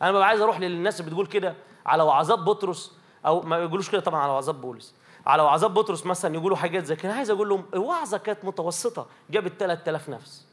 أنا 0.02 0.12
ببقى 0.12 0.26
عايز 0.26 0.40
أروح 0.40 0.60
للناس 0.60 1.00
اللي 1.00 1.10
بتقول 1.10 1.26
كده 1.26 1.54
على 1.86 2.02
وعظات 2.02 2.38
بطرس 2.38 2.92
أو 3.26 3.42
ما 3.42 3.58
يقولوش 3.58 3.90
كده 3.90 4.00
طبعا 4.00 4.20
على 4.20 4.32
وعظات 4.32 4.54
بولس. 4.54 4.94
على 5.26 5.42
وعظات 5.42 5.70
بطرس 5.70 6.06
مثلا 6.06 6.34
يقولوا 6.34 6.56
حاجات 6.56 6.84
زي 6.84 6.96
كده 6.96 7.12
عايز 7.12 7.30
أقول 7.30 7.48
لهم 7.48 7.64
الوعظه 7.74 8.18
كانت 8.18 8.44
متوسطة 8.44 9.06
جابت 9.30 9.52
3000 9.58 10.08
نفس. 10.08 10.46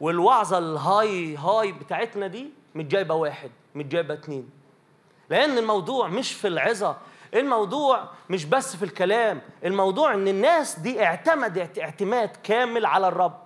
والوعظه 0.00 0.58
الهاي 0.58 1.36
هاي 1.36 1.72
بتاعتنا 1.72 2.26
دي 2.26 2.50
مش 2.74 2.84
جايبه 2.84 3.14
واحد 3.14 3.50
مش 3.74 3.84
جايبه 3.84 4.14
اتنين. 4.14 4.50
لأن 5.30 5.58
الموضوع 5.58 6.08
مش 6.08 6.32
في 6.32 6.48
العظة 6.48 6.96
الموضوع 7.34 8.08
مش 8.30 8.44
بس 8.44 8.76
في 8.76 8.84
الكلام 8.84 9.42
الموضوع 9.64 10.14
إن 10.14 10.28
الناس 10.28 10.78
دي 10.78 11.04
اعتمدت 11.04 11.78
اعتماد 11.78 12.30
كامل 12.42 12.86
على 12.86 13.08
الرب. 13.08 13.42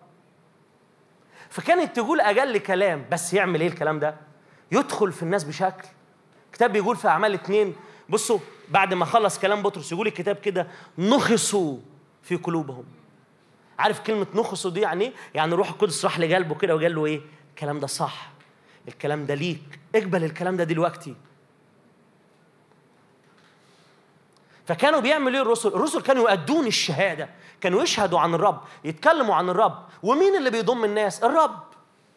فكانت 1.50 1.96
تقول 1.96 2.20
أجل 2.20 2.58
كلام 2.58 3.04
بس 3.10 3.34
يعمل 3.34 3.60
إيه 3.60 3.68
الكلام 3.68 3.98
ده؟ 3.98 4.14
يدخل 4.72 5.12
في 5.12 5.22
الناس 5.22 5.44
بشكل. 5.44 5.88
كتاب 6.52 6.72
بيقول 6.72 6.96
في 6.96 7.08
أعمال 7.08 7.34
اتنين 7.34 7.74
بصوا 8.08 8.38
بعد 8.68 8.94
ما 8.94 9.04
خلص 9.04 9.38
كلام 9.38 9.62
بطرس 9.62 9.92
يقول 9.92 10.06
الكتاب 10.06 10.36
كده 10.36 10.66
نخصوا 10.98 11.78
في 12.22 12.36
قلوبهم. 12.36 12.84
عارف 13.78 14.00
كلمة 14.00 14.26
نخصوا 14.34 14.70
دي 14.70 14.80
يعني 14.80 15.04
إيه؟ 15.04 15.12
يعني 15.34 15.52
الروح 15.52 15.68
القدس 15.70 16.04
راح 16.04 16.18
لقلبه 16.18 16.54
كده 16.54 16.76
وقال 16.76 16.94
له 16.94 17.06
إيه؟ 17.06 17.20
الكلام 17.50 17.80
ده 17.80 17.86
صح. 17.86 18.30
الكلام 18.88 19.26
ده 19.26 19.34
ليك. 19.34 19.80
اقبل 19.94 20.24
الكلام 20.24 20.56
ده 20.56 20.64
دلوقتي. 20.64 21.14
فكانوا 24.66 25.00
بيعملوا 25.00 25.36
إيه 25.36 25.42
الرسل؟ 25.42 25.68
الرسل 25.68 26.00
كانوا 26.00 26.30
يؤدون 26.30 26.66
الشهادة، 26.66 27.28
كانوا 27.60 27.82
يشهدوا 27.82 28.20
عن 28.20 28.34
الرب، 28.34 28.60
يتكلموا 28.84 29.34
عن 29.34 29.48
الرب، 29.48 29.84
ومين 30.02 30.36
اللي 30.36 30.50
بيضم 30.50 30.84
الناس؟ 30.84 31.24
الرب. 31.24 31.62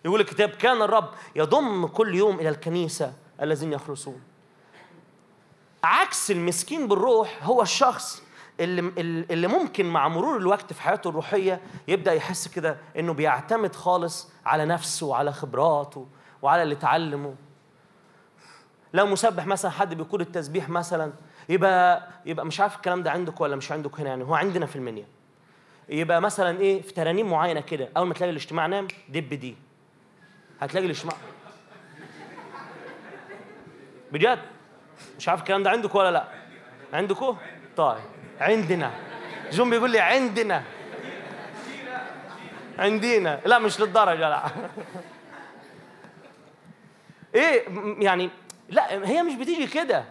يقول 0.06 0.22
الكتاب 0.22 0.50
كان 0.50 0.82
الرب 0.82 1.10
يضم 1.36 1.88
كل 1.88 2.16
يوم 2.16 2.40
إلى 2.40 2.50
الكنيسة 2.50 3.14
الذين 3.42 3.74
يخلصون. 3.74 4.22
عكس 5.84 6.32
المسكين 6.32 6.88
بالروح 6.88 7.40
هو 7.44 7.62
الشخص 7.62 8.24
اللي 8.60 8.82
اللي 9.32 9.48
ممكن 9.48 9.86
مع 9.86 10.08
مرور 10.08 10.38
الوقت 10.38 10.74
في 10.74 10.82
حياته 10.82 11.10
الروحية 11.10 11.62
يبدأ 11.88 12.14
يحس 12.14 12.48
كده 12.48 12.78
إنه 13.00 13.14
بيعتمد 13.14 13.76
خالص 13.76 14.30
على 14.46 14.66
نفسه 14.66 15.06
وعلى 15.06 15.34
خبراته 15.34 16.08
وعلى 16.42 16.64
اللي 16.64 16.76
اتعلمه. 16.76 17.36
لو 18.94 19.06
مسبح 19.06 19.46
مثلا 19.46 19.72
حد 19.72 19.94
بيقول 19.94 20.22
التسبيح 20.22 20.70
مثلا 20.70 21.14
يبقى 21.50 22.08
يبقى 22.26 22.46
مش 22.46 22.60
عارف 22.60 22.76
الكلام 22.76 23.04
ده 23.04 23.12
عندك 23.12 23.42
ولا 23.42 23.56
مش 23.56 23.72
عندك 23.72 24.00
هنا 24.00 24.10
يعني 24.10 24.24
هو 24.24 24.36
عندنا 24.36 24.66
في 24.66 24.76
المنيا. 24.76 25.06
يبقى 25.90 26.22
مثلا 26.22 26.60
إيه 26.60 26.82
في 26.82 26.94
ترانيم 26.94 27.30
معينة 27.32 27.62
كده 27.62 27.90
أول 27.98 28.08
ما 28.08 28.14
تلاقي 28.14 28.30
الاجتماع 28.30 28.66
نام 28.66 28.88
دب 29.10 29.30
دي. 29.34 29.56
هتلاقي 30.62 30.86
الاجتماع 30.86 31.16
بجد؟ 34.12 34.40
مش 35.18 35.30
عارف 35.30 35.40
الكلام 35.40 35.64
ده 35.64 35.70
عندكم 35.70 36.00
ولا 36.00 36.12
لا. 36.12 36.28
عندكم 36.94 37.38
طيب. 37.78 37.98
عندنا. 38.40 38.92
جون 39.52 39.70
بيقول 39.70 39.92
لي 39.92 40.00
عندنا. 40.00 40.64
عندنا. 42.80 43.40
لا 43.46 43.60
مش 43.60 43.80
للدرجة 43.80 44.30
لا. 44.30 44.44
إيه 47.36 47.64
يعني 48.00 48.30
لا 48.70 49.08
هي 49.08 49.24
مش 49.24 49.34
بتيجي 49.34 49.68
كده. 49.68 50.04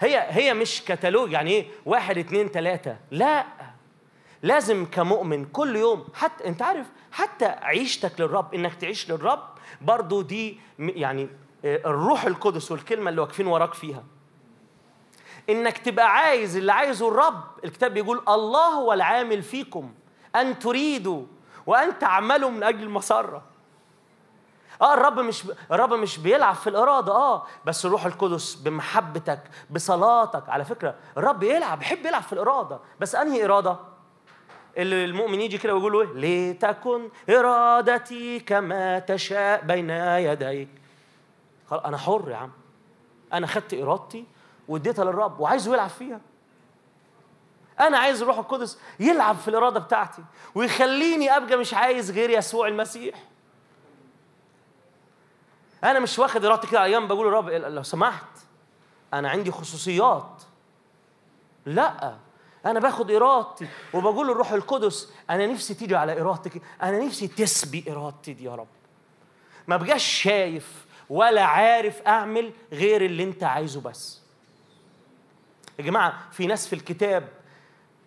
هي 0.00 0.26
هي 0.28 0.54
مش 0.54 0.82
كتالوج 0.84 1.32
يعني 1.32 1.50
إيه؟ 1.50 1.68
واحد 1.86 2.18
اتنين 2.18 2.50
تلاتة. 2.52 2.96
لا. 3.10 3.44
لازم 4.42 4.86
كمؤمن 4.86 5.44
كل 5.44 5.76
يوم 5.76 6.04
حتى 6.14 6.46
أنت 6.46 6.62
عارف 6.62 6.86
حتى 7.12 7.44
عيشتك 7.44 8.20
للرب 8.20 8.54
إنك 8.54 8.74
تعيش 8.74 9.10
للرب 9.10 9.42
برضو 9.80 10.22
دي 10.22 10.60
يعني 10.78 11.28
آه، 11.64 11.76
الروح 11.76 12.24
القدس 12.24 12.72
والكلمة 12.72 13.10
اللي 13.10 13.20
واقفين 13.20 13.46
وراك 13.46 13.74
فيها. 13.74 14.04
إنك 15.50 15.78
تبقى 15.78 16.12
عايز 16.16 16.56
اللي 16.56 16.72
عايزه 16.72 17.08
الرب. 17.08 17.44
الكتاب 17.64 17.94
بيقول 17.94 18.22
الله 18.28 18.66
هو 18.68 18.92
العامل 18.92 19.42
فيكم 19.42 19.92
أن 20.36 20.58
تريدوا 20.58 21.26
وأن 21.66 21.98
تعملوا 21.98 22.50
من 22.50 22.62
أجل 22.62 22.82
المسره 22.82 23.42
آه 24.82 24.94
الرب 24.94 25.20
مش 25.20 25.44
الرب 25.72 25.92
مش 25.92 26.18
بيلعب 26.18 26.54
في 26.54 26.66
الإرادة 26.70 27.12
آه 27.12 27.46
بس 27.64 27.86
الروح 27.86 28.06
القدس 28.06 28.54
بمحبتك 28.54 29.40
بصلاتك. 29.70 30.48
على 30.48 30.64
فكرة 30.64 30.94
الرب 31.16 31.42
يلعب 31.42 31.78
بيحب 31.78 32.06
يلعب 32.06 32.22
في 32.22 32.32
الإرادة. 32.32 32.78
بس 33.00 33.14
أنهي 33.14 33.44
إرادة؟ 33.44 33.76
اللي 34.76 35.04
المؤمن 35.04 35.40
يجي 35.40 35.58
كده 35.58 35.74
ويقول 35.74 36.24
إيه؟ 36.24 36.52
لتكن 36.52 37.08
إرادتي 37.30 38.40
كما 38.40 38.98
تشاء 38.98 39.64
بين 39.64 39.90
يديك. 39.90 40.68
خلاص 41.70 41.82
أنا 41.84 41.96
حر 41.98 42.30
يا 42.30 42.36
عم. 42.36 42.50
أنا 43.32 43.46
خدت 43.46 43.74
إرادتي 43.74 44.24
واديتها 44.68 45.04
للرب 45.04 45.40
وعايزه 45.40 45.72
يلعب 45.74 45.90
فيها. 45.90 46.20
أنا 47.80 47.98
عايز 47.98 48.22
الروح 48.22 48.38
القدس 48.38 48.78
يلعب 49.00 49.36
في 49.36 49.48
الإرادة 49.48 49.80
بتاعتي 49.80 50.22
ويخليني 50.54 51.36
أبقى 51.36 51.56
مش 51.56 51.74
عايز 51.74 52.10
غير 52.10 52.30
يسوع 52.30 52.68
المسيح. 52.68 53.14
أنا 55.84 55.98
مش 55.98 56.18
واخد 56.18 56.44
إرادتي 56.44 56.66
كده. 56.66 56.84
أيام 56.84 57.06
بقول 57.08 57.26
للرب 57.26 57.48
لو 57.48 57.82
سمحت 57.82 58.24
أنا 59.14 59.30
عندي 59.30 59.50
خصوصيات. 59.50 60.42
لا 61.66 62.16
أنا 62.66 62.80
باخد 62.80 63.10
إرادتي 63.10 63.68
وبقول 63.94 64.28
للروح 64.28 64.52
القدس 64.52 65.12
أنا 65.30 65.46
نفسي 65.46 65.74
تيجي 65.74 65.96
على 65.96 66.20
إرادتك 66.20 66.62
أنا 66.82 66.98
نفسي 66.98 67.28
تسبي 67.28 67.84
إرادتي 67.92 68.32
دي 68.32 68.44
يا 68.44 68.54
رب. 68.54 68.68
ما 69.66 69.76
بقاش 69.76 70.04
شايف 70.04 70.86
ولا 71.10 71.44
عارف 71.44 72.02
أعمل 72.02 72.52
غير 72.72 73.04
اللي 73.04 73.22
أنت 73.22 73.44
عايزه 73.44 73.80
بس. 73.80 74.20
يا 75.78 75.84
جماعة 75.84 76.18
في 76.32 76.46
ناس 76.46 76.66
في 76.66 76.72
الكتاب 76.72 77.28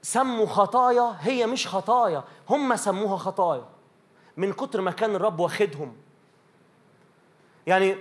سموا 0.02 0.46
خطايا 0.46 1.16
هي 1.20 1.48
مش 1.48 1.68
خطايا 1.68 2.24
هم 2.50 2.76
سموها 2.76 3.18
خطايا 3.18 3.66
من 4.38 4.54
كتر 4.54 4.82
ما 4.82 4.92
كان 4.92 5.16
الرب 5.16 5.40
واخدهم. 5.40 5.96
يعني 7.68 7.96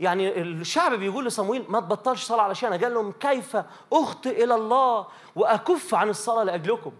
يعني 0.00 0.40
الشعب 0.42 0.94
بيقول 0.94 1.26
لصمويل 1.26 1.64
ما 1.68 1.80
تبطلش 1.80 2.22
صلاة 2.24 2.42
علشان 2.42 2.72
قال 2.74 2.94
لهم 2.94 3.12
كيف 3.12 3.56
أخطئ 3.92 4.44
إلى 4.44 4.54
الله 4.54 5.06
وأكف 5.36 5.94
عن 5.94 6.08
الصلاة 6.08 6.44
لأجلكم؟ 6.44 6.92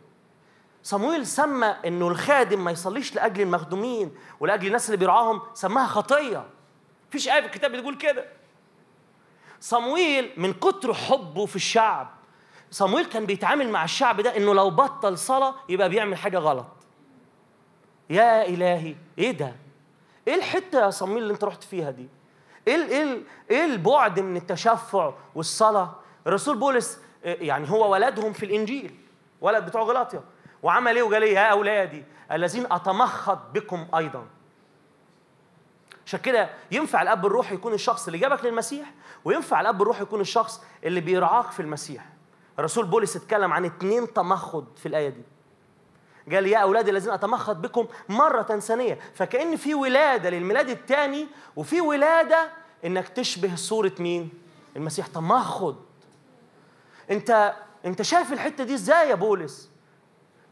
صمويل 0.82 1.26
سمى 1.26 1.66
إنه 1.66 2.08
الخادم 2.08 2.64
ما 2.64 2.70
يصليش 2.70 3.14
لأجل 3.14 3.40
المخدومين 3.40 4.14
ولأجل 4.40 4.66
الناس 4.66 4.86
اللي 4.86 4.96
بيرعاهم 4.96 5.42
سماها 5.54 5.86
خطية. 5.86 6.46
مفيش 7.08 7.28
آية 7.28 7.40
في 7.40 7.46
الكتاب 7.46 7.72
بتقول 7.72 7.94
كده. 7.96 8.24
صمويل 9.60 10.30
من 10.36 10.52
كتر 10.52 10.94
حبه 10.94 11.46
في 11.46 11.56
الشعب 11.56 12.10
صمويل 12.70 13.04
كان 13.06 13.26
بيتعامل 13.26 13.68
مع 13.68 13.84
الشعب 13.84 14.20
ده 14.20 14.36
إنه 14.36 14.54
لو 14.54 14.70
بطل 14.70 15.18
صلاة 15.18 15.54
يبقى 15.68 15.88
بيعمل 15.88 16.16
حاجة 16.16 16.38
غلط. 16.38 16.66
يا 18.10 18.46
إلهي 18.48 18.94
إيه 19.18 19.30
ده؟ 19.30 19.54
إيه 20.28 20.34
الحتة 20.34 20.80
يا 20.84 20.90
صمويل 20.90 21.22
اللي 21.22 21.32
أنت 21.34 21.44
رحت 21.44 21.64
فيها 21.64 21.90
دي؟ 21.90 22.08
إيه 22.68 22.74
ال- 22.74 22.88
إيه 22.90 23.02
ال- 23.02 23.22
إيه 23.50 23.64
البعد 23.64 24.20
من 24.20 24.36
التشفع 24.36 25.12
والصلاة؟ 25.34 25.94
الرسول 26.26 26.58
بولس 26.58 26.98
آه، 27.24 27.34
يعني 27.40 27.70
هو 27.70 27.92
ولدهم 27.92 28.32
في 28.32 28.46
الإنجيل 28.46 28.94
ولد 29.40 29.66
بتوع 29.66 29.82
غلاطيا 29.82 30.22
وعمل 30.62 30.96
إيه 30.96 31.02
وقال 31.02 31.22
إيه؟ 31.22 31.34
يا 31.34 31.40
أولادي 31.52 32.04
الذين 32.32 32.72
أتمخض 32.72 33.52
بكم 33.52 33.86
أيضا. 33.96 34.26
عشان 36.06 36.20
كده 36.20 36.50
ينفع 36.70 37.02
الأب 37.02 37.26
الروح 37.26 37.52
يكون 37.52 37.72
الشخص 37.74 38.06
اللي 38.06 38.18
جابك 38.18 38.44
للمسيح 38.44 38.92
وينفع 39.24 39.60
الأب 39.60 39.82
الروح 39.82 40.00
يكون 40.00 40.20
الشخص 40.20 40.62
اللي 40.84 41.00
بيرعاك 41.00 41.50
في 41.50 41.60
المسيح. 41.60 42.04
الرسول 42.58 42.86
بولس 42.86 43.16
اتكلم 43.16 43.52
عن 43.52 43.64
اتنين 43.64 44.12
تمخض 44.12 44.66
في 44.76 44.86
الآية 44.86 45.08
دي. 45.08 45.22
قال 46.32 46.46
يا 46.46 46.58
اولادي 46.58 46.90
الذين 46.90 47.10
أتمخض 47.12 47.62
بكم 47.62 47.86
مرة 48.08 48.42
ثانية. 48.42 48.98
فكأن 49.14 49.56
في 49.56 49.74
ولادة 49.74 50.30
للميلاد 50.30 50.68
الثاني 50.68 51.26
وفي 51.56 51.80
ولادة 51.80 52.50
إنك 52.84 53.08
تشبه 53.08 53.54
صورة 53.56 53.92
مين؟ 53.98 54.30
المسيح. 54.76 55.06
تمخض. 55.06 55.76
أنت 57.10 57.54
أنت 57.84 58.02
شايف 58.02 58.32
الحتة 58.32 58.64
دي 58.64 58.74
إزاي 58.74 59.08
يا 59.08 59.14
بولس؟ 59.14 59.70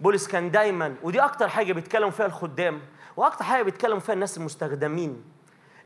بولس 0.01 0.29
كان 0.29 0.51
دايما 0.51 0.95
ودي 1.03 1.21
أكتر 1.21 1.49
حاجة 1.49 1.73
بيتكلم 1.73 2.11
فيها 2.11 2.27
الخدام 2.27 2.81
وأكتر 3.17 3.45
حاجة 3.45 3.63
بيتكلم 3.63 3.99
فيها 3.99 4.13
الناس 4.13 4.37
المستخدمين 4.37 5.25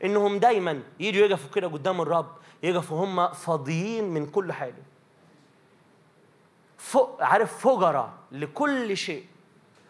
إنهم 0.03 0.39
دايما 0.39 0.81
يجوا 0.99 1.25
يقفوا 1.27 1.49
كده 1.55 1.67
قدام 1.67 2.01
الرب 2.01 2.31
يقفوا 2.63 3.05
هم 3.05 3.27
فاضيين 3.33 4.03
من 4.03 4.25
كل 4.25 4.51
حاجة. 4.53 4.83
فوق 6.77 7.23
عارف 7.23 7.67
فجرة 7.67 8.13
لكل 8.31 8.97
شيء. 8.97 9.25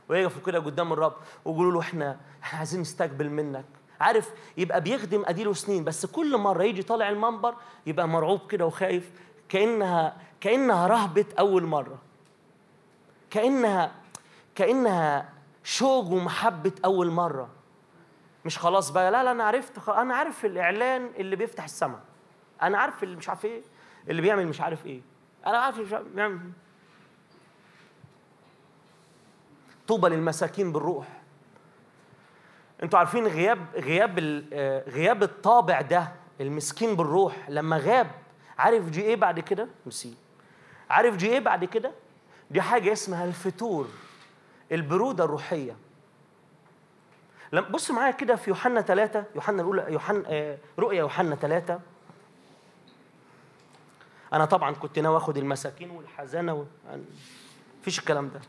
ويقفوا 0.09 0.41
كده 0.45 0.59
قدام 0.59 0.93
الرب 0.93 1.13
ويقولوا 1.45 1.71
له 1.71 1.79
إحنا 1.79 2.17
إحنا 2.43 2.57
عايزين 2.59 2.81
نستقبل 2.81 3.29
منك. 3.29 3.65
عارف 4.01 4.31
يبقى 4.57 4.81
بيخدم 4.81 5.23
أديله 5.25 5.53
سنين 5.53 5.83
بس 5.83 6.05
كل 6.05 6.37
مرة 6.37 6.63
يجي 6.63 6.83
طالع 6.83 7.09
المنبر 7.09 7.55
يبقى 7.85 8.07
مرعوب 8.07 8.47
كده 8.51 8.65
وخايف 8.65 9.11
كأنها 9.49 10.17
كأنها 10.41 10.87
رهبه 10.87 11.25
أول 11.39 11.63
مرة. 11.63 11.97
كأنها 13.29 13.91
كأنها 14.55 15.29
شوق 15.63 16.05
ومحبة 16.05 16.71
أول 16.85 17.09
مرة. 17.11 17.49
مش 18.45 18.57
خلاص 18.57 18.89
بقى 18.89 19.11
لا 19.11 19.23
لا 19.23 19.31
أنا 19.31 19.43
عرفت 19.43 19.89
أنا 19.89 20.15
عارف 20.15 20.45
الإعلان 20.45 21.09
اللي 21.17 21.35
بيفتح 21.35 21.63
السماء. 21.63 21.99
أنا 22.61 22.77
عارف 22.77 23.03
اللي 23.03 23.15
مش 23.15 23.29
عارف 23.29 23.45
إيه 23.45 23.61
اللي 24.09 24.21
بيعمل 24.21 24.47
مش 24.47 24.61
عارف 24.61 24.85
إيه. 24.85 25.01
أنا 25.47 25.57
عارف 25.57 25.79
مش 25.79 25.93
عارف 25.93 26.07
بيعمل 26.07 26.39
طوبى 29.87 30.09
للمساكين 30.09 30.71
بالروح. 30.71 31.07
أنتوا 32.83 32.99
عارفين 32.99 33.27
غياب 33.27 33.59
غياب 33.75 34.19
غياب 34.87 35.23
الطابع 35.23 35.81
ده 35.81 36.11
المسكين 36.41 36.95
بالروح 36.95 37.49
لما 37.49 37.77
غاب 37.77 38.11
عارف 38.57 38.89
جي 38.89 39.01
إيه 39.01 39.15
بعد 39.15 39.39
كده؟ 39.39 39.67
مسي 39.85 40.13
عارف 40.89 41.15
جي 41.15 41.27
إيه 41.27 41.39
بعد 41.39 41.65
كده؟ 41.65 41.91
دي 42.51 42.61
حاجة 42.61 42.93
اسمها 42.93 43.25
الفتور 43.25 43.87
البرودة 44.71 45.23
الروحية. 45.23 45.75
لما 47.53 47.69
بص 47.69 47.91
معايا 47.91 48.11
كده 48.11 48.35
في 48.35 48.49
يوحنا 48.49 48.81
ثلاثة 48.81 49.23
يوحنا 49.35 49.61
الأولى 49.61 49.85
يوحنا 49.89 50.23
آه، 50.27 50.57
رؤيا 50.79 50.99
يوحنا 50.99 51.35
ثلاثة 51.35 51.79
أنا 54.33 54.45
طبعا 54.45 54.71
كنت 54.73 54.99
ناوي 54.99 55.17
آخد 55.17 55.37
المساكين 55.37 55.89
والحزانى 55.91 56.53
و... 56.53 56.63
مفيش 57.81 57.99
الكلام 57.99 58.29
ده. 58.29 58.41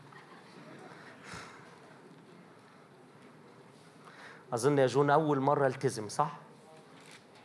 أظن 4.53 4.77
يا 4.77 4.87
جون 4.87 5.09
أول 5.09 5.39
مرة 5.39 5.67
التزم 5.67 6.09
صح؟ 6.09 6.31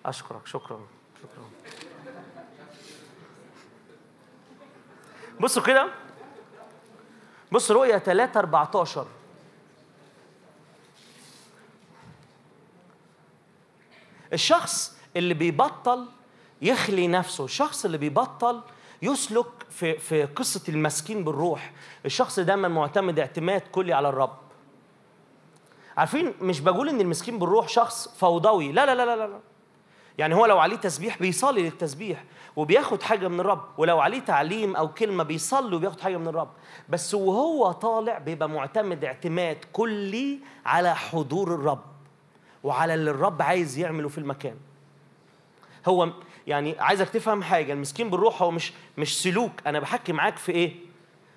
أشكرك 0.07 0.47
شكرا 0.47 0.81
شكرا. 1.23 1.45
بصوا 5.41 5.63
كده. 5.63 5.89
بص 7.53 7.71
رؤيا 7.71 7.99
3 7.99 8.41
14 8.41 9.07
الشخص 14.33 14.97
اللي 15.17 15.35
بيبطل 15.35 16.09
يخلي 16.63 17.09
نفسه 17.09 17.45
الشخص 17.45 17.85
اللي 17.85 17.99
بيبطل 17.99 18.63
يسلك 19.03 19.47
في 19.71 19.99
في 19.99 20.25
قصة 20.25 20.63
المسكين 20.69 21.25
بالروح. 21.25 21.73
الشخص 22.07 22.39
دايما 22.41 22.69
معتمد 22.69 23.19
اعتماد 23.19 23.61
كلي 23.61 23.93
على 23.93 24.09
الرب. 24.09 24.39
عارفين 25.97 26.35
مش 26.41 26.61
بقول 26.61 26.89
إن 26.89 27.01
المسكين 27.01 27.39
بالروح 27.39 27.69
شخص 27.69 28.09
فوضوي. 28.09 28.73
لا 28.73 28.87
لا 28.87 28.95
لا 28.95 29.17
لا 29.17 29.27
لا. 29.27 29.41
يعني 30.19 30.35
هو 30.35 30.47
لو 30.47 30.59
عليه 30.59 30.77
تسبيح 30.77 31.19
بيصلي 31.19 31.63
للتسبيح 31.63 32.25
وبياخد 32.57 33.03
حاجة 33.03 33.29
من 33.29 33.41
الرب 33.41 33.65
ولو 33.79 34.01
عليه 34.01 34.21
تعليم 34.21 34.77
أو 34.77 34.89
كلمة 34.95 35.25
بيصلي 35.25 35.77
وبياخد 35.77 36.01
حاجة 36.01 36.17
من 36.17 36.29
الرب. 36.29 36.51
بس 36.89 37.15
وهو 37.15 37.73
طالع 37.73 38.19
بيبقى 38.19 38.49
معتمد 38.49 39.05
اعتماد 39.05 39.57
كلي 39.73 40.39
على 40.67 40.97
حضور 40.97 41.55
الرب 41.55 41.85
وعلى 42.63 42.95
اللي 42.95 43.11
الرب 43.11 43.43
عايز 43.43 43.79
يعمله 43.79 44.09
في 44.09 44.19
المكان. 44.19 44.57
هو 45.89 46.09
يعني 46.47 46.77
عايزك 46.81 47.09
تفهم 47.09 47.43
حاجة 47.43 47.73
المسكين 47.73 48.11
بالروح 48.11 48.43
هو 48.43 48.51
مش 48.51 48.73
مش 48.99 49.23
سلوك. 49.23 49.53
أنا 49.67 49.81
بحكي 49.81 50.13
معاك 50.13 50.37
في 50.37 50.53
إيه؟ 50.53 50.75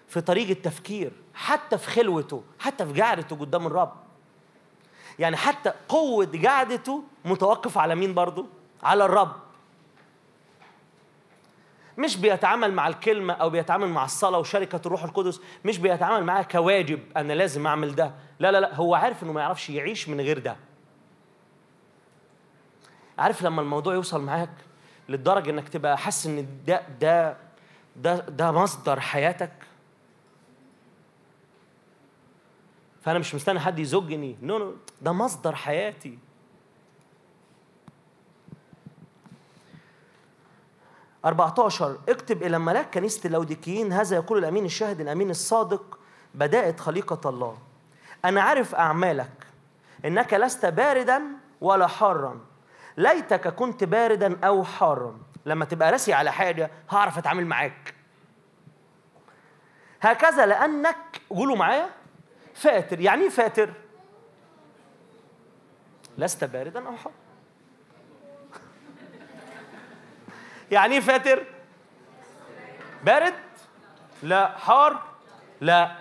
في 0.07 0.21
طريقة 0.21 0.53
تفكير 0.61 1.11
حتى 1.33 1.77
في 1.77 1.91
خلوته 1.91 2.43
حتى 2.59 2.85
في 2.85 3.01
قعدته 3.01 3.35
قدام 3.35 3.67
الرب. 3.67 4.04
يعني 5.19 5.37
حتى 5.37 5.73
قوة 5.89 6.31
قعدته 6.45 7.03
متوقف 7.25 7.77
على 7.77 7.95
مين 7.95 8.13
برضو؟ 8.13 8.45
على 8.83 9.05
الرب. 9.05 9.31
مش 11.97 12.17
بيتعامل 12.17 12.73
مع 12.73 12.87
الكلمة 12.87 13.33
أو 13.33 13.49
بيتعامل 13.49 13.87
مع 13.89 14.05
الصلاة 14.05 14.39
وشركة 14.39 14.81
الروح 14.85 15.03
القدس 15.03 15.41
مش 15.65 15.77
بيتعامل 15.77 16.23
معاها 16.25 16.43
كواجب 16.43 16.99
أنا 17.17 17.33
لازم 17.33 17.67
أعمل 17.67 17.95
ده. 17.95 18.11
لا 18.39 18.51
لا 18.51 18.59
لا 18.59 18.75
هو 18.75 18.95
عارف 18.95 19.23
إنه 19.23 19.31
ما 19.33 19.41
يعرفش 19.41 19.69
يعيش 19.69 20.09
من 20.09 20.21
غير 20.21 20.39
ده. 20.39 20.55
عارف 23.17 23.41
لما 23.43 23.61
الموضوع 23.61 23.93
يوصل 23.93 24.21
معاك 24.21 24.49
للدرجة 25.09 25.49
إنك 25.49 25.69
تبقى 25.69 25.97
حاسس 25.97 26.25
إن 26.25 26.47
ده 26.67 26.81
ده 27.01 27.37
ده 27.95 28.15
ده 28.15 28.51
مصدر 28.51 28.99
حياتك؟ 28.99 29.51
فأنا 33.05 33.19
مش 33.19 33.35
مستني 33.35 33.59
حد 33.59 33.79
يزجني 33.79 34.37
نو 34.41 34.57
نو 34.57 34.73
ده 35.01 35.11
مصدر 35.11 35.55
حياتي. 35.55 36.19
أربعتاشر. 41.25 41.97
اكتب 42.09 42.43
إلى 42.43 42.59
ملاك 42.59 42.93
كنيسة 42.93 43.27
اللوديكيين. 43.27 43.93
هذا 43.93 44.15
يقول 44.15 44.37
الأمين 44.37 44.65
الشاهد 44.65 45.01
الأمين 45.01 45.29
الصادق 45.29 45.99
بدأت 46.35 46.79
خليقة 46.79 47.29
الله. 47.29 47.57
أنا 48.25 48.41
عارف 48.41 48.75
أعمالك. 48.75 49.47
إنك 50.05 50.33
لست 50.33 50.65
باردا 50.65 51.21
ولا 51.61 51.87
حارا. 51.87 52.39
ليتك 52.97 53.47
كنت 53.47 53.83
باردا 53.83 54.45
أو 54.45 54.63
حارا. 54.63 55.19
لما 55.45 55.65
تبقى 55.65 55.91
راسي 55.91 56.13
على 56.13 56.31
حاجة 56.31 56.71
هعرف 56.89 57.17
أتعامل 57.17 57.45
معاك. 57.45 57.93
هكذا 60.01 60.45
لأنك 60.45 61.21
قولوا 61.29 61.55
معايا. 61.55 62.04
فاتر. 62.55 62.99
يعني 62.99 63.23
إيه 63.23 63.29
فاتر؟ 63.29 63.73
لست 66.17 66.43
باردا 66.43 66.87
أو 66.87 66.95
حار 66.95 67.11
يعني 70.71 70.95
إيه 70.95 70.99
فاتر؟ 71.01 71.43
بارد؟ 73.03 73.33
لا. 74.23 74.47
حار؟ 74.57 75.03
لا. 75.61 75.95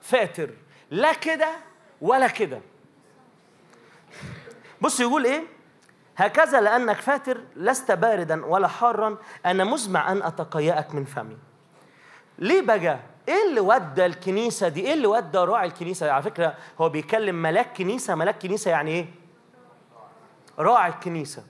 فاتر. 0.00 0.50
لا 0.90 1.12
كده 1.12 1.56
ولا 2.00 2.28
كده. 2.28 2.60
بص 4.80 5.00
يقول 5.00 5.24
إيه؟ 5.24 5.42
هكذا 6.16 6.60
لأنك 6.60 6.96
فاتر 6.96 7.40
لست 7.56 7.92
باردا 7.92 8.46
ولا 8.46 8.68
حارا 8.68 9.18
أنا 9.46 9.64
مزمع 9.64 10.12
أن 10.12 10.22
أتقيأك 10.22 10.94
من 10.94 11.04
فمي. 11.04 11.38
ليه 12.38 12.62
بقى؟ 12.62 12.98
إيه 13.28 13.48
اللي 13.48 13.60
ودى 13.60 14.06
الكنيسة 14.06 14.68
دي؟ 14.68 14.80
إيه 14.86 14.94
اللي 14.94 15.06
ودى 15.06 15.38
راعي 15.38 15.66
الكنيسة 15.66 16.10
على 16.10 16.22
فكرة 16.22 16.54
هو 16.80 16.88
بيكلم 16.88 17.34
ملاك 17.42 17.76
كنيسة. 17.76 18.14
ملاك 18.14 18.42
كنيسة 18.42 18.70
يعني 18.70 18.90
إيه؟ 18.90 19.06
راعي 20.58 20.90
الكنيسة. 20.90 21.44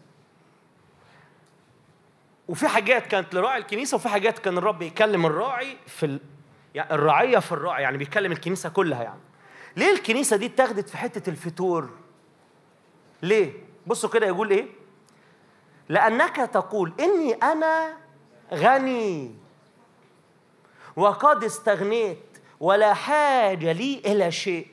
وفي 2.49 2.69
حاجات 2.69 3.07
كانت 3.07 3.35
لراعي 3.35 3.59
الكنيسة 3.61 3.95
وفي 3.95 4.09
حاجات 4.09 4.39
كان 4.39 4.59
الرب 4.59 4.83
يكلم 4.83 5.27
الراعي 5.27 5.77
في 5.87 6.07
ال... 6.07 6.21
يعني 6.75 6.95
الرعية 6.95 7.39
في 7.39 7.53
الراعي 7.53 7.83
يعني 7.83 7.97
بيكلم 7.99 8.33
الكنيسة 8.33 8.69
كلها 8.69 9.03
يعني. 9.03 9.21
ليه 9.77 9.93
الكنيسة 9.93 10.37
دي 10.37 10.47
اتاخدت 10.47 10.89
في 10.89 10.97
حتة 10.97 11.31
الفتور؟ 11.31 11.91
ليه؟ 13.23 13.53
بصوا 13.87 14.11
كده 14.11 14.27
يقول 14.27 14.51
إيه؟ 14.51 14.67
لأنك 15.89 16.37
تقول 16.37 16.93
إني 17.01 17.33
أنا 17.33 17.97
غني. 18.55 19.42
وقد 20.97 21.45
استغنيت 21.45 22.19
ولا 22.61 22.95
حاجة 22.95 23.73
لي 23.73 24.03
إلى 24.07 24.31
شيء. 24.33 24.67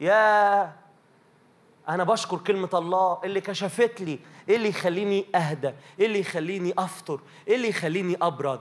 يا 0.00 0.72
أنا 1.88 2.04
بشكر 2.04 2.36
كلمة 2.38 2.68
الله 2.74 3.18
اللي 3.24 3.40
كشفت 3.40 4.00
لي 4.00 4.18
إيه 4.48 4.56
اللي 4.56 4.68
يخليني 4.68 5.26
أهدى 5.34 5.72
إيه 6.00 6.06
اللي 6.06 6.20
يخليني 6.20 6.74
أفطر 6.78 7.20
إيه 7.48 7.56
اللي 7.56 7.68
يخليني 7.68 8.16
أبرد 8.22 8.60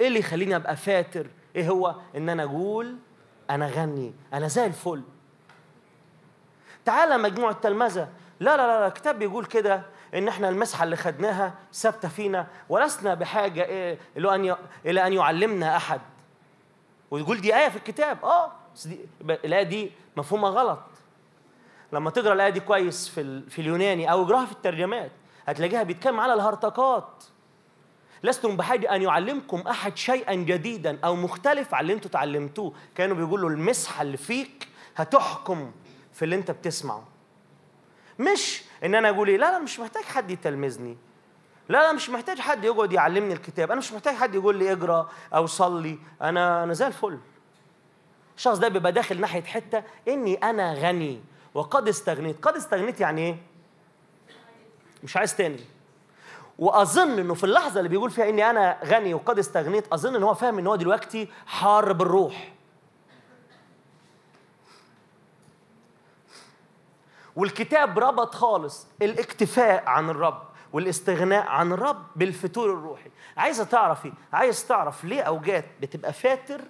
إيه 0.00 0.08
اللي 0.08 0.18
يخليني 0.18 0.56
أبقى 0.56 0.76
فاتر. 0.76 1.26
إيه 1.56 1.68
هو؟ 1.70 1.94
إن 2.16 2.28
أنا 2.28 2.42
أقول 2.44 2.96
أنا 3.50 3.66
غني 3.68 4.12
أنا 4.34 4.48
زي 4.48 4.66
الفل. 4.66 5.02
تعالى 6.84 7.18
مجموعة 7.18 7.52
تلمذة 7.52 8.08
لا 8.40 8.56
لا 8.56 8.66
لا 8.66 8.86
الكتاب 8.86 9.18
بيقول 9.18 9.44
كده 9.44 9.82
إن 10.14 10.28
إحنا 10.28 10.48
المسحة 10.48 10.84
اللي 10.84 10.96
خدناها 10.96 11.54
ثابتة 11.74 12.08
فينا 12.08 12.46
ولسنا 12.68 13.14
بحاجة 13.14 13.64
إيه 13.64 13.98
إلى 14.16 14.34
أن 14.34 14.56
إلى 14.86 15.06
أن 15.06 15.12
يعلمنا 15.12 15.76
أحد. 15.76 16.00
ويقول 17.10 17.40
دي 17.40 17.56
آية 17.56 17.68
في 17.68 17.76
الكتاب. 17.76 18.24
آه. 18.24 18.52
بس 18.74 18.86
دي 18.86 18.98
الآية 19.20 19.62
دي 19.62 19.90
مفهومة 20.16 20.48
غلط. 20.48 20.80
لما 21.92 22.10
تقرأ 22.10 22.32
الآية 22.32 22.50
دي 22.50 22.60
كويس 22.60 23.08
في 23.08 23.20
ال... 23.20 23.50
في 23.50 23.60
اليوناني 23.60 24.12
أو 24.12 24.22
اقراها 24.22 24.46
في 24.46 24.52
الترجمات 24.52 25.10
هتلاقيها 25.46 25.82
بيتكلم 25.82 26.20
على 26.20 26.34
الهرطقات 26.34 27.24
لستم 28.22 28.56
بحاجة 28.56 28.94
أن 28.94 29.02
يعلمكم 29.02 29.60
أحد 29.60 29.96
شيئا 29.96 30.34
جديدا 30.34 30.98
أو 31.04 31.16
مختلف 31.16 31.74
أنتوا 31.74 32.10
اتعلمتوه 32.10 32.72
كانوا 32.94 33.16
بيقولوا 33.16 33.50
المسحة 33.50 34.02
اللي 34.02 34.16
فيك 34.16 34.68
هتحكم 34.96 35.72
في 36.12 36.24
اللي 36.24 36.36
أنت 36.36 36.50
بتسمعه. 36.50 37.04
مش 38.18 38.62
إن 38.84 38.94
أنا 38.94 39.08
أقول 39.10 39.28
إيه 39.28 39.36
لا 39.36 39.50
لا 39.50 39.58
مش 39.58 39.80
محتاج 39.80 40.04
حد 40.04 40.30
يتلمذني. 40.30 40.96
لا 41.70 41.78
لا 41.78 41.92
مش 41.92 42.10
محتاج 42.10 42.38
حد 42.38 42.64
يقعد 42.64 42.92
يعلمني 42.92 43.32
الكتاب. 43.34 43.70
أنا 43.70 43.78
مش 43.78 43.92
محتاج 43.92 44.14
حد 44.14 44.34
يقول 44.34 44.56
لي 44.56 44.72
اقرأ 44.72 45.08
أو 45.34 45.46
صلي. 45.46 45.98
أنا 46.22 46.64
أنا 46.64 46.72
زي 46.72 46.86
الفل. 46.86 47.18
الشخص 48.36 48.58
ده 48.58 48.68
بيبقى 48.68 48.92
داخل 48.92 49.20
ناحية 49.20 49.42
حتة 49.42 49.82
إني 50.08 50.34
أنا 50.34 50.74
غني 50.74 51.20
وقد 51.54 51.88
استغنيت. 51.88 52.46
قد 52.46 52.56
استغنيت 52.56 53.00
يعني 53.00 53.20
إيه؟ 53.20 53.36
مش 55.04 55.16
عايز 55.16 55.36
تاني. 55.36 55.60
وأظن 56.58 57.18
إنه 57.18 57.34
في 57.34 57.44
اللحظة 57.44 57.78
اللي 57.78 57.88
بيقول 57.88 58.10
فيها 58.10 58.28
إني 58.28 58.50
أنا 58.50 58.78
غني 58.84 59.14
وقد 59.14 59.38
استغنيت 59.38 59.92
أظن 59.92 60.16
إن 60.16 60.22
هو 60.22 60.34
فاهم 60.34 60.58
إن 60.58 60.66
هو 60.66 60.76
دلوقتي 60.76 61.28
حار 61.46 61.92
بالروح. 61.92 62.52
والكتاب 67.36 67.98
ربط 67.98 68.34
خالص 68.34 68.86
الاكتفاء 69.02 69.86
عن 69.86 70.10
الرب. 70.10 70.49
والاستغناء 70.72 71.46
عن 71.46 71.72
الرب 71.72 72.02
بالفتور 72.16 72.72
الروحي. 72.72 73.10
عايزه 73.36 73.64
تعرفي 73.64 74.12
عايز 74.32 74.66
تعرف 74.66 75.04
ليه 75.04 75.22
اوجات 75.22 75.64
بتبقى 75.80 76.12
فاتر 76.12 76.60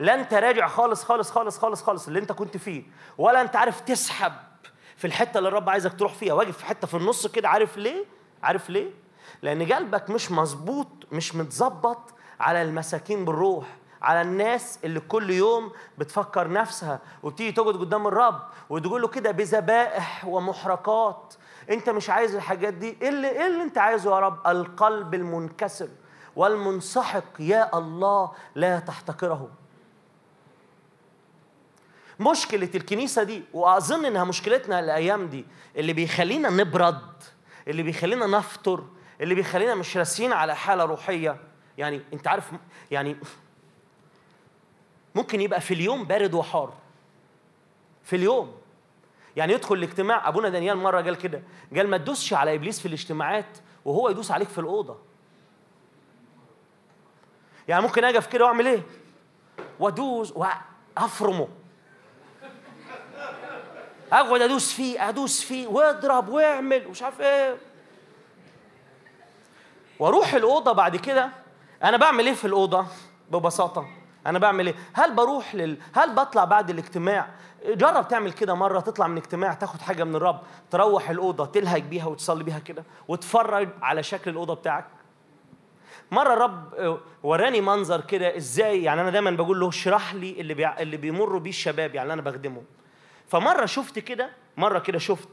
لا 0.00 0.14
انت 0.14 0.34
راجع 0.34 0.68
خالص 0.68 1.04
خالص 1.04 1.30
خالص 1.30 1.58
خالص 1.58 1.82
خالص 1.82 2.06
اللي 2.06 2.18
انت 2.18 2.32
كنت 2.32 2.56
فيه 2.56 2.82
ولا 3.18 3.40
انت 3.40 3.56
عارف 3.56 3.80
تسحب 3.80 4.32
في 4.96 5.06
الحتة 5.06 5.38
اللي 5.38 5.48
الرب 5.48 5.68
عايزك 5.70 5.98
تروح 5.98 6.14
فيها. 6.14 6.32
واقف 6.32 6.58
في 6.58 6.66
حتة 6.66 6.86
في 6.86 6.96
النص 6.96 7.26
كده 7.26 7.48
عارف 7.48 7.76
ليه؟ 7.76 8.04
عارف 8.42 8.70
ليه؟ 8.70 8.90
لأن 9.42 9.72
قلبك 9.72 10.10
مش 10.10 10.30
مظبوط 10.30 10.88
مش 11.12 11.34
متظبط 11.34 12.14
على 12.40 12.62
المساكين 12.62 13.24
بالروح 13.24 13.66
على 14.02 14.22
الناس 14.22 14.78
اللي 14.84 15.00
كل 15.00 15.30
يوم 15.30 15.72
بتفكر 15.98 16.48
نفسها 16.52 17.00
وبتيجي 17.22 17.52
تقعد 17.52 17.74
قدام 17.76 18.06
الرب 18.06 18.40
وتقول 18.70 19.02
له 19.02 19.08
كده 19.08 19.30
بذبائح 19.30 20.24
ومحرقات. 20.24 21.34
انت 21.70 21.90
مش 21.90 22.10
عايز 22.10 22.34
الحاجات 22.34 22.74
دي 22.74 22.96
إيه 23.02 23.08
اللي, 23.08 23.28
إيه 23.28 23.46
اللي 23.46 23.62
انت 23.62 23.78
عايزه 23.78 24.10
يا 24.14 24.18
رب 24.20 24.46
القلب 24.46 25.14
المنكسر 25.14 25.88
والمنسحق 26.36 27.24
يا 27.38 27.78
الله 27.78 28.32
لا 28.54 28.78
تحتقره. 28.78 29.50
مشكلة 32.20 32.70
الكنيسة 32.74 33.22
دي 33.22 33.42
وأظن 33.52 34.04
إنها 34.04 34.24
مشكلتنا 34.24 34.80
الأيام 34.80 35.26
دي 35.26 35.44
اللي 35.76 35.92
بيخلينا 35.92 36.50
نبرد 36.50 37.22
اللي 37.68 37.82
بيخلينا 37.82 38.26
نفطر 38.26 38.84
اللي 39.20 39.34
بيخلينا 39.34 39.74
مش 39.74 39.96
راسين 39.96 40.32
على 40.32 40.56
حالة 40.56 40.84
روحية. 40.84 41.36
يعني 41.78 42.00
أنت 42.12 42.28
عارف 42.28 42.50
يعني 42.90 43.16
ممكن 45.14 45.40
يبقى 45.40 45.60
في 45.60 45.74
اليوم 45.74 46.04
بارد 46.04 46.34
وحار. 46.34 46.72
في 48.04 48.16
اليوم. 48.16 48.57
يعني 49.36 49.52
يدخل 49.52 49.74
الاجتماع. 49.74 50.28
أبونا 50.28 50.48
دانيال 50.48 50.76
مرة 50.76 51.02
قال 51.02 51.16
كده 51.16 51.42
قال 51.76 51.88
ما 51.88 51.96
تدوسش 51.96 52.32
على 52.32 52.54
إبليس 52.54 52.80
في 52.80 52.88
الاجتماعات 52.88 53.58
وهو 53.84 54.08
يدوس 54.08 54.30
عليك 54.30 54.48
في 54.48 54.58
الأوضة. 54.58 54.96
يعني 57.68 57.82
ممكن 57.82 58.04
أجي 58.04 58.20
في 58.20 58.28
كده 58.28 58.44
وأعمل 58.44 58.66
إيه؟ 58.66 58.82
وأدوس 59.80 60.32
وأفرمه. 60.36 61.48
أقعد 64.12 64.42
أدوس 64.42 64.72
فيه 64.72 65.08
أدوس 65.08 65.40
فيه 65.44 65.66
واضرب 65.66 66.28
واعمل 66.28 66.86
ومش 66.86 67.02
عارف 67.02 67.20
إيه. 67.20 67.56
وأروح 69.98 70.34
الأوضة 70.34 70.72
بعد 70.72 70.96
كده 70.96 71.30
أنا 71.84 71.96
بعمل 71.96 72.26
إيه 72.26 72.34
في 72.34 72.46
الأوضة؟ 72.46 72.86
ببساطة 73.30 73.88
أنا 74.26 74.38
بعمل 74.38 74.66
إيه؟ 74.66 74.74
هل 74.92 75.14
بروح 75.14 75.54
لل 75.54 75.76
هل 75.94 76.14
بطلع 76.14 76.44
بعد 76.44 76.70
الاجتماع؟ 76.70 77.28
جرب 77.66 78.08
تعمل 78.08 78.32
كده 78.32 78.54
مرة 78.54 78.80
تطلع 78.80 79.06
من 79.06 79.16
اجتماع 79.16 79.54
تاخد 79.54 79.80
حاجة 79.80 80.04
من 80.04 80.16
الرب 80.16 80.40
تروح 80.70 81.10
الأوضة 81.10 81.46
تلهج 81.46 81.82
بيها 81.82 82.06
وتصلي 82.06 82.44
بيها 82.44 82.58
كده 82.58 82.84
وتفرج 83.08 83.68
على 83.82 84.02
شكل 84.02 84.30
الأوضة 84.30 84.54
بتاعك. 84.54 84.84
مرة 86.10 86.32
الرب 86.32 86.74
آه، 86.74 86.98
وراني 87.22 87.60
منظر 87.60 88.00
كده 88.00 88.36
إزاي 88.36 88.82
يعني 88.82 89.00
أنا 89.00 89.10
دايما 89.10 89.30
بقول 89.30 89.60
له 89.60 89.68
اشرح 89.68 90.14
لي 90.14 90.40
اللي 90.40 90.54
بيع... 90.54 90.80
اللي 90.80 90.96
بيمروا 90.96 91.40
بيه 91.40 91.50
الشباب 91.50 91.94
يعني 91.94 92.12
أنا 92.12 92.22
بخدمهم 92.22 92.64
فمرة 93.26 93.66
شفت 93.66 93.98
كده 93.98 94.30
مرة 94.56 94.78
كده 94.78 94.98
شفت 94.98 95.28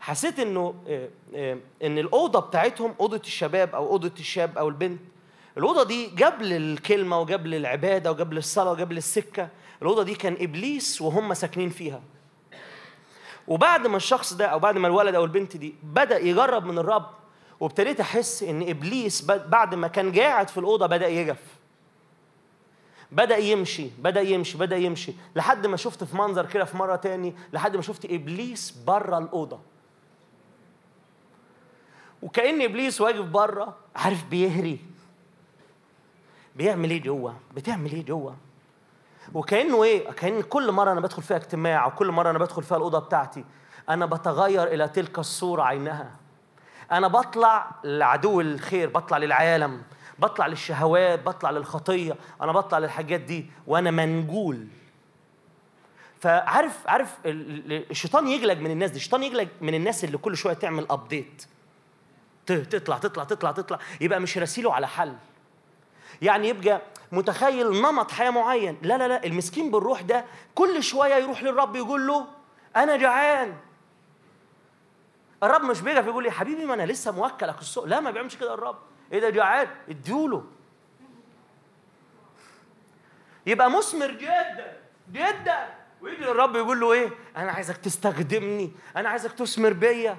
حسيت 0.00 0.40
إنه 0.40 0.74
آه، 0.88 1.08
آه، 1.34 1.58
إن 1.82 1.98
الأوضة 1.98 2.40
بتاعتهم 2.40 2.94
أوضة 3.00 3.20
الشباب 3.26 3.74
أو 3.74 3.86
أوضة 3.86 4.12
الشاب 4.18 4.58
أو 4.58 4.68
البنت 4.68 5.00
الأوضة 5.58 5.84
دي 5.84 6.24
قبل 6.24 6.52
الكلمة 6.52 7.18
وقبل 7.18 7.54
العباده 7.54 8.10
وقبل 8.10 8.36
الصلاه 8.38 8.72
وقبل 8.72 8.96
السكه 8.96 9.48
الأوضة 9.82 10.02
دي 10.02 10.14
كان 10.14 10.36
إبليس 10.40 11.02
وهم 11.02 11.34
ساكنين 11.34 11.70
فيها. 11.70 12.02
وبعد 13.48 13.86
ما 13.86 13.96
الشخص 13.96 14.32
ده 14.34 14.46
أو 14.46 14.58
بعد 14.58 14.78
ما 14.78 14.88
الولد 14.88 15.14
أو 15.14 15.24
البنت 15.24 15.56
دي 15.56 15.74
بدأ 15.82 16.18
يجرب 16.18 16.64
من 16.64 16.78
الرب 16.78 17.06
وابتديت 17.60 18.00
أحس 18.00 18.42
إن 18.42 18.68
إبليس 18.68 19.24
بعد 19.24 19.74
ما 19.74 19.88
كان 19.88 20.18
قاعد 20.18 20.48
في 20.48 20.58
الأوضة 20.58 20.86
بدأ 20.86 21.08
يجف 21.08 21.58
بدأ 23.12 23.36
يمشي 23.36 23.90
بدأ 23.98 24.20
يمشي 24.20 24.58
بدأ 24.58 24.76
يمشي 24.76 25.12
لحد 25.36 25.66
ما 25.66 25.76
شفت 25.76 26.04
في 26.04 26.16
منظر 26.16 26.46
كده 26.46 26.64
في 26.64 26.76
مرة 26.76 26.96
تاني 26.96 27.34
لحد 27.52 27.76
ما 27.76 27.82
شفت 27.82 28.04
إبليس 28.04 28.70
بره 28.86 29.18
الأوضة. 29.18 29.60
وكأن 32.22 32.62
إبليس 32.62 33.00
واقف 33.00 33.24
بره 33.24 33.76
عارف 33.96 34.24
بيهري. 34.24 34.78
بيعمل 36.56 36.90
إيه 36.90 37.02
جوه؟ 37.02 37.36
بتعمل 37.54 37.92
إيه 37.92 38.04
جوه؟ 38.04 38.36
وكأنه 39.34 39.84
إيه؟ 39.84 40.10
كأن 40.10 40.42
كل 40.42 40.72
مرة 40.72 40.92
أنا 40.92 41.00
بدخل 41.00 41.22
فيها 41.22 41.36
اجتماع 41.36 41.86
وكل 41.86 42.10
مرة 42.10 42.30
أنا 42.30 42.38
بدخل 42.38 42.62
فيها 42.62 42.76
الأوضة 42.76 42.98
بتاعتي 42.98 43.44
أنا 43.88 44.06
بتغير 44.06 44.62
إلى 44.64 44.88
تلك 44.88 45.18
الصورة 45.18 45.62
عينها. 45.62 46.10
أنا 46.92 47.08
بطلع 47.08 47.70
لعدو 47.84 48.40
الخير 48.40 48.88
بطلع 48.88 49.18
للعالم 49.18 49.82
بطلع 50.18 50.46
للشهوات 50.46 51.22
بطلع 51.22 51.50
للخطية 51.50 52.16
أنا 52.42 52.52
بطلع 52.52 52.78
للحاجات 52.78 53.20
دي 53.20 53.50
وأنا 53.66 53.90
منجول. 53.90 54.66
فعارف 56.20 56.78
عارف 56.86 57.16
ال- 57.26 57.72
ال- 57.72 57.90
الشيطان 57.90 58.28
يجلج 58.28 58.58
من 58.58 58.70
الناس 58.70 58.90
دي 58.90 58.96
الشيطان 58.96 59.22
يجلج 59.22 59.48
من 59.60 59.74
الناس 59.74 60.04
اللي 60.04 60.18
كل 60.18 60.36
شوية 60.36 60.54
تعمل 60.54 60.86
ابديت 60.90 61.44
تطلع 62.46 62.98
تطلع 62.98 63.24
تطلع 63.24 63.52
تطلع 63.52 63.78
يبقى 64.00 64.20
مش 64.20 64.38
راسيله 64.38 64.74
على 64.74 64.88
حل. 64.88 65.14
يعني 66.22 66.48
يبقى 66.48 66.80
متخيل 67.12 67.70
نمط 67.82 68.10
حياة 68.10 68.30
معين. 68.30 68.78
لا 68.82 68.98
لا 68.98 69.08
لا 69.08 69.24
المسكين 69.24 69.70
بالروح 69.70 70.00
ده 70.00 70.24
كل 70.54 70.82
شوية 70.82 71.14
يروح 71.14 71.42
للرب 71.42 71.76
يقول 71.76 72.06
له 72.06 72.26
أنا 72.76 72.96
جعان. 72.96 73.56
الرب 75.42 75.62
مش 75.62 75.80
بيقف 75.80 76.06
يقول 76.06 76.24
لي 76.24 76.30
حبيبي 76.30 76.66
ما 76.66 76.74
أنا 76.74 76.86
لسه 76.86 77.12
موكلك 77.12 77.58
السوق 77.60 77.84
لا 77.84 78.00
ما 78.00 78.10
بيعملش 78.10 78.36
كده 78.36 78.54
الرب. 78.54 78.78
إيه 79.12 79.20
ده 79.20 79.30
جعان 79.30 79.68
اديله 79.88 80.44
يبقى 83.46 83.70
مثمر 83.70 84.10
جدا 84.10 84.78
جدا. 85.12 85.74
ويجي 86.00 86.22
للرب 86.24 86.56
يقول 86.56 86.80
له 86.80 86.92
إيه؟ 86.92 87.10
أنا 87.36 87.52
عايزك 87.52 87.76
تستخدمني 87.76 88.72
أنا 88.96 89.08
عايزك 89.08 89.32
تثمر 89.32 89.72
بيا. 89.72 90.16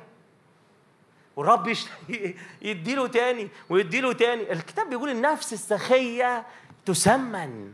والرب. 1.36 1.74
يديله 2.62 3.08
تاني 3.08 3.50
ويديله 3.70 4.14
تاني. 4.14 4.52
الكتاب 4.52 4.90
بيقول 4.90 5.10
النفس 5.10 5.54
السخية 5.54 6.46
تسمن. 6.94 7.72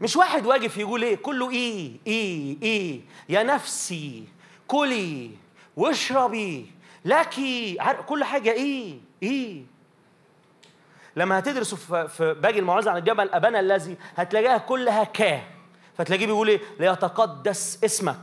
مش 0.00 0.16
واحد 0.16 0.46
واقف 0.46 0.76
يقول 0.76 1.02
إيه؟ 1.02 1.16
كله 1.16 1.50
إيه 1.50 1.96
إيه 2.06 2.56
إيه 2.62 3.00
يا 3.28 3.42
نفسي 3.42 4.24
كلي 4.68 5.30
واشربي 5.76 6.70
عار- 7.80 8.02
كل 8.02 8.24
حاجة 8.24 8.52
إيه 8.52 8.98
إيه 9.22 9.62
لما 11.16 11.38
هتدرسوا 11.38 11.78
في, 11.78 12.08
باقي 12.34 12.58
الموعظة 12.58 12.90
عن 12.90 12.96
الجبل 12.96 13.30
أبانا 13.30 13.60
الذي 13.60 13.96
هتلاقيها 14.16 14.58
كلها 14.58 15.04
كا 15.04 15.40
فتلاقيه 15.98 16.26
بيقول 16.26 16.48
إيه؟ 16.48 16.60
ليتقدس 16.80 17.84
اسمك. 17.84 18.20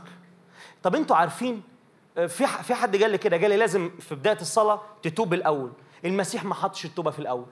طب 0.82 0.94
أنتوا 0.94 1.16
عارفين؟ 1.16 1.62
في 2.14 2.46
في 2.46 2.74
حد 2.74 2.96
قال 2.96 3.10
لي 3.10 3.18
كده؟ 3.18 3.36
قال 3.36 3.50
لي 3.50 3.56
لازم 3.56 3.90
في 4.00 4.14
بداية 4.14 4.40
الصلاة 4.40 4.82
تتوب 5.02 5.34
الأول. 5.34 5.72
المسيح 6.04 6.44
ما 6.44 6.54
حطش 6.54 6.84
التوبة 6.84 7.10
في 7.10 7.18
الأول. 7.18 7.46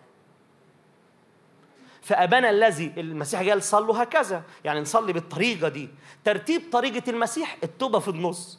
فأبانا 2.04 2.50
الذي 2.50 2.92
المسيح 2.96 3.40
قال 3.40 3.62
صلوا 3.62 4.02
هكذا. 4.02 4.42
يعني 4.64 4.80
نصلي 4.80 5.12
بالطريقة 5.12 5.68
دي. 5.68 5.88
ترتيب 6.24 6.62
طريقة 6.72 7.10
المسيح 7.10 7.56
التوبة 7.62 7.98
في 7.98 8.08
النص. 8.08 8.58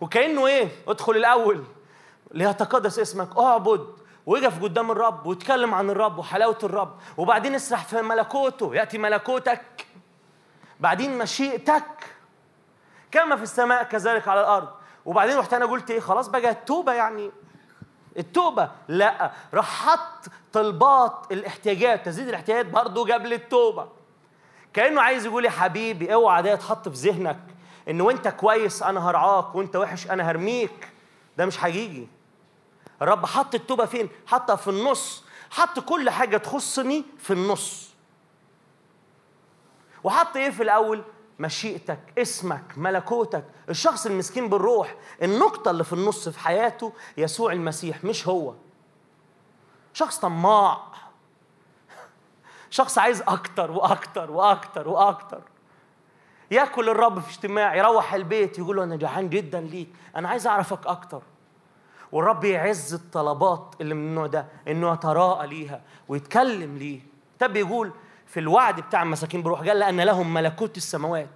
وكأنه 0.00 0.46
إيه؟ 0.46 0.68
ادخل 0.88 1.16
الأول. 1.16 1.64
ليتقدس 2.30 2.98
اسمك. 2.98 3.36
اعبد. 3.38 3.86
وقف 4.26 4.62
قدام 4.62 4.90
الرب 4.90 5.26
واتكلم 5.26 5.74
عن 5.74 5.90
الرب 5.90 6.18
وحلاوة 6.18 6.58
الرب. 6.62 6.98
وبعدين 7.16 7.54
اسرح 7.54 7.84
في 7.84 8.02
ملكوته. 8.02 8.74
يأتي 8.74 8.98
ملكوتك. 8.98 9.86
بعدين 10.80 11.18
مشيئتك. 11.18 12.14
كما 13.10 13.36
في 13.36 13.42
السماء 13.42 13.82
كذلك 13.82 14.28
على 14.28 14.40
الأرض. 14.40 14.68
وبعدين 15.04 15.38
رحت 15.38 15.52
أنا 15.54 15.64
قلت 15.66 15.90
إيه؟ 15.90 16.00
خلاص 16.00 16.28
بقى 16.28 16.50
التوبة 16.50 16.92
يعني. 16.92 17.30
التوبة. 18.18 18.70
لا. 18.88 19.32
راح 19.54 19.86
حط 19.86 20.26
طلبات 20.52 21.26
الاحتياجات 21.32 22.06
تزيد 22.06 22.28
الاحتياجات 22.28 22.66
برضه 22.66 23.14
قبل 23.14 23.32
التوبة. 23.32 23.88
كأنه 24.72 25.00
عايز 25.02 25.26
يقول 25.26 25.44
يا 25.44 25.50
حبيبي 25.50 26.14
اوعى 26.14 26.42
ده 26.42 26.52
يتحط 26.52 26.88
في 26.88 26.94
ذهنك 27.10 27.38
إن 27.88 28.00
وأنت 28.00 28.28
كويس 28.28 28.82
أنا 28.82 29.10
هرعاك 29.10 29.54
وأنت 29.54 29.76
وحش 29.76 30.10
أنا 30.10 30.30
هرميك. 30.30 30.88
ده 31.36 31.46
مش 31.46 31.64
هيجي 31.64 32.08
الرب 33.02 33.26
حط 33.26 33.54
التوبة 33.54 33.84
فين؟ 33.86 34.08
حطها 34.26 34.56
في 34.56 34.68
النص. 34.68 35.24
حط 35.50 35.80
كل 35.80 36.10
حاجة 36.10 36.36
تخصني 36.36 37.04
في 37.18 37.32
النص. 37.32 37.90
وحط 40.04 40.36
إيه 40.36 40.50
في 40.50 40.62
الأول؟ 40.62 41.02
مشيئتك 41.38 41.98
اسمك 42.18 42.64
ملكوتك. 42.76 43.44
الشخص 43.68 44.06
المسكين 44.06 44.48
بالروح 44.48 44.94
النقطة 45.22 45.70
اللي 45.70 45.84
في 45.84 45.92
النص 45.92 46.28
في 46.28 46.38
حياته 46.38 46.92
يسوع 47.16 47.52
المسيح 47.52 48.04
مش 48.04 48.28
هو. 48.28 48.54
شخص 49.94 50.18
طماع. 50.18 50.78
شخص 52.70 52.98
عايز 52.98 53.22
أكتر 53.22 53.70
وأكتر 53.70 54.30
وأكتر 54.30 54.88
وأكتر. 54.88 55.40
يأكل 56.50 56.88
الرب 56.88 57.20
في 57.20 57.30
اجتماع 57.30 57.76
يروح 57.76 58.14
البيت 58.14 58.58
يقول 58.58 58.76
له 58.76 58.84
أنا 58.84 58.96
جعان 58.96 59.28
جدا 59.28 59.60
ليك 59.60 59.88
أنا 60.16 60.28
عايز 60.28 60.46
أعرفك 60.46 60.86
أكتر. 60.86 61.22
والرب 62.12 62.44
يعز 62.44 62.94
الطلبات 62.94 63.74
اللي 63.80 63.94
من 63.94 64.08
النوع 64.08 64.26
ده 64.26 64.46
إنه 64.68 64.92
يتراءى 64.92 65.46
ليها 65.46 65.82
ويتكلم 66.08 66.78
ليه. 66.78 67.00
الكتاب 67.32 67.52
بيقول 67.52 67.92
في 68.26 68.40
الوعد 68.40 68.80
بتاع 68.80 69.02
المساكين 69.02 69.42
بروح 69.42 69.60
قال 69.60 69.78
لأن 69.78 70.00
لهم 70.00 70.34
ملكوت 70.34 70.76
السماوات. 70.76 71.28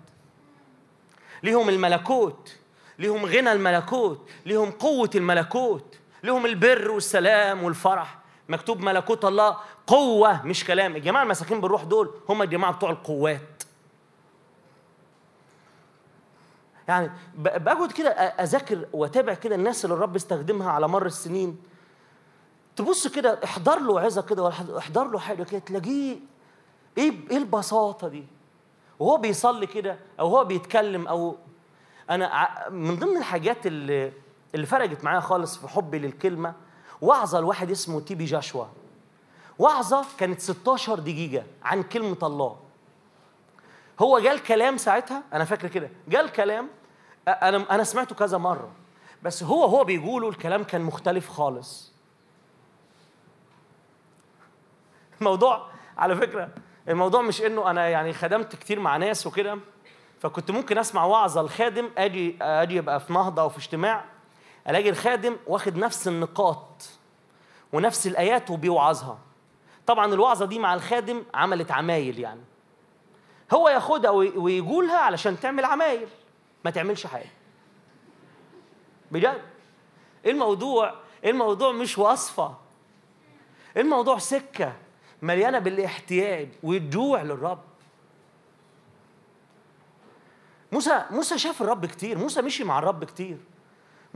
ليهم 1.43 1.69
الملكوت 1.69 2.57
ليهم 2.99 3.27
غنى 3.27 3.53
الملكوت 3.53 4.29
ليهم 4.47 4.71
قوة 4.71 5.11
الملكوت 5.15 5.99
ليهم 6.23 6.47
البر 6.47 6.91
والسلام 6.91 7.63
والفرح. 7.63 8.19
مكتوب 8.49 8.81
ملكوت 8.81 9.25
الله 9.25 9.57
قوة 9.87 10.47
مش 10.47 10.65
كلام. 10.65 10.97
الجماعة 10.97 11.23
المساكين 11.23 11.61
بالروح 11.61 11.85
دول 11.85 12.11
هم 12.29 12.43
الجماعة 12.43 12.73
بتوع 12.73 12.91
القوات. 12.91 13.63
يعني 16.89 17.11
بقعد 17.39 17.93
كده 17.93 18.11
أذاكر 18.11 18.87
وأتابع 18.93 19.35
كده 19.35 19.55
الناس 19.55 19.85
اللي 19.85 19.95
الرب 19.97 20.17
استخدمها 20.17 20.71
على 20.71 20.89
مر 20.89 21.07
السنين. 21.07 21.59
تبص 22.77 23.07
كده 23.09 23.41
احضر 23.45 23.79
له 23.79 24.01
عظة 24.01 24.23
كده 24.23 24.43
ولا 24.43 24.79
احضر 24.79 25.05
له 25.09 25.19
حاجة 25.19 25.43
كده 25.43 25.59
تلاقيه 25.59 26.17
إيه 26.99 27.13
إيه 27.31 27.37
البساطة 27.37 28.09
دي؟ 28.09 28.25
وهو 28.99 29.17
بيصلي 29.17 29.67
كده 29.67 29.99
أو 30.21 30.29
هو 30.29 30.45
بيتكلم 30.45 31.09
أو 31.09 31.37
أنا 32.11 32.49
من 32.71 32.97
ضمن 32.97 33.17
الحاجات 33.17 33.67
اللي 33.67 34.13
اللي 34.55 34.67
فرقت 34.67 35.05
معايا 35.05 35.21
خالص 35.21 35.57
في 35.57 35.69
حبي 35.69 35.99
للكلمة 35.99 36.55
وعظة 37.01 37.41
لواحد 37.41 37.71
اسمه 37.71 38.01
تيبي 38.01 38.25
جاشوا. 38.25 38.65
وعظة 39.59 40.05
كانت 40.19 40.41
16 40.41 40.99
دقيقة 40.99 41.45
عن 41.63 41.83
كلمة 41.83 42.17
الله. 42.23 42.57
هو 44.01 44.19
جال 44.19 44.43
كلام 44.43 44.77
ساعتها 44.77 45.23
أنا 45.33 45.45
فاكر 45.45 45.69
كده 45.69 45.91
جال 46.09 46.33
كلام 46.33 46.67
أ- 46.67 47.43
أنا 47.43 47.75
أنا 47.75 47.85
سمعته 47.85 48.15
كذا 48.15 48.39
مرة. 48.39 48.71
بس 49.23 49.43
هو 49.43 49.65
هو 49.65 49.85
بيقوله 49.85 50.29
الكلام 50.29 50.65
كان 50.65 50.81
مختلف 50.83 51.29
خالص. 51.29 51.93
الموضوع 55.21 55.67
على 55.99 56.17
فكرة 56.17 56.49
الموضوع 56.89 57.23
مش 57.23 57.43
إنه 57.43 57.71
أنا 57.71 57.89
يعني 57.89 58.13
خدمت 58.13 58.57
كتير 58.57 58.81
مع 58.81 58.97
ناس 58.97 59.27
وكده 59.27 59.59
فكنت 60.21 60.51
ممكن 60.51 60.79
أسمع 60.79 61.05
وعظة 61.05 61.41
الخادم 61.41 61.91
أجي 61.99 62.37
أجي 62.43 62.79
أبقى 62.79 63.01
في 63.01 63.13
نهضه 63.13 63.43
أو 63.43 63.49
في 63.49 63.59
اجتماع 63.59 64.05
ألاقي 64.69 64.89
الخادم 64.91 65.37
واخد 65.47 65.77
نفس 65.77 66.09
النقاط 66.09 66.83
ونفس 67.73 68.07
الآيات 68.07 68.51
وبيوعظها. 68.51 69.19
طبعا 69.87 70.15
الوعظة 70.15 70.47
دي 70.47 70.59
مع 70.59 70.75
الخادم 70.75 71.23
عملت 71.35 71.71
عمايل 71.71 72.19
يعني. 72.19 72.41
هو 73.55 73.69
ياخدها 73.69 74.11
وي- 74.11 74.29
ويقولها 74.39 74.99
علشان 74.99 75.41
تعمل 75.41 75.65
عمايل 75.65 76.09
ما 76.65 76.71
تعملش 76.71 77.07
حاجة. 77.07 77.31
بجد. 79.11 79.43
الموضوع 80.27 80.95
الموضوع 81.25 81.73
مش 81.73 81.99
وصفة. 81.99 82.57
الموضوع 83.77 84.19
سكة 84.19 84.73
مليانة 85.23 85.59
بالاحتياج 85.59 86.49
والجوع 86.63 87.23
للرب. 87.23 87.61
موسى 90.73 91.05
موسى 91.11 91.39
شاف 91.39 91.63
الرب 91.63 91.87
كتير. 91.87 92.19
موسى 92.19 92.43
مشي 92.43 92.65
مع 92.65 92.79
الرب 92.79 93.05
كتير. 93.05 93.39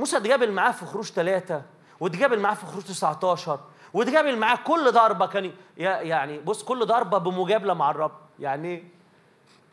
موسى 0.01 0.17
اتقابل 0.17 0.53
معاه 0.53 0.73
في 0.73 0.87
خروج 0.87 1.05
ثلاثة 1.05 1.63
واتقابل 2.01 2.39
معاه 2.41 2.55
في 2.55 2.67
خروج 2.67 2.83
19 2.83 3.61
واتقابل 3.95 4.39
معاه 4.39 4.57
كل 4.57 4.93
ضربة 4.93 5.27
كان 5.27 5.53
يعني 5.77 6.39
بص 6.39 6.63
كل 6.63 6.87
ضربة 6.87 7.19
بمجابلة 7.19 7.75
مع 7.75 7.91
الرب. 7.91 8.13
يعني 8.39 8.69
إيه؟ 8.69 8.85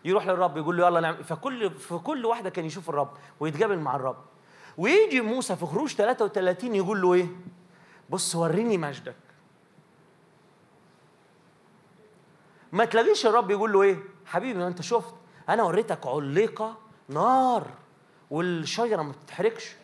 يروح 0.06 0.28
للرب 0.28 0.58
يقول 0.58 0.78
له 0.78 0.88
يلا 0.88 1.00
نعمل 1.00 1.24
فكل 1.24 1.72
في 1.72 1.98
كل 1.98 2.26
واحدة 2.26 2.50
كان 2.50 2.66
يشوف 2.66 2.90
الرب 2.90 3.10
ويتقابل 3.40 3.80
مع 3.80 3.96
الرب. 3.96 4.18
ويجي 4.78 5.22
موسى 5.22 5.56
في 5.56 5.66
خروج 5.66 5.94
33 5.94 6.76
يقول 6.76 7.02
له 7.02 7.14
إيه؟ 7.14 7.28
بص 8.10 8.36
وريني 8.36 8.78
مجدك. 8.78 9.16
ما 12.72 12.86
تلاقيش 12.86 13.26
الرب 13.26 13.52
يقول 13.52 13.74
له 13.74 13.82
إيه؟ 13.82 13.98
حبيبي 14.26 14.60
ما 14.60 14.68
أنت 14.68 14.82
شفت؟ 14.82 15.14
أنا 15.50 15.64
وريتك 15.64 16.08
علقة 16.08 16.78
نار 17.10 17.68
والشجرة 18.32 19.02
ما 19.02 19.12
بتتحركش 19.12 19.76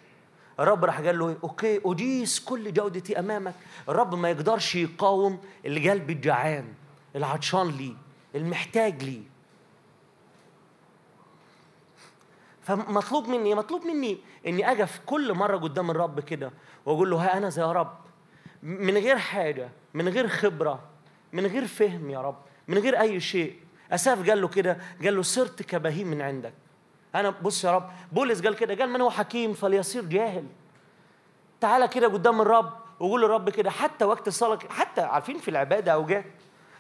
الرب 0.60 0.86
راح 0.86 1.02
قال 1.02 1.20
له 1.20 1.38
أوكي 1.44 1.82
أجيس 1.86 2.40
كل 2.40 2.74
جودتي 2.74 3.20
أمامك. 3.20 3.54
الرب 3.90 4.16
ما 4.16 4.30
يقدرش 4.30 4.76
يقاوم 4.76 5.40
القلب 5.66 6.10
الجعان 6.10 6.74
العطشان 7.16 7.68
ليه 7.70 7.94
المحتاج 8.36 9.04
ليه 9.04 9.22
فمطلوب 12.62 13.28
مني؟ 13.28 13.56
مطلوب 13.56 13.86
مني 13.86 14.18
إني 14.48 14.72
أقف 14.72 15.02
كل 15.06 15.34
مرة 15.34 15.58
قدام 15.58 15.92
الرب 15.92 16.20
كده 16.20 16.52
وأقول 16.86 17.10
له 17.10 17.18
ها 17.18 17.38
أنا 17.38 17.50
زي 17.50 17.62
يا 17.62 17.72
رب. 17.72 17.98
من 18.64 18.98
غير 18.98 19.18
حاجة 19.18 19.70
من 19.94 20.10
غير 20.10 20.28
خبرة 20.28 20.84
من 21.34 21.46
غير 21.46 21.68
فهم 21.68 22.10
يا 22.10 22.22
رب 22.22 22.38
من 22.68 22.78
غير 22.78 23.00
أي 23.02 23.20
شيء. 23.20 23.56
أساف 23.92 24.30
قال 24.30 24.42
له 24.42 24.48
كده 24.48 24.78
قال 25.04 25.16
له 25.16 25.22
صرت 25.22 25.62
كبهيم 25.62 26.08
من 26.08 26.22
عندك. 26.22 26.54
أنا 27.16 27.30
بص 27.30 27.64
يا 27.64 27.72
رب 27.72 27.90
بولس 28.12 28.42
قال 28.42 28.56
كده 28.56 28.76
قال 28.76 28.90
من 28.90 29.02
هو 29.02 29.10
حكيم؟ 29.10 29.54
فليصير 29.54 30.06
جاهل. 30.06 30.46
تعالى 31.62 31.88
كده 31.88 32.08
قدام 32.08 32.42
الرب 32.42 32.74
وقول 33.00 33.22
للرب 33.22 33.50
كده 33.50 33.70
حتى 33.70 34.06
وقت 34.06 34.28
الصلاة 34.28 34.60
حتى 34.70 35.02
عارفين 35.02 35.38
في 35.38 35.48
العبادة 35.48 35.92
اوجات 35.94 36.26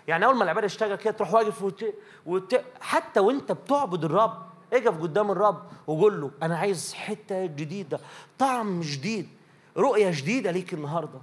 يعني 0.07 0.25
أول 0.25 0.35
ما 0.35 0.43
العبادة 0.43 0.65
اشتغل 0.65 0.95
كده 0.95 1.13
تروح 1.13 1.33
واقف 1.33 1.63
وت... 1.63 1.85
وت... 2.25 2.61
حتى 2.81 3.19
وأنت 3.19 3.51
بتعبد 3.51 4.03
الرب 4.05 4.45
اقف 4.73 5.01
قدام 5.01 5.31
الرب 5.31 5.63
وقول 5.87 6.21
له 6.21 6.31
أنا 6.41 6.57
عايز 6.57 6.93
حتة 6.93 7.45
جديدة 7.45 7.99
طعم 8.39 8.81
جديد 8.81 9.29
رؤية 9.77 10.11
جديدة 10.11 10.51
ليك 10.51 10.73
النهارده. 10.73 11.19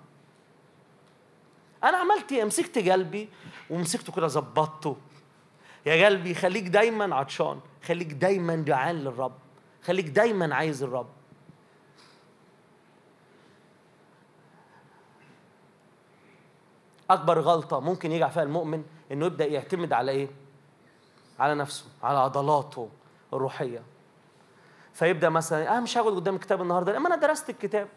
أنا 1.84 1.96
عملت 1.96 2.32
إيه 2.32 2.44
مسكت 2.44 2.88
قلبي 2.88 3.28
ومسكته 3.70 4.12
كده 4.12 4.26
ظبطته. 4.26 4.96
يا 5.86 6.06
قلبي 6.06 6.34
خليك 6.34 6.68
دايما 6.68 7.16
عطشان. 7.16 7.60
خليك 7.84 8.12
دايما 8.12 8.56
جعان 8.56 8.96
للرب. 8.96 9.32
خليك 9.82 10.06
دايما 10.06 10.54
عايز 10.54 10.82
الرب. 10.82 11.08
أكبر 17.10 17.40
غلطة 17.40 17.80
ممكن 17.80 18.12
يقع 18.12 18.28
فيها 18.28 18.42
المؤمن 18.42 18.84
إنه 19.12 19.26
يبدأ 19.26 19.46
يعتمد 19.46 19.92
على 19.92 20.12
إيه؟ 20.12 20.28
على 21.38 21.54
نفسه 21.54 21.84
على 22.02 22.18
عضلاته 22.18 22.88
الروحية. 23.32 23.82
فيبدأ 24.94 25.28
مثلا 25.28 25.76
آه 25.76 25.80
مش 25.80 25.98
هقعد 25.98 26.12
قدام 26.12 26.34
الكتاب 26.34 26.62
النهارده 26.62 26.98
ما 26.98 27.08
أنا 27.08 27.16
درست 27.16 27.50
الكتاب. 27.50 27.88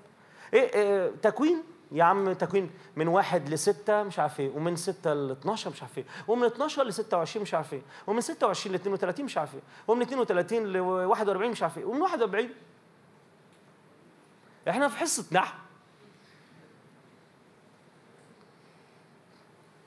إيه, 0.53 0.73
إيه 0.75 1.11
تكوين؟ 1.21 1.63
يا 1.93 2.03
عم 2.03 2.33
تكوين 2.33 2.71
من 2.95 3.07
واحد 3.07 3.49
لستة 3.49 4.03
مش 4.03 4.19
عارف 4.19 4.39
إيه 4.39 4.49
ومن 4.55 4.75
ستة 4.75 5.13
ل 5.13 5.31
12 5.31 5.69
مش 5.71 5.81
عارف 5.81 5.97
إيه 5.97 6.05
ومن 6.27 6.43
12 6.45 6.83
ل 6.83 6.93
26 6.93 7.41
مش 7.41 7.53
عارف 7.53 7.73
إيه 7.73 7.81
ومن 8.07 8.21
26 8.21 8.75
ل 8.75 8.79
32 8.79 9.25
مش 9.25 9.37
عارف 9.37 9.55
إيه 9.55 9.61
ومن 9.87 10.01
32 10.01 10.63
ل 10.73 10.77
41 10.79 11.51
مش 11.51 11.63
عارف 11.63 11.77
إيه 11.77 11.85
ومن 11.85 12.01
41 12.01 12.49
إحنا 14.69 14.87
في 14.87 14.97
حصة 14.97 15.25
نحو. 15.31 15.57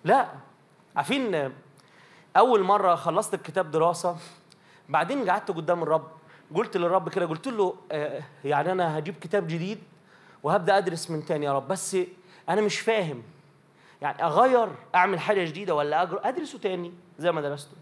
لا 0.05 0.29
عارفين 0.97 1.53
أول 2.37 2.63
مرة 2.63 2.95
خلصت 2.95 3.35
الكتاب 3.35 3.71
دراسة 3.71 4.17
بعدين 4.89 5.31
قعدت 5.31 5.51
قدام 5.51 5.83
الرب 5.83 6.11
قلت 6.55 6.77
للرب 6.77 7.09
كده 7.09 7.27
قلت 7.27 7.49
له 7.49 7.77
آه، 7.93 8.23
يعني 8.45 8.73
أنا 8.73 8.99
هجيب 8.99 9.15
كتاب 9.21 9.47
جديد 9.47 9.79
وهبدأ 10.47 10.79
أدرس 10.79 11.11
من 11.11 11.25
تاني. 11.25 11.47
يا 11.47 11.53
رب 11.53 11.69
بس 11.69 11.97
أنا 12.49 12.61
مش 12.61 12.81
فاهم. 12.81 13.23
يعني 14.03 14.25
أغير 14.25 14.69
أعمل 14.95 15.21
حاجة 15.21 15.45
جديدة 15.45 15.75
ولا 15.75 16.03
أجر؟ 16.03 16.21
أدرسه 16.25 16.59
تاني 16.59 16.93
زي 17.19 17.33
ما 17.33 17.41
درسته. 17.41 17.77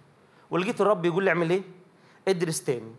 ولقيت 0.51 0.81
الرب 0.81 1.05
يقول 1.05 1.25
لي 1.25 1.31
اعمل 1.31 1.51
إيه؟ 1.51 1.63
ادرس 2.29 2.65
تاني. 2.65 2.93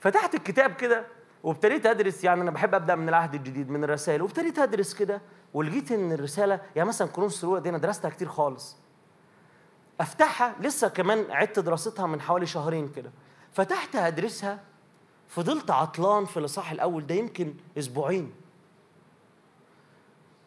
فتحت 0.00 0.34
الكتاب 0.34 0.74
كده 0.74 1.04
وابتديت 1.42 1.86
أدرس. 1.86 2.24
يعني 2.24 2.40
أنا 2.40 2.50
بحب 2.50 2.74
أبدأ 2.74 2.94
من 2.94 3.08
العهد 3.08 3.34
الجديد 3.34 3.70
من 3.70 3.84
الرسائل. 3.84 4.22
وابتديت 4.22 4.58
أدرس 4.58 4.94
كده 4.94 5.20
ولقيت 5.54 5.92
إن 5.92 6.12
الرسالة 6.12 6.60
يعني 6.76 6.88
مثلا 6.88 7.08
كورنثوس 7.08 7.44
الاولى 7.44 7.60
دي 7.60 7.68
أنا 7.68 7.78
درستها 7.78 8.10
كتير 8.10 8.28
خالص. 8.28 8.76
أفتحها 10.00 10.54
لسه 10.60 10.88
كمان 10.88 11.24
عدت 11.30 11.58
دراستها 11.58 12.06
من 12.06 12.20
حوالي 12.20 12.46
شهرين 12.46 12.88
كده. 12.88 13.10
فتحتها 13.52 14.08
أدرسها 14.08 14.67
فضلت 15.28 15.70
عطلان 15.70 16.24
في 16.24 16.36
الإصحاح 16.36 16.70
الأول 16.70 17.06
ده 17.06 17.14
يمكن 17.14 17.54
أسبوعين. 17.78 18.32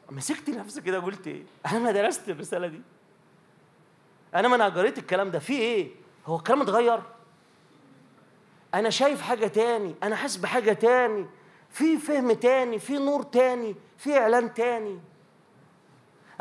مسكت 0.09 0.49
نفسي 0.49 0.81
كده 0.81 0.99
قلت 0.99 1.27
إيه؟ 1.27 1.43
أنا 1.65 1.79
ما 1.79 1.91
درست 1.91 2.29
الرسالة 2.29 2.67
دي. 2.67 2.81
أنا 4.35 4.47
ما 4.47 4.55
أنا 4.55 4.81
الكلام 4.81 5.31
ده. 5.31 5.39
في 5.39 5.53
إيه؟ 5.53 5.91
هو 6.25 6.35
الكلام 6.35 6.61
اتغير؟ 6.61 7.01
أنا 8.73 8.89
شايف 8.89 9.21
حاجة 9.21 9.47
تاني. 9.47 9.95
أنا 10.03 10.15
حاسس 10.15 10.35
بحاجة 10.35 10.73
تاني. 10.73 11.25
في 11.69 11.97
فهم 11.97 12.31
تاني 12.31 12.79
في 12.79 12.97
نور 12.97 13.23
تاني 13.23 13.75
في 13.97 14.17
إعلان 14.17 14.53
تاني. 14.53 14.99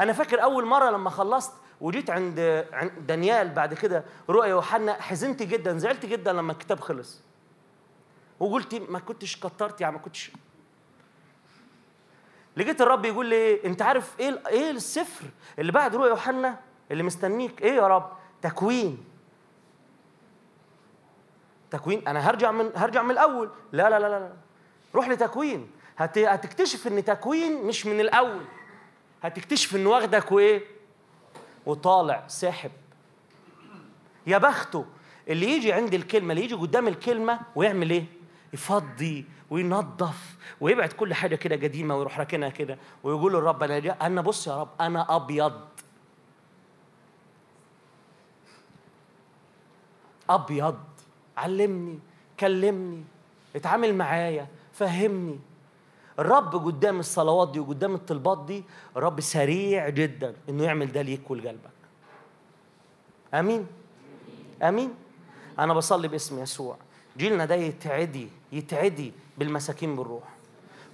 أنا 0.00 0.12
فاكر 0.12 0.42
أول 0.42 0.66
مرة 0.66 0.90
لما 0.90 1.10
خلصت 1.10 1.52
وجيت 1.80 2.10
عند 2.10 2.66
عند 2.72 2.92
دانيال 3.06 3.48
بعد 3.48 3.74
كده 3.74 4.04
رؤيا 4.30 4.48
يوحنا 4.48 4.92
حزنت 5.02 5.42
جدا 5.42 5.78
زعلت 5.78 6.06
جدا 6.06 6.32
لما 6.32 6.52
الكتاب 6.52 6.80
خلص. 6.80 7.20
وقلت 8.40 8.74
ما 8.74 8.98
كنتش 8.98 9.36
كترت 9.36 9.80
يعني 9.80 9.94
ما 9.94 10.02
كنتش. 10.02 10.30
لقيت 12.56 12.80
الرب 12.80 13.04
يقول 13.04 13.26
لي 13.26 13.64
أنت 13.64 13.82
عارف 13.82 14.20
إيه 14.20 14.42
إيه 14.48 14.70
السفر 14.70 15.24
اللي 15.58 15.72
بعد 15.72 15.96
رؤيا 15.96 16.08
يوحنا 16.08 16.60
اللي 16.90 17.02
مستنيك؟ 17.02 17.62
إيه 17.62 17.72
يا 17.72 17.86
رب؟ 17.86 18.12
تكوين. 18.42 19.04
تكوين 21.70 22.08
أنا 22.08 22.30
هرجع 22.30 22.50
من 22.50 22.70
هرجع 22.76 23.02
من 23.02 23.10
الأول. 23.10 23.50
لا 23.72 23.90
لا 23.90 23.98
لا 23.98 24.08
لا. 24.08 24.32
روح 24.94 25.08
لتكوين. 25.08 25.70
هت... 25.96 26.18
هتكتشف 26.18 26.86
إن 26.86 27.04
تكوين 27.04 27.64
مش 27.64 27.86
من 27.86 28.00
الأول. 28.00 28.44
هتكتشف 29.22 29.76
انه 29.76 29.90
واخدك 29.90 30.32
وإيه؟ 30.32 30.64
وطالع 31.66 32.28
ساحب. 32.28 32.70
يا 34.26 34.38
بخته 34.38 34.86
اللي 35.28 35.50
يجي 35.50 35.72
عند 35.72 35.94
الكلمة 35.94 36.32
اللي 36.32 36.44
يجي 36.44 36.54
قدام 36.54 36.88
الكلمة 36.88 37.40
ويعمل 37.54 37.90
إيه؟ 37.90 38.19
يفضي 38.52 39.24
وينظف 39.50 40.36
ويبعد 40.60 40.92
كل 40.92 41.14
حاجة 41.14 41.36
كده 41.36 41.56
قديمة 41.56 41.96
ويروح 41.96 42.18
راكنها 42.18 42.48
كده 42.48 42.78
ويقول 43.02 43.32
للرب 43.32 43.62
أنا. 43.62 44.06
أنا 44.06 44.20
بص 44.20 44.46
يا 44.46 44.60
رب 44.60 44.68
أنا 44.80 45.16
أبيض. 45.16 45.60
أبيض. 50.30 50.78
علمني 51.36 51.98
كلمني 52.40 53.04
اتعامل 53.56 53.94
معايا 53.94 54.46
فهمني. 54.72 55.38
الرب 56.18 56.64
قدام 56.66 57.00
الصلوات 57.00 57.52
دي 57.52 57.60
وقدام 57.60 57.94
الطلبات 57.94 58.44
دي 58.44 58.64
الرب 58.96 59.20
سريع 59.20 59.88
جدا 59.88 60.34
إنه 60.48 60.64
يعمل 60.64 60.92
ده 60.92 61.02
ليك 61.02 61.30
ولقلبك. 61.30 61.70
آمين؟ 63.34 63.66
آمين؟ 64.62 64.94
أنا 65.58 65.74
بصلي 65.74 66.08
باسم 66.08 66.42
يسوع. 66.42 66.76
جيلنا 67.16 67.44
ده 67.44 67.54
يتعدي. 67.54 68.28
يتعدي 68.52 69.12
بالمساكين 69.38 69.96
بالروح. 69.96 70.24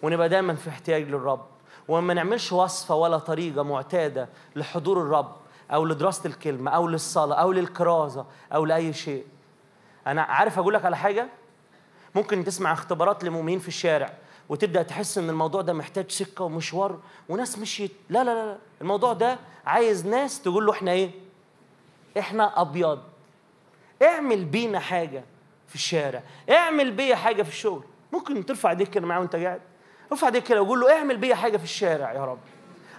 ونبقى 0.03 0.29
دايما 0.29 0.55
في 0.55 0.71
احتياج 0.71 1.03
للرب. 1.03 1.47
وما 1.89 2.15
نعملش 2.15 2.53
وصفة 2.53 2.95
ولا 2.95 3.19
طريقة 3.19 3.63
معتادة 3.63 4.29
لحضور 4.57 5.03
الرب 5.03 5.33
أو 5.71 5.85
لدراسة 5.85 6.27
الكلمة 6.27 6.71
أو 6.71 6.89
للصلاة 6.89 7.37
أو 7.37 7.53
للكرازه 7.53 8.27
أو 8.55 8.65
لأي 8.65 8.93
شيء. 8.93 9.25
أنا 10.07 10.23
عارف 10.23 10.59
أقول 10.59 10.75
لك 10.75 10.85
على 10.85 10.97
حاجة؟ 10.97 11.29
ممكن 12.15 12.45
تسمع 12.45 12.73
اختبارات 12.73 13.25
لمؤمنين 13.25 13.59
في 13.59 13.69
الشارع 13.69 14.13
وتبدأ 14.49 14.83
تحس 14.83 15.19
إن 15.19 15.31
الموضوع 15.31 15.63
ده 15.63 15.73
محتاج 15.73 16.11
سكة 16.11 16.45
ومشوار 16.45 16.99
وناس 17.29 17.59
مشيت. 17.59 17.93
لا 18.11 18.25
لا 18.25 18.35
لا 18.35 18.47
لا. 18.47 18.59
الموضوع 18.81 19.13
ده 19.13 19.39
عايز 19.67 20.07
ناس 20.07 20.43
تقول 20.43 20.67
له 20.67 20.73
إحنا 20.73 20.91
إيه؟ 20.91 21.11
إحنا 22.19 22.61
أبيض. 22.61 22.99
اعمل 24.03 24.45
بينا 24.45 24.79
حاجة. 24.79 25.25
في 25.69 25.75
الشارع 25.75 26.23
اعمل 26.51 26.91
بيا 26.91 27.17
حاجة 27.17 27.43
في 27.43 27.49
الشغل 27.49 27.85
ممكن 28.13 28.47
ترفع 28.47 28.71
ايديك 28.71 28.91
كده 28.91 29.07
معاه 29.07 29.21
وانت 29.21 29.37
قاعد 29.37 29.61
ارفع 30.13 30.27
ايديك 30.27 30.45
كده 30.45 30.63
وقول 30.63 30.81
له 30.81 30.99
اعمل 30.99 31.17
بيا 31.17 31.35
حاجة 31.35 31.57
في 31.57 31.65
الشارع 31.65 32.13
يا 32.13 32.25
رب 32.25 32.39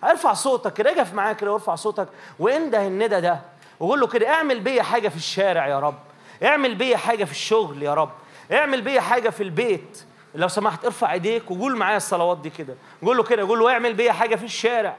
ارفع 0.03 0.33
صوتك 0.33 0.73
كده 0.73 0.91
اقف 0.91 1.13
معاه 1.13 1.33
كده 1.33 1.51
وارفع 1.51 1.75
صوتك 1.75 2.07
وانده 2.39 2.87
الندى 2.87 3.21
ده 3.21 3.39
وقول 3.79 3.99
له 3.99 4.07
كده 4.07 4.29
اعمل 4.29 4.59
بيا 4.59 4.83
حاجة 4.83 5.09
في 5.09 5.15
الشارع 5.15 5.67
يا 5.67 5.79
رب 5.79 5.99
اعمل 6.43 6.75
بيا 6.75 6.97
حاجة 6.97 7.23
في 7.23 7.31
الشغل 7.31 7.83
يا 7.83 7.93
رب 7.93 8.11
اعمل 8.51 8.81
بيا 8.81 9.01
حاجة 9.01 9.29
في 9.29 9.43
البيت 9.43 10.03
لو 10.35 10.47
سمحت 10.47 10.85
ارفع 10.85 11.13
ايديك 11.13 11.51
وقول 11.51 11.75
معايا 11.77 11.97
الصلوات 11.97 12.37
دي 12.37 12.49
كده 12.49 12.75
قول 13.03 13.17
له 13.17 13.23
كده 13.23 13.43
قول 13.47 13.59
له 13.59 13.71
اعمل 13.71 13.93
بيا 13.93 14.11
حاجة 14.11 14.35
في 14.35 14.45
الشارع 14.45 14.95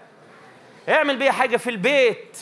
اعمل 0.88 1.16
بيا 1.16 1.32
حاجة 1.32 1.56
في 1.56 1.70
البيت 1.70 2.38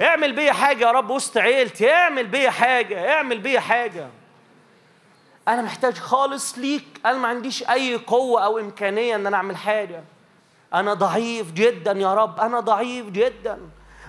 اعمل 0.00 0.32
بيا 0.32 0.52
حاجة 0.52 0.86
يا 0.86 0.90
رب 0.92 1.10
وسط 1.10 1.36
عيلتي 1.38 1.92
اعمل 1.92 2.26
بيا 2.26 2.50
حاجة 2.50 3.12
اعمل 3.14 3.38
بيا 3.38 3.60
حاجة 3.60 4.06
أنا 5.48 5.62
محتاج 5.62 5.94
خالص 5.98 6.58
ليك. 6.58 7.00
أنا 7.06 7.18
ما 7.18 7.28
عنديش 7.28 7.62
أي 7.70 7.96
قوة 7.96 8.44
أو 8.44 8.58
إمكانية 8.58 9.16
إن 9.16 9.26
أنا 9.26 9.36
أعمل 9.36 9.56
حاجة. 9.56 10.04
أنا 10.74 10.94
ضعيف 10.94 11.52
جدا 11.52 11.92
يا 11.92 12.14
رب. 12.14 12.40
أنا 12.40 12.60
ضعيف 12.60 13.10
جدا. 13.10 13.58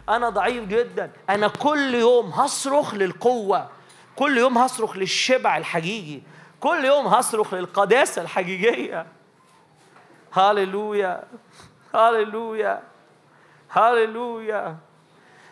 أنا 0.10 0.30
ضعيف 0.30 0.64
جدا. 0.64 1.12
أنا 1.30 1.48
كل 1.48 1.96
يوم 1.96 2.30
هصرخ 2.30 2.94
للقوة. 2.94 3.70
كل 4.16 4.38
يوم 4.38 4.58
هصرخ 4.58 4.98
للشبع 4.98 5.58
الحقيقي. 5.58 6.22
كل 6.60 6.86
يوم 6.86 7.08
هصرخ 7.08 7.54
للقداسة 7.54 8.22
الحقيقية. 8.22 9.06
هاليلويا 10.34 11.24
هاليلويا 11.96 12.82
هاليلويا 13.72 14.78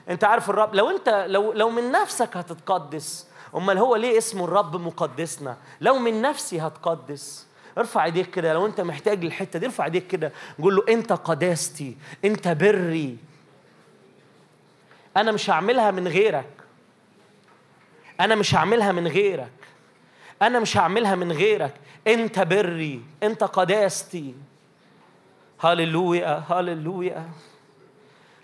أنت 0.09 0.23
عارف 0.23 0.49
الرب 0.49 0.75
لو 0.75 0.89
أنت 0.89 1.25
لو 1.27 1.53
لو 1.53 1.69
من 1.69 1.91
نفسك 1.91 2.37
هتتقدس 2.37 3.26
أمال 3.55 3.77
هو 3.77 3.95
ليه 3.95 4.17
اسمه 4.17 4.45
الرب 4.45 4.75
مقدسنا؟ 4.75 5.57
لو 5.81 5.99
من 5.99 6.21
نفسي 6.21 6.59
هتقدس. 6.59 7.47
ارفع 7.77 8.05
ايديك 8.05 8.29
كده 8.29 8.53
لو 8.53 8.65
انت 8.65 8.81
محتاج 8.81 9.25
للحتة 9.25 9.59
دي 9.59 9.65
ارفع 9.65 9.85
ايديك 9.85 10.07
كده. 10.07 10.31
قول 10.61 10.75
له 10.75 10.85
أنت 10.89 11.13
قداستي 11.13 11.97
أنت 12.25 12.47
بري. 12.47 13.17
أنا 15.17 15.31
مش 15.31 15.49
هعملها 15.49 15.91
من 15.91 16.07
غيرك. 16.07 16.49
أنا 18.19 18.35
مش 18.35 18.55
هعملها 18.55 18.91
من 18.91 19.07
غيرك. 19.07 19.51
أنا 20.41 20.59
مش 20.59 20.77
هعملها 20.77 21.15
من 21.15 21.31
غيرك. 21.31 21.73
أنت 22.07 22.39
بري 22.39 23.01
أنت 23.23 23.43
قداستي. 23.43 24.35
هللويا 25.59 26.43
هللويا. 26.49 27.29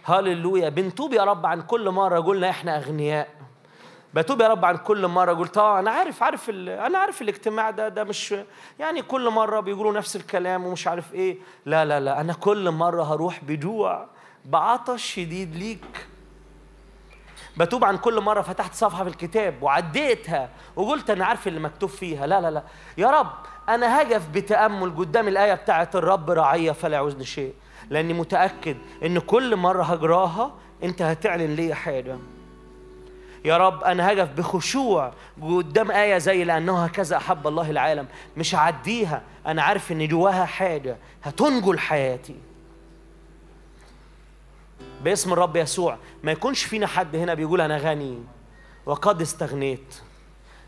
هللويا. 0.04 0.70
بنتوب 0.70 1.14
يا 1.14 1.24
رب 1.24 1.46
عن 1.46 1.62
كل 1.62 1.90
مرة. 1.90 2.20
قلنا 2.20 2.50
إحنا 2.50 2.78
أغنياء. 2.78 3.30
بتوب 4.14 4.42
يا 4.42 4.48
رب 4.48 4.66
عن 4.66 4.78
كل 4.78 5.08
مرة. 5.08 5.34
قلت 5.34 5.58
آه 5.58 5.80
أنا 5.80 5.92
عارف 5.92 6.24
عارف 6.24 6.50
أنا 6.50 6.98
عارف 6.98 7.22
الاجتماع 7.22 7.70
ده 7.70 7.88
ده 7.88 8.04
مش 8.04 8.36
يعني 8.80 9.02
كل 9.02 9.30
مرة 9.30 9.60
بيقولوا 9.60 9.94
نفس 9.94 10.16
الكلام 10.16 10.66
ومش 10.66 10.88
عارف 10.88 11.14
إيه. 11.14 11.38
لا 11.66 11.86
لا 11.86 12.00
لا 12.00 12.22
أنا 12.22 12.34
كل 12.34 12.72
مرة 12.72 13.04
هروح 13.04 13.44
بجوع 13.44 14.08
بعطش 14.46 15.04
شديد 15.14 15.56
ليك. 15.56 16.08
بتوب 17.58 17.84
عن 17.86 17.98
كل 17.98 18.22
مرة 18.22 18.42
فتحت 18.42 18.74
صفحة 18.74 19.04
في 19.04 19.10
الكتاب 19.10 19.64
وعديتها 19.64 20.50
وقلت 20.76 21.10
أنا 21.10 21.26
عارف 21.26 21.48
اللي 21.48 21.60
مكتوب 21.60 21.90
فيها. 21.90 22.28
لا 22.28 22.42
لا 22.42 22.52
لا. 22.52 22.64
يا 22.98 23.08
رب 23.08 23.32
أنا 23.70 24.02
هجف 24.02 24.30
بتأمل 24.30 24.96
قدام 24.96 25.28
الآية 25.28 25.54
بتاعت 25.54 25.96
الرب 25.96 26.30
راعية 26.30 26.72
فلا 26.72 26.94
يعوزني 26.96 27.26
شيء. 27.26 27.54
لأني 27.90 28.14
متأكد 28.14 28.78
إن 29.04 29.20
كل 29.20 29.56
مرة 29.56 29.84
هجراها 29.84 30.54
أنت 30.84 31.02
هتعلن 31.02 31.56
لي 31.56 31.74
حاجة. 31.74 32.18
يا 33.46 33.58
رب 33.58 33.84
أنا 33.84 34.12
هجف 34.12 34.30
بخشوع 34.30 35.14
قدام 35.42 35.92
آية 35.92 36.18
زي 36.18 36.44
لأنه 36.44 36.84
هكذا 36.84 37.18
أحب 37.18 37.48
الله 37.48 37.70
العالم. 37.70 38.08
مش 38.38 38.56
هعديها 38.56 39.24
أنا 39.48 39.64
عارف 39.64 39.92
إن 39.92 40.08
جواها 40.08 40.46
حاجة 40.46 40.98
هتنجل 41.24 41.80
حياتي. 41.80 42.36
باسم 45.04 45.34
الرب 45.34 45.56
يسوع 45.56 45.98
ما 46.24 46.32
يكونش 46.32 46.64
فينا 46.64 46.88
حد 46.88 47.16
هنا 47.16 47.34
بيقول 47.34 47.62
أنا 47.62 47.78
غني 47.78 48.24
وقد 48.86 49.22
استغنيت. 49.22 49.96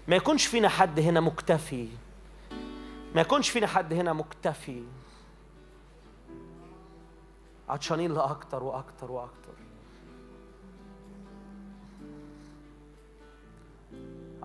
ما 0.07 0.15
يكونش 0.15 0.45
فينا 0.45 0.69
حد 0.69 0.99
هنا 0.99 1.19
مكتفي. 1.19 1.87
ما 3.15 3.21
يكونش 3.21 3.49
فينا 3.49 3.67
حد 3.67 3.93
هنا 3.93 4.13
مكتفي. 4.13 4.83
عطشانين 7.69 8.13
لأكتر 8.13 8.63
وأكتر 8.63 9.11
وأكتر. 9.11 9.44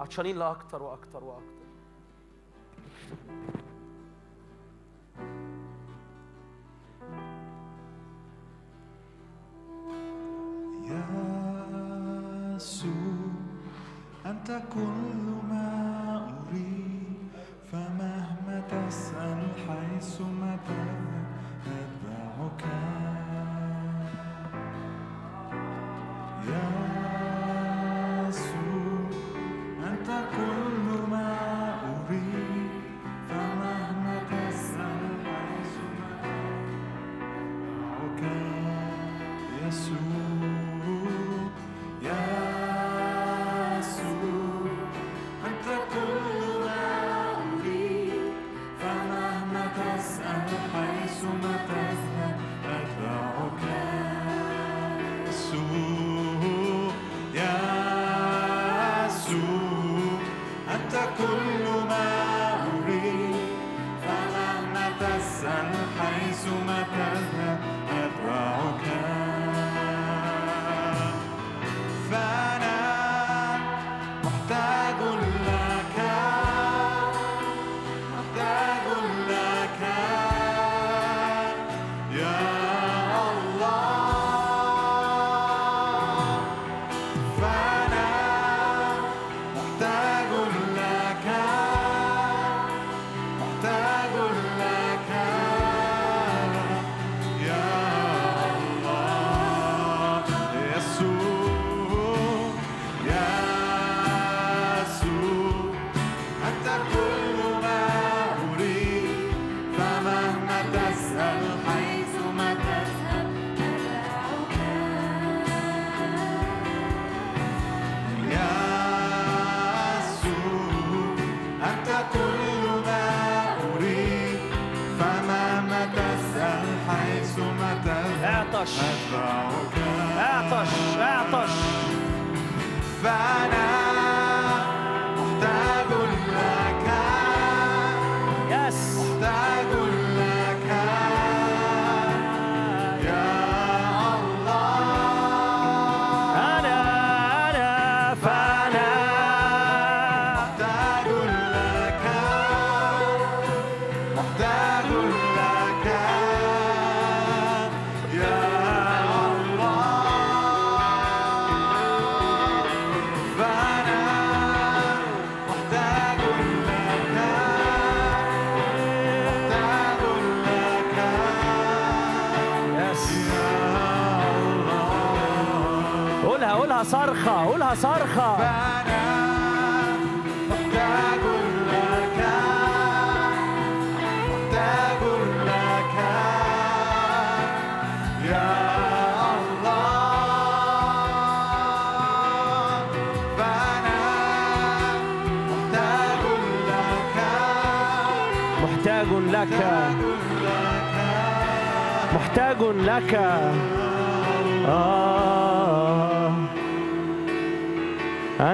عطشانين 0.01 0.37
لاكتر 0.37 0.83
وأكتر 0.83 1.25
وأكتر. 1.25 1.61
يسوع 12.57 12.91
أنت 14.27 14.62
كل 14.75 15.25
ما 15.51 15.69
أريد 16.49 17.29
فمهما 17.73 18.62
تسأل 18.69 19.43
حيث 19.69 20.20
ما 20.20 20.55
أتبعك 20.55 22.65
يسوع 26.45 27.00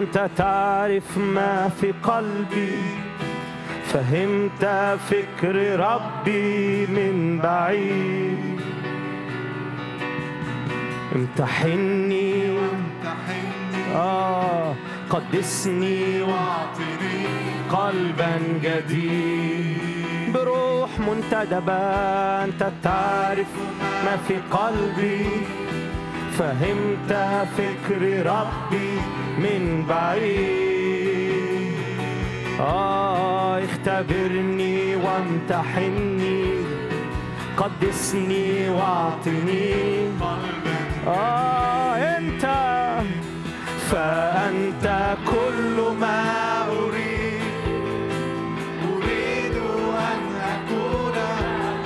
أنت 0.06 0.30
تعرف 0.36 1.18
ما 1.18 1.68
في 1.80 1.92
قلبي 2.02 2.78
فهمت 3.84 4.64
فكر 5.10 5.80
ربي 5.80 6.86
من 6.86 7.40
بعيد. 7.42 8.60
امتحني 11.14 12.50
امتحني 12.50 13.94
آه 13.94 14.74
قدسني 15.10 16.22
واعطني 16.22 17.26
قلبا 17.70 18.38
جديد. 18.62 20.32
بروح 20.34 20.90
منتدبة 20.98 21.72
أنت 22.44 22.70
تعرف 22.82 23.52
ما 24.04 24.16
في 24.28 24.34
قلبي 24.50 25.26
فهمت 26.38 27.12
فكر 27.58 28.26
ربي 28.26 29.00
من 29.38 29.84
بعيد. 29.88 30.66
آه 32.60 33.64
اختبرني 33.64 34.96
وامتحني 34.96 36.44
قدسني 37.56 38.68
واعطني. 38.70 39.74
آه 41.06 41.94
أنت 42.18 42.44
فأنت 43.90 45.16
كل 45.26 45.76
ما 46.00 46.22
أريد. 46.68 47.42
أريد 48.92 49.56
أن 50.10 50.22
أكون 50.52 51.16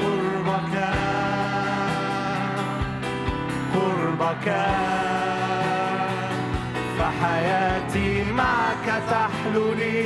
قربك. 0.01 0.75
قربك. 3.75 5.10
فحياتي 7.21 8.25
معك 8.33 9.03
تحلو 9.11 9.73
لي 9.73 10.05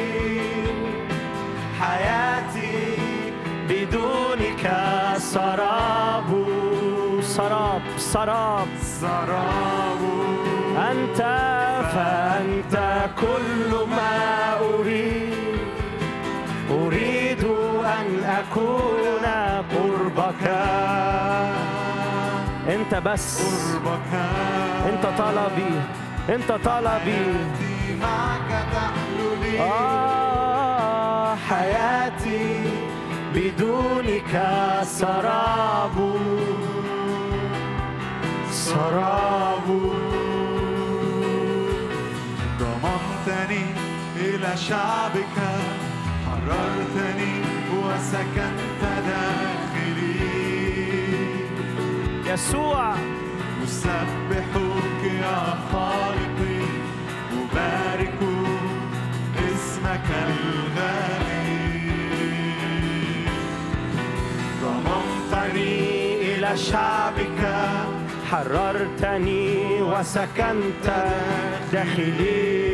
حياتي 1.80 2.96
بدونك 3.68 4.76
سراب. 5.18 6.44
سراب 7.22 7.82
سراب. 7.98 8.68
سراب. 8.82 10.00
أنت 10.90 11.18
فأنت 11.94 12.74
كل 13.20 13.90
ما 13.90 14.58
أريد. 14.60 15.34
أريد 16.70 17.44
أن 17.84 18.24
أكون 18.24 19.24
قربك. 19.74 20.44
أنت 22.68 22.94
بس. 22.94 23.42
قربك. 23.42 24.12
أنت 24.88 25.18
طلبي. 25.18 26.03
أنت 26.28 26.52
طلبي 26.52 27.12
حياتي 27.12 27.94
معك 28.00 28.66
تحلو 28.72 29.34
لي 29.42 29.60
آه 29.60 31.34
حياتي 31.48 32.64
بدونك 33.34 34.32
سراب. 34.82 35.96
سراب. 38.50 39.68
ضممتني 42.58 43.64
إلى 44.16 44.56
شعبك 44.56 45.36
حررتني 46.26 47.34
وسكنت 47.74 48.82
داخلي. 49.06 50.14
يسوع. 52.26 52.94
شعبك 66.56 67.42
حررتني 68.30 69.82
وسكنت 69.82 70.86
داخلي. 71.72 72.64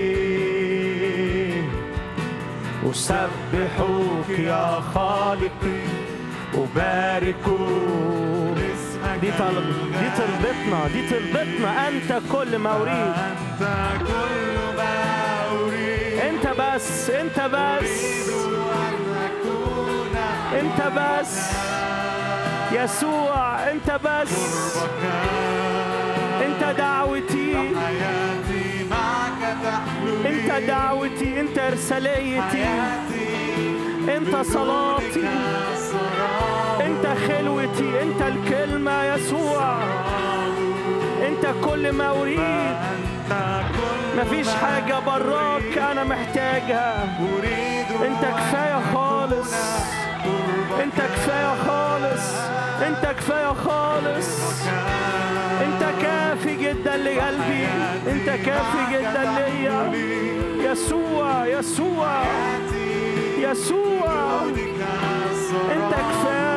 أسبحك 2.90 4.28
يا 4.38 4.80
خالقي 4.94 5.80
أبارك 6.54 7.46
دي 9.20 9.30
طلب 9.38 9.64
دي 10.00 10.10
تربطنا 10.16 10.88
دي 10.92 11.08
تربطنا 11.08 11.88
أنت 11.88 12.22
كل 12.32 12.58
ما 12.58 12.76
أريد 12.76 13.14
أنت 13.16 13.62
كل 14.06 14.76
ما 14.76 14.92
أريد 15.52 16.18
أنت 16.18 16.46
بس 16.60 17.10
أنت 17.10 17.40
بس. 17.40 18.20
أنت 20.60 20.92
بس. 20.96 21.50
يسوع 22.72 23.70
أنت 23.70 24.00
بس. 24.04 24.76
أنت 26.46 26.78
دعوتي. 26.78 27.56
أنت 30.26 30.66
دعوتي 30.68 31.40
أنت 31.40 31.58
إرساليتي. 31.58 32.64
حياتي 32.64 34.16
أنت 34.16 34.36
صلاتي. 34.46 35.28
أنت 37.00 37.18
خلوتي 37.18 38.02
أنت 38.02 38.22
الكلمة 38.22 39.04
يسوع. 39.04 39.78
أنت 41.26 41.46
كل 41.64 41.92
ما 41.92 42.10
كل 43.76 44.20
مفيش 44.20 44.46
ما 44.46 44.52
حاجة 44.52 44.98
براك 45.06 45.78
أنا 45.78 46.04
محتاجها. 46.04 47.18
أريد 47.20 48.02
أنت 48.06 48.24
كفاية 48.24 48.80
خالص. 48.94 49.54
أنت 50.82 50.96
كفاية 50.96 51.54
خالص. 51.66 52.34
أنت 52.86 53.14
كفاية 53.18 53.52
خالص. 53.52 54.28
أنت 55.64 56.02
كافي 56.02 56.56
جدا 56.56 56.96
لقلبي. 56.96 57.66
أنت 58.10 58.26
كافي 58.26 58.92
جدا 58.92 59.24
ليا. 59.24 59.92
يسوع 60.70 61.46
يسوع 61.46 62.22
يسوع. 63.38 64.40
أنت 65.72 65.94
كفاية 65.94 66.49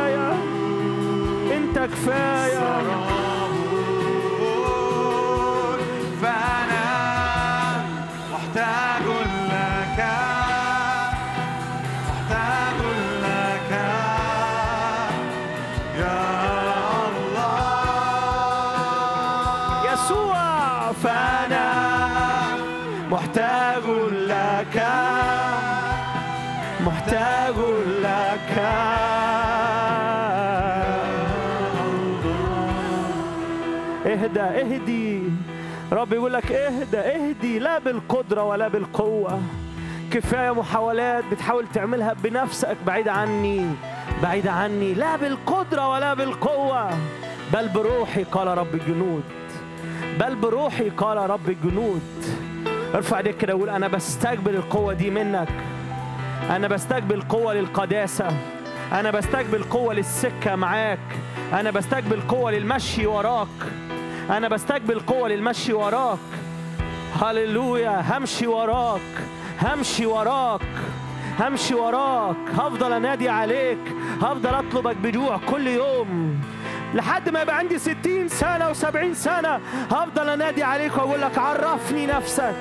أنت 1.78 1.92
كفاية 1.92 3.23
اهدى 34.24 34.40
اهدي. 34.40 35.20
رب 35.92 36.14
يقول 36.14 36.34
لك 36.34 36.52
اهدى 36.52 36.98
اهدي. 36.98 37.60
لا 37.60 37.80
بالقدرة 37.80 38.44
ولا 38.44 38.68
بالقوة. 38.68 39.42
كفاية 40.12 40.52
محاولات 40.52 41.24
بتحاول 41.32 41.66
تعملها 41.74 42.14
بنفسك. 42.24 42.78
بعيد 42.86 43.08
عني 43.08 43.66
بعيد 44.24 44.48
عني. 44.48 44.94
لا 44.94 45.16
بالقدرة 45.16 45.90
ولا 45.90 46.14
بالقوة. 46.14 46.90
بل 47.54 47.70
بروحي 47.70 48.24
قال 48.24 48.48
رب 48.48 48.76
الجنود 48.76 49.24
بل 50.20 50.36
بروحي 50.36 50.90
قال 50.90 51.18
رب 51.30 51.50
الجنود 51.50 52.02
ارفع 52.96 53.18
ايديك 53.18 53.38
كده 53.38 53.56
وقول 53.56 53.70
أنا 53.70 53.88
بستقبل 53.88 54.56
القوة 54.56 54.94
دي 54.94 55.10
منك. 55.10 55.50
أنا 56.50 56.68
بستقبل 56.68 57.22
قوة 57.22 57.54
للقداسة. 57.54 58.28
أنا 58.92 59.12
بستقبل 59.12 59.64
قوة 59.64 59.94
للسكة 59.94 60.56
معاك. 60.56 61.00
أنا 61.54 61.72
بستقبل 61.72 62.22
قوة 62.22 62.52
للمشي 62.52 63.06
وراك. 63.06 63.48
أنا 64.30 64.48
بستقبل 64.48 65.00
قوة 65.00 65.30
للمشي 65.30 65.74
وراك. 65.74 66.20
هللويا 67.22 68.04
همشي 68.10 68.48
وراك. 68.48 69.02
همشي 69.62 70.06
وراك. 70.06 70.62
همشي 71.40 71.76
وراك. 71.76 72.36
هفضل 72.54 72.94
أنادي 72.94 73.30
عليك. 73.30 73.80
هفضل 74.22 74.54
أطلبك 74.54 74.96
بجوع 74.96 75.40
كل 75.50 75.68
يوم. 75.68 76.42
لحد 76.94 77.30
ما 77.30 77.42
يبقى 77.42 77.58
عندي 77.58 77.80
ستين 77.80 78.28
سنة 78.28 78.70
وسبعين 78.70 79.14
سنة 79.14 79.60
هفضل 79.92 80.30
أنادي 80.30 80.64
عليك 80.64 80.98
وأقول 80.98 81.22
لك 81.22 81.38
عرفني 81.38 82.06
نفسك. 82.06 82.56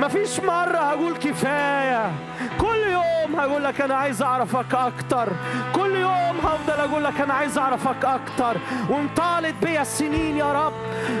مفيش 0.00 0.40
مرة 0.40 0.78
هقول 0.78 1.16
كفاية. 1.16 2.12
كل 2.58 2.92
يوم 2.92 3.40
هقول 3.40 3.64
لك 3.64 3.80
أنا 3.80 3.94
عايز 3.94 4.22
أعرفك 4.22 4.74
أكتر. 4.74 5.32
كل 5.74 5.96
يوم 5.96 6.36
هفضل 6.42 6.90
أقول 6.90 7.04
لك 7.04 7.20
أنا 7.20 7.34
عايز 7.34 7.58
أعرفك 7.58 8.04
أكتر. 8.04 8.56
وانطالت 8.88 9.54
بيا 9.64 9.82
السنين 9.82 10.36
يا 10.36 10.52
رب. 10.52 10.72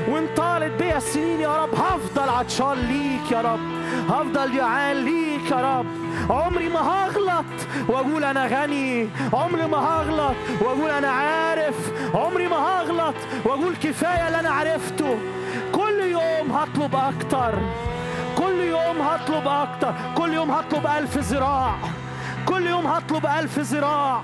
وانطالت 0.08 0.82
بيا 0.82 0.96
السنين 0.96 1.40
يا 1.40 1.62
رب. 1.62 1.74
هفضل 1.74 2.28
عطشان 2.28 2.74
ليك 2.74 3.32
يا 3.32 3.40
رب. 3.40 3.60
هفضل 4.10 4.56
جعان 4.56 4.96
ليك 4.96 5.50
يا 5.50 5.78
رب. 5.78 5.86
عمري 6.30 6.68
ما 6.68 6.80
هغلط 6.80 7.44
وأقول 7.88 8.24
أنا 8.24 8.46
غني. 8.46 9.08
عمري 9.32 9.66
ما 9.66 9.78
هغلط 9.78 10.36
وأقول 10.60 10.90
أنا 10.90 11.08
عارف. 11.08 11.92
عمري 12.14 12.48
ما 12.48 12.56
هغلط 12.56 13.14
وأقول 13.44 13.74
كفاية 13.76 14.26
اللي 14.26 14.40
أنا 14.40 14.50
عرفته. 14.50 15.18
كل 15.72 16.00
يوم 16.00 16.52
هطلب 16.52 16.94
أكتر. 16.94 17.58
يوم 18.90 19.02
هطلب 19.02 19.48
أكتر 19.48 19.94
كل 20.16 20.32
يوم 20.32 20.50
هطلب 20.50 20.86
ألف 20.86 21.18
ذراع 21.18 21.74
كل 22.46 22.66
يوم 22.66 22.86
هطلب 22.86 23.26
ألف 23.26 23.58
ذراع 23.58 24.22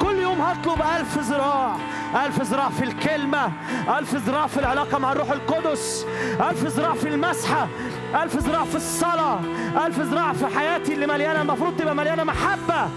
كل 0.00 0.18
يوم 0.18 0.40
هطلب 0.40 0.82
ألف 0.98 1.18
ذراع 1.18 1.76
ألف 2.26 2.42
ذراع 2.42 2.68
في 2.68 2.84
الكلمة 2.84 3.52
ألف 3.98 4.14
ذراع 4.14 4.46
في 4.46 4.60
العلاقة 4.60 4.98
مع 4.98 5.12
الروح 5.12 5.30
القدس 5.30 6.06
ألف 6.50 6.64
ذراع 6.64 6.94
في 6.94 7.08
المسحة 7.08 7.68
ألف 8.22 8.36
ذراع 8.36 8.64
في 8.64 8.74
الصلاة 8.74 9.40
ألف 9.86 10.00
ذراع 10.00 10.32
في 10.32 10.46
حياتي 10.58 10.94
اللي 10.94 11.06
مليانة 11.06 11.42
المفروض 11.42 11.76
تبقى 11.76 11.94
مليانة 11.94 12.24
محبة 12.24 12.88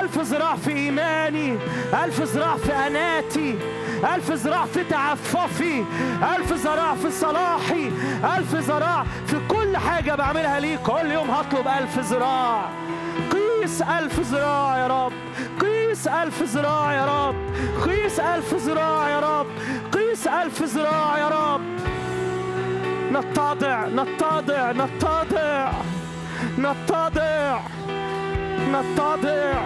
ألف 0.00 0.18
ذراع 0.18 0.56
في 0.56 0.70
إيماني 0.70 1.56
ألف 2.04 2.20
ذراع 2.20 2.56
في 2.56 2.72
أناتي 2.86 3.58
ألف 4.14 4.30
ذراع 4.32 4.64
في 4.66 4.84
تعففي 4.84 5.84
ألف 6.36 6.52
ذراع 6.52 6.94
في 6.94 7.10
صلاحي 7.10 7.90
ألف 8.38 8.54
ذراع 8.54 9.04
في 9.26 9.36
كل 9.48 9.57
حاجة 9.76 10.14
بعملها 10.14 10.60
ليك 10.60 10.80
كل 10.80 11.10
يوم 11.10 11.30
هطلب 11.30 11.68
ألف 11.68 11.98
ذراع 11.98 12.68
قيس 13.30 13.82
ألف 13.82 14.20
ذراع 14.20 14.78
يا 14.78 14.86
رب. 14.86 15.12
قيس 15.60 16.08
ألف 16.08 16.42
ذراع 16.42 16.92
يا 16.92 17.06
رب. 17.06 17.34
قيس 17.82 18.20
ألف 18.20 18.54
ذراع 18.54 19.08
يا 19.08 19.20
رب. 19.20 19.46
قيس 19.92 20.26
ألف 20.26 20.62
ذراع 20.62 21.18
يا 21.18 21.28
رب. 21.28 21.60
نتضع 23.12 23.86
نتضع 23.86 24.72
نتضع. 24.72 25.72
نتضع. 26.58 27.60
نتضع. 28.72 29.62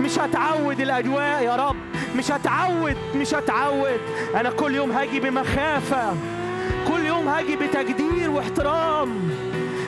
مش 0.00 0.18
هتعود 0.18 0.80
الأجواء 0.80 1.42
يا 1.42 1.56
رب. 1.56 1.76
مش 2.16 2.30
هتعود 2.30 2.96
مش 3.14 3.34
هتعود. 3.34 4.00
أنا 4.34 4.50
كل 4.50 4.74
يوم 4.74 4.92
هاجي 4.92 5.20
بمخافة. 5.20 6.14
كل 6.88 7.06
يوم 7.06 7.28
هاجي 7.28 7.56
بتقدير 7.56 8.30
واحترام. 8.30 9.30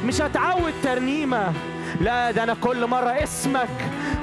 مش 0.05 0.21
هتعود 0.21 0.73
ترنيمة. 0.83 1.53
لا 2.01 2.31
ده 2.31 2.43
أنا 2.43 2.55
كل 2.55 2.87
مرة 2.87 3.11
اسمك 3.11 3.69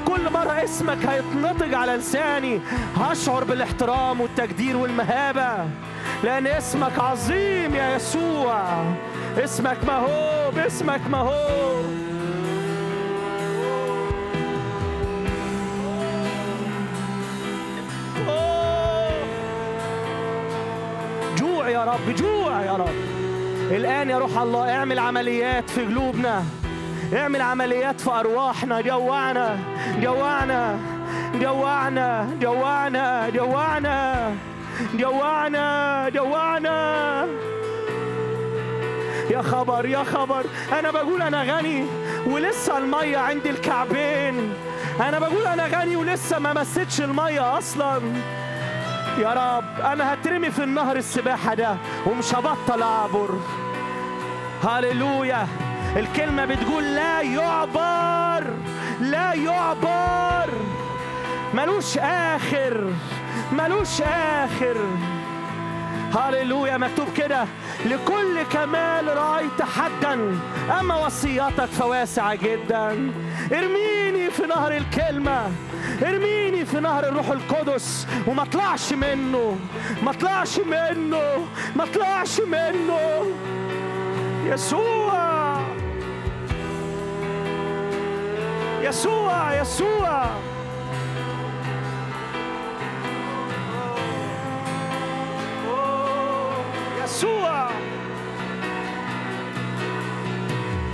كل 0.08 0.34
مرة 0.34 0.64
اسمك 0.64 1.06
هيتنطق 1.06 1.78
على 1.78 1.96
لساني. 1.96 2.60
هشعر 2.98 3.44
بالاحترام 3.44 4.22
والتقدير 4.22 4.78
والمهابة. 4.78 5.70
لأن 6.24 6.48
اسمك 6.48 7.00
عظيم 7.00 7.76
يا 7.76 7.96
يسوع. 7.96 8.84
اسمك 9.38 9.78
مهوب 9.88 10.58
اسمك 10.58 11.02
مهوب. 11.10 12.11
يا 21.72 21.84
رب 21.86 22.16
جوع 22.16 22.62
يا 22.62 22.72
رب. 22.72 22.96
الآن 23.72 24.10
يا 24.10 24.18
روح 24.18 24.38
الله 24.38 24.76
اعمل 24.76 25.00
عمليات 25.00 25.70
في 25.70 25.82
قلوبنا. 25.82 26.44
اعمل 27.14 27.42
عمليات 27.42 28.02
في 28.02 28.12
أرواحنا. 28.12 28.82
جوعنا 28.82 29.60
جوعنا 30.02 30.80
جوعنا 31.42 32.30
جوعنا 32.42 33.30
جوعنا 33.30 34.36
جوعنا 34.94 36.10
جوعنا. 36.10 37.28
يا 39.30 39.42
خبر 39.42 39.86
يا 39.86 40.04
خبر. 40.04 40.46
أنا 40.80 40.92
بقول 40.92 41.22
أنا 41.22 41.44
غني 41.44 41.86
ولسه 42.28 42.78
المية 42.78 43.18
عندي 43.18 43.50
الكعبين. 43.50 44.54
أنا 45.00 45.20
بقول 45.20 45.48
أنا 45.48 45.68
غني 45.68 45.96
ولسه 45.96 46.40
ما 46.40 46.54
مستش 46.54 47.02
المية 47.02 47.58
أصلاً. 47.58 48.02
يا 49.20 49.34
رب 49.34 49.86
أنا 49.86 50.14
هترمي 50.14 50.52
في 50.52 50.64
النهر 50.64 50.96
السباحة 50.96 51.54
ده 51.54 51.76
ومش 52.06 52.36
هبطل 52.36 52.82
اعبر 52.82 53.30
هللويا 54.64 55.48
الكلمة 55.96 56.46
بتقول 56.46 56.84
لا 56.96 57.22
يعبر 57.22 58.44
لا 59.02 59.34
يعبر. 59.34 60.50
ملوش 61.54 61.98
آخر 61.98 62.94
ملوش 63.52 64.02
آخر. 64.02 64.76
هللويا 66.16 66.78
مكتوب 66.78 67.08
كده 67.18 67.46
لكل 67.86 68.44
كمال 68.52 69.18
رأيت 69.18 69.62
حدا 69.62 70.40
أما 70.80 71.06
وصياتك 71.06 71.66
فواسعة 71.66 72.36
جدا. 72.36 73.12
ارميني 73.54 74.32
في 74.32 74.46
نهر 74.46 74.78
الكلمة 74.78 75.52
ارميني 76.04 76.66
في 76.66 76.80
نهر 76.80 77.04
الروح 77.08 77.28
القدس 77.30 78.08
وما 78.28 78.44
اطلعش 78.44 78.94
منه 78.94 79.58
ما 80.04 80.12
اطلعش 80.12 80.60
منه 80.60 81.48
ما 81.76 81.84
اطلعش 81.84 82.40
منه. 82.42 83.26
يسوع 84.46 85.58
يسوع 88.82 89.62
يسوع. 89.62 90.26
يسوع 97.12 97.70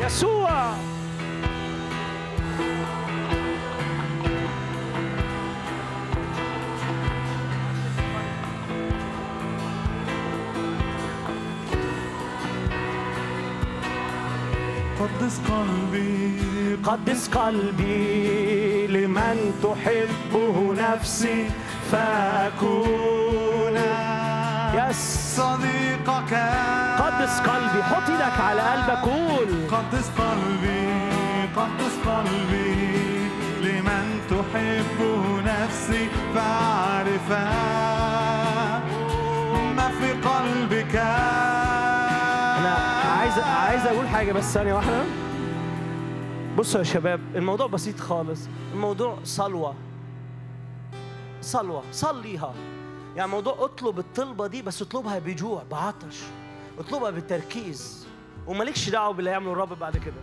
يسوع 0.01 0.73
قدس 14.99 15.39
قلبي 15.49 16.39
قدس 16.83 17.27
قلبي 17.29 18.87
لمن 18.87 19.37
تحبه 19.63 20.73
نفسي 20.73 21.49
فأكون. 21.91 23.77
يس 24.75 25.26
صديقك. 25.38 26.33
قدس 26.99 27.40
قلبي 27.40 27.83
حط 27.83 28.09
إيدك 28.09 28.40
على 28.40 28.61
قلبك 28.61 29.03
قول. 29.09 29.48
قدس 29.72 30.09
قلبي 30.09 30.88
قدس 31.56 31.95
قلبي 32.06 32.74
لمن 33.61 34.06
تحبه 34.30 35.41
نفسي 35.41 36.09
فاعرفا. 36.35 37.43
ما 39.75 39.90
في 39.99 40.11
قلبك. 40.11 40.95
أنا 42.59 42.75
عايز 43.19 43.38
عايز 43.38 43.85
أقول 43.85 44.07
حاجة 44.07 44.32
بس 44.32 44.53
ثانية 44.53 44.74
واحدة. 44.74 45.03
بصوا 46.57 46.80
يا 46.80 46.85
شباب 46.85 47.19
الموضوع 47.35 47.67
بسيط 47.67 47.99
خالص. 47.99 48.40
الموضوع 48.74 49.17
صلوة. 49.24 49.74
صلوة 51.41 51.83
صليها. 51.91 52.53
يعني 53.17 53.31
موضوع 53.31 53.55
اطلب 53.59 53.99
الطلبة 53.99 54.47
دي 54.47 54.61
بس 54.61 54.81
اطلبها 54.81 55.19
بجوع 55.19 55.63
بعطش. 55.71 56.19
اطلبها 56.79 57.09
بالتركيز. 57.09 58.07
ومالكش 58.47 58.89
دعوة 58.89 59.13
باللي 59.13 59.29
هيعمله 59.29 59.51
الرب 59.51 59.79
بعد 59.79 59.97
كده. 59.97 60.21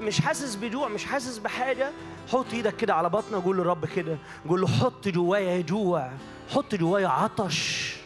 مش 0.00 0.20
حاسس 0.20 0.54
بجوع 0.54 0.88
مش 0.88 1.04
حاسس 1.04 1.38
بحاجة. 1.38 1.90
حط 2.32 2.46
إيدك 2.52 2.76
كده 2.76 2.94
على 2.94 3.08
بطنك 3.10 3.44
قول 3.44 3.56
للرب 3.56 3.86
كده. 3.86 4.18
قول 4.48 4.60
له 4.60 4.66
حط 4.66 5.08
جوايا 5.08 5.60
جوع. 5.60 6.10
حط 6.50 6.74
جوايا 6.74 7.08
عطش. 7.08 7.96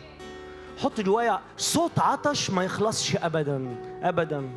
حط 0.83 1.00
جوايا 1.00 1.41
صوت 1.57 1.99
عطش 1.99 2.50
ما 2.50 2.65
يخلصش 2.65 3.17
ابدا. 3.17 3.76
ابدا. 4.02 4.50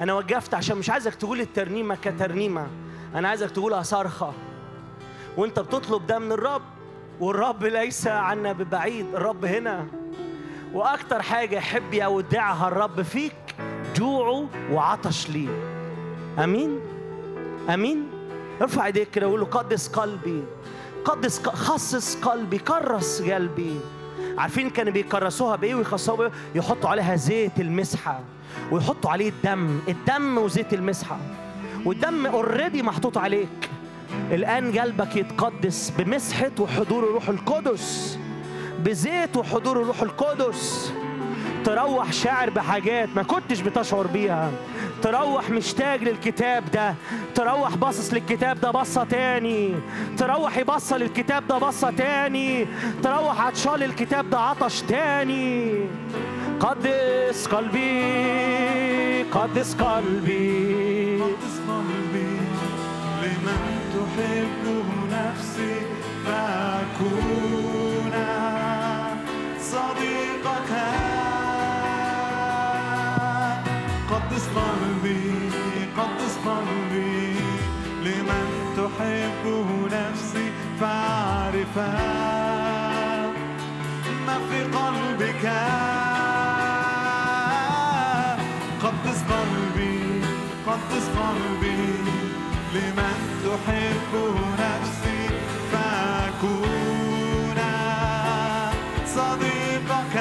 أنا 0.00 0.14
وقفت 0.14 0.54
عشان 0.54 0.76
مش 0.76 0.90
عايزك 0.90 1.14
تقول 1.14 1.40
الترنيمة 1.40 1.94
كترنيمة. 1.94 2.66
أنا 3.14 3.28
عايزك 3.28 3.50
تقولها 3.50 3.82
صرخه 3.82 4.32
وأنت 5.36 5.58
بتطلب 5.60 6.06
ده 6.06 6.18
من 6.18 6.32
الرب. 6.32 6.77
والرب 7.20 7.64
ليس 7.64 8.06
عنا 8.06 8.52
ببعيد. 8.52 9.06
الرب 9.14 9.44
هنا. 9.44 9.86
وأكتر 10.72 11.22
حاجة 11.22 11.56
يحب 11.56 11.94
يودعها 11.94 12.68
الرب 12.68 13.02
فيك 13.02 13.32
جوعه 13.96 14.46
وعطش 14.72 15.30
ليه. 15.30 15.48
آمين؟ 16.44 16.80
آمين؟ 17.74 18.08
ارفع 18.62 18.86
ايديك 18.86 19.10
كده 19.10 19.28
وقول 19.28 19.40
له 19.40 19.46
قدس 19.46 19.88
قلبي. 19.88 20.44
قدس 21.04 21.46
خصص 21.46 22.16
قلبي 22.16 22.58
كرس 22.58 23.22
قلبي. 23.22 23.80
عارفين 24.38 24.70
كانوا 24.70 24.92
بيكرسوها 24.92 25.56
بإيه؟ 25.56 25.74
ويخصوها 25.74 26.16
بإيه؟ 26.16 26.30
يحطوا 26.54 26.90
عليها 26.90 27.16
زيت 27.16 27.60
المسحة. 27.60 28.20
ويحطوا 28.70 29.10
عليه 29.10 29.28
الدم. 29.28 29.78
الدم 29.88 30.38
وزيت 30.38 30.74
المسحة. 30.74 31.18
والدم 31.84 32.26
اوريدي 32.26 32.82
محطوط 32.82 33.18
عليك. 33.18 33.70
الآن 34.30 34.78
قلبك 34.78 35.16
يتقدس 35.16 35.92
بمسحة 35.98 36.50
وحضور 36.60 37.04
الروح 37.04 37.28
القدس 37.28 38.18
بزيت 38.84 39.36
وحضور 39.36 39.82
الروح 39.82 40.02
القدس. 40.02 40.92
تروح 41.64 42.12
شاعر 42.12 42.50
بحاجات 42.50 43.08
ما 43.16 43.22
كنتش 43.22 43.60
بتشعر 43.60 44.06
بيها. 44.06 44.50
تروح 45.02 45.50
مشتاق 45.50 45.96
للكتاب 45.96 46.70
ده. 46.70 46.94
تروح 47.34 47.76
باصص 47.76 48.14
للكتاب 48.14 48.60
ده 48.60 48.70
بصة 48.70 49.04
تاني. 49.04 49.74
تروح 50.18 50.56
يبص 50.58 50.92
للكتاب 50.92 51.48
ده 51.48 51.58
بصة 51.58 51.90
تاني. 51.90 52.66
تروح 53.02 53.40
عطشان 53.40 53.74
للكتاب 53.74 54.30
ده 54.30 54.38
عطش 54.38 54.80
تاني. 54.82 55.74
قدس 56.60 57.46
قلبي 57.46 59.22
قدس 59.22 59.74
قلبي 59.74 61.20
قدس 61.22 61.60
قلبي. 61.68 62.07
ما 84.26 84.38
في 84.50 84.62
قلبك. 84.62 85.44
قدس 88.82 89.22
قلبي 89.30 90.22
قدس 90.66 91.08
قلبي 91.18 91.57
لمن 92.74 93.18
تحبه 93.44 94.34
نفسي 94.64 95.22
فأكون 95.72 97.58
صديقك. 99.06 100.16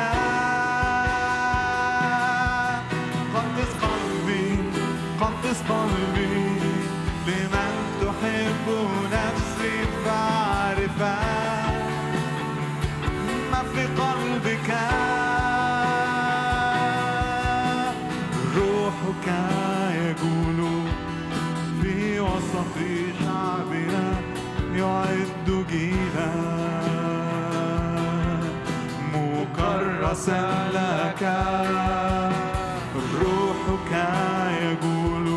قدس 3.35 3.71
قلبي 3.83 4.47
قدس 5.21 5.59
قلبي 5.69 6.47
لمن 7.27 7.73
تحبه 8.01 8.89
نفسي 9.11 9.75
فأعرفها 10.05 11.46
جيلا 25.69 26.31
مكرسا 29.13 30.43
لك. 30.73 31.23
روحك 33.21 33.91
يقول 34.61 35.27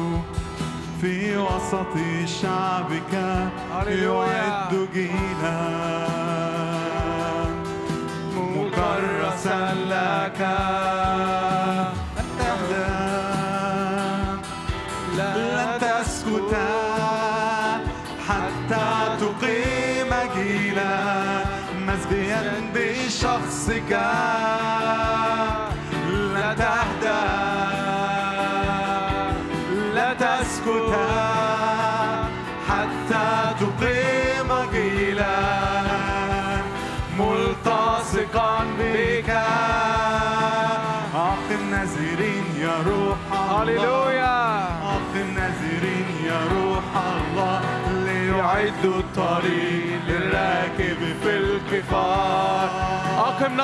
في 1.01 1.37
وسط 1.37 1.95
شعبك 2.27 3.15
يعد 3.89 4.89
جيلا. 4.95 5.61
مكرسا 8.37 9.75
لك. 9.75 10.41
بشخصك 23.21 23.93
لا 26.35 26.55
تهدى 26.55 27.23
لا 29.95 30.15
تسكت 30.15 30.93
حتى 32.69 33.29
تقيم 33.61 34.51
جيلا 34.73 35.39
ملتصقا 37.19 38.53
بك. 38.79 39.31
أقم 41.15 41.63
نازرين 41.71 42.47
يا 42.61 42.77
روح 42.87 43.19
الله. 43.33 43.63
هللويا. 43.63 44.41
أقم 44.97 45.29
نازرين 45.37 46.09
يا 46.25 46.41
روح 46.53 46.87
الله. 47.13 47.61
ليعد 48.05 48.85
الطريق. 48.85 49.90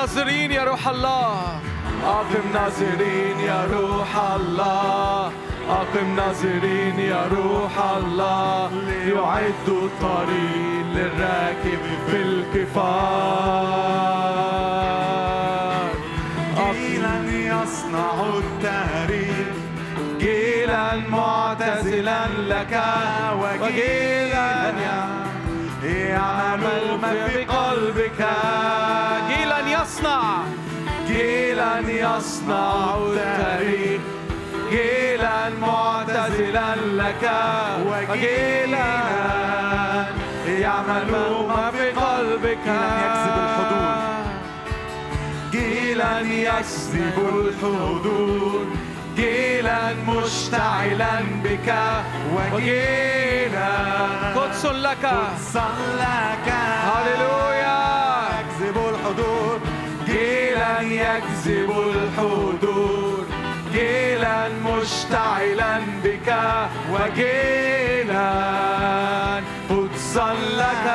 ناظرين 0.07 0.51
يا 0.51 0.63
روح 0.63 0.87
الله. 0.87 1.59
أقم 2.05 2.45
ناظرين 2.53 3.39
يا 3.39 3.67
روح 3.71 4.17
الله. 4.35 5.31
أقم 5.69 6.15
ناظرين 6.15 6.99
يا 6.99 7.27
روح 7.31 7.71
الله. 7.97 8.69
ليعد 8.87 9.67
الطريق 9.67 10.85
للراكب 10.95 11.81
في 12.07 12.17
القفار 12.21 13.07
جيلا 16.73 17.15
يصنع 17.29 18.15
التاريخ. 18.37 19.55
جيلا 20.19 20.95
معتزلا 21.09 22.27
لك 22.27 22.83
وجيلا 23.41 24.73
يعمل 25.83 26.85
ما 27.01 27.27
في 27.27 27.45
قلبك. 27.45 28.21
جيلا 29.27 29.46
جيلا 31.57 32.17
يصنع 32.17 32.95
التاريخ. 32.95 34.01
جيلا 34.69 35.49
معتزلا 35.61 36.75
لك. 36.75 37.31
وجيلا 37.87 39.01
يعمل 40.47 41.11
ما 41.49 41.71
في 41.71 41.89
قلبك. 41.89 42.67
جيلاً 45.51 46.19
يجذب 46.19 47.17
الحضور. 47.17 48.65
جيلا 49.15 49.93
مشتعلا 50.07 51.19
بك. 51.43 51.73
وجيلا 52.53 53.71
قدس 54.35 54.65
لك. 54.65 55.05
صلك 55.53 56.49
هللويا. 56.89 57.77
يجذب 58.37 58.77
الحضور 58.77 59.59
جيلا 60.05 60.81
يجذب 61.47 61.71
الحضور 61.71 63.25
جيلا 63.71 64.49
مشتعلا 64.49 65.79
بك 66.03 66.35
وجيلا 66.91 68.31
قدسا 69.69 70.33
لك. 70.59 70.87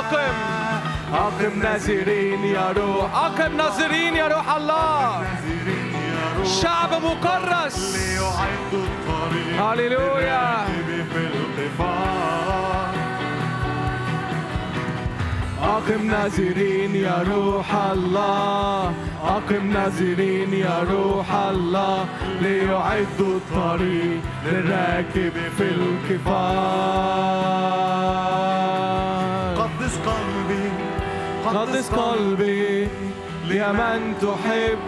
أقم. 0.00 0.36
أقم 1.14 1.62
نازرين 1.62 2.44
يا 2.44 2.74
روح. 2.76 3.16
أقم 3.16 3.56
ناظرين 3.56 4.16
يا 4.16 4.28
روح 4.28 4.56
الله. 4.56 5.22
نازرين 5.22 6.44
شعب 6.44 6.92
مكرس 7.04 7.96
هللويا. 9.58 10.66
أقم 15.62 16.06
نازرين 16.06 16.94
يا 16.94 17.24
روح 17.32 17.74
الله. 17.92 18.94
أقم 19.24 19.66
نازرين 19.72 20.54
يا 20.54 20.84
روح 20.90 21.34
الله. 21.34 22.06
ليعد 22.40 23.20
الطريق 23.20 24.20
للراكب 24.46 25.32
في 25.58 25.68
القفار 25.76 26.56
قدس 29.62 29.94
قلبي 30.06 30.70
قدس 31.46 31.90
قلبي 31.90 32.88
لمن 33.48 34.14
تحب 34.20 34.86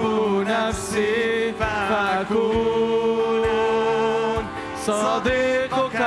نفسي 0.48 1.52
فأكون 1.60 3.42
صديقك. 4.86 5.98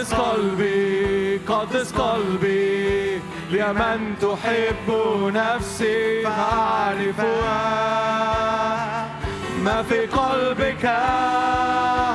قدس 0.00 0.14
قلبي 0.14 1.40
قدس 1.48 1.92
قلبي 1.92 3.20
يا 3.50 3.72
من 3.72 4.14
تحب 4.20 4.88
نفسي 5.34 6.22
فأعرفها. 6.22 7.60
ما 9.62 9.82
في 9.82 10.06
قلبك. 10.06 10.84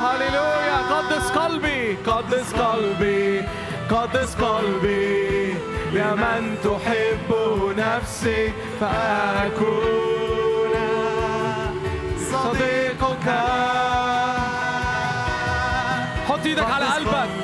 هللويا. 0.02 0.78
قدس 0.90 1.30
قلبي 1.30 1.96
قدس 2.06 2.52
قلبي 2.52 3.42
قدس 3.90 4.34
قلبي 4.34 5.54
يا 5.92 6.14
من 6.14 6.56
تحب 6.64 7.30
نفسي 7.78 8.52
فأكون 8.80 10.74
صديقك. 12.32 13.28
حط 16.28 16.46
إيدك 16.46 16.70
على 16.70 16.86
قلبك. 16.86 17.35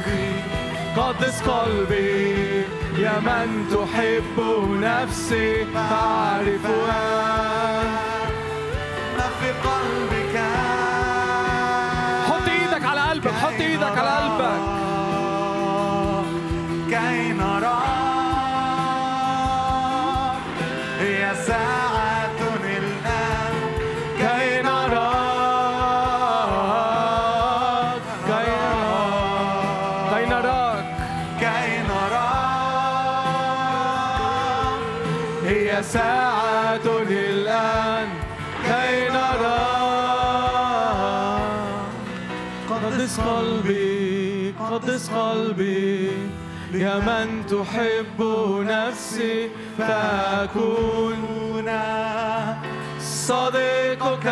قدس 1.12 1.42
قلبي 1.42 2.64
يا 2.98 3.20
من 3.20 3.68
تحب 3.70 4.36
نفسي 4.80 5.64
فأعرفها 5.64 7.02
ما 9.16 9.28
في 9.40 9.50
قلبك. 9.68 10.36
حط 12.28 12.48
إيدك 12.48 12.84
على 12.84 13.00
قلبك 13.00 13.32
حط 13.32 13.60
إيدك 13.60 13.98
على 13.98 14.10
قلبك. 14.10 14.62
كي 16.90 17.32
نراك 17.32 18.01
هي 35.52 35.82
ساعة 35.82 36.86
الآن 37.10 38.08
كي 38.64 39.08
نراك 39.08 39.42
قدس 42.70 43.20
قلبي 43.20 44.54
قدس 44.70 45.10
قلبي 45.10 46.10
يا 46.74 46.98
من 46.98 47.46
تحب 47.46 48.20
نفسي 48.68 49.50
فأكون 49.78 51.18
صديقك. 53.00 54.28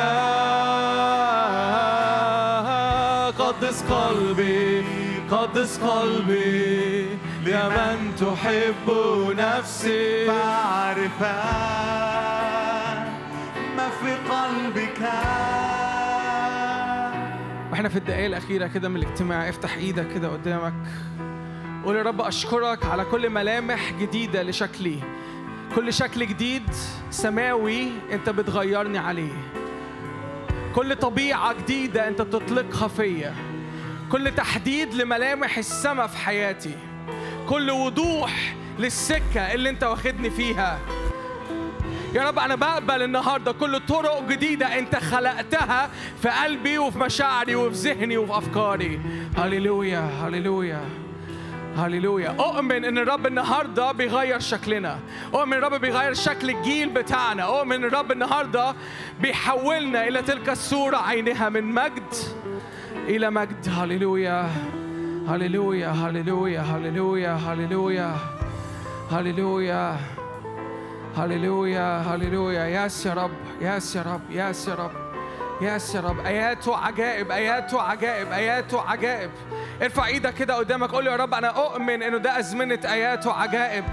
قدس 3.39 3.83
قلبي 3.83 4.85
قدس 5.31 5.79
قلبي 5.79 7.07
يا 7.47 7.69
من 7.69 8.15
تحب 8.17 8.91
نفسي. 9.39 10.27
فأعرفها 10.27 11.51
ما 13.77 13.89
في 13.89 14.15
قلبك. 14.15 15.01
وإحنا 17.71 17.89
في 17.89 17.97
الدقايق 17.97 18.27
الأخيرة 18.27 18.67
كده 18.67 18.89
من 18.89 18.97
الاجتماع 18.97 19.49
افتح 19.49 19.77
إيدك 19.77 20.09
كده 20.15 20.29
قدامك. 20.29 20.75
قول 21.85 21.97
يا 21.97 22.03
رب 22.03 22.21
أشكرك 22.21 22.87
على 22.87 23.05
كل 23.05 23.31
ملامح 23.31 23.93
جديدة 23.93 24.43
لشكلي. 24.43 24.99
كل 25.75 25.93
شكل 25.93 26.27
جديد 26.27 26.71
سماوي 27.11 27.89
أنت 28.13 28.31
بتغيرني 28.31 28.99
عليه. 28.99 29.33
كل 30.75 30.97
طبيعة 30.97 31.53
جديدة 31.53 32.09
أنت 32.09 32.23
بتطلقها 32.23 32.89
فيا. 32.89 33.35
كل 34.13 34.35
تحديد 34.35 34.95
لملامح 34.95 35.59
السماء 35.59 36.07
في 36.07 36.19
حياتي. 36.19 36.90
كل 37.49 37.71
وضوح 37.71 38.55
للسكة 38.79 39.53
اللي 39.53 39.71
أنت 39.71 39.85
واخدني 39.85 40.31
فيها. 40.31 40.79
يا 42.15 42.29
رب 42.29 42.39
أنا 42.39 42.55
بقبل 42.55 43.03
النهاردة 43.03 43.53
كل 43.53 43.81
طرق 43.81 44.29
جديدة 44.29 44.79
أنت 44.79 44.97
خلقتها 44.97 45.91
في 46.23 46.29
قلبي 46.29 46.79
وفي 46.79 46.99
مشاعري 46.99 47.55
وفي 47.55 47.77
ذهني 47.77 48.17
وفي 48.17 48.39
أفكاري. 48.39 49.01
هللويا 49.37 50.01
هللويا 50.01 50.81
هللويا. 51.77 52.37
أؤمن 52.41 52.85
إن 52.85 52.99
الرب 52.99 53.27
النهاردة 53.27 53.93
بيغير 53.93 54.41
شكلنا. 54.41 54.99
أؤمن 55.35 55.53
الرب 55.53 55.75
بيغير 55.81 56.15
شكل 56.15 56.51
الجيل 56.51 56.89
بتاعنا. 56.89 57.43
أؤمن 57.43 57.85
الرب 57.85 58.13
النهاردة 58.13 58.75
بيحولنا 59.21 60.09
إلى 60.09 60.23
تلك 60.23 60.49
الصورة 60.49 60.97
عينها 60.97 61.49
من 61.49 61.65
مجد 61.65 62.15
إلى 63.09 63.31
مجد. 63.31 63.69
هللويا. 63.69 64.51
هللويا 65.31 65.89
هللويا 65.89 66.61
هللويا 66.61 67.33
هللويا 67.33 68.17
هللويا 69.11 69.97
هللويا 71.17 71.99
هللويا 72.03 72.65
يا 72.67 72.91
رب 73.15 73.31
يا 73.61 73.79
رب 74.03 74.31
يا 74.31 74.53
رب 74.75 74.93
يا 75.63 76.01
رب 76.01 76.21
اياته 76.27 76.77
عجائب 76.77 77.31
اياته 77.31 77.83
عجائب 77.83 78.33
اياته 78.33 78.81
عجائب 78.81 79.31
ارفع 79.83 80.07
إيدك 80.07 80.35
كده 80.35 80.55
قدامك 80.55 80.91
قول 80.91 81.07
يا 81.07 81.17
رب 81.17 81.35
أنا 81.35 81.49
أؤمن 81.49 82.03
إنه 82.03 82.17
ده 82.19 82.39
أزمنة 82.39 82.81
اياته 82.85 83.33
عجائب 83.33 83.85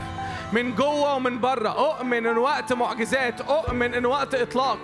من 0.53 0.75
جوه 0.75 1.15
ومن 1.15 1.39
بره 1.39 1.69
أؤمن 1.69 2.25
إن 2.25 2.37
وقت 2.37 2.73
معجزات 2.73 3.41
أؤمن 3.41 3.93
إن 3.93 4.05
وقت 4.05 4.35
إطلاق. 4.35 4.79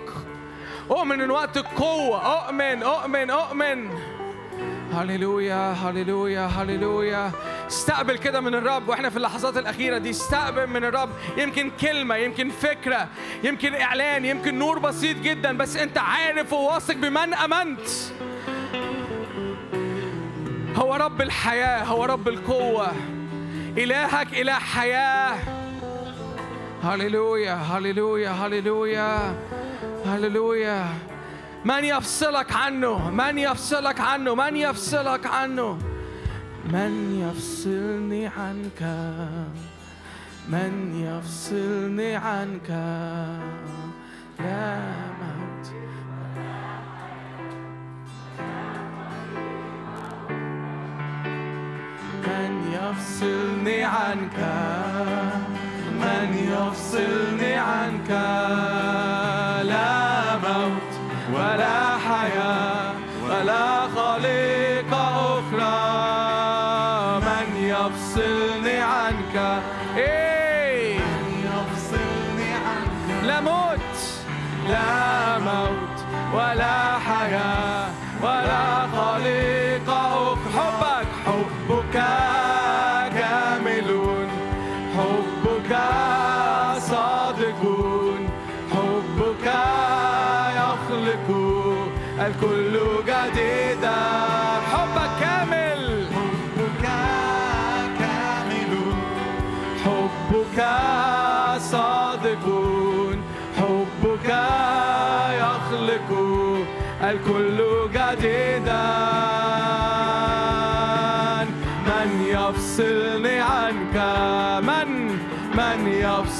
أؤمن 0.90 1.20
إن 1.20 1.30
وقت 1.30 1.56
القوه 1.56 2.46
أؤمن 2.46 2.82
أؤمن 2.82 3.30
أؤمن. 3.30 4.13
هللويا 4.94 5.72
هللويا 5.72 6.46
هللويا. 6.46 7.32
استقبل 7.66 8.18
كده 8.18 8.40
من 8.40 8.54
الرب 8.54 8.88
وإحنا 8.88 9.10
في 9.10 9.16
اللحظات 9.16 9.56
الأخيرة 9.56 9.98
دي. 9.98 10.10
استقبل 10.10 10.66
من 10.66 10.84
الرب. 10.84 11.10
يمكن 11.36 11.70
كلمة 11.80 12.16
يمكن 12.16 12.50
فكرة 12.50 13.08
يمكن 13.44 13.74
إعلان 13.74 14.24
يمكن 14.24 14.58
نور 14.58 14.78
بسيط 14.78 15.16
جدا 15.16 15.56
بس 15.56 15.76
أنت 15.76 15.98
عارف 15.98 16.52
وواثق 16.52 16.94
بمن 16.94 17.34
أمنت. 17.34 17.88
هو 20.76 20.94
رب 20.94 21.22
الحياة 21.22 21.84
هو 21.84 22.04
رب 22.04 22.28
القوة. 22.28 22.92
إلهك 23.78 24.40
إله 24.40 24.52
حياة. 24.52 25.36
هللويا 26.82 27.54
هللويا 27.54 28.30
هللويا 28.30 29.34
هللويا. 30.06 30.86
من 31.64 31.84
يفصلك 31.84 32.52
عنه؟ 32.52 33.10
من 33.10 33.38
يفصلك 33.38 34.00
عنه؟ 34.00 34.34
من 34.34 34.56
يفصلك 34.56 35.26
عنه؟ 35.26 35.78
من 36.72 37.20
يفصلني 37.20 38.26
عنك؟ 38.26 38.82
من 40.48 40.72
يفصلني 40.94 42.16
عنك؟ 42.16 42.68
لا 44.40 44.80
موت 45.20 45.66
من 52.26 52.72
يفصلني 52.72 53.84
عنك؟ 53.84 54.38
من 56.00 56.28
يفصلني 56.52 57.54
عنك؟ 57.54 58.10
لا 59.64 60.36
موت 60.36 60.93
ولا 61.34 61.98
حياة 62.08 62.92
ولا 63.28 63.80
خليقة 63.96 65.04
أخرى. 65.38 65.74
من 67.20 67.56
يفصلني 67.56 68.78
عنك؟ 68.78 69.62
إيه. 69.96 70.96
يفصلني 71.44 72.52
عنك. 72.66 73.24
لا 73.24 73.40
موت. 73.40 73.94
لا 74.68 75.38
موت 75.38 75.96
ولا 76.34 76.98
حياة 76.98 77.88
ولا 78.22 78.86
خليقة 78.96 79.53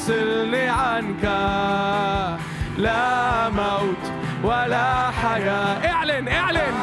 يفصلني 0.05 0.69
عنك. 0.69 1.25
لا 2.79 3.49
موت 3.49 4.13
ولا 4.43 5.11
حياة. 5.11 5.93
اعلن 5.93 6.29
اعلن. 6.29 6.75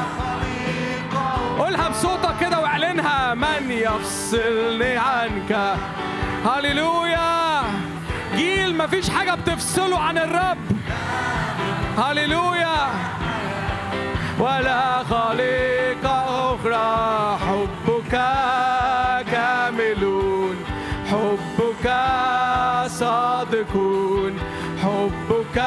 قولها 1.59 1.89
بصوتك 1.89 2.35
كده 2.41 2.59
واعلنها. 2.59 3.33
من 3.33 3.71
يفصلني 3.71 4.97
عنك؟ 4.97 5.75
هللويا. 6.45 7.61
جيل 8.35 8.77
مفيش 8.77 9.09
حاجة 9.09 9.35
بتفصله 9.35 9.99
عن 9.99 10.17
الرب. 10.17 10.57
هللويا. 11.97 12.87
ولا 14.39 15.03
خليقة 15.03 16.15
أخرى. 16.55 17.37
حبك 17.39 18.11
كاملون. 19.31 20.55
حبك 21.11 22.10
صادقون 22.99 24.33
حبك 24.83 25.57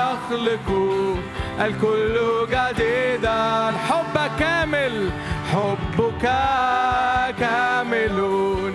يخلق 0.00 0.68
الكل 1.60 2.16
جديدا 2.54 3.72
حبك 3.88 4.30
كامل 4.38 5.10
حبك 5.52 6.24
كاملون. 7.40 8.72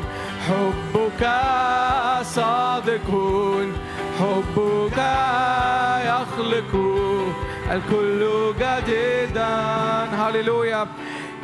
حبك 0.47 1.23
صادقون 2.23 3.67
حبك 4.19 4.99
يخلق 6.11 6.73
الكل 7.71 8.21
جديدا 8.59 9.51
هللويا. 10.19 10.87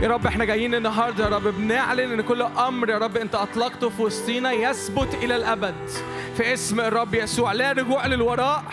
يا 0.01 0.07
رب 0.07 0.27
إحنا 0.27 0.45
جايين 0.45 0.75
النهارده 0.75 1.23
يا 1.23 1.29
رب 1.29 1.47
بنعلن 1.47 2.11
إن 2.11 2.21
كل 2.21 2.41
أمر 2.41 2.89
يا 2.89 2.97
رب 2.97 3.17
أنت 3.17 3.35
أطلقته 3.35 3.89
في 3.89 4.01
وسطينا 4.01 4.51
يثبت 4.51 5.13
إلى 5.23 5.35
الأبد. 5.35 5.89
في 6.37 6.53
اسم 6.53 6.79
الرب 6.79 7.15
يسوع 7.15 7.53
لا 7.53 7.71
رجوع 7.71 8.05
للوراء. 8.05 8.63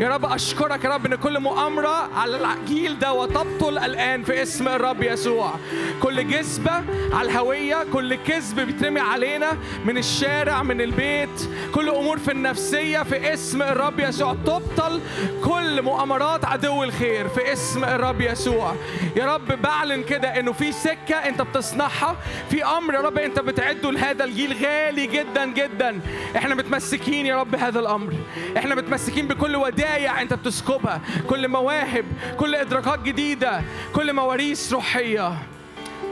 يا 0.00 0.08
رب 0.08 0.24
أشكرك 0.24 0.84
يا 0.84 0.90
رب 0.90 1.06
إن 1.06 1.14
كل 1.14 1.40
مؤامرة 1.40 2.10
على 2.16 2.54
الجيل 2.54 2.98
ده 2.98 3.12
وتبطل 3.12 3.78
الآن 3.78 4.22
في 4.22 4.42
اسم 4.42 4.68
الرب 4.68 5.02
يسوع. 5.02 5.54
كل 6.02 6.28
جذبه 6.28 6.84
على 7.12 7.30
الهوية 7.30 7.86
كل 7.92 8.14
كذب 8.14 8.60
بيترمي 8.60 9.00
علينا 9.00 9.52
من 9.84 9.98
الشارع 9.98 10.62
من 10.62 10.80
البيت. 10.80 11.48
كل 11.74 11.88
أمور 11.88 12.18
في 12.18 12.32
النفسية 12.32 13.02
في 13.02 13.34
اسم 13.34 13.62
الرب 13.62 14.00
يسوع 14.00 14.34
تبطل 14.46 15.00
كل 15.44 15.82
مؤامرات 15.82 16.44
عدو 16.44 16.84
الخير 16.84 17.28
في 17.28 17.52
اسم 17.52 17.84
الرب 17.84 18.20
يسوع. 18.20 18.74
يا 19.16 19.34
رب 19.34 19.62
بعلن 19.62 20.02
كده 20.02 20.40
إنه 20.40 20.52
في 20.52 20.65
سكة 20.72 21.14
انت 21.14 21.42
بتصنعها. 21.42 22.16
في 22.50 22.64
أمر 22.64 22.94
يا 22.94 23.00
رب 23.00 23.18
انت 23.18 23.38
بتعده 23.38 23.90
لهذا 23.90 24.24
الجيل 24.24 24.56
غالي 24.64 25.06
جدا 25.06 25.46
جدا. 25.46 26.00
إحنا 26.36 26.54
متمسكين 26.54 27.26
يا 27.26 27.40
رب 27.40 27.54
هذا 27.54 27.80
الأمر. 27.80 28.12
إحنا 28.56 28.74
متمسكين 28.74 29.28
بكل 29.28 29.56
ودايع 29.56 30.22
انت 30.22 30.34
بتسكبها. 30.34 31.00
كل 31.28 31.48
مواهب 31.48 32.04
كل 32.38 32.54
إدراكات 32.54 33.02
جديدة 33.02 33.60
كل 33.94 34.12
مواريث 34.12 34.72
روحية. 34.72 35.32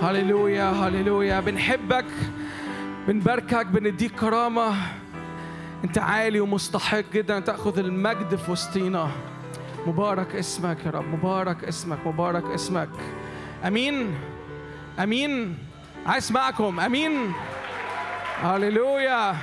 هللويا 0.03 0.71
هللويا. 0.71 1.41
بنحبك 1.41 2.07
بنباركك 3.09 3.67
بنديك 3.67 4.13
كرامة. 4.13 4.75
انت 5.85 5.99
عالي 5.99 6.41
ومستحق 6.41 7.05
جدا. 7.13 7.37
ان 7.37 7.45
تأخذ 7.45 7.79
المجد 7.79 8.35
في 8.37 8.51
وسطينا. 8.51 9.11
مبارك 9.87 10.35
اسمك 10.35 10.79
يا 10.87 10.91
رب. 10.91 11.15
مبارك 11.15 11.65
اسمك 11.65 12.07
مبارك 12.07 12.45
اسمك. 12.45 12.89
أمين. 13.67 14.15
أمين. 14.99 15.59
عايز 16.07 16.25
اسمعكم. 16.25 16.81
أمين. 16.81 17.33
هللويا. 18.43 19.37